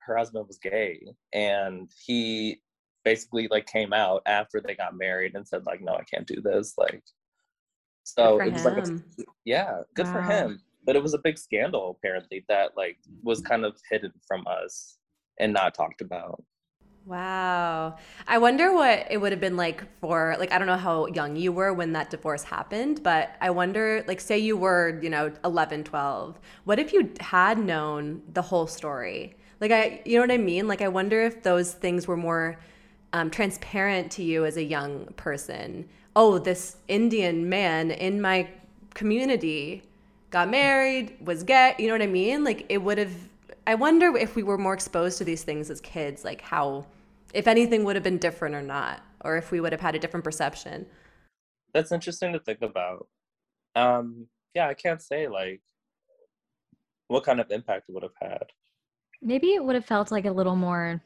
her 0.00 0.16
husband 0.16 0.46
was 0.46 0.58
gay, 0.58 1.00
and 1.32 1.90
he 2.06 2.60
basically 3.04 3.48
like 3.50 3.66
came 3.66 3.92
out 3.92 4.22
after 4.26 4.60
they 4.60 4.74
got 4.74 4.96
married 4.96 5.34
and 5.34 5.46
said 5.46 5.66
like, 5.66 5.80
"No, 5.80 5.94
I 5.94 6.04
can't 6.04 6.26
do 6.26 6.40
this." 6.40 6.74
Like, 6.76 7.02
so 8.04 8.40
it 8.40 8.52
was 8.52 8.64
like, 8.64 8.78
a, 8.78 9.00
yeah, 9.44 9.80
good 9.94 10.08
for 10.08 10.22
him. 10.22 10.60
But 10.84 10.96
it 10.96 11.02
was 11.02 11.14
a 11.14 11.18
big 11.18 11.38
scandal 11.38 11.98
apparently 11.98 12.44
that 12.48 12.76
like 12.76 12.96
was 13.22 13.40
kind 13.42 13.64
of 13.64 13.76
hidden 13.90 14.12
from 14.26 14.46
us 14.46 14.98
and 15.38 15.52
not 15.52 15.74
talked 15.74 16.00
about. 16.00 16.42
Wow. 17.08 17.96
I 18.26 18.36
wonder 18.36 18.74
what 18.74 19.06
it 19.10 19.16
would 19.16 19.32
have 19.32 19.40
been 19.40 19.56
like 19.56 19.82
for, 19.98 20.36
like, 20.38 20.52
I 20.52 20.58
don't 20.58 20.66
know 20.66 20.76
how 20.76 21.06
young 21.06 21.36
you 21.36 21.52
were 21.52 21.72
when 21.72 21.94
that 21.94 22.10
divorce 22.10 22.42
happened, 22.42 23.02
but 23.02 23.34
I 23.40 23.48
wonder, 23.48 24.04
like, 24.06 24.20
say 24.20 24.36
you 24.38 24.58
were, 24.58 25.00
you 25.02 25.08
know, 25.08 25.32
11, 25.42 25.84
12. 25.84 26.38
What 26.64 26.78
if 26.78 26.92
you 26.92 27.10
had 27.18 27.58
known 27.58 28.20
the 28.34 28.42
whole 28.42 28.66
story? 28.66 29.36
Like, 29.58 29.70
I, 29.70 30.02
you 30.04 30.16
know 30.16 30.22
what 30.22 30.30
I 30.30 30.36
mean? 30.36 30.68
Like, 30.68 30.82
I 30.82 30.88
wonder 30.88 31.22
if 31.22 31.42
those 31.42 31.72
things 31.72 32.06
were 32.06 32.16
more 32.18 32.58
um, 33.12 33.30
transparent 33.30 34.10
to 34.12 34.22
you 34.22 34.44
as 34.44 34.56
a 34.56 34.62
young 34.62 35.06
person. 35.16 35.88
Oh, 36.16 36.38
this 36.38 36.76
Indian 36.88 37.48
man 37.48 37.90
in 37.90 38.20
my 38.20 38.48
community 38.94 39.82
got 40.30 40.50
married, 40.50 41.16
was 41.24 41.42
gay. 41.42 41.74
You 41.78 41.86
know 41.86 41.94
what 41.94 42.02
I 42.02 42.06
mean? 42.06 42.44
Like, 42.44 42.66
it 42.68 42.78
would 42.78 42.98
have, 42.98 43.14
I 43.66 43.74
wonder 43.74 44.16
if 44.16 44.36
we 44.36 44.42
were 44.42 44.58
more 44.58 44.74
exposed 44.74 45.18
to 45.18 45.24
these 45.24 45.42
things 45.42 45.70
as 45.70 45.80
kids, 45.80 46.24
like 46.24 46.40
how, 46.40 46.86
if 47.32 47.46
anything 47.46 47.84
would 47.84 47.96
have 47.96 48.02
been 48.02 48.18
different 48.18 48.54
or 48.54 48.62
not, 48.62 49.00
or 49.24 49.36
if 49.36 49.50
we 49.50 49.60
would 49.60 49.72
have 49.72 49.80
had 49.80 49.94
a 49.94 49.98
different 49.98 50.24
perception. 50.24 50.86
That's 51.72 51.92
interesting 51.92 52.32
to 52.32 52.40
think 52.40 52.62
about. 52.62 53.08
Um, 53.76 54.26
yeah, 54.54 54.68
I 54.68 54.74
can't 54.74 55.00
say 55.00 55.28
like 55.28 55.62
what 57.08 57.24
kind 57.24 57.40
of 57.40 57.50
impact 57.50 57.88
it 57.88 57.92
would 57.92 58.02
have 58.02 58.12
had. 58.20 58.44
Maybe 59.22 59.54
it 59.54 59.64
would 59.64 59.74
have 59.74 59.84
felt 59.84 60.10
like 60.10 60.24
a 60.24 60.30
little 60.30 60.56
more 60.56 61.02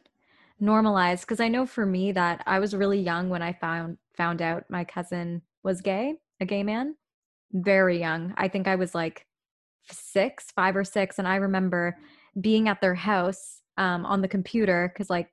normalized 0.62 1.22
because 1.22 1.40
I 1.40 1.48
know 1.48 1.66
for 1.66 1.84
me 1.84 2.12
that 2.12 2.42
I 2.46 2.60
was 2.60 2.74
really 2.74 3.00
young 3.00 3.28
when 3.28 3.42
I 3.42 3.52
found 3.52 3.98
found 4.16 4.40
out 4.40 4.64
my 4.70 4.84
cousin 4.84 5.42
was 5.64 5.80
gay, 5.80 6.14
a 6.40 6.46
gay 6.46 6.62
man. 6.62 6.94
Very 7.52 7.98
young. 7.98 8.32
I 8.36 8.48
think 8.48 8.68
I 8.68 8.76
was 8.76 8.94
like 8.94 9.26
6, 9.90 10.52
5 10.54 10.76
or 10.76 10.84
6 10.84 11.18
and 11.18 11.26
I 11.26 11.36
remember 11.36 11.96
being 12.40 12.68
at 12.68 12.80
their 12.80 12.94
house 12.94 13.60
um 13.76 14.06
on 14.06 14.22
the 14.22 14.28
computer 14.28 14.92
cuz 14.96 15.10
like 15.10 15.28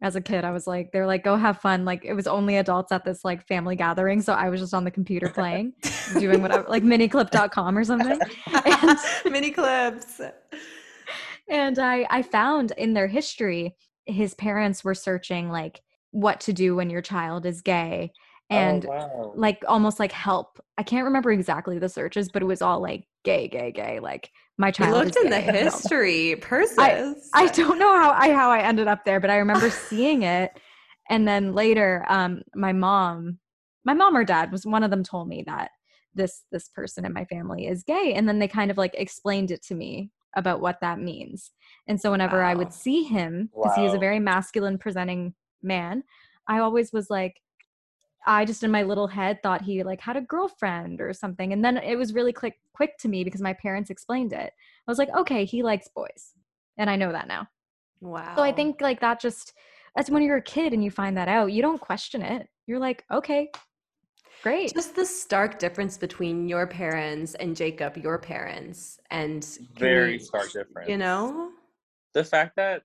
as 0.00 0.14
a 0.14 0.20
kid 0.20 0.44
I 0.44 0.52
was 0.52 0.66
like 0.66 0.92
they're 0.92 1.06
like 1.06 1.24
go 1.24 1.36
have 1.36 1.58
fun 1.60 1.84
like 1.84 2.04
it 2.04 2.14
was 2.14 2.26
only 2.26 2.56
adults 2.56 2.92
at 2.92 3.04
this 3.04 3.24
like 3.24 3.46
family 3.46 3.74
gathering 3.74 4.22
so 4.22 4.32
I 4.32 4.48
was 4.48 4.60
just 4.60 4.74
on 4.74 4.84
the 4.84 4.90
computer 4.90 5.28
playing 5.28 5.72
doing 6.18 6.40
whatever 6.40 6.68
like 6.68 6.84
miniclip.com 6.84 7.76
or 7.76 7.84
something. 7.84 8.20
And- 8.64 8.98
Mini 9.32 9.50
clips. 9.50 10.20
and 11.48 11.78
I 11.78 12.06
I 12.10 12.22
found 12.22 12.72
in 12.76 12.92
their 12.92 13.08
history 13.08 13.74
his 14.08 14.34
parents 14.34 14.82
were 14.82 14.94
searching 14.94 15.50
like 15.50 15.82
what 16.10 16.40
to 16.40 16.52
do 16.52 16.74
when 16.74 16.90
your 16.90 17.02
child 17.02 17.46
is 17.46 17.60
gay 17.60 18.12
and 18.50 18.86
oh, 18.86 18.88
wow. 18.88 19.32
like 19.36 19.62
almost 19.68 20.00
like 20.00 20.12
help. 20.12 20.58
I 20.78 20.82
can't 20.82 21.04
remember 21.04 21.30
exactly 21.30 21.78
the 21.78 21.88
searches, 21.88 22.30
but 22.30 22.42
it 22.42 22.46
was 22.46 22.62
all 22.62 22.80
like 22.80 23.06
gay, 23.24 23.46
gay, 23.48 23.72
gay. 23.72 24.00
Like 24.00 24.30
my 24.56 24.68
I 24.68 24.70
child. 24.70 25.04
looked 25.04 25.16
is 25.16 25.24
in 25.24 25.30
the 25.30 25.40
gay. 25.40 25.46
No. 25.52 25.52
history. 25.52 26.36
Persis. 26.36 27.28
I 27.34 27.46
don't 27.48 27.78
know 27.78 27.94
how 27.96 28.10
I 28.10 28.32
how 28.32 28.50
I 28.50 28.60
ended 28.60 28.88
up 28.88 29.04
there, 29.04 29.20
but 29.20 29.30
I 29.30 29.36
remember 29.36 29.70
seeing 29.70 30.22
it. 30.22 30.58
And 31.10 31.28
then 31.28 31.54
later, 31.54 32.04
um, 32.08 32.42
my 32.54 32.72
mom, 32.72 33.38
my 33.84 33.94
mom 33.94 34.16
or 34.16 34.24
dad 34.24 34.50
was 34.50 34.66
one 34.66 34.82
of 34.82 34.90
them 34.90 35.04
told 35.04 35.28
me 35.28 35.44
that 35.46 35.70
this 36.14 36.44
this 36.50 36.68
person 36.68 37.04
in 37.04 37.12
my 37.12 37.24
family 37.26 37.66
is 37.66 37.82
gay 37.82 38.14
and 38.14 38.28
then 38.28 38.38
they 38.38 38.48
kind 38.48 38.70
of 38.70 38.78
like 38.78 38.94
explained 38.94 39.50
it 39.50 39.62
to 39.62 39.74
me 39.74 40.10
about 40.38 40.60
what 40.60 40.80
that 40.80 40.98
means. 40.98 41.50
And 41.86 42.00
so 42.00 42.10
whenever 42.10 42.40
wow. 42.40 42.48
i 42.48 42.54
would 42.54 42.72
see 42.72 43.02
him 43.02 43.50
because 43.54 43.76
wow. 43.76 43.82
he 43.82 43.86
is 43.86 43.94
a 43.94 43.98
very 43.98 44.20
masculine 44.20 44.78
presenting 44.78 45.34
man 45.60 46.04
i 46.46 46.60
always 46.60 46.92
was 46.92 47.10
like 47.10 47.40
i 48.26 48.44
just 48.44 48.62
in 48.62 48.70
my 48.70 48.84
little 48.84 49.08
head 49.08 49.42
thought 49.42 49.62
he 49.62 49.82
like 49.82 50.00
had 50.00 50.16
a 50.16 50.20
girlfriend 50.20 51.00
or 51.00 51.12
something. 51.12 51.52
And 51.52 51.64
then 51.64 51.78
it 51.78 51.96
was 51.96 52.14
really 52.14 52.32
quick 52.32 52.60
quick 52.72 52.96
to 52.98 53.08
me 53.08 53.24
because 53.24 53.40
my 53.40 53.54
parents 53.54 53.90
explained 53.90 54.32
it. 54.32 54.52
I 54.86 54.90
was 54.90 54.98
like 54.98 55.14
okay 55.16 55.44
he 55.44 55.62
likes 55.62 55.88
boys. 55.88 56.32
And 56.76 56.88
i 56.88 56.96
know 56.96 57.12
that 57.12 57.28
now. 57.28 57.48
Wow 58.00 58.36
so 58.36 58.42
i 58.42 58.52
think 58.52 58.80
like 58.80 59.00
that 59.00 59.20
just 59.20 59.54
that's 59.96 60.10
when 60.10 60.22
you're 60.22 60.36
a 60.36 60.42
kid 60.42 60.72
and 60.72 60.84
you 60.84 60.90
find 60.90 61.16
that 61.16 61.28
out 61.28 61.52
you 61.52 61.62
don't 61.62 61.80
question 61.80 62.22
it. 62.22 62.48
You're 62.66 62.78
like 62.78 63.04
okay 63.10 63.50
Great. 64.42 64.72
Just 64.74 64.94
the 64.94 65.04
stark 65.04 65.58
difference 65.58 65.96
between 65.96 66.48
your 66.48 66.66
parents 66.66 67.34
and 67.34 67.56
Jacob, 67.56 67.96
your 67.96 68.18
parents, 68.18 69.00
and 69.10 69.44
very 69.76 70.14
you, 70.14 70.18
stark 70.18 70.52
difference. 70.52 70.88
You 70.88 70.96
know, 70.96 71.50
the 72.14 72.24
fact 72.24 72.54
that 72.56 72.82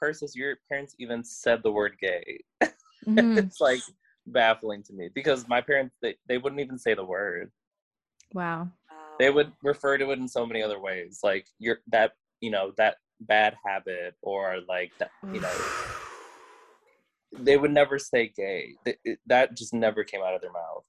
Persis, 0.00 0.34
your 0.34 0.56
parents 0.68 0.94
even 0.98 1.22
said 1.24 1.62
the 1.62 1.70
word 1.70 1.96
gay, 2.00 2.40
mm-hmm. 2.62 3.38
it's 3.38 3.60
like 3.60 3.82
baffling 4.26 4.82
to 4.84 4.92
me 4.92 5.10
because 5.14 5.48
my 5.48 5.60
parents 5.60 5.96
they, 6.00 6.14
they 6.28 6.38
wouldn't 6.38 6.60
even 6.60 6.78
say 6.78 6.94
the 6.94 7.04
word. 7.04 7.50
Wow. 8.32 8.70
They 9.18 9.30
would 9.30 9.52
refer 9.62 9.98
to 9.98 10.10
it 10.10 10.18
in 10.18 10.26
so 10.26 10.46
many 10.46 10.62
other 10.62 10.80
ways, 10.80 11.20
like 11.22 11.46
you're 11.58 11.80
that 11.88 12.12
you 12.40 12.50
know 12.50 12.72
that 12.78 12.96
bad 13.20 13.54
habit 13.64 14.14
or 14.22 14.58
like 14.68 14.90
that 14.98 15.10
you 15.32 15.40
know 15.40 15.52
they 17.38 17.56
would 17.56 17.72
never 17.72 17.98
say 17.98 18.32
gay. 18.36 18.74
that 19.26 19.56
just 19.56 19.72
never 19.72 20.04
came 20.04 20.20
out 20.22 20.34
of 20.34 20.40
their 20.40 20.52
mouth. 20.52 20.84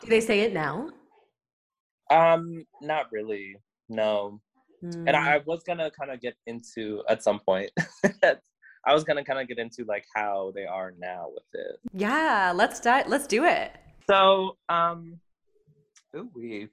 Do 0.00 0.08
they 0.08 0.20
say 0.20 0.40
it 0.40 0.52
now? 0.52 0.90
Um, 2.10 2.64
not 2.80 3.06
really. 3.12 3.56
No. 3.88 4.40
Mm. 4.82 5.08
And 5.08 5.16
I 5.16 5.40
was 5.44 5.62
gonna 5.64 5.90
kind 5.90 6.10
of 6.10 6.20
get 6.20 6.34
into 6.46 7.02
at 7.08 7.22
some 7.22 7.40
point. 7.40 7.70
I 8.22 8.94
was 8.94 9.04
gonna 9.04 9.24
kind 9.24 9.40
of 9.40 9.48
get 9.48 9.58
into 9.58 9.84
like 9.84 10.04
how 10.14 10.52
they 10.54 10.64
are 10.64 10.94
now 10.98 11.26
with 11.32 11.44
it. 11.52 11.80
Yeah, 11.92 12.52
let's 12.54 12.80
di- 12.80 13.04
let's 13.06 13.26
do 13.26 13.44
it. 13.44 13.72
So, 14.08 14.56
um, 14.68 15.18
ooh, 16.16 16.30
we. 16.34 16.68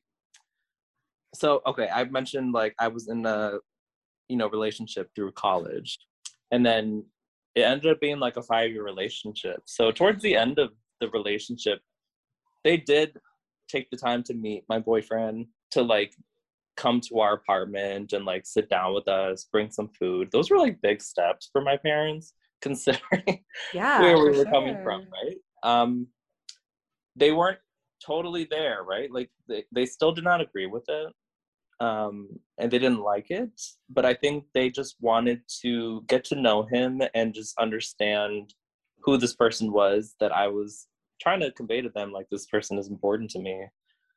So 1.34 1.62
okay, 1.66 1.90
I 1.94 2.06
mentioned 2.06 2.54
like 2.54 2.76
I 2.80 2.88
was 2.88 3.10
in 3.10 3.26
a, 3.26 3.58
you 4.30 4.38
know, 4.38 4.50
relationship 4.50 5.10
through 5.16 5.32
college, 5.34 5.98
and 6.52 6.66
then 6.66 7.04
it 7.56 7.62
ended 7.62 7.92
up 7.92 8.02
being 8.02 8.20
like 8.20 8.38
a 8.38 8.44
five 8.44 8.72
year 8.72 8.84
relationship. 8.84 9.62
So 9.66 9.92
towards 9.92 10.22
the 10.22 10.36
end 10.36 10.60
of 10.60 10.72
the 11.00 11.10
relationship, 11.10 11.80
they 12.64 12.78
did 12.78 13.18
take 13.70 13.90
the 13.90 13.98
time 13.98 14.24
to 14.24 14.34
meet 14.34 14.66
my 14.70 14.80
boyfriend 14.80 15.48
to 15.72 15.82
like 15.82 16.14
come 16.76 17.00
to 17.00 17.20
our 17.20 17.34
apartment 17.34 18.14
and 18.14 18.26
like 18.26 18.46
sit 18.46 18.70
down 18.70 18.94
with 18.94 19.08
us, 19.08 19.48
bring 19.52 19.72
some 19.72 19.90
food. 19.98 20.30
Those 20.32 20.52
were 20.52 20.58
like 20.58 20.82
big 20.82 21.02
steps 21.02 21.50
for 21.52 21.62
my 21.62 21.78
parents, 21.78 22.34
considering 22.62 23.44
yeah, 23.74 24.02
where 24.02 24.18
we 24.18 24.26
were 24.26 24.34
sure. 24.34 24.46
coming 24.46 24.78
from, 24.84 25.06
right? 25.12 25.38
Um, 25.64 26.08
they 27.16 27.32
weren't 27.32 27.60
totally 28.06 28.48
there, 28.50 28.84
right? 28.84 29.12
Like 29.12 29.30
they, 29.48 29.64
they 29.72 29.86
still 29.86 30.12
did 30.12 30.24
not 30.24 30.42
agree 30.42 30.66
with 30.66 30.84
it 30.90 31.14
um, 31.80 32.30
and 32.58 32.72
they 32.72 32.80
didn't 32.80 33.02
like 33.02 33.30
it. 33.30 33.62
But 33.90 34.06
I 34.06 34.14
think 34.14 34.46
they 34.54 34.70
just 34.70 34.96
wanted 35.00 35.42
to 35.62 36.04
get 36.08 36.24
to 36.26 36.36
know 36.36 36.64
him 36.64 37.02
and 37.14 37.34
just 37.34 37.58
understand 37.58 38.54
who 39.00 39.18
this 39.18 39.36
person 39.36 39.72
was 39.72 40.16
that 40.20 40.32
I 40.32 40.48
was 40.48 40.88
trying 41.22 41.40
to 41.42 41.52
convey 41.52 41.82
to 41.82 41.90
them. 41.90 42.12
Like 42.12 42.28
this 42.30 42.46
person 42.46 42.78
is 42.78 42.90
important 42.90 43.30
to 43.32 43.40
me. 43.40 43.66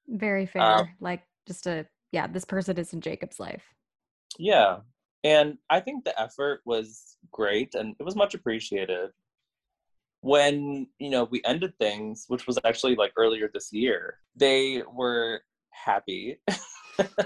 Very 0.09 0.47
fair. 0.47 0.63
Um, 0.63 0.89
like 1.01 1.23
just 1.47 1.67
a 1.67 1.87
yeah, 2.13 2.27
this 2.27 2.45
person 2.45 2.79
is 2.79 2.93
in 2.93 3.01
Jacob's 3.01 3.39
life. 3.39 3.63
Yeah, 4.39 4.79
and 5.25 5.59
I 5.69 5.81
think 5.81 6.05
the 6.05 6.19
effort 6.19 6.63
was 6.65 7.17
great 7.31 7.75
and 7.75 7.95
it 7.99 8.03
was 8.03 8.17
much 8.17 8.35
appreciated. 8.35 9.11
When 10.21 10.89
you 10.99 11.11
know 11.11 11.25
we 11.25 11.43
ended 11.45 11.77
things, 11.79 12.25
which 12.29 12.47
was 12.47 12.59
actually 12.65 12.97
like 12.97 13.13
earlier 13.17 13.51
this 13.53 13.73
year, 13.73 14.19
they 14.35 14.83
were 14.93 15.43
happy 15.71 16.41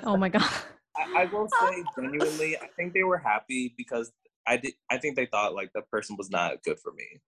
oh 0.05 0.17
my 0.17 0.29
god. 0.29 0.43
I, 0.97 1.23
I, 1.23 1.25
will 1.25 1.49
say 1.49 1.83
genuinely, 1.97 2.57
I 2.59 2.67
think 2.77 2.93
they 2.93 3.03
were 3.03 3.19
happy 3.19 3.75
because 3.79 4.13
I 4.47 4.59
did. 4.59 4.75
I 4.91 4.99
think 4.99 5.17
they 5.17 5.27
thought 5.27 5.55
like 5.55 5.71
the 5.75 5.83
person 5.83 6.17
was 6.19 6.31
not 6.31 6.63
good 6.65 6.79
for 6.81 6.93
me. 6.93 7.21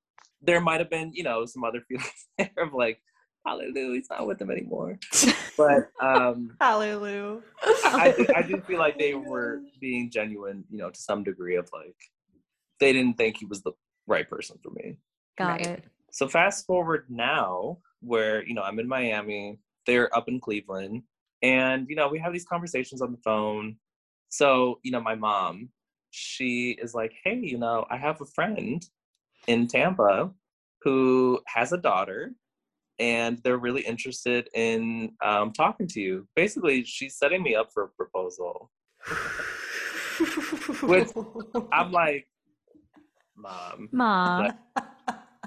There 0.43 0.61
might 0.61 0.81
have 0.81 0.91
been, 0.91 1.13
you 1.15 1.23
know, 1.23 1.47
some 1.47 1.65
other 1.65 1.81
feelings 1.89 2.29
there 2.37 2.51
of 2.59 2.75
like, 2.75 3.01
hallelujah, 3.47 3.95
he's 3.95 4.09
not 4.11 4.27
with 4.27 4.39
them 4.39 4.51
anymore. 4.51 4.99
But 5.57 5.91
um 6.01 6.57
hallelujah. 6.61 7.41
I, 7.63 7.91
I, 7.95 8.13
do, 8.13 8.27
I 8.37 8.43
do 8.43 8.61
feel 8.61 8.79
like 8.79 8.99
they 8.99 9.15
were 9.15 9.61
being 9.81 10.11
genuine, 10.11 10.65
you 10.71 10.79
know, 10.79 10.91
to 10.91 11.01
some 11.01 11.25
degree 11.25 11.57
of 11.57 11.69
like 11.73 11.97
they 12.81 12.93
didn't 12.93 13.17
think 13.17 13.39
he 13.39 13.47
was 13.47 13.63
the 13.63 13.73
right 14.07 14.29
person 14.29 14.59
for 14.63 14.71
me. 14.71 14.99
Got 15.39 15.49
right. 15.49 15.67
it. 15.67 15.85
So 16.11 16.29
fast 16.29 16.67
forward 16.67 17.07
now, 17.09 17.79
where 18.01 18.45
you 18.45 18.55
know 18.55 18.63
I'm 18.63 18.79
in 18.79 18.87
Miami, 18.87 19.59
they're 19.87 20.15
up 20.15 20.29
in 20.29 20.39
Cleveland, 20.39 21.03
and, 21.45 21.87
you 21.91 21.95
know, 21.95 22.09
we 22.09 22.19
have 22.21 22.33
these 22.33 22.47
conversations 22.47 23.03
on 23.03 23.13
the 23.13 23.19
phone. 23.19 23.77
So, 24.31 24.81
you 24.83 24.91
know, 24.91 25.01
my 25.01 25.15
mom, 25.15 25.69
she 26.11 26.71
is 26.71 26.95
like, 26.95 27.13
hey, 27.23 27.39
you 27.39 27.59
know, 27.59 27.85
I 27.91 27.99
have 27.99 28.23
a 28.23 28.25
friend 28.25 28.83
in 29.47 29.67
Tampa 29.67 30.31
who 30.81 31.41
has 31.47 31.75
a 31.75 31.77
daughter 31.77 32.33
and 32.99 33.39
they're 33.45 33.59
really 33.59 33.83
interested 33.83 34.49
in 34.55 35.13
um, 35.23 35.53
talking 35.53 35.87
to 35.89 36.01
you. 36.01 36.27
Basically, 36.35 36.83
she's 36.83 37.19
setting 37.19 37.43
me 37.43 37.55
up 37.55 37.71
for 37.75 37.85
a 37.85 37.89
proposal. 37.89 38.71
Which 40.83 41.11
I'm 41.73 41.93
like, 41.93 42.27
mom, 43.37 43.91
mom, 43.93 44.53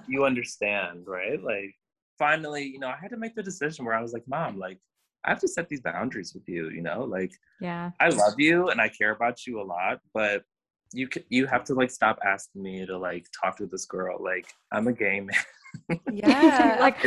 you 0.07 0.25
understand, 0.25 1.05
right? 1.07 1.41
Like, 1.41 1.73
finally, 2.19 2.65
you 2.65 2.77
know, 2.77 2.89
I 2.89 2.97
had 3.01 3.09
to 3.11 3.17
make 3.17 3.33
the 3.33 3.41
decision 3.41 3.83
where 3.83 3.95
I 3.95 4.01
was 4.01 4.13
like, 4.13 4.27
mom, 4.27 4.59
like, 4.59 4.77
I 5.25 5.29
have 5.29 5.39
to 5.39 5.47
set 5.47 5.67
these 5.67 5.81
boundaries 5.81 6.33
with 6.33 6.47
you, 6.47 6.69
you 6.69 6.81
know, 6.81 7.03
like 7.03 7.31
yeah. 7.59 7.91
I 7.99 8.09
love 8.09 8.35
you 8.37 8.69
and 8.69 8.79
I 8.79 8.89
care 8.89 9.11
about 9.11 9.45
you 9.45 9.61
a 9.61 9.63
lot, 9.63 9.99
but 10.13 10.43
you 10.93 11.09
you 11.29 11.45
have 11.47 11.63
to 11.65 11.73
like 11.73 11.91
stop 11.91 12.19
asking 12.25 12.63
me 12.63 12.85
to 12.85 12.97
like 12.97 13.25
talk 13.41 13.57
to 13.57 13.65
this 13.65 13.85
girl. 13.85 14.23
Like 14.23 14.47
I'm 14.71 14.87
a 14.87 14.93
gay 14.93 15.19
man. 15.19 15.99
yeah, 16.11 16.77
like 16.79 16.97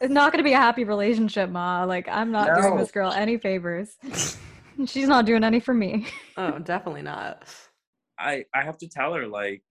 it's 0.00 0.12
not 0.12 0.32
going 0.32 0.38
to 0.38 0.48
be 0.48 0.52
a 0.52 0.58
happy 0.58 0.84
relationship, 0.84 1.50
ma. 1.50 1.84
Like 1.84 2.08
I'm 2.08 2.30
not 2.30 2.48
no. 2.48 2.62
doing 2.62 2.76
this 2.76 2.90
girl 2.90 3.10
any 3.10 3.38
favors. 3.38 3.96
She's 4.86 5.08
not 5.08 5.24
doing 5.24 5.42
any 5.42 5.60
for 5.60 5.72
me. 5.72 6.06
oh, 6.36 6.58
definitely 6.58 7.02
not. 7.02 7.48
I 8.18 8.44
I 8.54 8.62
have 8.62 8.78
to 8.78 8.88
tell 8.88 9.14
her 9.14 9.26
like, 9.26 9.62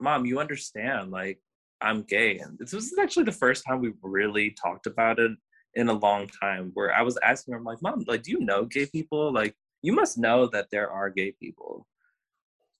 mom, 0.00 0.24
you 0.24 0.40
understand 0.40 1.10
like 1.10 1.38
I'm 1.80 2.02
gay, 2.02 2.38
and 2.38 2.58
this 2.58 2.72
is 2.72 2.94
actually 2.98 3.24
the 3.24 3.32
first 3.32 3.64
time 3.66 3.80
we 3.80 3.92
really 4.02 4.56
talked 4.62 4.86
about 4.86 5.18
it 5.18 5.32
in 5.74 5.88
a 5.88 5.92
long 5.92 6.28
time 6.28 6.70
where 6.74 6.94
I 6.94 7.02
was 7.02 7.18
asking 7.22 7.52
her, 7.52 7.58
I'm 7.58 7.64
like, 7.64 7.82
Mom, 7.82 8.04
like, 8.06 8.22
do 8.22 8.30
you 8.30 8.40
know 8.40 8.64
gay 8.64 8.86
people? 8.86 9.32
Like, 9.32 9.54
you 9.82 9.92
must 9.92 10.18
know 10.18 10.46
that 10.48 10.68
there 10.70 10.90
are 10.90 11.10
gay 11.10 11.32
people. 11.32 11.86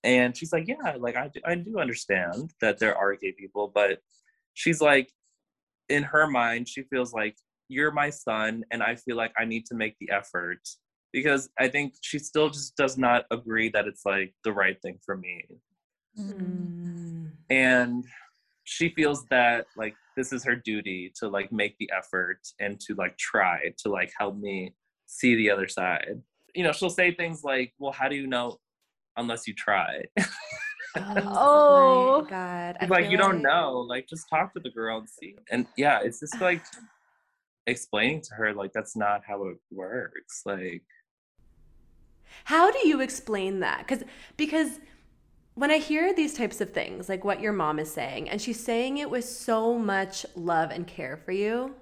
And 0.05 0.37
she's 0.37 0.53
like, 0.53 0.69
Yeah, 0.69 0.97
like, 0.99 1.17
I 1.17 1.29
do, 1.29 1.41
I 1.45 1.55
do 1.55 1.79
understand 1.79 2.53
that 2.61 2.79
there 2.79 2.97
are 2.97 3.15
gay 3.17 3.33
people, 3.33 3.71
but 3.75 4.01
she's 4.55 4.81
like, 4.81 5.11
in 5.89 6.03
her 6.03 6.27
mind, 6.27 6.69
she 6.69 6.83
feels 6.83 7.13
like, 7.13 7.37
You're 7.69 7.93
my 7.93 8.11
son, 8.11 8.65
and 8.71 8.83
I 8.83 8.97
feel 8.97 9.17
like 9.17 9.33
I 9.39 9.45
need 9.45 9.67
to 9.67 9.75
make 9.75 9.97
the 9.99 10.11
effort 10.11 10.61
because 11.13 11.51
I 11.59 11.69
think 11.69 11.95
she 12.01 12.19
still 12.19 12.49
just 12.49 12.75
does 12.77 12.97
not 12.97 13.27
agree 13.31 13.69
that 13.71 13.87
it's 13.87 14.05
like 14.07 14.35
the 14.45 14.53
right 14.53 14.81
thing 14.81 14.99
for 15.05 15.17
me. 15.17 15.45
Mm. 16.19 17.31
And 17.51 18.05
she 18.65 18.91
feels 18.91 19.27
that 19.27 19.67
like 19.77 19.95
this 20.17 20.33
is 20.33 20.45
her 20.45 20.57
duty 20.57 21.13
to 21.17 21.29
like 21.29 21.51
make 21.53 21.77
the 21.79 21.91
effort 21.97 22.39
and 22.61 22.79
to 22.81 22.95
like 22.95 23.17
try 23.19 23.73
to 23.79 23.89
like 23.89 24.13
help 24.19 24.37
me 24.37 24.75
see 25.07 25.35
the 25.35 25.51
other 25.51 25.69
side. 25.69 26.21
You 26.55 26.65
know 26.65 26.73
she'll 26.73 26.91
say 26.91 27.13
things 27.15 27.43
like 27.45 27.73
well 27.79 27.93
how 27.93 28.09
do 28.09 28.17
you 28.17 28.27
know 28.27 28.59
unless 29.17 29.47
you 29.47 29.55
try? 29.55 30.03
Oh, 30.95 32.27
god 32.29 32.77
like 32.91 33.11
you 33.11 33.17
don't 33.17 33.41
know 33.41 33.83
like 33.89 34.07
just 34.07 34.29
talk 34.29 34.53
to 34.53 34.61
the 34.61 34.69
girl 34.69 34.99
and 34.99 35.09
see. 35.09 35.37
And 35.51 35.67
yeah 35.79 36.01
it's 36.03 36.21
just 36.21 36.39
like 36.41 36.63
explaining 37.67 38.21
to 38.21 38.35
her 38.35 38.53
like 38.53 38.75
that's 38.75 38.95
not 38.95 39.23
how 39.27 39.47
it 39.47 39.57
works 39.71 40.43
like 40.45 40.83
how 42.45 42.71
do 42.71 42.87
you 42.87 43.01
explain 43.01 43.61
that? 43.61 43.87
Because 43.87 44.05
because 44.37 44.81
when 45.55 45.71
I 45.71 45.79
hear 45.79 46.15
these 46.15 46.35
types 46.35 46.61
of 46.61 46.71
things, 46.71 47.09
like 47.09 47.25
what 47.25 47.41
your 47.41 47.53
mom 47.53 47.79
is 47.79 47.93
saying, 47.93 48.29
and 48.29 48.41
she's 48.41 48.63
saying 48.63 48.99
it 48.99 49.11
with 49.11 49.25
so 49.25 49.79
much 49.79 50.25
love 50.35 50.71
and 50.71 50.87
care 50.87 51.17
for 51.17 51.33
you, 51.33 51.75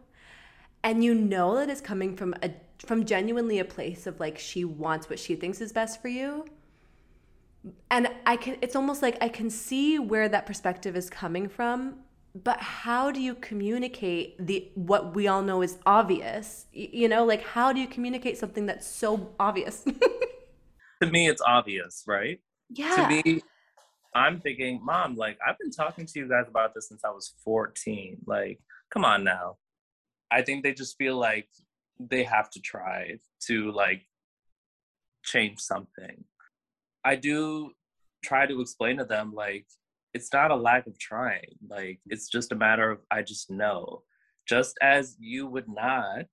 and 0.83 1.05
you 1.05 1.15
know 1.15 1.57
that 1.57 1.71
it's 1.71 1.81
coming 1.81 2.17
from 2.17 2.35
a 2.43 2.51
from 2.85 3.05
genuinely 3.05 3.59
a 3.59 3.65
place 3.65 4.07
of 4.07 4.19
like 4.19 4.39
she 4.39 4.65
wants 4.65 5.11
what 5.11 5.19
she 5.19 5.37
thinks 5.37 5.61
is 5.61 5.73
best 5.73 6.01
for 6.01 6.09
you. 6.09 6.47
And 7.91 8.09
I 8.27 8.37
can 8.37 8.57
it's 8.63 8.75
almost 8.75 9.03
like 9.03 9.19
I 9.21 9.29
can 9.29 9.51
see 9.51 9.99
where 9.99 10.29
that 10.29 10.47
perspective 10.47 10.97
is 10.97 11.09
coming 11.11 11.49
from, 11.49 11.97
but 12.35 12.59
how 12.61 13.11
do 13.11 13.21
you 13.21 13.35
communicate 13.35 14.35
the 14.45 14.71
what 14.75 15.15
we 15.15 15.29
all 15.29 15.43
know 15.43 15.63
is 15.63 15.79
obvious? 15.87 16.67
You 16.73 17.09
know, 17.09 17.25
like 17.25 17.43
how 17.45 17.73
do 17.73 17.81
you 17.81 17.87
communicate 17.87 18.39
something 18.39 18.67
that's 18.67 18.87
so 18.87 19.33
obvious? 19.39 19.85
to 21.03 21.07
me, 21.09 21.29
it's 21.29 21.43
obvious, 21.47 22.03
right? 22.07 22.41
Yeah. 22.71 22.97
To 22.97 23.09
me, 23.09 23.43
I'm 24.15 24.41
thinking, 24.41 24.81
mom, 24.83 25.17
like 25.17 25.39
I've 25.47 25.59
been 25.59 25.71
talking 25.71 26.07
to 26.07 26.19
you 26.19 26.29
guys 26.29 26.47
about 26.49 26.75
this 26.75 26.89
since 26.89 27.05
I 27.05 27.11
was 27.11 27.35
14. 27.45 28.19
Like, 28.27 28.61
come 28.93 29.05
on 29.05 29.25
now. 29.25 29.57
I 30.31 30.43
think 30.43 30.63
they 30.63 30.73
just 30.73 30.97
feel 30.97 31.17
like 31.17 31.49
they 31.99 32.25
have 32.25 32.51
to 32.51 32.61
try 32.61 33.19
to 33.47 33.73
like 33.73 34.03
change 35.25 35.61
something. 35.61 36.25
I 37.05 37.17
do 37.17 37.73
try 38.25 38.47
to 38.47 38.61
explain 38.61 38.99
to 38.99 39.05
them 39.05 39.33
like 39.35 39.67
it's 40.13 40.33
not 40.33 40.51
a 40.51 40.57
lack 40.57 40.87
of 40.87 40.99
trying. 40.99 41.57
Like 41.69 42.01
it's 42.07 42.29
just 42.29 42.53
a 42.53 42.57
matter 42.57 42.91
of 42.91 42.99
I 43.11 43.23
just 43.23 43.51
know. 43.51 44.03
Just 44.49 44.77
as 44.83 45.17
you 45.21 45.47
would 45.47 45.69
not, 45.69 46.27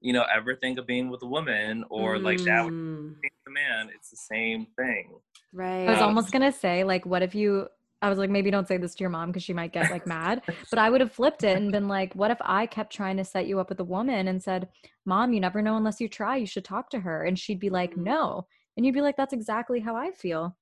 you 0.00 0.12
know, 0.12 0.24
ever 0.34 0.54
think 0.54 0.78
of 0.78 0.86
being 0.86 1.10
with 1.10 1.22
a 1.22 1.26
woman 1.26 1.84
or 1.90 2.16
mm. 2.16 2.22
like 2.22 2.38
that 2.44 2.64
with 2.64 2.72
a 2.72 3.50
man, 3.50 3.90
it's 3.94 4.10
the 4.10 4.16
same 4.16 4.66
thing. 4.76 5.18
Right. 5.52 5.88
I 5.88 5.92
was 5.92 6.02
almost 6.02 6.32
gonna 6.32 6.52
say, 6.52 6.84
like, 6.84 7.06
what 7.06 7.22
if 7.22 7.34
you 7.34 7.68
I 8.00 8.08
was 8.08 8.18
like, 8.18 8.30
maybe 8.30 8.50
don't 8.50 8.68
say 8.68 8.76
this 8.76 8.94
to 8.94 9.00
your 9.00 9.10
mom 9.10 9.30
because 9.30 9.42
she 9.42 9.52
might 9.52 9.72
get 9.72 9.90
like 9.90 10.06
mad. 10.06 10.42
But 10.70 10.78
I 10.78 10.88
would 10.88 11.00
have 11.00 11.12
flipped 11.12 11.42
it 11.42 11.56
and 11.56 11.72
been 11.72 11.88
like, 11.88 12.14
what 12.14 12.30
if 12.30 12.38
I 12.40 12.66
kept 12.66 12.92
trying 12.92 13.16
to 13.16 13.24
set 13.24 13.48
you 13.48 13.58
up 13.58 13.68
with 13.70 13.80
a 13.80 13.84
woman 13.84 14.28
and 14.28 14.42
said, 14.42 14.68
Mom, 15.04 15.32
you 15.32 15.40
never 15.40 15.62
know 15.62 15.76
unless 15.76 16.00
you 16.00 16.08
try. 16.08 16.36
You 16.36 16.46
should 16.46 16.64
talk 16.64 16.90
to 16.90 17.00
her. 17.00 17.24
And 17.24 17.38
she'd 17.38 17.58
be 17.58 17.70
like, 17.70 17.94
mm. 17.94 18.04
no. 18.04 18.46
And 18.76 18.86
you'd 18.86 18.94
be 18.94 19.00
like, 19.00 19.16
that's 19.16 19.32
exactly 19.32 19.80
how 19.80 19.96
I 19.96 20.12
feel 20.12 20.56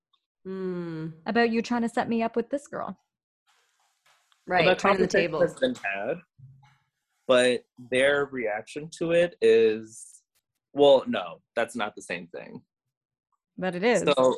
mm. 0.47 1.13
about 1.27 1.51
you 1.51 1.61
trying 1.61 1.83
to 1.83 1.89
set 1.89 2.09
me 2.09 2.23
up 2.23 2.37
with 2.37 2.49
this 2.49 2.67
girl. 2.67 2.99
Right. 4.47 4.65
Well, 4.65 4.77
that 4.77 4.99
the 4.99 5.07
table. 5.07 5.41
has 5.41 5.55
been 5.55 5.75
had, 5.75 6.19
but 7.27 7.65
their 7.91 8.27
reaction 8.27 8.89
to 8.99 9.13
it 9.13 9.37
is, 9.41 10.23
well, 10.73 11.05
no, 11.07 11.41
that's 11.55 11.75
not 11.75 11.95
the 11.95 12.03
same 12.03 12.29
thing. 12.29 12.63
But 13.59 13.75
it 13.75 13.83
is. 13.83 14.03
So 14.03 14.37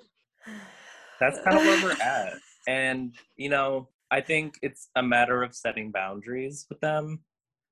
that's 1.21 1.41
kind 1.43 1.59
of 1.59 1.65
where 1.65 1.83
we're 1.83 1.93
at. 2.03 2.35
And, 2.67 3.15
you 3.37 3.49
know, 3.49 3.89
I 4.11 4.21
think 4.21 4.59
it's 4.63 4.89
a 4.97 5.03
matter 5.03 5.43
of 5.43 5.55
setting 5.55 5.91
boundaries 5.91 6.67
with 6.69 6.81
them. 6.81 7.21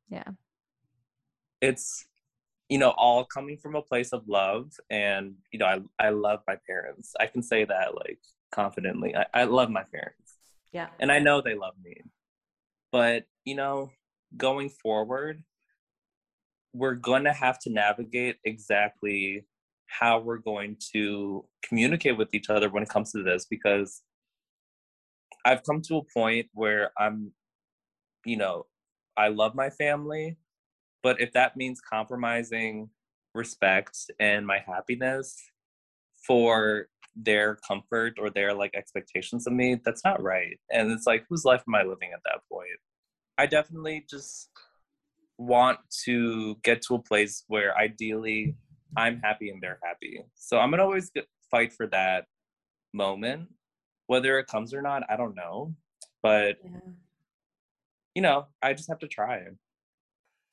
Yeah. 0.09 0.28
It's, 1.60 2.05
you 2.68 2.78
know, 2.78 2.90
all 2.90 3.24
coming 3.24 3.56
from 3.56 3.76
a 3.76 3.82
place 3.82 4.12
of 4.12 4.28
love. 4.28 4.72
And, 4.90 5.34
you 5.52 5.59
know, 5.59 5.66
I, 5.66 5.80
I 5.98 6.10
love 6.10 6.40
my 6.47 6.56
parents. 6.66 7.14
I 7.18 7.26
can 7.26 7.43
say 7.43 7.64
that 7.64 7.94
like 7.94 8.18
confidently. 8.52 9.14
I, 9.16 9.26
I 9.32 9.44
love 9.44 9.70
my 9.70 9.84
parents. 9.84 10.34
Yeah. 10.72 10.88
And 10.98 11.10
I 11.10 11.20
know 11.20 11.40
they 11.40 11.55
love 11.55 11.74
me. 11.82 12.02
But, 12.93 13.24
you 13.44 13.55
know, 13.55 13.90
going 14.36 14.69
forward, 14.69 15.43
we're 16.73 16.94
going 16.94 17.24
to 17.24 17.32
have 17.32 17.59
to 17.61 17.70
navigate 17.70 18.36
exactly 18.44 19.47
how 19.86 20.19
we're 20.19 20.39
going 20.39 20.77
to 20.93 21.44
communicate 21.62 22.16
with 22.19 22.28
each 22.35 22.51
other 22.51 22.69
when 22.69 22.82
it 22.82 22.89
comes 22.89 23.12
to 23.12 23.23
this 23.23 23.47
because 23.48 24.03
I've 25.44 25.62
come 25.62 25.81
to 25.82 25.98
a 25.98 26.03
point 26.12 26.47
where 26.53 26.90
I'm, 26.98 27.32
you 28.24 28.36
know, 28.36 28.66
I 29.16 29.28
love 29.28 29.55
my 29.55 29.70
family, 29.70 30.36
but 31.03 31.20
if 31.20 31.32
that 31.32 31.57
means 31.57 31.81
compromising 31.81 32.90
respect 33.35 33.97
and 34.19 34.47
my 34.47 34.59
happiness 34.66 35.36
for 36.27 36.89
their 37.15 37.57
comfort 37.66 38.15
or 38.19 38.28
their 38.28 38.53
like 38.53 38.73
expectations 38.74 39.47
of 39.47 39.53
me, 39.53 39.81
that's 39.85 40.05
not 40.05 40.23
right. 40.23 40.59
And 40.70 40.90
it's 40.90 41.07
like, 41.07 41.24
whose 41.28 41.44
life 41.44 41.62
am 41.66 41.74
I 41.74 41.82
living 41.82 42.11
at 42.12 42.20
that 42.24 42.40
point? 42.53 42.69
I 43.38 43.46
definitely 43.46 44.04
just 44.08 44.50
want 45.38 45.78
to 46.04 46.56
get 46.62 46.82
to 46.82 46.94
a 46.94 47.02
place 47.02 47.44
where 47.48 47.76
ideally 47.76 48.56
I'm 48.96 49.20
happy 49.20 49.50
and 49.50 49.62
they're 49.62 49.78
happy. 49.82 50.22
So 50.34 50.58
I'm 50.58 50.70
gonna 50.70 50.84
always 50.84 51.10
get, 51.10 51.26
fight 51.50 51.72
for 51.72 51.86
that 51.88 52.24
moment 52.92 53.48
whether 54.06 54.38
it 54.38 54.46
comes 54.46 54.72
or 54.72 54.82
not, 54.82 55.02
I 55.08 55.16
don't 55.16 55.34
know. 55.34 55.74
But 56.22 56.56
yeah. 56.64 56.70
you 58.14 58.22
know, 58.22 58.46
I 58.62 58.72
just 58.72 58.88
have 58.88 58.98
to 59.00 59.08
try. 59.08 59.44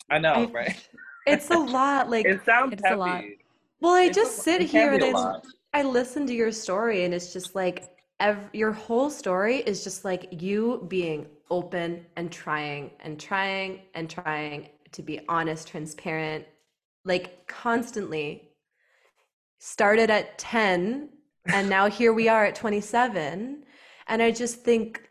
I 0.10 0.20
know, 0.20 0.34
I, 0.34 0.46
right? 0.46 0.90
It's 1.26 1.50
a 1.52 1.58
lot. 1.58 2.10
Like 2.10 2.26
it 2.26 2.44
sounds 2.46 2.74
it's 2.74 2.84
heavy. 2.84 2.96
a 2.96 2.98
lot. 2.98 3.24
Well, 3.80 3.94
I 3.94 4.08
it's 4.08 4.18
just 4.18 4.40
sit 4.40 4.60
here 4.60 4.92
and 4.92 5.16
I, 5.16 5.36
I 5.74 5.84
listen 5.84 6.28
to 6.28 6.34
your 6.34 6.52
story, 6.52 7.06
and 7.06 7.14
it's 7.14 7.32
just 7.32 7.56
like 7.56 7.93
your 8.54 8.72
whole 8.72 9.10
story 9.10 9.58
is 9.58 9.84
just 9.84 10.06
like 10.06 10.42
you 10.42 10.86
being 10.88 11.28
open 11.50 12.06
and 12.16 12.32
trying 12.32 12.92
and 13.02 13.20
trying 13.20 13.82
and 13.94 14.10
trying 14.10 14.70
to 14.92 15.02
be 15.02 15.20
honest, 15.28 15.68
transparent, 15.68 16.46
like 17.06 17.48
constantly. 17.48 18.50
Started 19.60 20.10
at 20.10 20.38
10 20.38 21.10
and 21.48 21.70
now 21.70 21.90
here 21.90 22.14
we 22.14 22.28
are 22.30 22.46
at 22.46 22.56
27 22.56 23.64
and 24.08 24.22
i 24.22 24.32
just 24.32 24.62
think 24.62 25.10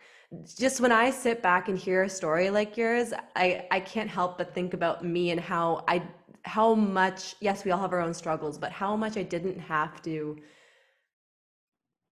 just 0.57 0.81
when 0.81 0.93
i 0.93 1.11
sit 1.11 1.43
back 1.43 1.69
and 1.69 1.79
hear 1.79 2.05
a 2.05 2.09
story 2.09 2.51
like 2.51 2.77
yours 2.77 3.13
i 3.37 3.67
i 3.71 3.79
can't 3.81 4.09
help 4.09 4.39
but 4.39 4.55
think 4.55 4.75
about 4.75 5.05
me 5.05 5.31
and 5.31 5.41
how 5.41 5.85
i 5.89 6.03
how 6.45 6.75
much 6.75 7.35
yes 7.41 7.65
we 7.65 7.71
all 7.71 7.79
have 7.79 7.93
our 7.93 8.01
own 8.01 8.15
struggles 8.15 8.59
but 8.59 8.73
how 8.73 8.97
much 8.97 9.17
i 9.17 9.23
didn't 9.23 9.59
have 9.59 10.01
to 10.03 10.37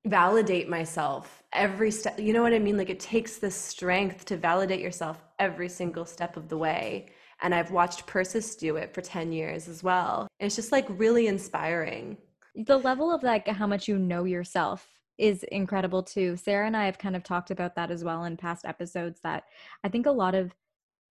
validate 0.07 0.69
myself 0.69 1.43
every 1.53 1.91
step 1.91 2.19
you 2.19 2.33
know 2.33 2.43
what 2.43 2.55
i 2.55 2.59
mean? 2.59 2.79
Like 2.79 2.91
it 2.91 3.01
takes 3.01 3.37
this 3.37 3.55
strength 3.55 4.25
to 4.27 4.37
validate 4.37 4.81
yourself 4.81 5.23
every 5.39 5.69
single 5.69 6.05
step 6.05 6.37
of 6.37 6.49
the 6.49 6.57
way. 6.57 7.11
And 7.43 7.55
i've 7.55 7.71
watched 7.71 8.07
persis 8.07 8.57
do 8.57 8.77
it 8.77 8.95
for 8.95 9.01
10 9.01 9.33
years 9.33 9.69
as 9.69 9.83
well. 9.83 10.27
It's 10.39 10.57
just 10.57 10.73
like 10.73 10.87
really 10.89 11.27
inspiring. 11.27 12.17
The 12.55 12.79
level 12.79 13.13
of 13.15 13.23
like 13.23 13.47
how 13.47 13.67
much 13.67 13.89
you 13.89 13.99
know 13.99 14.25
yourself 14.25 14.89
is 15.19 15.43
incredible 15.45 16.03
too. 16.03 16.37
Sarah 16.37 16.67
and 16.67 16.77
I 16.77 16.87
have 16.87 16.99
kind 16.99 17.15
of 17.15 17.23
talked 17.23 17.51
about 17.51 17.75
that 17.75 17.91
as 17.91 18.03
well 18.03 18.25
in 18.25 18.37
past 18.37 18.65
episodes 18.65 19.21
that 19.23 19.45
I 19.85 19.89
think 19.89 20.07
a 20.07 20.11
lot 20.11 20.35
of 20.35 20.55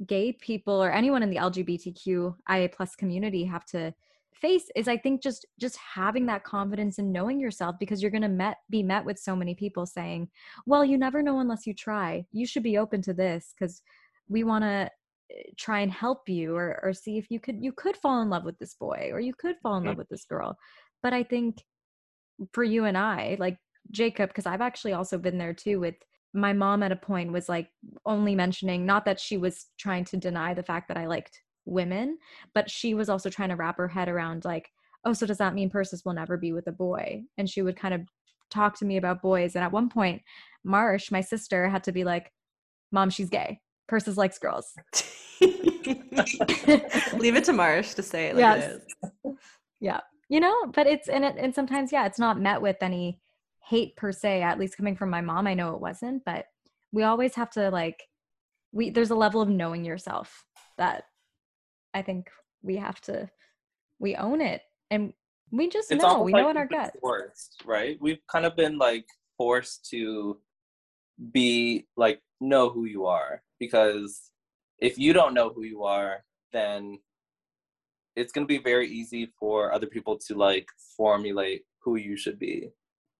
gay 0.05 0.31
people 0.33 0.81
or 0.81 0.91
anyone 0.91 1.21
in 1.21 1.29
the 1.29 1.37
LGBTQIA 1.37 2.71
plus 2.71 2.95
community 2.95 3.45
have 3.45 3.65
to 3.65 3.93
face 4.35 4.69
is 4.75 4.87
I 4.87 4.97
think 4.97 5.21
just 5.21 5.45
just 5.59 5.77
having 5.77 6.25
that 6.27 6.43
confidence 6.43 6.97
and 6.97 7.11
knowing 7.11 7.39
yourself 7.39 7.75
because 7.79 8.01
you're 8.01 8.11
going 8.11 8.21
to 8.21 8.29
met 8.29 8.57
be 8.69 8.83
met 8.83 9.05
with 9.05 9.19
so 9.19 9.35
many 9.35 9.55
people 9.55 9.85
saying, 9.85 10.29
"Well, 10.65 10.85
you 10.85 10.97
never 10.97 11.21
know 11.21 11.39
unless 11.39 11.67
you 11.67 11.73
try. 11.73 12.25
You 12.31 12.45
should 12.45 12.63
be 12.63 12.77
open 12.77 13.01
to 13.03 13.13
this 13.13 13.53
cuz 13.59 13.81
we 14.27 14.43
want 14.43 14.63
to 14.63 14.89
eh, 15.31 15.43
try 15.57 15.79
and 15.79 15.91
help 15.91 16.29
you 16.29 16.55
or 16.55 16.79
or 16.83 16.93
see 16.93 17.17
if 17.17 17.29
you 17.29 17.39
could 17.39 17.63
you 17.63 17.71
could 17.73 17.97
fall 17.97 18.21
in 18.21 18.29
love 18.29 18.45
with 18.45 18.59
this 18.59 18.75
boy 18.75 19.09
or 19.11 19.19
you 19.19 19.33
could 19.33 19.57
fall 19.61 19.77
in 19.77 19.83
love 19.85 19.97
with 19.97 20.09
this 20.09 20.25
girl 20.25 20.57
but 21.01 21.13
I 21.13 21.23
think 21.23 21.63
for 22.53 22.63
you 22.63 22.85
and 22.85 22.97
I, 22.97 23.37
like 23.39 23.57
Jacob, 23.91 24.29
because 24.29 24.45
I've 24.45 24.61
actually 24.61 24.93
also 24.93 25.17
been 25.17 25.37
there 25.37 25.53
too 25.53 25.79
with 25.79 25.95
my 26.33 26.53
mom 26.53 26.83
at 26.83 26.91
a 26.91 26.95
point 26.95 27.31
was 27.31 27.49
like 27.49 27.69
only 28.05 28.35
mentioning 28.35 28.85
not 28.85 29.05
that 29.05 29.19
she 29.19 29.37
was 29.37 29.65
trying 29.79 30.05
to 30.05 30.17
deny 30.17 30.53
the 30.53 30.63
fact 30.63 30.87
that 30.87 30.97
I 30.97 31.07
liked 31.07 31.41
women, 31.69 32.17
but 32.53 32.69
she 32.69 32.93
was 32.93 33.09
also 33.09 33.29
trying 33.29 33.49
to 33.49 33.55
wrap 33.55 33.77
her 33.77 33.87
head 33.87 34.09
around 34.09 34.45
like, 34.45 34.71
oh, 35.05 35.13
so 35.13 35.25
does 35.25 35.37
that 35.37 35.53
mean 35.53 35.69
Persis 35.69 36.03
will 36.03 36.13
never 36.13 36.37
be 36.37 36.51
with 36.51 36.67
a 36.67 36.71
boy? 36.71 37.23
And 37.37 37.49
she 37.49 37.61
would 37.61 37.77
kind 37.77 37.93
of 37.93 38.01
talk 38.49 38.77
to 38.79 38.85
me 38.85 38.97
about 38.97 39.21
boys. 39.21 39.55
And 39.55 39.63
at 39.63 39.71
one 39.71 39.89
point, 39.89 40.21
Marsh, 40.63 41.11
my 41.11 41.21
sister, 41.21 41.69
had 41.69 41.83
to 41.85 41.91
be 41.91 42.03
like, 42.03 42.31
Mom, 42.91 43.09
she's 43.09 43.29
gay. 43.29 43.61
Persis 43.87 44.17
likes 44.17 44.39
girls. 44.39 44.73
Leave 45.41 47.35
it 47.35 47.43
to 47.45 47.53
Marsh 47.53 47.93
to 47.93 48.03
say 48.03 48.27
it 48.27 48.35
like 48.35 48.41
yes. 48.41 48.79
it. 49.23 49.35
Yeah 49.79 50.01
you 50.29 50.39
know 50.39 50.55
but 50.73 50.87
it's 50.87 51.09
and 51.09 51.25
it 51.25 51.35
and 51.37 51.53
sometimes 51.53 51.91
yeah 51.91 52.05
it's 52.05 52.19
not 52.19 52.39
met 52.39 52.61
with 52.61 52.77
any 52.81 53.19
hate 53.65 53.95
per 53.97 54.11
se 54.11 54.41
at 54.41 54.59
least 54.59 54.77
coming 54.77 54.95
from 54.95 55.09
my 55.09 55.19
mom 55.19 55.45
i 55.45 55.53
know 55.53 55.73
it 55.73 55.81
wasn't 55.81 56.23
but 56.23 56.45
we 56.91 57.03
always 57.03 57.35
have 57.35 57.49
to 57.49 57.69
like 57.69 58.03
we 58.71 58.89
there's 58.89 59.11
a 59.11 59.15
level 59.15 59.41
of 59.41 59.49
knowing 59.49 59.83
yourself 59.83 60.45
that 60.77 61.03
i 61.93 62.01
think 62.01 62.29
we 62.61 62.75
have 62.75 62.99
to 63.01 63.29
we 63.99 64.15
own 64.15 64.41
it 64.41 64.61
and 64.91 65.13
we 65.51 65.69
just 65.69 65.91
it's 65.91 66.03
know 66.03 66.21
we 66.21 66.31
like 66.31 66.43
know 66.43 66.49
in 66.49 66.57
our 66.57 66.67
gut 66.67 66.93
forced 67.01 67.61
right? 67.65 67.97
We've 68.01 68.19
kind 68.31 68.45
of 68.45 68.55
been 68.55 68.77
like 68.77 69.05
forced 69.37 69.87
to 69.89 70.39
be 71.31 71.85
like 71.97 72.21
know 72.39 72.69
who 72.69 72.85
you 72.85 73.05
are 73.05 73.41
because 73.59 74.31
if 74.79 74.97
you 74.97 75.11
don't 75.13 75.33
know 75.33 75.49
who 75.49 75.63
you 75.63 75.83
are 75.83 76.23
then 76.53 76.99
it's 78.15 78.31
going 78.31 78.45
to 78.45 78.47
be 78.47 78.63
very 78.63 78.87
easy 78.89 79.31
for 79.39 79.73
other 79.73 79.85
people 79.85 80.17
to 80.17 80.35
like 80.35 80.67
formulate 80.97 81.63
who 81.81 81.95
you 81.95 82.17
should 82.17 82.39
be. 82.39 82.69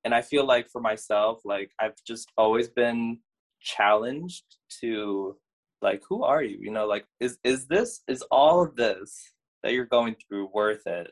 And 0.06 0.16
i 0.16 0.22
feel 0.22 0.46
like 0.46 0.70
for 0.70 0.82
myself 0.82 1.42
like 1.44 1.72
i've 1.80 1.96
just 2.08 2.32
always 2.38 2.70
been 2.70 3.20
challenged 3.62 4.46
to 4.80 5.36
like 5.82 6.02
who 6.08 6.24
are 6.24 6.44
you? 6.44 6.58
You 6.60 6.72
know 6.72 6.86
like 6.88 7.06
is 7.20 7.38
is 7.44 7.68
this 7.68 8.02
is 8.08 8.22
all 8.32 8.62
of 8.64 8.76
this 8.76 9.32
that 9.64 9.74
you're 9.74 9.86
going 9.86 10.16
through 10.16 10.50
worth 10.54 10.86
it 10.88 11.12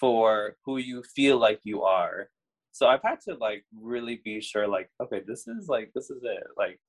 for 0.00 0.56
who 0.64 0.78
you 0.78 1.02
feel 1.02 1.38
like 1.38 1.60
you 1.64 1.82
are? 1.82 2.28
So 2.72 2.88
i've 2.88 3.02
had 3.04 3.20
to 3.28 3.34
like 3.34 3.64
really 3.80 4.20
be 4.24 4.40
sure 4.40 4.66
like 4.66 4.90
okay 5.02 5.22
this 5.26 5.46
is 5.46 5.68
like 5.68 5.92
this 5.94 6.10
is 6.10 6.22
it. 6.24 6.44
Like 6.56 6.80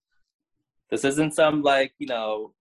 this 0.90 1.04
isn't 1.06 1.34
some 1.34 1.62
like 1.62 1.94
you 2.00 2.08
know 2.08 2.54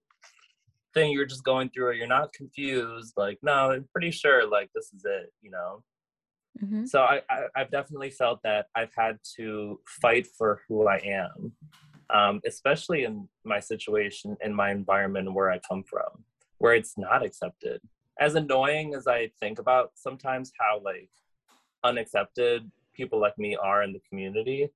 thing 0.92 1.10
you're 1.10 1.26
just 1.26 1.44
going 1.44 1.70
through 1.70 1.86
or 1.86 1.92
you're 1.92 2.06
not 2.06 2.32
confused. 2.32 3.14
Like 3.16 3.38
no 3.42 3.72
i'm 3.72 3.88
pretty 3.92 4.10
sure 4.10 4.46
like 4.48 4.70
this 4.74 4.92
is 4.92 5.04
it 5.04 5.32
you 5.42 5.50
know? 5.50 5.82
Mm-hmm. 6.62 6.84
so 6.84 7.00
I, 7.02 7.20
I 7.28 7.46
have 7.56 7.70
definitely 7.72 8.10
felt 8.10 8.38
that 8.44 8.66
i've 8.76 8.92
had 8.96 9.18
to 9.36 9.80
fight 10.00 10.28
for 10.38 10.60
who 10.68 10.86
i 10.86 10.98
am 10.98 11.52
um, 12.10 12.40
especially 12.46 13.04
in 13.04 13.28
my 13.44 13.60
situation 13.60 14.36
in 14.42 14.54
my 14.54 14.70
environment 14.70 15.32
where 15.32 15.50
i 15.50 15.58
come 15.68 15.82
from 15.82 16.24
where 16.58 16.74
it's 16.74 16.96
not 16.98 17.24
accepted 17.24 17.80
as 18.20 18.34
annoying 18.34 18.94
as 18.94 19.06
i 19.06 19.30
think 19.40 19.58
about 19.58 19.90
sometimes 19.94 20.52
how 20.58 20.80
like 20.84 21.10
unaccepted 21.84 22.70
people 22.94 23.20
like 23.20 23.36
me 23.38 23.56
are 23.56 23.82
in 23.82 23.92
the 23.92 24.00
community 24.08 24.68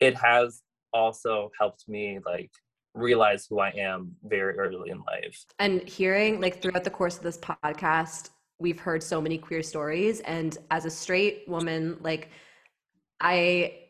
it 0.00 0.16
has 0.16 0.62
also 0.92 1.50
helped 1.58 1.88
me 1.88 2.18
like 2.26 2.50
realize 2.94 3.46
who 3.48 3.58
I 3.58 3.70
am 3.70 4.14
very 4.24 4.58
early 4.58 4.90
in 4.90 4.98
life. 5.06 5.44
And 5.58 5.88
hearing 5.88 6.40
like 6.40 6.60
throughout 6.60 6.84
the 6.84 6.90
course 6.90 7.16
of 7.16 7.22
this 7.22 7.38
podcast, 7.38 8.30
we've 8.58 8.78
heard 8.78 9.02
so 9.02 9.20
many 9.20 9.38
queer 9.38 9.62
stories 9.62 10.20
and 10.20 10.58
as 10.70 10.84
a 10.84 10.90
straight 10.90 11.44
woman 11.48 11.96
like 12.00 12.30
I 13.20 13.81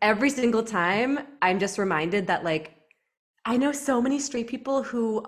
every 0.00 0.30
single 0.30 0.62
time 0.62 1.18
I'm 1.40 1.58
just 1.58 1.78
reminded 1.78 2.26
that 2.26 2.44
like 2.44 2.74
I 3.44 3.56
know 3.56 3.72
so 3.72 4.00
many 4.00 4.18
straight 4.18 4.46
people 4.46 4.82
who 4.82 5.24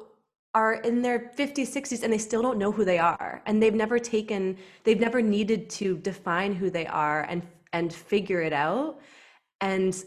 are 0.55 0.75
in 0.75 1.03
their 1.03 1.33
50s 1.37 1.73
60s 1.73 2.03
and 2.03 2.13
they 2.13 2.19
still 2.19 2.43
don't 2.43 2.59
know 2.59 2.71
who 2.71 2.85
they 2.85 2.99
are 2.99 3.43
and 3.47 3.63
they've 3.63 3.75
never 3.75 3.99
taken 3.99 4.57
they've 4.85 5.01
never 5.01 5.21
needed 5.21 5.69
to 5.71 5.99
define 5.99 6.55
who 6.55 6.71
they 6.71 6.87
are 6.87 7.23
and 7.23 7.43
and 7.73 7.93
figure 7.93 8.43
it 8.43 8.53
out 8.53 9.01
and 9.61 10.05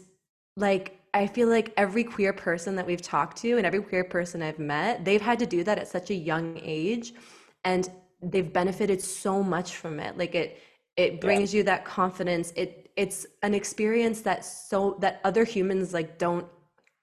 like 0.56 0.98
I 1.14 1.26
feel 1.26 1.48
like 1.48 1.72
every 1.76 2.04
queer 2.04 2.32
person 2.32 2.76
that 2.76 2.86
we've 2.86 3.02
talked 3.02 3.38
to 3.38 3.56
and 3.56 3.66
every 3.66 3.80
queer 3.80 4.04
person 4.04 4.42
I've 4.42 4.58
met, 4.58 5.04
they've 5.04 5.20
had 5.20 5.38
to 5.38 5.46
do 5.46 5.64
that 5.64 5.78
at 5.78 5.88
such 5.88 6.10
a 6.10 6.14
young 6.14 6.60
age 6.62 7.14
and 7.64 7.90
they've 8.22 8.52
benefited 8.52 9.00
so 9.00 9.42
much 9.42 9.76
from 9.76 10.00
it. 10.00 10.18
Like 10.18 10.34
it 10.34 10.60
it 10.96 11.20
brings 11.20 11.54
yeah. 11.54 11.58
you 11.58 11.64
that 11.64 11.84
confidence. 11.84 12.52
It 12.56 12.87
it's 12.98 13.26
an 13.44 13.54
experience 13.54 14.22
that 14.22 14.44
so 14.44 14.96
that 14.98 15.20
other 15.24 15.44
humans 15.44 15.94
like 15.94 16.18
don't 16.18 16.46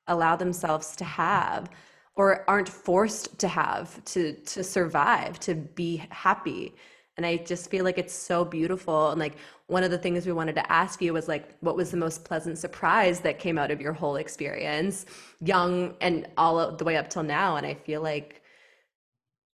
allow 0.08 0.36
themselves 0.36 0.96
to 0.98 1.06
have 1.06 1.70
or 2.16 2.44
aren't 2.50 2.70
forced 2.70 3.40
to 3.40 3.48
have 3.48 4.04
to 4.06 4.34
to 4.34 4.64
survive, 4.64 5.40
to 5.40 5.56
be 5.56 5.98
happy. 6.10 6.76
And 7.18 7.26
i 7.26 7.38
just 7.38 7.70
feel 7.72 7.86
like 7.86 7.98
it's 7.98 8.14
so 8.14 8.44
beautiful. 8.44 9.12
And 9.12 9.20
like 9.20 9.38
one 9.68 9.86
of 9.86 9.92
the 9.92 9.98
things 9.98 10.26
we 10.26 10.34
wanted 10.34 10.56
to 10.56 10.72
ask 10.72 11.02
you 11.02 11.14
was 11.14 11.30
like 11.30 11.56
what 11.62 11.78
was 11.78 11.92
the 11.92 11.98
most 11.98 12.26
pleasant 12.26 12.58
surprise 12.58 13.22
that 13.22 13.40
came 13.40 13.58
out 13.58 13.72
of 13.72 13.80
your 13.80 13.94
whole 13.94 14.18
experience 14.18 15.06
young 15.40 15.96
and 16.02 16.28
all 16.38 16.76
the 16.76 16.84
way 16.84 16.98
up 16.98 17.10
till 17.10 17.24
now? 17.24 17.56
And 17.56 17.66
i 17.66 17.74
feel 17.74 18.02
like 18.02 18.42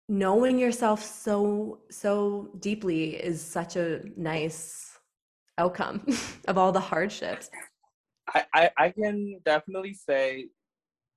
knowing 0.08 0.58
yourself 0.58 1.04
so 1.04 1.80
so 1.90 2.48
deeply 2.60 3.16
is 3.30 3.42
such 3.42 3.76
a 3.76 4.00
nice 4.16 4.89
outcome 5.60 5.96
of 6.48 6.58
all 6.58 6.72
the 6.72 6.86
hardships 6.92 7.50
I, 8.34 8.44
I, 8.54 8.70
I 8.78 8.88
can 8.90 9.40
definitely 9.44 9.94
say 9.94 10.48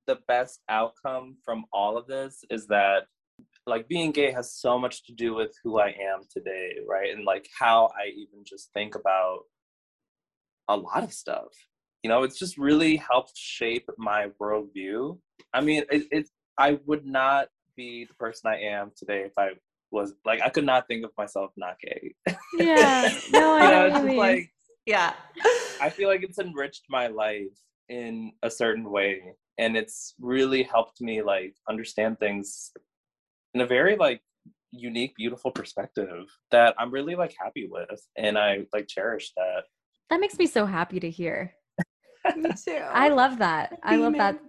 the 0.07 0.20
best 0.28 0.60
outcome 0.70 1.38
from 1.44 1.65
all 1.72 1.98
of 1.98 2.07
this 2.07 2.44
is 2.49 2.68
that 2.68 3.03
like 3.65 3.88
being 3.88 4.11
gay 4.11 4.32
has 4.32 4.53
so 4.53 4.78
much 4.78 5.06
to 5.06 5.14
do 5.14 5.34
with 5.34 5.56
who 5.64 5.80
I 5.80 5.88
am 5.88 6.22
today, 6.30 6.78
right? 6.88 7.14
And 7.14 7.24
like 7.24 7.48
how 7.57 7.90
I 7.95 8.10
even 8.10 8.44
just 8.45 8.72
think 8.74 8.95
about 8.95 9.40
a 10.68 10.76
lot 10.76 11.03
of 11.03 11.14
stuff. 11.14 11.48
You 12.03 12.10
know, 12.10 12.24
it's 12.24 12.38
just 12.38 12.57
really 12.57 12.98
helped 12.98 13.38
shape 13.38 13.90
my 13.98 14.28
worldview. 14.41 15.18
I 15.53 15.61
mean, 15.61 15.84
it, 15.90 16.07
it 16.11 16.30
I 16.57 16.80
would 16.86 17.06
not 17.06 17.48
be 17.78 18.06
the 18.06 18.14
person 18.15 18.52
I 18.52 18.60
am 18.60 18.91
today 18.95 19.22
if 19.22 19.32
I 19.38 19.52
was 19.94 20.14
like 20.26 20.41
I 20.41 20.49
could 20.49 20.65
not 20.65 20.88
think 20.88 21.06
of 21.06 21.11
myself 21.18 21.52
not 21.56 21.76
gay. 21.80 22.14
Yeah. 22.57 23.14
No, 23.32 23.56
I 23.56 23.72
know, 23.72 23.90
just 23.90 24.15
like 24.15 24.52
yeah. 24.86 25.14
I 25.82 25.90
feel 25.90 26.10
like 26.10 26.24
it's 26.24 26.40
enriched 26.40 26.84
my 26.90 27.07
life 27.07 27.57
in 27.90 28.34
a 28.41 28.49
certain 28.49 28.90
way 28.91 29.36
and 29.57 29.78
it's 29.78 30.15
really 30.20 30.64
helped 30.64 30.99
me 30.99 31.22
like 31.22 31.56
understand 31.70 32.20
things 32.20 32.72
in 33.53 33.61
a 33.61 33.65
very 33.65 33.95
like 33.95 34.22
unique, 34.72 35.15
beautiful 35.15 35.52
perspective 35.52 36.26
that 36.52 36.74
I'm 36.78 36.91
really 36.91 37.15
like 37.15 37.34
happy 37.40 37.70
with. 37.70 38.02
And 38.18 38.38
I 38.38 38.65
like 38.74 38.88
cherish 38.88 39.32
that. 39.38 39.64
That 40.10 40.20
makes 40.20 40.38
me 40.38 40.48
so 40.48 40.65
happy 40.65 40.99
to 40.99 41.10
hear. 41.10 41.53
me 42.36 42.49
too. 42.65 42.82
I 42.91 43.10
love 43.10 43.40
that. 43.40 43.80
I 43.84 43.95
love 43.95 44.14
that 44.14 44.40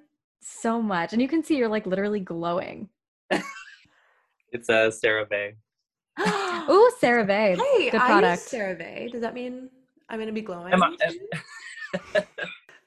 so 0.40 0.80
much. 0.80 1.12
And 1.12 1.20
you 1.20 1.28
can 1.28 1.44
see 1.44 1.56
you're 1.56 1.68
like 1.68 1.86
literally 1.86 2.20
glowing. 2.20 2.88
it's 4.54 4.68
a 4.68 4.86
uh, 4.86 4.90
CeraVe. 4.90 5.54
Ooh, 6.70 6.90
CeraVe. 7.02 7.56
Hey, 7.56 7.90
Good 7.90 8.00
product. 8.00 8.24
I 8.24 8.30
use 8.30 8.48
CeraVe. 8.48 9.12
Does 9.12 9.20
that 9.20 9.34
mean 9.34 9.68
I'm 10.08 10.18
going 10.18 10.28
to 10.28 10.32
be 10.32 10.40
glowing? 10.40 10.72
Am 10.72 10.82
I, 10.82 10.96
am- 12.14 12.22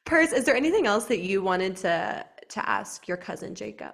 Purse, 0.05 0.31
is 0.31 0.45
there 0.45 0.55
anything 0.55 0.87
else 0.87 1.05
that 1.05 1.19
you 1.19 1.41
wanted 1.43 1.75
to 1.77 2.25
to 2.49 2.69
ask 2.69 3.07
your 3.07 3.17
cousin 3.17 3.53
Jacob? 3.53 3.93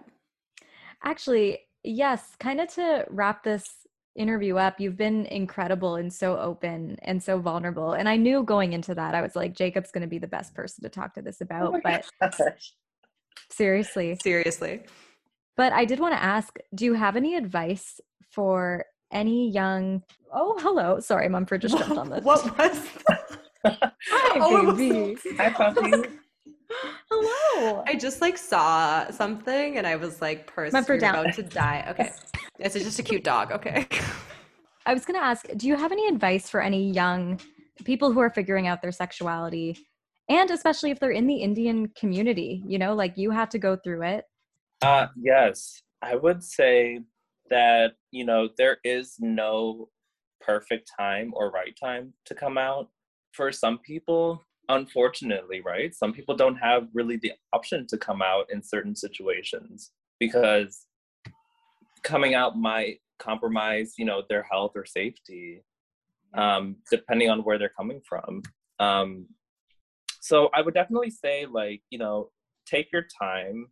Actually, 1.03 1.61
yes, 1.83 2.35
kind 2.39 2.61
of 2.61 2.67
to 2.75 3.05
wrap 3.09 3.43
this 3.43 3.67
interview 4.15 4.57
up, 4.57 4.79
you've 4.79 4.95
been 4.95 5.25
incredible 5.25 5.95
and 5.95 6.13
so 6.13 6.37
open 6.37 6.97
and 7.01 7.21
so 7.21 7.39
vulnerable. 7.39 7.93
And 7.93 8.07
I 8.07 8.15
knew 8.15 8.43
going 8.43 8.73
into 8.73 8.93
that, 8.93 9.15
I 9.15 9.21
was 9.21 9.35
like, 9.35 9.55
Jacob's 9.55 9.91
going 9.91 10.03
to 10.03 10.07
be 10.07 10.19
the 10.19 10.27
best 10.27 10.53
person 10.53 10.83
to 10.83 10.89
talk 10.89 11.15
to 11.15 11.23
this 11.23 11.41
about. 11.41 11.73
Oh 11.73 11.81
but 11.83 12.05
gosh. 12.21 12.73
seriously, 13.49 14.15
seriously. 14.21 14.83
But 15.55 15.71
I 15.73 15.85
did 15.85 15.99
want 15.99 16.13
to 16.13 16.23
ask 16.23 16.57
do 16.73 16.85
you 16.85 16.93
have 16.93 17.15
any 17.15 17.35
advice 17.35 17.99
for 18.31 18.85
any 19.13 19.49
young 19.51 20.01
oh 20.33 20.57
hello 20.59 20.99
sorry 20.99 21.29
mumford 21.29 21.61
just 21.61 21.77
jumped 21.77 21.97
on 21.97 22.09
this 22.09 22.23
what 22.23 22.43
was 22.57 22.89
hi 23.65 23.91
oh, 24.35 24.75
baby 24.75 25.15
hi 25.37 25.49
puppy 25.51 25.91
Hello. 27.11 27.83
I 27.85 27.93
just 27.95 28.19
like 28.19 28.35
saw 28.35 29.09
something 29.11 29.77
and 29.77 29.85
I 29.85 29.95
was 29.95 30.21
like, 30.21 30.47
"Person, 30.47 30.83
down. 30.99 31.15
about 31.15 31.35
to 31.35 31.43
die." 31.43 31.85
Okay, 31.89 32.11
it's 32.57 32.73
just 32.73 32.97
a 32.97 33.03
cute 33.03 33.23
dog. 33.23 33.51
Okay. 33.51 33.87
I 34.87 34.93
was 34.95 35.05
gonna 35.05 35.19
ask, 35.19 35.45
do 35.55 35.67
you 35.67 35.75
have 35.75 35.91
any 35.91 36.07
advice 36.07 36.49
for 36.49 36.61
any 36.61 36.91
young 36.91 37.39
people 37.85 38.11
who 38.11 38.19
are 38.19 38.31
figuring 38.31 38.65
out 38.65 38.81
their 38.81 38.91
sexuality, 38.91 39.77
and 40.29 40.49
especially 40.49 40.89
if 40.89 40.99
they're 40.99 41.11
in 41.11 41.27
the 41.27 41.35
Indian 41.35 41.89
community? 41.89 42.63
You 42.65 42.79
know, 42.79 42.95
like 42.95 43.19
you 43.19 43.29
had 43.29 43.51
to 43.51 43.59
go 43.59 43.75
through 43.75 44.01
it. 44.01 44.25
Uh, 44.83 45.07
yes, 45.15 45.81
I 46.01 46.15
would 46.15 46.43
say 46.43 46.99
that 47.49 47.93
you 48.11 48.25
know 48.25 48.49
there 48.57 48.79
is 48.83 49.15
no 49.19 49.87
perfect 50.41 50.91
time 50.99 51.31
or 51.33 51.51
right 51.51 51.73
time 51.81 52.13
to 52.25 52.35
come 52.35 52.57
out. 52.57 52.89
For 53.31 53.51
some 53.51 53.79
people, 53.79 54.43
unfortunately, 54.67 55.61
right? 55.61 55.95
Some 55.95 56.11
people 56.11 56.35
don't 56.35 56.57
have 56.57 56.89
really 56.93 57.15
the 57.15 57.31
option 57.53 57.87
to 57.87 57.97
come 57.97 58.21
out 58.21 58.47
in 58.51 58.61
certain 58.61 58.93
situations 58.93 59.91
because 60.19 60.85
coming 62.03 62.35
out 62.35 62.57
might 62.57 62.99
compromise, 63.19 63.93
you 63.97 64.03
know, 64.03 64.21
their 64.29 64.43
health 64.43 64.73
or 64.75 64.85
safety, 64.85 65.63
um, 66.33 66.75
depending 66.91 67.29
on 67.29 67.39
where 67.39 67.57
they're 67.57 67.71
coming 67.75 68.01
from. 68.07 68.41
Um, 68.79 69.27
so 70.19 70.49
I 70.53 70.61
would 70.61 70.73
definitely 70.73 71.09
say, 71.09 71.45
like, 71.45 71.81
you 71.89 71.99
know, 71.99 72.31
take 72.67 72.91
your 72.91 73.05
time. 73.19 73.67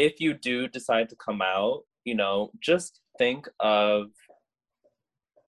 If 0.00 0.18
you 0.18 0.32
do 0.32 0.66
decide 0.66 1.10
to 1.10 1.16
come 1.16 1.42
out, 1.42 1.82
you 2.04 2.14
know, 2.14 2.52
just 2.58 3.00
think 3.18 3.46
of 3.60 4.06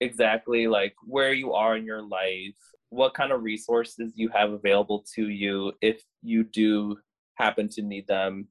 exactly 0.01 0.67
like 0.67 0.95
where 1.07 1.33
you 1.33 1.55
are 1.55 1.77
in 1.77 1.87
your 1.87 2.03
life 2.03 2.59
what 2.91 3.15
kind 3.15 3.33
of 3.33 3.43
resources 3.43 4.13
you 4.17 4.29
have 4.29 4.51
available 4.53 5.03
to 5.15 5.31
you 5.31 5.73
if 5.81 6.03
you 6.23 6.45
do 6.45 6.99
happen 7.37 7.67
to 7.67 7.81
need 7.81 8.07
them 8.07 8.47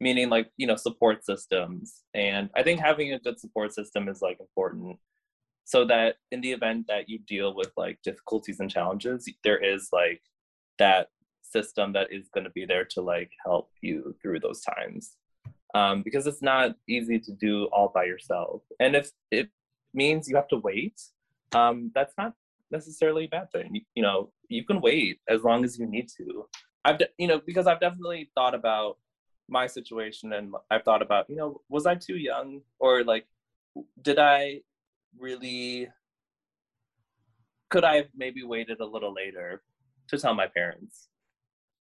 meaning 0.00 0.28
like 0.28 0.50
you 0.58 0.66
know 0.66 0.76
support 0.76 1.24
systems. 1.24 2.02
And 2.12 2.50
i 2.54 2.62
think 2.62 2.80
having 2.80 3.12
a 3.14 3.18
good 3.18 3.40
support 3.40 3.72
system 3.72 4.08
is 4.08 4.20
like 4.20 4.38
important 4.40 4.98
so 5.64 5.84
that 5.86 6.16
in 6.30 6.42
the 6.42 6.52
event 6.52 6.86
that 6.88 7.08
you 7.08 7.18
deal 7.20 7.54
with 7.54 7.70
like 7.76 7.98
difficulties 8.04 8.60
and 8.60 8.70
challenges 8.70 9.26
there 9.44 9.62
is 9.72 9.88
like 9.92 10.20
that 10.78 11.08
system 11.42 11.92
that 11.94 12.12
is 12.12 12.28
going 12.34 12.44
to 12.44 12.50
be 12.50 12.66
there 12.66 12.84
to 12.84 13.00
like 13.00 13.30
help 13.44 13.70
you 13.80 14.14
through 14.20 14.40
those 14.40 14.60
times 14.60 15.16
um, 15.74 16.02
because 16.02 16.26
it's 16.26 16.42
not 16.42 16.74
easy 16.88 17.18
to 17.18 17.32
do 17.32 17.64
all 17.66 17.90
by 17.94 18.04
yourself 18.04 18.62
and 18.80 18.96
if 18.96 19.10
it 19.30 19.48
means 19.94 20.28
you 20.28 20.36
have 20.36 20.48
to 20.48 20.58
wait 20.58 21.00
um, 21.54 21.90
that's 21.94 22.14
not 22.18 22.34
necessarily 22.70 23.24
a 23.24 23.28
bad 23.28 23.50
thing. 23.52 23.74
You, 23.74 23.80
you, 23.94 24.02
know, 24.02 24.30
you 24.48 24.64
can 24.64 24.80
wait 24.80 25.20
as 25.28 25.42
long 25.42 25.64
as 25.64 25.78
you 25.78 25.86
need 25.86 26.08
to. 26.16 26.46
I've, 26.84 26.98
de- 26.98 27.08
you 27.18 27.28
know, 27.28 27.40
because 27.44 27.66
I've 27.66 27.80
definitely 27.80 28.30
thought 28.34 28.54
about 28.54 28.98
my 29.48 29.66
situation 29.66 30.32
and 30.32 30.54
I've 30.70 30.82
thought 30.82 31.02
about, 31.02 31.28
you 31.30 31.36
know, 31.36 31.60
was 31.68 31.86
I 31.86 31.94
too 31.94 32.16
young 32.16 32.60
or 32.78 33.04
like, 33.04 33.26
did 34.02 34.18
I 34.18 34.60
really, 35.18 35.88
could 37.70 37.84
I 37.84 37.96
have 37.96 38.08
maybe 38.16 38.42
waited 38.42 38.80
a 38.80 38.86
little 38.86 39.12
later 39.12 39.62
to 40.08 40.18
tell 40.18 40.34
my 40.34 40.46
parents? 40.46 41.08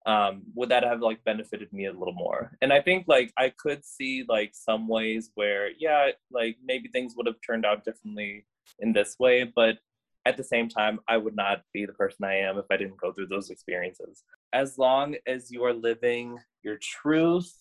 Um, 0.06 0.42
would 0.54 0.70
that 0.70 0.84
have 0.84 1.00
like 1.00 1.22
benefited 1.24 1.72
me 1.72 1.86
a 1.86 1.92
little 1.92 2.14
more? 2.14 2.56
And 2.62 2.72
I 2.72 2.80
think 2.80 3.04
like 3.08 3.32
I 3.36 3.52
could 3.56 3.84
see 3.84 4.24
like 4.28 4.52
some 4.54 4.88
ways 4.88 5.30
where 5.34 5.70
yeah, 5.78 6.10
like 6.30 6.56
maybe 6.64 6.88
things 6.88 7.14
would 7.16 7.26
have 7.26 7.36
turned 7.46 7.66
out 7.66 7.84
differently 7.84 8.46
in 8.78 8.92
this 8.92 9.16
way, 9.18 9.44
but 9.44 9.78
at 10.28 10.36
the 10.36 10.44
same 10.44 10.68
time, 10.68 11.00
I 11.08 11.16
would 11.16 11.34
not 11.34 11.62
be 11.72 11.86
the 11.86 11.94
person 11.94 12.24
I 12.24 12.36
am 12.36 12.58
if 12.58 12.66
I 12.70 12.76
didn't 12.76 13.00
go 13.00 13.12
through 13.12 13.28
those 13.28 13.48
experiences. 13.48 14.24
As 14.52 14.76
long 14.76 15.16
as 15.26 15.50
you 15.50 15.64
are 15.64 15.72
living 15.72 16.38
your 16.62 16.76
truth 16.82 17.54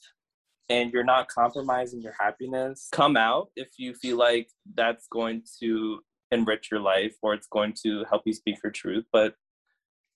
and 0.69 0.91
you're 0.91 1.05
not 1.05 1.29
compromising 1.29 2.01
your 2.01 2.15
happiness, 2.19 2.89
come 2.91 3.15
out 3.15 3.49
if 3.55 3.69
you 3.77 3.93
feel 3.93 4.17
like 4.17 4.49
that's 4.75 5.07
going 5.07 5.43
to 5.61 6.01
enrich 6.31 6.69
your 6.69 6.81
life 6.81 7.15
or 7.21 7.33
it's 7.33 7.47
going 7.47 7.73
to 7.83 8.03
help 8.09 8.23
you 8.25 8.33
speak 8.33 8.57
your 8.61 8.71
truth. 8.71 9.05
But 9.13 9.35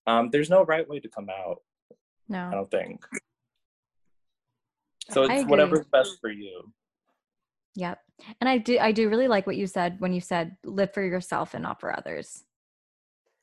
um, 0.06 0.30
there's 0.30 0.49
no 0.49 0.65
right 0.65 0.88
way 0.88 0.99
to 0.99 1.07
come 1.07 1.30
out. 1.30 1.60
No. 2.32 2.48
I 2.48 2.52
don't 2.52 2.72
think. 2.72 3.06
So 5.10 5.24
it's 5.24 5.45
whatever's 5.45 5.86
best 5.91 6.18
for 6.22 6.32
you. 6.32 6.72
Yep. 7.76 7.99
And 8.40 8.49
I 8.49 8.58
do 8.58 8.80
I 8.80 8.94
do 8.94 9.10
really 9.10 9.28
like 9.28 9.45
what 9.45 9.58
you 9.58 9.68
said 9.68 9.98
when 9.99 10.14
you 10.14 10.22
said 10.22 10.56
live 10.64 10.94
for 10.94 11.03
yourself 11.03 11.53
and 11.53 11.64
not 11.64 11.82
for 11.82 11.95
others. 11.95 12.44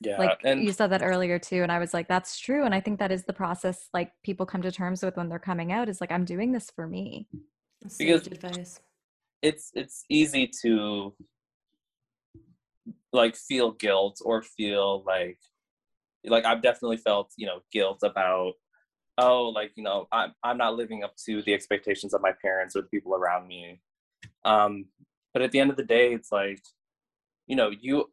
Yeah. 0.00 0.16
like 0.16 0.38
and 0.44 0.62
you 0.62 0.72
said 0.72 0.92
that 0.92 1.02
earlier 1.02 1.40
too 1.40 1.64
and 1.64 1.72
I 1.72 1.80
was 1.80 1.92
like 1.92 2.06
that's 2.06 2.38
true 2.38 2.64
and 2.64 2.72
I 2.72 2.78
think 2.78 3.00
that 3.00 3.10
is 3.10 3.24
the 3.24 3.32
process 3.32 3.88
like 3.92 4.12
people 4.22 4.46
come 4.46 4.62
to 4.62 4.70
terms 4.70 5.02
with 5.02 5.16
when 5.16 5.28
they're 5.28 5.40
coming 5.40 5.72
out 5.72 5.88
is 5.88 6.00
like 6.00 6.12
I'm 6.12 6.24
doing 6.24 6.52
this 6.52 6.70
for 6.70 6.86
me. 6.86 7.26
Because- 7.98 8.26
advice. 8.28 8.80
it's 9.42 9.72
it's 9.74 10.04
easy 10.08 10.50
to 10.62 11.14
like 13.12 13.36
feel 13.36 13.72
guilt 13.72 14.20
or 14.24 14.40
feel 14.42 15.02
like 15.04 15.38
like 16.24 16.44
I've 16.44 16.62
definitely 16.62 16.96
felt, 16.98 17.32
you 17.36 17.46
know, 17.46 17.60
guilt 17.72 18.00
about 18.02 18.54
oh, 19.18 19.48
like, 19.48 19.72
you 19.74 19.82
know, 19.82 20.06
I'm 20.12 20.32
I'm 20.42 20.56
not 20.56 20.76
living 20.76 21.02
up 21.02 21.14
to 21.26 21.42
the 21.42 21.52
expectations 21.52 22.14
of 22.14 22.22
my 22.22 22.32
parents 22.40 22.76
or 22.76 22.82
the 22.82 22.88
people 22.88 23.14
around 23.14 23.46
me. 23.46 23.80
Um, 24.44 24.86
but 25.34 25.42
at 25.42 25.52
the 25.52 25.60
end 25.60 25.70
of 25.70 25.76
the 25.76 25.84
day, 25.84 26.14
it's 26.14 26.32
like, 26.32 26.62
you 27.46 27.56
know, 27.56 27.70
you 27.70 28.10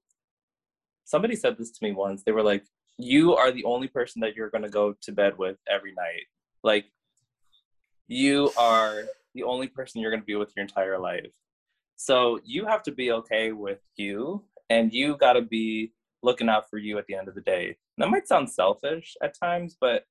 somebody 1.06 1.36
said 1.36 1.57
this 1.57 1.72
to 1.72 1.84
me 1.84 1.91
once. 1.94 2.23
They 2.23 2.32
were 2.32 2.44
like, 2.44 2.65
you 2.98 3.36
are 3.36 3.52
the 3.52 3.64
only 3.64 3.88
person 3.88 4.19
that 4.22 4.36
you're 4.36 4.49
gonna 4.49 4.69
go 4.69 4.95
to 5.02 5.11
bed 5.11 5.38
with 5.38 5.57
every 5.69 5.94
night. 5.94 6.26
Like 6.64 6.86
you 8.07 8.52
are 8.57 9.03
the 9.34 9.44
only 9.44 9.68
person 9.68 10.02
you're 10.02 10.11
gonna 10.11 10.23
be 10.23 10.36
with 10.36 10.52
your 10.56 10.64
entire 10.64 10.98
life. 10.98 11.34
So 11.95 12.40
you 12.44 12.65
have 12.65 12.84
to 12.84 12.91
be 12.91 13.11
okay 13.11 13.52
with 13.52 13.80
you 13.95 14.44
and 14.69 14.91
you 14.91 15.15
gotta 15.18 15.41
be 15.41 15.94
looking 16.23 16.49
out 16.49 16.69
for 16.69 16.77
you 16.77 16.98
at 16.98 17.06
the 17.07 17.15
end 17.15 17.27
of 17.27 17.36
the 17.36 17.41
day. 17.41 17.77
That 17.98 18.10
might 18.10 18.27
sound 18.27 18.49
selfish 18.49 19.15
at 19.22 19.38
times, 19.40 19.77
but 19.80 20.06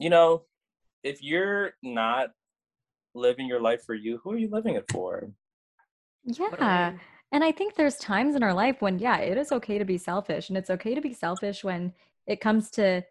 you 0.00 0.10
know, 0.10 0.42
if 1.04 1.22
you're 1.22 1.74
not 1.82 2.30
living 3.14 3.46
your 3.46 3.60
life 3.60 3.84
for 3.84 3.94
you, 3.94 4.18
who 4.24 4.32
are 4.32 4.38
you 4.38 4.48
living 4.50 4.74
it 4.74 4.86
for? 4.90 5.30
Yeah. 6.24 6.92
And 7.32 7.44
I 7.44 7.52
think 7.52 7.74
there's 7.74 7.96
times 7.96 8.34
in 8.34 8.42
our 8.42 8.54
life 8.54 8.80
when, 8.80 8.98
yeah, 8.98 9.18
it 9.18 9.38
is 9.38 9.52
okay 9.52 9.78
to 9.78 9.84
be 9.84 9.98
selfish. 9.98 10.48
And 10.48 10.58
it's 10.58 10.70
okay 10.70 10.94
to 10.94 11.00
be 11.00 11.12
selfish 11.12 11.62
when 11.62 11.92
it 12.26 12.40
comes 12.40 12.70
to 12.72 13.04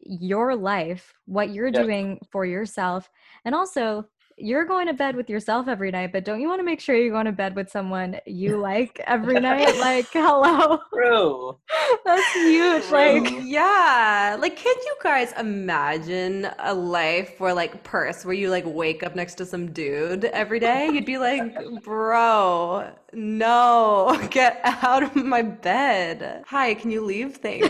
your 0.00 0.56
life, 0.56 1.14
what 1.26 1.50
you're 1.50 1.70
Yeah. 1.70 1.82
doing 1.82 2.18
for 2.32 2.44
yourself. 2.44 3.10
And 3.44 3.54
also, 3.54 4.08
you're 4.36 4.64
going 4.64 4.86
to 4.86 4.92
bed 4.92 5.16
with 5.16 5.30
yourself 5.30 5.66
every 5.66 5.90
night, 5.90 6.12
but 6.12 6.24
don't 6.24 6.40
you 6.40 6.48
want 6.48 6.60
to 6.60 6.64
make 6.64 6.80
sure 6.80 6.94
you're 6.94 7.12
going 7.12 7.26
to 7.26 7.32
bed 7.32 7.56
with 7.56 7.70
someone 7.70 8.18
you 8.26 8.56
like 8.60 9.00
every 9.06 9.40
night? 9.40 9.78
Like, 9.78 10.08
hello. 10.12 10.78
True. 10.92 11.56
That's 12.04 12.32
huge. 12.34 12.90
Like, 12.90 13.32
yeah, 13.42 14.36
like 14.38 14.56
can 14.56 14.74
you 14.84 14.96
guys 15.02 15.32
imagine 15.38 16.48
a 16.58 16.74
life 16.74 17.40
where 17.40 17.54
like 17.54 17.82
purse 17.82 18.24
where 18.24 18.34
you 18.34 18.50
like 18.50 18.64
wake 18.66 19.02
up 19.02 19.14
next 19.14 19.34
to 19.36 19.46
some 19.46 19.72
dude 19.72 20.26
every 20.26 20.60
day? 20.60 20.88
You'd 20.88 21.06
be 21.06 21.18
like, 21.18 21.42
bro, 21.82 22.92
no, 23.12 24.28
get 24.30 24.60
out 24.64 25.02
of 25.02 25.16
my 25.16 25.42
bed. 25.42 26.44
Hi, 26.46 26.74
can 26.74 26.90
you 26.90 27.04
leave? 27.04 27.36
Thanks. 27.36 27.68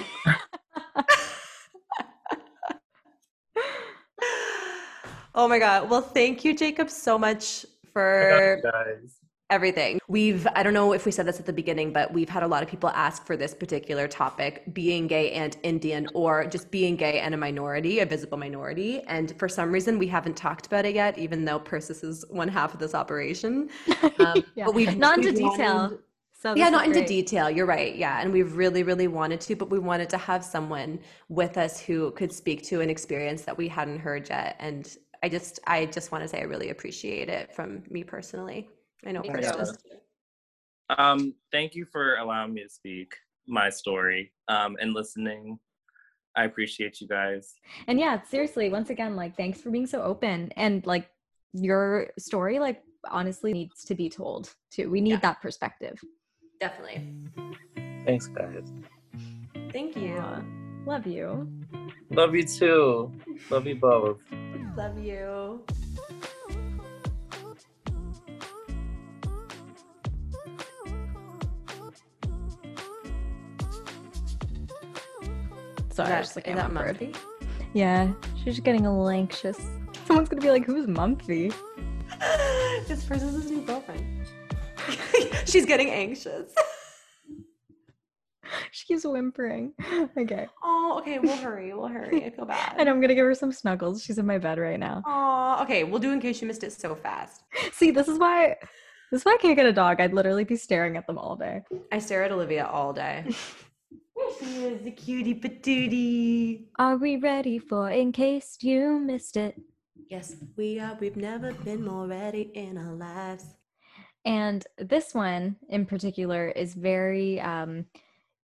Oh 5.38 5.46
my 5.46 5.58
God. 5.58 5.90
Well, 5.90 6.00
thank 6.00 6.44
you, 6.44 6.54
Jacob, 6.56 6.88
so 6.88 7.18
much 7.18 7.66
for 7.92 8.58
guys. 8.62 9.16
everything. 9.50 10.00
We've, 10.08 10.46
I 10.54 10.62
don't 10.62 10.72
know 10.72 10.94
if 10.94 11.04
we 11.04 11.12
said 11.12 11.26
this 11.26 11.38
at 11.38 11.44
the 11.44 11.52
beginning, 11.52 11.92
but 11.92 12.10
we've 12.12 12.28
had 12.28 12.42
a 12.42 12.46
lot 12.46 12.62
of 12.62 12.70
people 12.70 12.88
ask 12.90 13.26
for 13.26 13.36
this 13.36 13.52
particular 13.52 14.08
topic 14.08 14.62
being 14.72 15.06
gay 15.06 15.32
and 15.32 15.54
Indian, 15.62 16.08
or 16.14 16.46
just 16.46 16.70
being 16.70 16.96
gay 16.96 17.20
and 17.20 17.34
a 17.34 17.36
minority, 17.36 17.98
a 18.00 18.06
visible 18.06 18.38
minority. 18.38 19.02
And 19.08 19.38
for 19.38 19.46
some 19.48 19.70
reason, 19.70 19.98
we 19.98 20.06
haven't 20.06 20.38
talked 20.38 20.66
about 20.66 20.86
it 20.86 20.94
yet, 20.94 21.18
even 21.18 21.44
though 21.44 21.58
Persis 21.58 22.02
is 22.02 22.24
one 22.30 22.48
half 22.48 22.72
of 22.72 22.80
this 22.80 22.94
operation. 22.94 23.68
Um, 24.18 24.42
Yeah. 24.54 24.64
But 24.64 24.74
we've 24.74 24.96
Not 24.96 25.18
into 25.18 25.32
detail. 25.32 25.74
wanted- 25.76 25.98
so 26.38 26.54
yeah, 26.54 26.68
not 26.68 26.84
into 26.84 26.98
great. 27.00 27.08
detail. 27.08 27.50
You're 27.50 27.66
right. 27.66 27.96
Yeah. 27.96 28.20
And 28.20 28.30
we've 28.30 28.56
really, 28.56 28.82
really 28.82 29.08
wanted 29.08 29.40
to, 29.42 29.56
but 29.56 29.70
we 29.70 29.78
wanted 29.78 30.10
to 30.10 30.18
have 30.18 30.44
someone 30.44 31.00
with 31.30 31.56
us 31.56 31.80
who 31.80 32.10
could 32.12 32.30
speak 32.30 32.62
to 32.64 32.82
an 32.82 32.90
experience 32.90 33.42
that 33.42 33.56
we 33.56 33.68
hadn't 33.68 33.98
heard 34.00 34.28
yet. 34.28 34.54
And 34.58 34.86
I 35.26 35.28
just, 35.28 35.58
I 35.66 35.86
just 35.86 36.12
want 36.12 36.22
to 36.22 36.28
say 36.28 36.38
I 36.38 36.44
really 36.44 36.70
appreciate 36.70 37.28
it 37.28 37.52
from 37.52 37.82
me 37.90 38.04
personally. 38.04 38.68
I 39.04 39.10
know 39.10 39.22
Thank 39.22 39.38
you. 39.38 39.42
does. 39.42 39.76
Um, 40.96 41.34
thank 41.50 41.74
you 41.74 41.84
for 41.84 42.14
allowing 42.18 42.54
me 42.54 42.62
to 42.62 42.68
speak 42.68 43.12
my 43.48 43.68
story 43.68 44.32
um, 44.46 44.76
and 44.80 44.94
listening. 44.94 45.58
I 46.36 46.44
appreciate 46.44 47.00
you 47.00 47.08
guys. 47.08 47.54
And 47.88 47.98
yeah, 47.98 48.22
seriously, 48.22 48.68
once 48.70 48.90
again, 48.90 49.16
like, 49.16 49.36
thanks 49.36 49.60
for 49.60 49.70
being 49.70 49.88
so 49.88 50.00
open. 50.00 50.52
And 50.56 50.86
like, 50.86 51.10
your 51.52 52.10
story, 52.20 52.60
like, 52.60 52.84
honestly 53.10 53.52
needs 53.52 53.82
to 53.86 53.96
be 53.96 54.08
told 54.08 54.54
too. 54.70 54.88
We 54.90 55.00
need 55.00 55.10
Yeah. 55.14 55.20
that 55.22 55.42
perspective. 55.42 55.98
Definitely. 56.60 57.02
Thanks, 58.04 58.28
guys. 58.28 58.72
Thank 59.72 59.96
you. 59.96 60.18
Aw, 60.18 60.42
love 60.86 61.04
you. 61.04 61.48
Love 62.10 62.32
you 62.36 62.44
too. 62.44 63.10
Love 63.50 63.66
you 63.66 63.74
both. 63.74 64.20
Love 64.76 64.98
you. 64.98 65.62
Sorry, 75.88 75.88
Is 75.90 75.98
I 75.98 76.04
that, 76.04 76.20
just 76.20 76.36
like 76.36 76.46
is 76.46 76.56
that 76.56 76.70
Mumpy? 76.70 77.16
Yeah, 77.72 78.12
she's 78.36 78.44
just 78.56 78.64
getting 78.64 78.84
a 78.84 78.90
little 78.90 79.08
anxious. 79.08 79.58
Someone's 80.06 80.28
gonna 80.28 80.42
be 80.42 80.50
like, 80.50 80.66
"Who's 80.66 80.86
Mumpy?" 80.86 81.54
this 82.86 83.02
person's 83.04 83.42
his 83.42 83.50
new 83.50 83.62
girlfriend. 83.62 84.26
She's 85.46 85.64
getting 85.64 85.90
anxious. 85.90 86.54
She 88.76 88.84
keeps 88.86 89.06
whimpering. 89.06 89.72
Okay, 90.18 90.46
Oh, 90.62 90.98
okay. 91.00 91.18
We'll 91.18 91.34
hurry. 91.48 91.72
We'll 91.72 91.88
hurry. 91.88 92.24
I 92.26 92.30
feel 92.30 92.44
bad. 92.44 92.74
and 92.78 92.88
I'm 92.90 93.00
gonna 93.00 93.14
give 93.14 93.24
her 93.24 93.34
some 93.34 93.50
snuggles. 93.50 94.02
She's 94.02 94.18
in 94.18 94.26
my 94.26 94.36
bed 94.36 94.58
right 94.58 94.78
now. 94.78 95.02
Oh, 95.06 95.62
okay. 95.62 95.82
We'll 95.84 95.98
do 96.00 96.12
in 96.12 96.20
case 96.20 96.42
you 96.42 96.46
missed 96.46 96.62
it 96.62 96.72
so 96.72 96.94
fast. 96.94 97.42
See, 97.72 97.90
this 97.90 98.06
is 98.06 98.18
why. 98.18 98.56
This 99.10 99.22
is 99.22 99.24
why 99.24 99.32
I 99.34 99.38
can't 99.38 99.56
get 99.56 99.64
a 99.64 99.72
dog. 99.72 99.98
I'd 100.00 100.12
literally 100.12 100.44
be 100.44 100.56
staring 100.56 100.98
at 100.98 101.06
them 101.06 101.16
all 101.16 101.36
day. 101.36 101.62
I 101.90 101.98
stare 102.00 102.22
at 102.24 102.32
Olivia 102.32 102.66
all 102.66 102.92
day. 102.92 103.24
she 104.40 104.64
is 104.66 104.82
the 104.82 104.90
cutie 104.90 105.34
patootie. 105.34 106.66
Are 106.78 106.96
we 106.98 107.16
ready 107.16 107.58
for 107.58 107.88
in 107.90 108.12
case 108.12 108.58
you 108.60 108.98
missed 108.98 109.38
it? 109.38 109.58
Yes, 110.10 110.36
we 110.56 110.80
are. 110.80 110.96
We've 111.00 111.16
never 111.16 111.52
been 111.52 111.82
more 111.82 112.06
ready 112.06 112.50
in 112.54 112.76
our 112.76 112.94
lives. 112.94 113.44
And 114.26 114.66
this 114.76 115.14
one 115.14 115.56
in 115.70 115.86
particular 115.86 116.48
is 116.48 116.74
very, 116.74 117.40
um, 117.40 117.86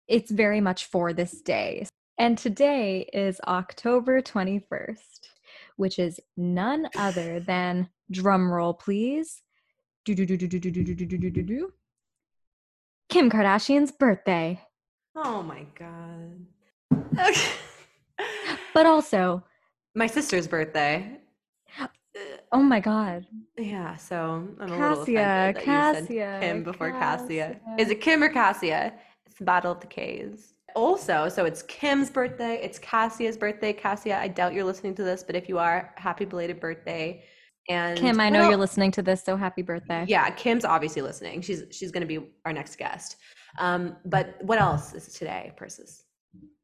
it's 0.08 0.30
very 0.30 0.60
much 0.60 0.86
for 0.86 1.12
this 1.12 1.40
day. 1.40 1.86
And 2.18 2.36
today 2.36 3.08
is 3.12 3.40
October 3.46 4.20
21st, 4.20 5.28
which 5.76 5.98
is 5.98 6.20
none 6.36 6.88
other 6.96 7.40
than 7.40 7.88
drumroll, 8.12 8.78
please. 8.78 9.42
Kim 10.06 10.18
Kardashian's 13.30 13.92
birthday. 13.92 14.60
Oh 15.16 15.42
my 15.42 15.66
god. 15.78 16.46
But 18.74 18.86
also 18.86 19.44
my 19.94 20.06
sister's 20.06 20.46
birthday. 20.46 21.18
Oh 22.50 22.62
my 22.62 22.80
god. 22.80 23.26
Yeah, 23.58 23.96
so 23.96 24.48
I'm 24.60 24.68
Cassia, 24.68 25.46
a 25.46 25.48
little 25.48 25.62
Cassia, 25.62 26.02
that 26.04 26.10
you 26.10 26.18
said 26.18 26.40
Kim 26.40 26.62
before 26.62 26.90
Cassia. 26.90 27.60
Cassia. 27.64 27.76
Is 27.78 27.90
it 27.90 28.00
Kim 28.00 28.22
or 28.22 28.28
Cassia? 28.28 28.94
It's 29.42 29.46
the 29.46 29.50
Battle 29.50 29.72
of 29.72 29.80
the 29.80 29.88
K's. 29.88 30.54
Also, 30.76 31.28
so 31.28 31.44
it's 31.44 31.62
Kim's 31.62 32.10
birthday, 32.10 32.60
it's 32.62 32.78
Cassia's 32.78 33.36
birthday. 33.36 33.72
Cassia, 33.72 34.18
I 34.18 34.28
doubt 34.28 34.54
you're 34.54 34.64
listening 34.64 34.94
to 34.94 35.02
this, 35.02 35.24
but 35.24 35.34
if 35.34 35.48
you 35.48 35.58
are, 35.58 35.92
happy 35.96 36.24
belated 36.24 36.60
birthday. 36.60 37.24
And 37.68 37.98
Kim, 37.98 38.20
I 38.20 38.26
what 38.26 38.38
know 38.38 38.48
you're 38.48 38.56
listening 38.56 38.92
to 38.92 39.02
this, 39.02 39.24
so 39.24 39.36
happy 39.36 39.62
birthday. 39.62 40.04
Yeah, 40.06 40.30
Kim's 40.30 40.64
obviously 40.64 41.02
listening. 41.02 41.40
She's 41.40 41.64
she's 41.72 41.90
going 41.90 42.02
to 42.02 42.06
be 42.06 42.28
our 42.44 42.52
next 42.52 42.76
guest. 42.76 43.16
Um, 43.58 43.96
but 44.04 44.36
what 44.42 44.60
else 44.60 44.94
is 44.94 45.08
today, 45.08 45.52
Persis? 45.56 46.04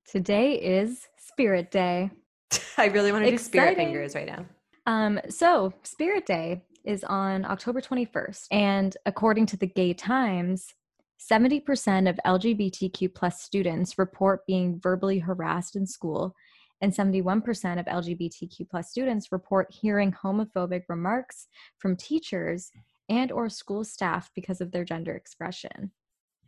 Today 0.07 0.53
is 0.55 1.09
Spirit 1.19 1.73
Day. 1.73 2.11
I 2.79 2.87
really 2.87 3.11
want 3.11 3.25
to 3.25 3.31
do 3.33 3.39
spirit 3.39 3.75
fingers 3.75 4.15
right 4.15 4.27
now. 4.27 4.47
Um, 4.87 5.21
so 5.29 5.73
Spirit 5.83 6.27
Day 6.27 6.63
is 6.85 7.03
on 7.05 7.45
October 7.45 7.81
21st, 7.81 8.47
and 8.53 8.97
according 9.05 9.47
to 9.47 9.57
the 9.57 9.67
Gay 9.67 9.93
Times, 9.95 10.75
70% 11.19 12.09
of 12.09 12.19
LGBTQ 12.25 13.15
plus 13.15 13.43
students 13.43 13.99
report 13.99 14.47
being 14.47 14.79
verbally 14.81 15.19
harassed 15.19 15.75
in 15.77 15.87
school, 15.87 16.35
and 16.81 16.93
71% 16.93 17.81
of 17.81 17.87
LGBTQ 17.87 18.69
plus 18.71 18.89
students 18.91 19.33
report 19.33 19.67
hearing 19.71 20.13
homophobic 20.13 20.83
remarks 20.89 21.49
from 21.79 21.97
teachers 21.97 22.71
and 23.09 23.33
or 23.33 23.49
school 23.49 23.83
staff 23.83 24.31
because 24.35 24.61
of 24.61 24.71
their 24.71 24.85
gender 24.85 25.15
expression. 25.15 25.91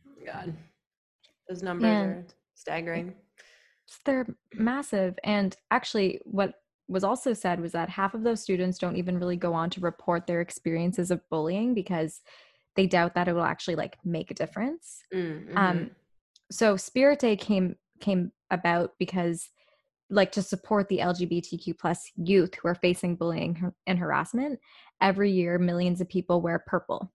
Oh 0.07 0.25
God. 0.25 0.55
Those 1.49 1.63
numbers 1.63 1.87
And- 1.87 2.11
are 2.11 2.25
staggering. 2.55 3.15
they're 4.05 4.27
massive 4.55 5.19
and 5.25 5.57
actually 5.73 6.21
what 6.25 6.55
was 6.87 7.03
also 7.03 7.33
said 7.33 7.61
was 7.61 7.73
that 7.73 7.89
half 7.89 8.15
of 8.15 8.23
those 8.23 8.41
students 8.43 8.79
don't 8.79 8.97
even 8.97 9.19
really 9.19 9.37
go 9.37 9.53
on 9.55 9.69
to 9.71 9.81
report 9.81 10.27
their 10.27 10.41
experiences 10.41 11.11
of 11.11 11.27
bullying 11.31 11.73
because 11.75 12.21
they 12.77 12.87
doubt 12.87 13.15
that 13.15 13.29
it 13.29 13.33
will 13.35 13.43
actually 13.43 13.77
like 13.77 13.99
make 14.05 14.31
a 14.31 14.35
difference 14.35 15.03
Mm, 15.13 15.57
um 15.57 15.79
mhm. 15.79 15.91
so 16.51 16.77
spirit 16.77 17.19
day 17.19 17.37
came 17.37 17.77
came 18.01 18.33
about 18.51 18.93
because 18.99 19.49
like 20.09 20.33
to 20.33 20.43
support 20.43 20.89
the 20.89 20.99
lgbtq 20.99 21.79
plus 21.79 22.11
youth 22.17 22.55
who 22.55 22.69
are 22.69 22.75
facing 22.75 23.17
bullying 23.17 23.73
and 23.87 23.99
harassment 23.99 24.59
every 25.01 25.31
year 25.31 25.59
millions 25.59 26.01
of 26.01 26.09
people 26.09 26.41
wear 26.41 26.63
purple 26.67 27.13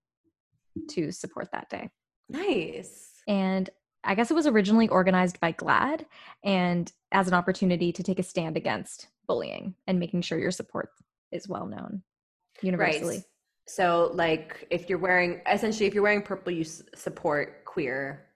to 0.90 1.12
support 1.12 1.50
that 1.52 1.70
day 1.70 1.90
nice. 2.30 3.22
and 3.28 3.70
I 4.08 4.14
guess 4.14 4.30
it 4.30 4.36
was 4.36 4.46
originally 4.46 4.88
organized 4.88 5.40
by 5.40 5.52
GLAAD 5.52 6.06
and 6.44 6.92
as 7.12 7.28
an 7.28 7.34
opportunity 7.34 7.92
to 7.92 8.04
take 8.04 8.20
a 8.20 8.24
stand 8.24 8.56
against 8.56 9.08
bullying 9.28 9.74
and 9.88 10.00
making 10.00 10.22
sure 10.22 10.38
your 10.38 10.52
support 10.52 10.90
is 11.32 11.48
well 11.50 11.66
known 11.66 12.04
universally. 12.62 13.16
Right. 13.18 13.26
So, 13.68 14.12
like, 14.14 14.68
if 14.70 14.90
you're 14.90 15.00
wearing, 15.00 15.42
essentially, 15.52 15.86
if 15.88 15.94
you're 15.94 16.04
wearing 16.04 16.22
purple, 16.22 16.52
you 16.54 16.62
s- 16.62 16.84
support 16.94 17.66
queer, 17.66 18.28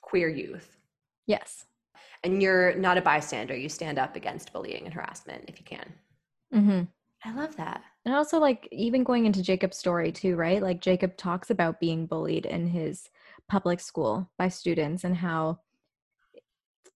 queer 0.00 0.28
youth, 0.28 0.76
Yes. 1.26 1.66
and 2.24 2.42
you're 2.42 2.74
not 2.76 2.96
a 2.96 3.02
bystander. 3.02 3.54
You 3.54 3.68
stand 3.68 3.98
up 3.98 4.16
against 4.16 4.52
bullying 4.52 4.84
and 4.84 4.94
harassment 4.94 5.44
if 5.48 5.58
you 5.58 5.64
can. 5.64 5.92
hmm 6.52 6.82
I 7.24 7.34
love 7.34 7.56
that. 7.56 7.82
And 8.04 8.14
also, 8.14 8.38
like, 8.38 8.68
even 8.70 9.02
going 9.02 9.26
into 9.26 9.42
Jacob's 9.42 9.76
story, 9.76 10.12
too, 10.12 10.36
right? 10.36 10.62
Like, 10.62 10.80
Jacob 10.80 11.16
talks 11.16 11.50
about 11.50 11.80
being 11.80 12.06
bullied 12.06 12.46
in 12.46 12.68
his 12.68 13.10
public 13.48 13.80
school 13.80 14.30
by 14.38 14.48
students 14.48 15.02
and 15.02 15.16
how 15.16 15.58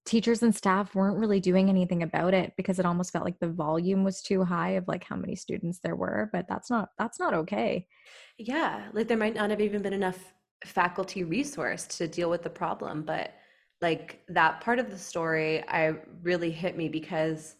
teachers 0.06 0.43
and 0.43 0.55
staff 0.55 0.94
weren't 0.94 1.18
really 1.18 1.40
doing 1.40 1.68
anything 1.68 2.02
about 2.02 2.35
it 2.35 2.52
because 2.56 2.78
it 2.78 2.86
almost 2.86 3.12
felt 3.12 3.24
like 3.24 3.39
the 3.39 3.48
volume 3.48 4.02
was 4.05 4.22
too 4.22 4.44
high 4.44 4.70
of 4.70 4.89
like 4.89 5.05
how 5.05 5.16
many 5.16 5.36
students 5.36 5.81
there 5.82 5.97
were 5.97 6.31
but 6.32 6.47
that's 6.48 6.70
not 6.70 6.90
that's 6.98 7.20
not 7.20 7.35
okay 7.35 7.86
Yeah, 8.39 8.89
like 8.93 9.09
there 9.09 9.16
might 9.16 9.35
not 9.35 9.51
have 9.51 9.60
even 9.60 9.82
been 9.82 9.93
enough 9.93 10.32
faculty 10.64 11.24
resource 11.24 11.86
to 11.98 12.09
deal 12.09 12.31
with 12.31 12.43
the 12.43 12.51
problem, 12.51 13.02
but 13.02 13.32
like 13.81 14.22
that 14.28 14.60
part 14.60 14.78
of 14.78 14.90
the 14.90 14.98
story 14.98 15.66
I 15.68 15.94
really 16.22 16.51
hit 16.51 16.77
me 16.77 16.89
because 16.89 17.55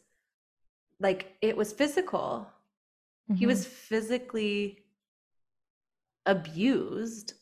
like 1.01 1.37
it 1.41 1.57
was 1.57 1.73
physical. 1.73 2.47
He 3.35 3.47
Mhm. 3.47 3.47
was 3.47 3.67
physically 3.67 4.85
abused 6.27 7.35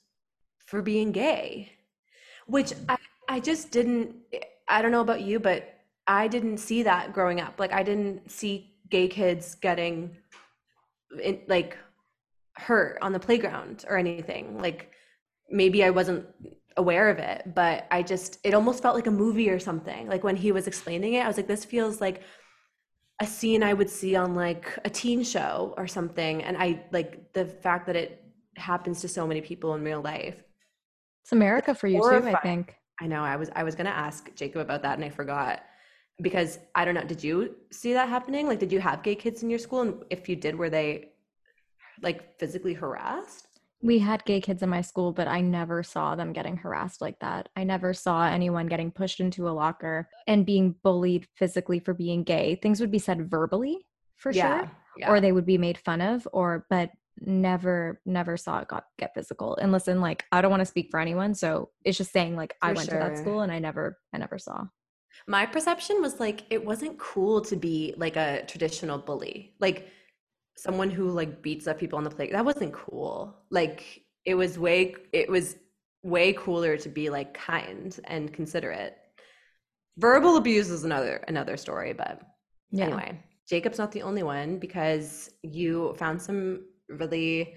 for 0.66 0.82
being 0.82 1.12
gay, 1.12 1.72
which 2.46 2.72
I 2.88 2.96
I 3.28 3.40
just 3.40 3.70
didn't 3.70 4.16
I 4.68 4.82
don't 4.82 4.92
know 4.92 5.00
about 5.00 5.22
you, 5.22 5.40
but 5.40 5.74
I 6.06 6.28
didn't 6.28 6.58
see 6.58 6.82
that 6.84 7.12
growing 7.12 7.40
up. 7.40 7.58
Like 7.58 7.72
I 7.72 7.82
didn't 7.82 8.30
see 8.30 8.74
gay 8.90 9.08
kids 9.08 9.54
getting 9.54 10.16
in, 11.22 11.40
like 11.48 11.76
hurt 12.56 12.98
on 13.02 13.12
the 13.12 13.20
playground 13.20 13.84
or 13.88 13.96
anything. 13.96 14.58
Like 14.58 14.90
maybe 15.50 15.84
I 15.84 15.90
wasn't 15.90 16.26
aware 16.76 17.08
of 17.08 17.18
it, 17.18 17.54
but 17.54 17.86
I 17.90 18.02
just 18.02 18.38
it 18.44 18.54
almost 18.54 18.82
felt 18.82 18.94
like 18.94 19.06
a 19.06 19.12
movie 19.12 19.50
or 19.50 19.58
something. 19.58 20.08
Like 20.08 20.24
when 20.24 20.36
he 20.36 20.52
was 20.52 20.66
explaining 20.66 21.14
it, 21.14 21.24
I 21.24 21.28
was 21.28 21.36
like 21.36 21.48
this 21.48 21.64
feels 21.64 22.00
like 22.00 22.22
a 23.20 23.26
scene 23.26 23.62
I 23.62 23.72
would 23.72 23.90
see 23.90 24.14
on 24.16 24.34
like 24.34 24.78
a 24.84 24.90
teen 24.90 25.24
show 25.24 25.74
or 25.76 25.86
something 25.86 26.42
and 26.44 26.56
I 26.56 26.84
like 26.92 27.32
the 27.32 27.44
fact 27.44 27.86
that 27.86 27.96
it 27.96 28.22
happens 28.56 29.00
to 29.00 29.08
so 29.08 29.26
many 29.26 29.40
people 29.40 29.74
in 29.74 29.82
real 29.82 30.00
life. 30.00 30.42
it's 31.22 31.32
america 31.32 31.74
for 31.74 31.86
you 31.86 32.00
too 32.00 32.28
i 32.28 32.34
think 32.40 32.76
I 33.00 33.06
know 33.06 33.22
I 33.22 33.36
was 33.36 33.50
I 33.54 33.62
was 33.62 33.74
going 33.74 33.86
to 33.86 33.96
ask 33.96 34.34
Jacob 34.34 34.60
about 34.60 34.82
that 34.82 34.96
and 34.96 35.04
I 35.04 35.10
forgot 35.10 35.62
because 36.20 36.58
I 36.74 36.84
don't 36.84 36.94
know 36.94 37.04
did 37.04 37.22
you 37.22 37.56
see 37.70 37.92
that 37.92 38.08
happening? 38.08 38.46
Like 38.46 38.58
did 38.58 38.72
you 38.72 38.80
have 38.80 39.02
gay 39.02 39.14
kids 39.14 39.42
in 39.42 39.50
your 39.50 39.58
school 39.58 39.82
and 39.82 40.02
if 40.10 40.28
you 40.28 40.36
did 40.36 40.56
were 40.56 40.70
they 40.70 41.10
like 42.02 42.38
physically 42.38 42.74
harassed? 42.74 43.48
we 43.82 43.98
had 43.98 44.24
gay 44.24 44.40
kids 44.40 44.62
in 44.62 44.68
my 44.68 44.80
school 44.80 45.12
but 45.12 45.28
i 45.28 45.40
never 45.40 45.82
saw 45.82 46.14
them 46.14 46.32
getting 46.32 46.56
harassed 46.56 47.00
like 47.00 47.18
that 47.20 47.48
i 47.56 47.64
never 47.64 47.94
saw 47.94 48.26
anyone 48.26 48.66
getting 48.66 48.90
pushed 48.90 49.20
into 49.20 49.48
a 49.48 49.50
locker 49.50 50.08
and 50.26 50.46
being 50.46 50.74
bullied 50.82 51.26
physically 51.36 51.78
for 51.78 51.94
being 51.94 52.22
gay 52.22 52.56
things 52.56 52.80
would 52.80 52.90
be 52.90 52.98
said 52.98 53.30
verbally 53.30 53.86
for 54.16 54.32
sure 54.32 54.70
yeah. 54.96 55.10
or 55.10 55.20
they 55.20 55.32
would 55.32 55.46
be 55.46 55.58
made 55.58 55.78
fun 55.78 56.00
of 56.00 56.26
or 56.32 56.66
but 56.70 56.90
never 57.20 58.00
never 58.06 58.36
saw 58.36 58.58
it 58.60 58.68
got 58.68 58.84
get 58.98 59.14
physical 59.14 59.56
and 59.56 59.72
listen 59.72 60.00
like 60.00 60.24
i 60.32 60.40
don't 60.40 60.50
want 60.50 60.60
to 60.60 60.66
speak 60.66 60.88
for 60.90 61.00
anyone 61.00 61.34
so 61.34 61.70
it's 61.84 61.98
just 61.98 62.12
saying 62.12 62.36
like 62.36 62.54
i 62.62 62.68
For 62.68 62.76
went 62.76 62.88
to 62.90 62.94
that 62.96 63.18
school 63.18 63.40
and 63.40 63.52
i 63.52 63.58
never 63.58 63.98
i 64.14 64.18
never 64.18 64.38
saw 64.38 64.64
My 65.26 65.46
perception 65.46 66.00
was 66.00 66.20
like 66.20 66.44
it 66.50 66.64
wasn't 66.64 66.98
cool 66.98 67.40
to 67.42 67.56
be 67.56 67.94
like 67.96 68.16
a 68.16 68.44
traditional 68.46 68.98
bully. 68.98 69.54
Like 69.58 69.88
someone 70.56 70.90
who 70.90 71.10
like 71.10 71.42
beats 71.42 71.66
up 71.66 71.78
people 71.78 71.98
on 71.98 72.04
the 72.04 72.10
play. 72.10 72.30
That 72.30 72.44
wasn't 72.44 72.72
cool. 72.72 73.36
Like 73.50 74.02
it 74.24 74.34
was 74.34 74.58
way 74.58 74.94
it 75.12 75.28
was 75.28 75.56
way 76.02 76.32
cooler 76.32 76.76
to 76.76 76.88
be 76.88 77.10
like 77.10 77.34
kind 77.34 77.98
and 78.04 78.32
considerate. 78.32 78.96
Verbal 79.96 80.36
abuse 80.36 80.70
is 80.70 80.84
another 80.84 81.24
another 81.28 81.56
story, 81.56 81.92
but 81.92 82.20
yeah 82.70 82.86
Anyway, 82.86 83.20
Jacob's 83.48 83.78
not 83.78 83.92
the 83.92 84.02
only 84.02 84.22
one 84.22 84.58
because 84.58 85.30
you 85.42 85.94
found 85.98 86.20
some 86.20 86.64
really 86.88 87.54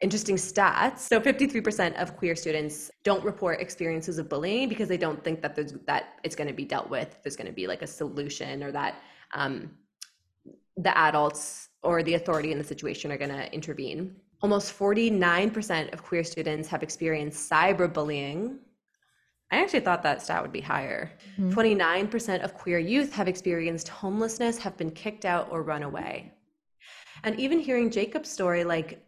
interesting 0.00 0.36
stats. 0.36 0.98
So 0.98 1.20
53% 1.20 2.00
of 2.00 2.16
queer 2.16 2.36
students 2.36 2.90
don't 3.02 3.24
report 3.24 3.60
experiences 3.60 4.18
of 4.18 4.28
bullying 4.28 4.68
because 4.68 4.88
they 4.88 4.98
don't 4.98 5.22
think 5.24 5.40
that 5.42 5.54
there's 5.56 5.72
that 5.86 6.18
it's 6.22 6.36
going 6.36 6.48
to 6.48 6.54
be 6.54 6.64
dealt 6.64 6.90
with. 6.90 7.18
There's 7.22 7.36
going 7.36 7.46
to 7.46 7.52
be 7.52 7.66
like 7.66 7.82
a 7.82 7.86
solution 7.86 8.62
or 8.62 8.72
that 8.72 8.96
um, 9.34 9.70
the 10.76 10.96
adults 10.96 11.70
or 11.82 12.02
the 12.02 12.14
authority 12.14 12.52
in 12.52 12.58
the 12.58 12.64
situation 12.64 13.10
are 13.10 13.16
going 13.16 13.30
to 13.30 13.52
intervene. 13.54 14.16
Almost 14.42 14.78
49% 14.78 15.92
of 15.94 16.02
queer 16.02 16.22
students 16.22 16.68
have 16.68 16.82
experienced 16.82 17.50
cyberbullying. 17.50 18.58
I 19.50 19.62
actually 19.62 19.80
thought 19.80 20.02
that 20.02 20.20
stat 20.20 20.42
would 20.42 20.52
be 20.52 20.60
higher. 20.60 21.12
Mhm. 21.38 21.52
29% 21.52 22.42
of 22.42 22.52
queer 22.52 22.78
youth 22.78 23.12
have 23.14 23.28
experienced 23.28 23.88
homelessness, 23.88 24.58
have 24.58 24.76
been 24.76 24.90
kicked 24.90 25.24
out, 25.24 25.48
or 25.50 25.62
run 25.62 25.84
away. 25.84 26.34
And 27.24 27.38
even 27.38 27.58
hearing 27.58 27.90
Jacob's 27.90 28.30
story, 28.30 28.64
like 28.64 29.02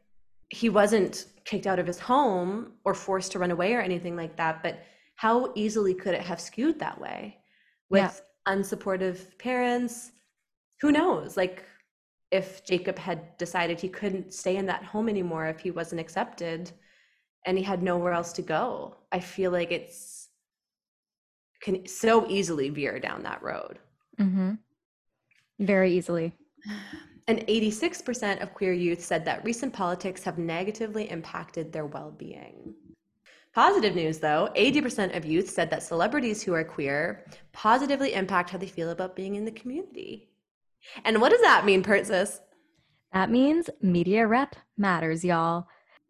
he 0.50 0.68
wasn't 0.68 1.26
kicked 1.44 1.66
out 1.66 1.78
of 1.78 1.86
his 1.86 1.98
home 1.98 2.72
or 2.84 2.94
forced 2.94 3.32
to 3.32 3.38
run 3.38 3.50
away 3.50 3.74
or 3.74 3.80
anything 3.80 4.16
like 4.16 4.36
that, 4.36 4.62
but 4.62 4.82
how 5.16 5.52
easily 5.54 5.94
could 5.94 6.14
it 6.14 6.22
have 6.22 6.40
skewed 6.40 6.78
that 6.78 7.00
way 7.00 7.38
with 7.90 8.22
unsupportive 8.46 9.36
parents? 9.38 10.12
Who 10.80 10.92
knows? 10.92 11.36
Like 11.36 11.64
if 12.30 12.64
Jacob 12.64 12.98
had 12.98 13.36
decided 13.38 13.80
he 13.80 13.88
couldn't 13.88 14.32
stay 14.32 14.56
in 14.56 14.66
that 14.66 14.84
home 14.84 15.08
anymore 15.08 15.46
if 15.46 15.60
he 15.60 15.70
wasn't 15.70 16.00
accepted 16.00 16.70
and 17.46 17.56
he 17.56 17.64
had 17.64 17.82
nowhere 17.82 18.12
else 18.12 18.32
to 18.34 18.42
go, 18.42 18.96
I 19.10 19.20
feel 19.20 19.50
like 19.50 19.72
it's 19.72 20.28
can 21.60 21.86
so 21.88 22.28
easily 22.28 22.68
veer 22.68 23.00
down 23.00 23.22
that 23.24 23.42
road. 23.42 23.78
hmm 24.16 24.52
very 25.58 25.92
easily 25.92 26.32
And 27.28 27.46
86% 27.46 28.42
of 28.42 28.54
queer 28.54 28.72
youth 28.72 29.04
said 29.04 29.22
that 29.26 29.44
recent 29.44 29.74
politics 29.74 30.24
have 30.24 30.38
negatively 30.38 31.10
impacted 31.10 31.70
their 31.70 31.84
well 31.84 32.10
being. 32.10 32.74
Positive 33.54 33.94
news 33.94 34.18
though 34.18 34.48
80% 34.56 35.14
of 35.14 35.26
youth 35.26 35.50
said 35.50 35.68
that 35.70 35.82
celebrities 35.82 36.42
who 36.42 36.54
are 36.54 36.64
queer 36.64 37.26
positively 37.52 38.14
impact 38.14 38.50
how 38.50 38.58
they 38.58 38.66
feel 38.66 38.90
about 38.90 39.14
being 39.14 39.34
in 39.34 39.44
the 39.44 39.50
community. 39.50 40.30
And 41.04 41.20
what 41.20 41.30
does 41.30 41.42
that 41.42 41.66
mean, 41.66 41.82
Persis? 41.82 42.40
That 43.12 43.30
means 43.30 43.68
media 43.82 44.26
rep 44.26 44.56
matters, 44.78 45.24
y'all. 45.24 45.66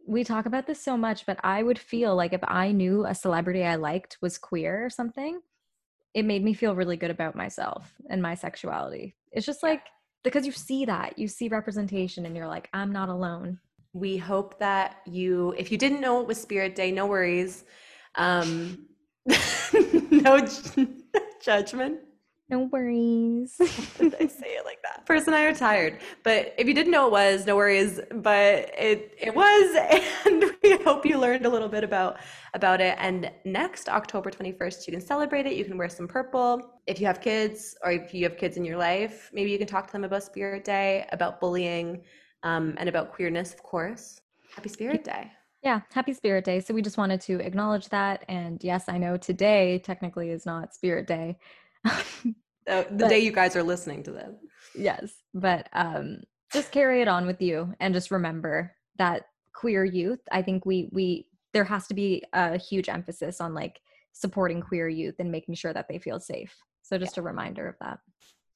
We 0.06 0.22
talk 0.24 0.46
about 0.46 0.66
this 0.66 0.82
so 0.82 0.96
much, 0.96 1.26
but 1.26 1.38
I 1.42 1.62
would 1.62 1.78
feel 1.78 2.14
like 2.14 2.32
if 2.32 2.40
I 2.44 2.70
knew 2.70 3.06
a 3.06 3.14
celebrity 3.14 3.64
I 3.64 3.74
liked 3.74 4.18
was 4.20 4.38
queer 4.38 4.84
or 4.84 4.90
something, 4.90 5.40
it 6.14 6.24
made 6.24 6.44
me 6.44 6.54
feel 6.54 6.76
really 6.76 6.96
good 6.96 7.10
about 7.10 7.34
myself 7.34 7.92
and 8.08 8.22
my 8.22 8.34
sexuality. 8.34 9.16
It's 9.32 9.46
just 9.46 9.62
like 9.62 9.82
because 10.22 10.46
you 10.46 10.52
see 10.52 10.84
that, 10.84 11.18
you 11.18 11.28
see 11.28 11.48
representation 11.48 12.26
and 12.26 12.36
you're 12.36 12.46
like, 12.46 12.68
I'm 12.72 12.92
not 12.92 13.08
alone. 13.08 13.58
We 13.92 14.16
hope 14.16 14.58
that 14.58 14.96
you, 15.06 15.54
if 15.56 15.72
you 15.72 15.78
didn't 15.78 16.00
know 16.00 16.20
it 16.20 16.26
was 16.26 16.40
Spirit 16.40 16.74
Day, 16.74 16.92
no 16.92 17.06
worries. 17.06 17.64
Um, 18.14 18.86
no 20.10 20.40
ju- 20.40 20.94
judgment. 21.42 22.00
No 22.48 22.60
worries. 22.60 23.56
Did 23.98 24.14
I 24.14 24.26
say 24.26 24.48
it. 24.48 24.64
Persis 25.08 25.26
and 25.26 25.34
I 25.34 25.44
are 25.44 25.54
tired. 25.54 26.00
But 26.22 26.54
if 26.58 26.68
you 26.68 26.74
didn't 26.74 26.92
know 26.92 27.06
it 27.06 27.12
was, 27.12 27.46
no 27.46 27.56
worries. 27.56 27.98
But 28.12 28.70
it 28.78 29.14
it 29.18 29.34
was, 29.34 29.76
and 30.26 30.44
we 30.62 30.76
hope 30.84 31.06
you 31.06 31.18
learned 31.18 31.46
a 31.46 31.48
little 31.48 31.70
bit 31.70 31.82
about 31.82 32.18
about 32.52 32.82
it. 32.82 32.94
And 32.98 33.30
next 33.46 33.88
October 33.88 34.30
21st, 34.30 34.86
you 34.86 34.92
can 34.92 35.00
celebrate 35.00 35.46
it. 35.46 35.54
You 35.54 35.64
can 35.64 35.78
wear 35.78 35.88
some 35.88 36.06
purple. 36.06 36.80
If 36.86 37.00
you 37.00 37.06
have 37.06 37.22
kids 37.22 37.74
or 37.82 37.90
if 37.90 38.12
you 38.12 38.22
have 38.24 38.36
kids 38.36 38.58
in 38.58 38.66
your 38.66 38.76
life, 38.76 39.30
maybe 39.32 39.50
you 39.50 39.56
can 39.56 39.66
talk 39.66 39.86
to 39.86 39.92
them 39.92 40.04
about 40.04 40.24
Spirit 40.24 40.62
Day, 40.62 41.06
about 41.10 41.40
bullying, 41.40 42.02
um, 42.42 42.74
and 42.76 42.86
about 42.86 43.14
queerness, 43.14 43.54
of 43.54 43.62
course. 43.62 44.20
Happy 44.54 44.68
Spirit 44.68 45.04
Day. 45.04 45.32
Yeah, 45.62 45.80
happy 45.90 46.12
Spirit 46.12 46.44
Day. 46.44 46.60
So 46.60 46.74
we 46.74 46.82
just 46.82 46.98
wanted 46.98 47.22
to 47.22 47.40
acknowledge 47.40 47.88
that. 47.88 48.26
And 48.28 48.62
yes, 48.62 48.90
I 48.90 48.98
know 48.98 49.16
today 49.16 49.80
technically 49.82 50.28
is 50.28 50.44
not 50.44 50.74
Spirit 50.74 51.06
Day. 51.06 51.38
the, 51.84 52.34
the 52.66 52.86
but, 52.90 53.08
day 53.08 53.20
you 53.20 53.32
guys 53.32 53.56
are 53.56 53.62
listening 53.62 54.02
to 54.02 54.12
this. 54.12 54.34
Yes, 54.74 55.12
but 55.34 55.68
um, 55.72 56.22
just 56.52 56.72
carry 56.72 57.02
it 57.02 57.08
on 57.08 57.26
with 57.26 57.40
you, 57.42 57.74
and 57.80 57.94
just 57.94 58.10
remember 58.10 58.74
that 58.96 59.26
queer 59.54 59.84
youth. 59.84 60.20
I 60.30 60.42
think 60.42 60.64
we 60.64 60.88
we 60.92 61.28
there 61.52 61.64
has 61.64 61.86
to 61.88 61.94
be 61.94 62.22
a 62.32 62.58
huge 62.58 62.88
emphasis 62.88 63.40
on 63.40 63.54
like 63.54 63.80
supporting 64.12 64.60
queer 64.60 64.88
youth 64.88 65.16
and 65.18 65.30
making 65.30 65.54
sure 65.54 65.72
that 65.72 65.86
they 65.88 65.98
feel 65.98 66.20
safe. 66.20 66.54
So 66.82 66.98
just 66.98 67.16
yeah. 67.16 67.22
a 67.22 67.24
reminder 67.24 67.68
of 67.68 67.76
that. 67.80 67.98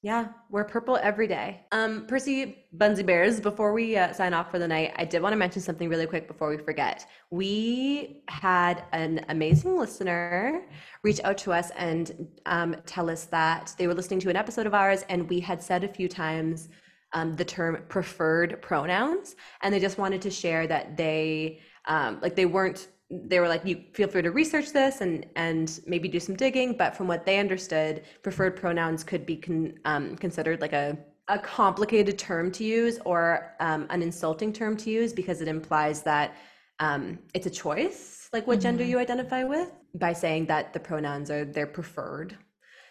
Yeah, 0.05 0.31
we're 0.51 0.65
purple 0.65 0.97
every 1.01 1.29
day. 1.29 1.65
Um, 1.71 2.07
Percy 2.09 2.67
Bunsy 2.77 3.07
Bears, 3.07 3.39
before 3.39 3.73
we 3.73 3.97
uh, 3.97 4.13
sign 4.13 4.35
off 4.35 4.51
for 4.51 4.59
the 4.59 4.67
night, 4.67 4.93
I 4.97 5.05
did 5.05 5.23
want 5.23 5.33
to 5.33 5.37
mention 5.37 5.63
something 5.63 5.89
really 5.89 6.09
quick 6.09 6.27
before 6.27 6.51
we 6.51 6.59
forget. 6.59 7.07
We 7.31 8.25
had 8.27 8.83
an 8.91 9.25
amazing 9.29 9.79
listener 9.79 10.67
reach 11.05 11.21
out 11.23 11.39
to 11.39 11.53
us 11.53 11.71
and 11.77 12.29
um, 12.47 12.75
tell 12.85 13.09
us 13.09 13.27
that 13.27 13.77
they 13.79 13.87
were 13.87 13.95
listening 13.95 14.19
to 14.21 14.31
an 14.31 14.35
episode 14.35 14.67
of 14.67 14.75
ours 14.75 15.05
and 15.09 15.29
we 15.31 15.39
had 15.39 15.63
said 15.63 15.85
a 15.85 15.89
few 15.89 16.09
times 16.09 16.69
um, 17.13 17.37
the 17.37 17.45
term 17.45 17.85
preferred 17.89 18.61
pronouns. 18.61 19.37
And 19.61 19.73
they 19.73 19.79
just 19.79 19.99
wanted 19.99 20.21
to 20.23 20.31
share 20.33 20.67
that 20.67 20.97
they, 20.97 21.61
um, 21.87 22.19
like, 22.21 22.35
they 22.35 22.47
weren't 22.47 22.89
they 23.13 23.41
were 23.41 23.49
like, 23.49 23.65
you 23.65 23.85
feel 23.93 24.09
free 24.09 24.23
to 24.23 24.31
research 24.31 24.73
this 24.73 25.03
and 25.03 25.27
and 25.37 25.81
maybe 25.87 26.09
do 26.09 26.19
some 26.19 26.35
digging. 26.35 26.77
But 26.77 26.97
from 26.97 27.07
what 27.07 27.27
they 27.27 27.39
understood, 27.39 28.05
preferred 28.23 28.57
pronouns 28.57 29.05
could 29.05 29.27
be 29.27 29.37
con, 29.37 29.75
um, 29.85 30.17
considered 30.17 30.61
like 30.61 30.73
a 30.73 30.99
a 31.29 31.39
complicated 31.39 32.19
term 32.19 32.51
to 32.53 32.65
use 32.65 32.99
or 33.05 33.55
um, 33.61 33.87
an 33.91 34.03
insulting 34.03 34.53
term 34.53 34.77
to 34.77 34.91
use 34.91 35.13
because 35.13 35.41
it 35.41 35.49
implies 35.49 36.03
that 36.03 36.37
um, 36.81 37.19
it's 37.33 37.47
a 37.47 37.51
choice, 37.51 38.29
like 38.33 38.47
what 38.47 38.55
mm-hmm. 38.55 38.63
gender 38.63 38.85
you 38.85 38.99
identify 38.99 39.45
with, 39.45 39.71
by 39.95 40.13
saying 40.13 40.47
that 40.47 40.73
the 40.73 40.81
pronouns 40.81 41.31
are 41.31 41.45
their 41.45 41.67
preferred. 41.67 42.37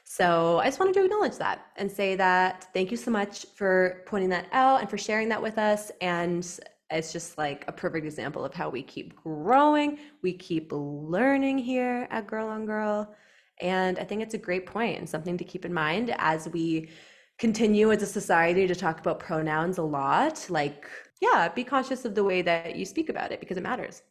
So 0.06 0.60
I 0.60 0.66
just 0.66 0.80
wanted 0.80 0.94
to 0.96 1.06
acknowledge 1.06 1.38
that 1.38 1.68
and 1.78 1.92
say 1.92 2.16
that 2.16 2.68
thank 2.74 2.92
you 2.92 2.98
so 2.98 3.12
much 3.12 3.46
for 3.56 4.04
pointing 4.06 4.30
that 4.30 4.48
out 4.52 4.82
and 4.82 4.90
for 4.90 4.98
sharing 4.98 5.30
that 5.30 5.42
with 5.42 5.58
us. 5.58 5.92
And 6.02 6.46
it's 6.92 7.14
just 7.14 7.38
like 7.38 7.66
a 7.68 7.72
perfect 7.72 8.06
example 8.06 8.44
of 8.46 8.54
how 8.54 8.70
we 8.70 8.84
keep 8.84 9.16
growing, 9.16 10.00
we 10.22 10.34
keep 10.34 10.72
learning 10.72 11.58
here 11.58 12.08
at 12.12 12.28
Girl 12.28 12.48
on 12.48 12.66
Girl. 12.66 13.16
And 13.62 14.00
I 14.00 14.04
think 14.04 14.22
it's 14.22 14.34
a 14.34 14.40
great 14.40 14.66
point 14.66 14.98
and 15.00 15.10
something 15.10 15.38
to 15.38 15.44
keep 15.44 15.66
in 15.66 15.74
mind 15.74 16.14
as 16.18 16.50
we 16.50 16.90
continue 17.38 17.92
as 17.92 18.02
a 18.02 18.08
society 18.08 18.68
to 18.68 18.76
talk 18.76 19.00
about 19.00 19.20
pronouns 19.20 19.78
a 19.78 19.84
lot. 19.84 20.46
Like, 20.50 20.88
yeah, 21.22 21.48
be 21.50 21.64
conscious 21.64 22.06
of 22.06 22.16
the 22.16 22.24
way 22.24 22.42
that 22.42 22.76
you 22.76 22.86
speak 22.86 23.10
about 23.10 23.32
it 23.32 23.40
because 23.40 23.58
it 23.58 23.64
matters. 23.64 24.04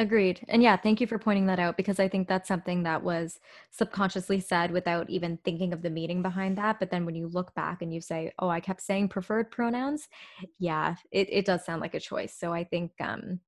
Agreed. 0.00 0.42
And 0.48 0.62
yeah, 0.62 0.78
thank 0.78 0.98
you 0.98 1.06
for 1.06 1.18
pointing 1.18 1.44
that 1.48 1.58
out 1.58 1.76
because 1.76 2.00
I 2.00 2.08
think 2.08 2.26
that's 2.26 2.48
something 2.48 2.84
that 2.84 3.02
was 3.02 3.38
subconsciously 3.70 4.40
said 4.40 4.70
without 4.70 5.10
even 5.10 5.38
thinking 5.44 5.74
of 5.74 5.82
the 5.82 5.90
meaning 5.90 6.22
behind 6.22 6.56
that. 6.56 6.78
But 6.80 6.90
then 6.90 7.04
when 7.04 7.14
you 7.14 7.28
look 7.28 7.54
back 7.54 7.82
and 7.82 7.92
you 7.92 8.00
say, 8.00 8.32
oh, 8.38 8.48
I 8.48 8.60
kept 8.60 8.80
saying 8.80 9.10
preferred 9.10 9.50
pronouns, 9.50 10.08
yeah, 10.58 10.94
it, 11.12 11.28
it 11.30 11.44
does 11.44 11.66
sound 11.66 11.82
like 11.82 11.92
a 11.92 12.00
choice. 12.00 12.34
So 12.34 12.50
I 12.50 12.64
think 12.64 12.92
um, 12.98 13.40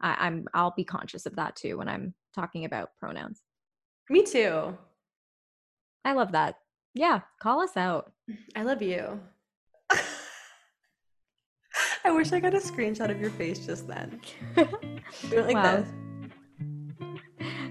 I, 0.00 0.16
I'm 0.18 0.48
I'll 0.54 0.74
be 0.76 0.82
conscious 0.82 1.24
of 1.24 1.36
that 1.36 1.54
too 1.54 1.78
when 1.78 1.88
I'm 1.88 2.14
talking 2.34 2.64
about 2.64 2.96
pronouns. 2.98 3.40
Me 4.10 4.24
too. 4.24 4.76
I 6.04 6.14
love 6.14 6.32
that. 6.32 6.56
Yeah, 6.94 7.20
call 7.40 7.60
us 7.60 7.76
out. 7.76 8.10
I 8.56 8.64
love 8.64 8.82
you. 8.82 9.20
I 12.04 12.10
wish 12.10 12.32
I 12.32 12.40
got 12.40 12.54
a 12.54 12.58
screenshot 12.58 13.10
of 13.10 13.20
your 13.20 13.30
face 13.30 13.64
just 13.64 13.86
then. 13.86 14.20
Do 14.56 14.66
it 15.36 15.46
like 15.46 15.54
wow. 15.54 15.76
this. 15.76 15.88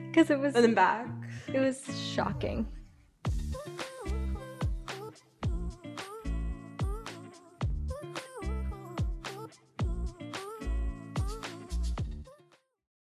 Because 0.09 0.29
it 0.29 0.39
was 0.39 0.55
and 0.55 0.63
then 0.63 0.73
back. 0.73 1.07
It 1.53 1.59
was 1.59 1.83
shocking. 2.13 2.67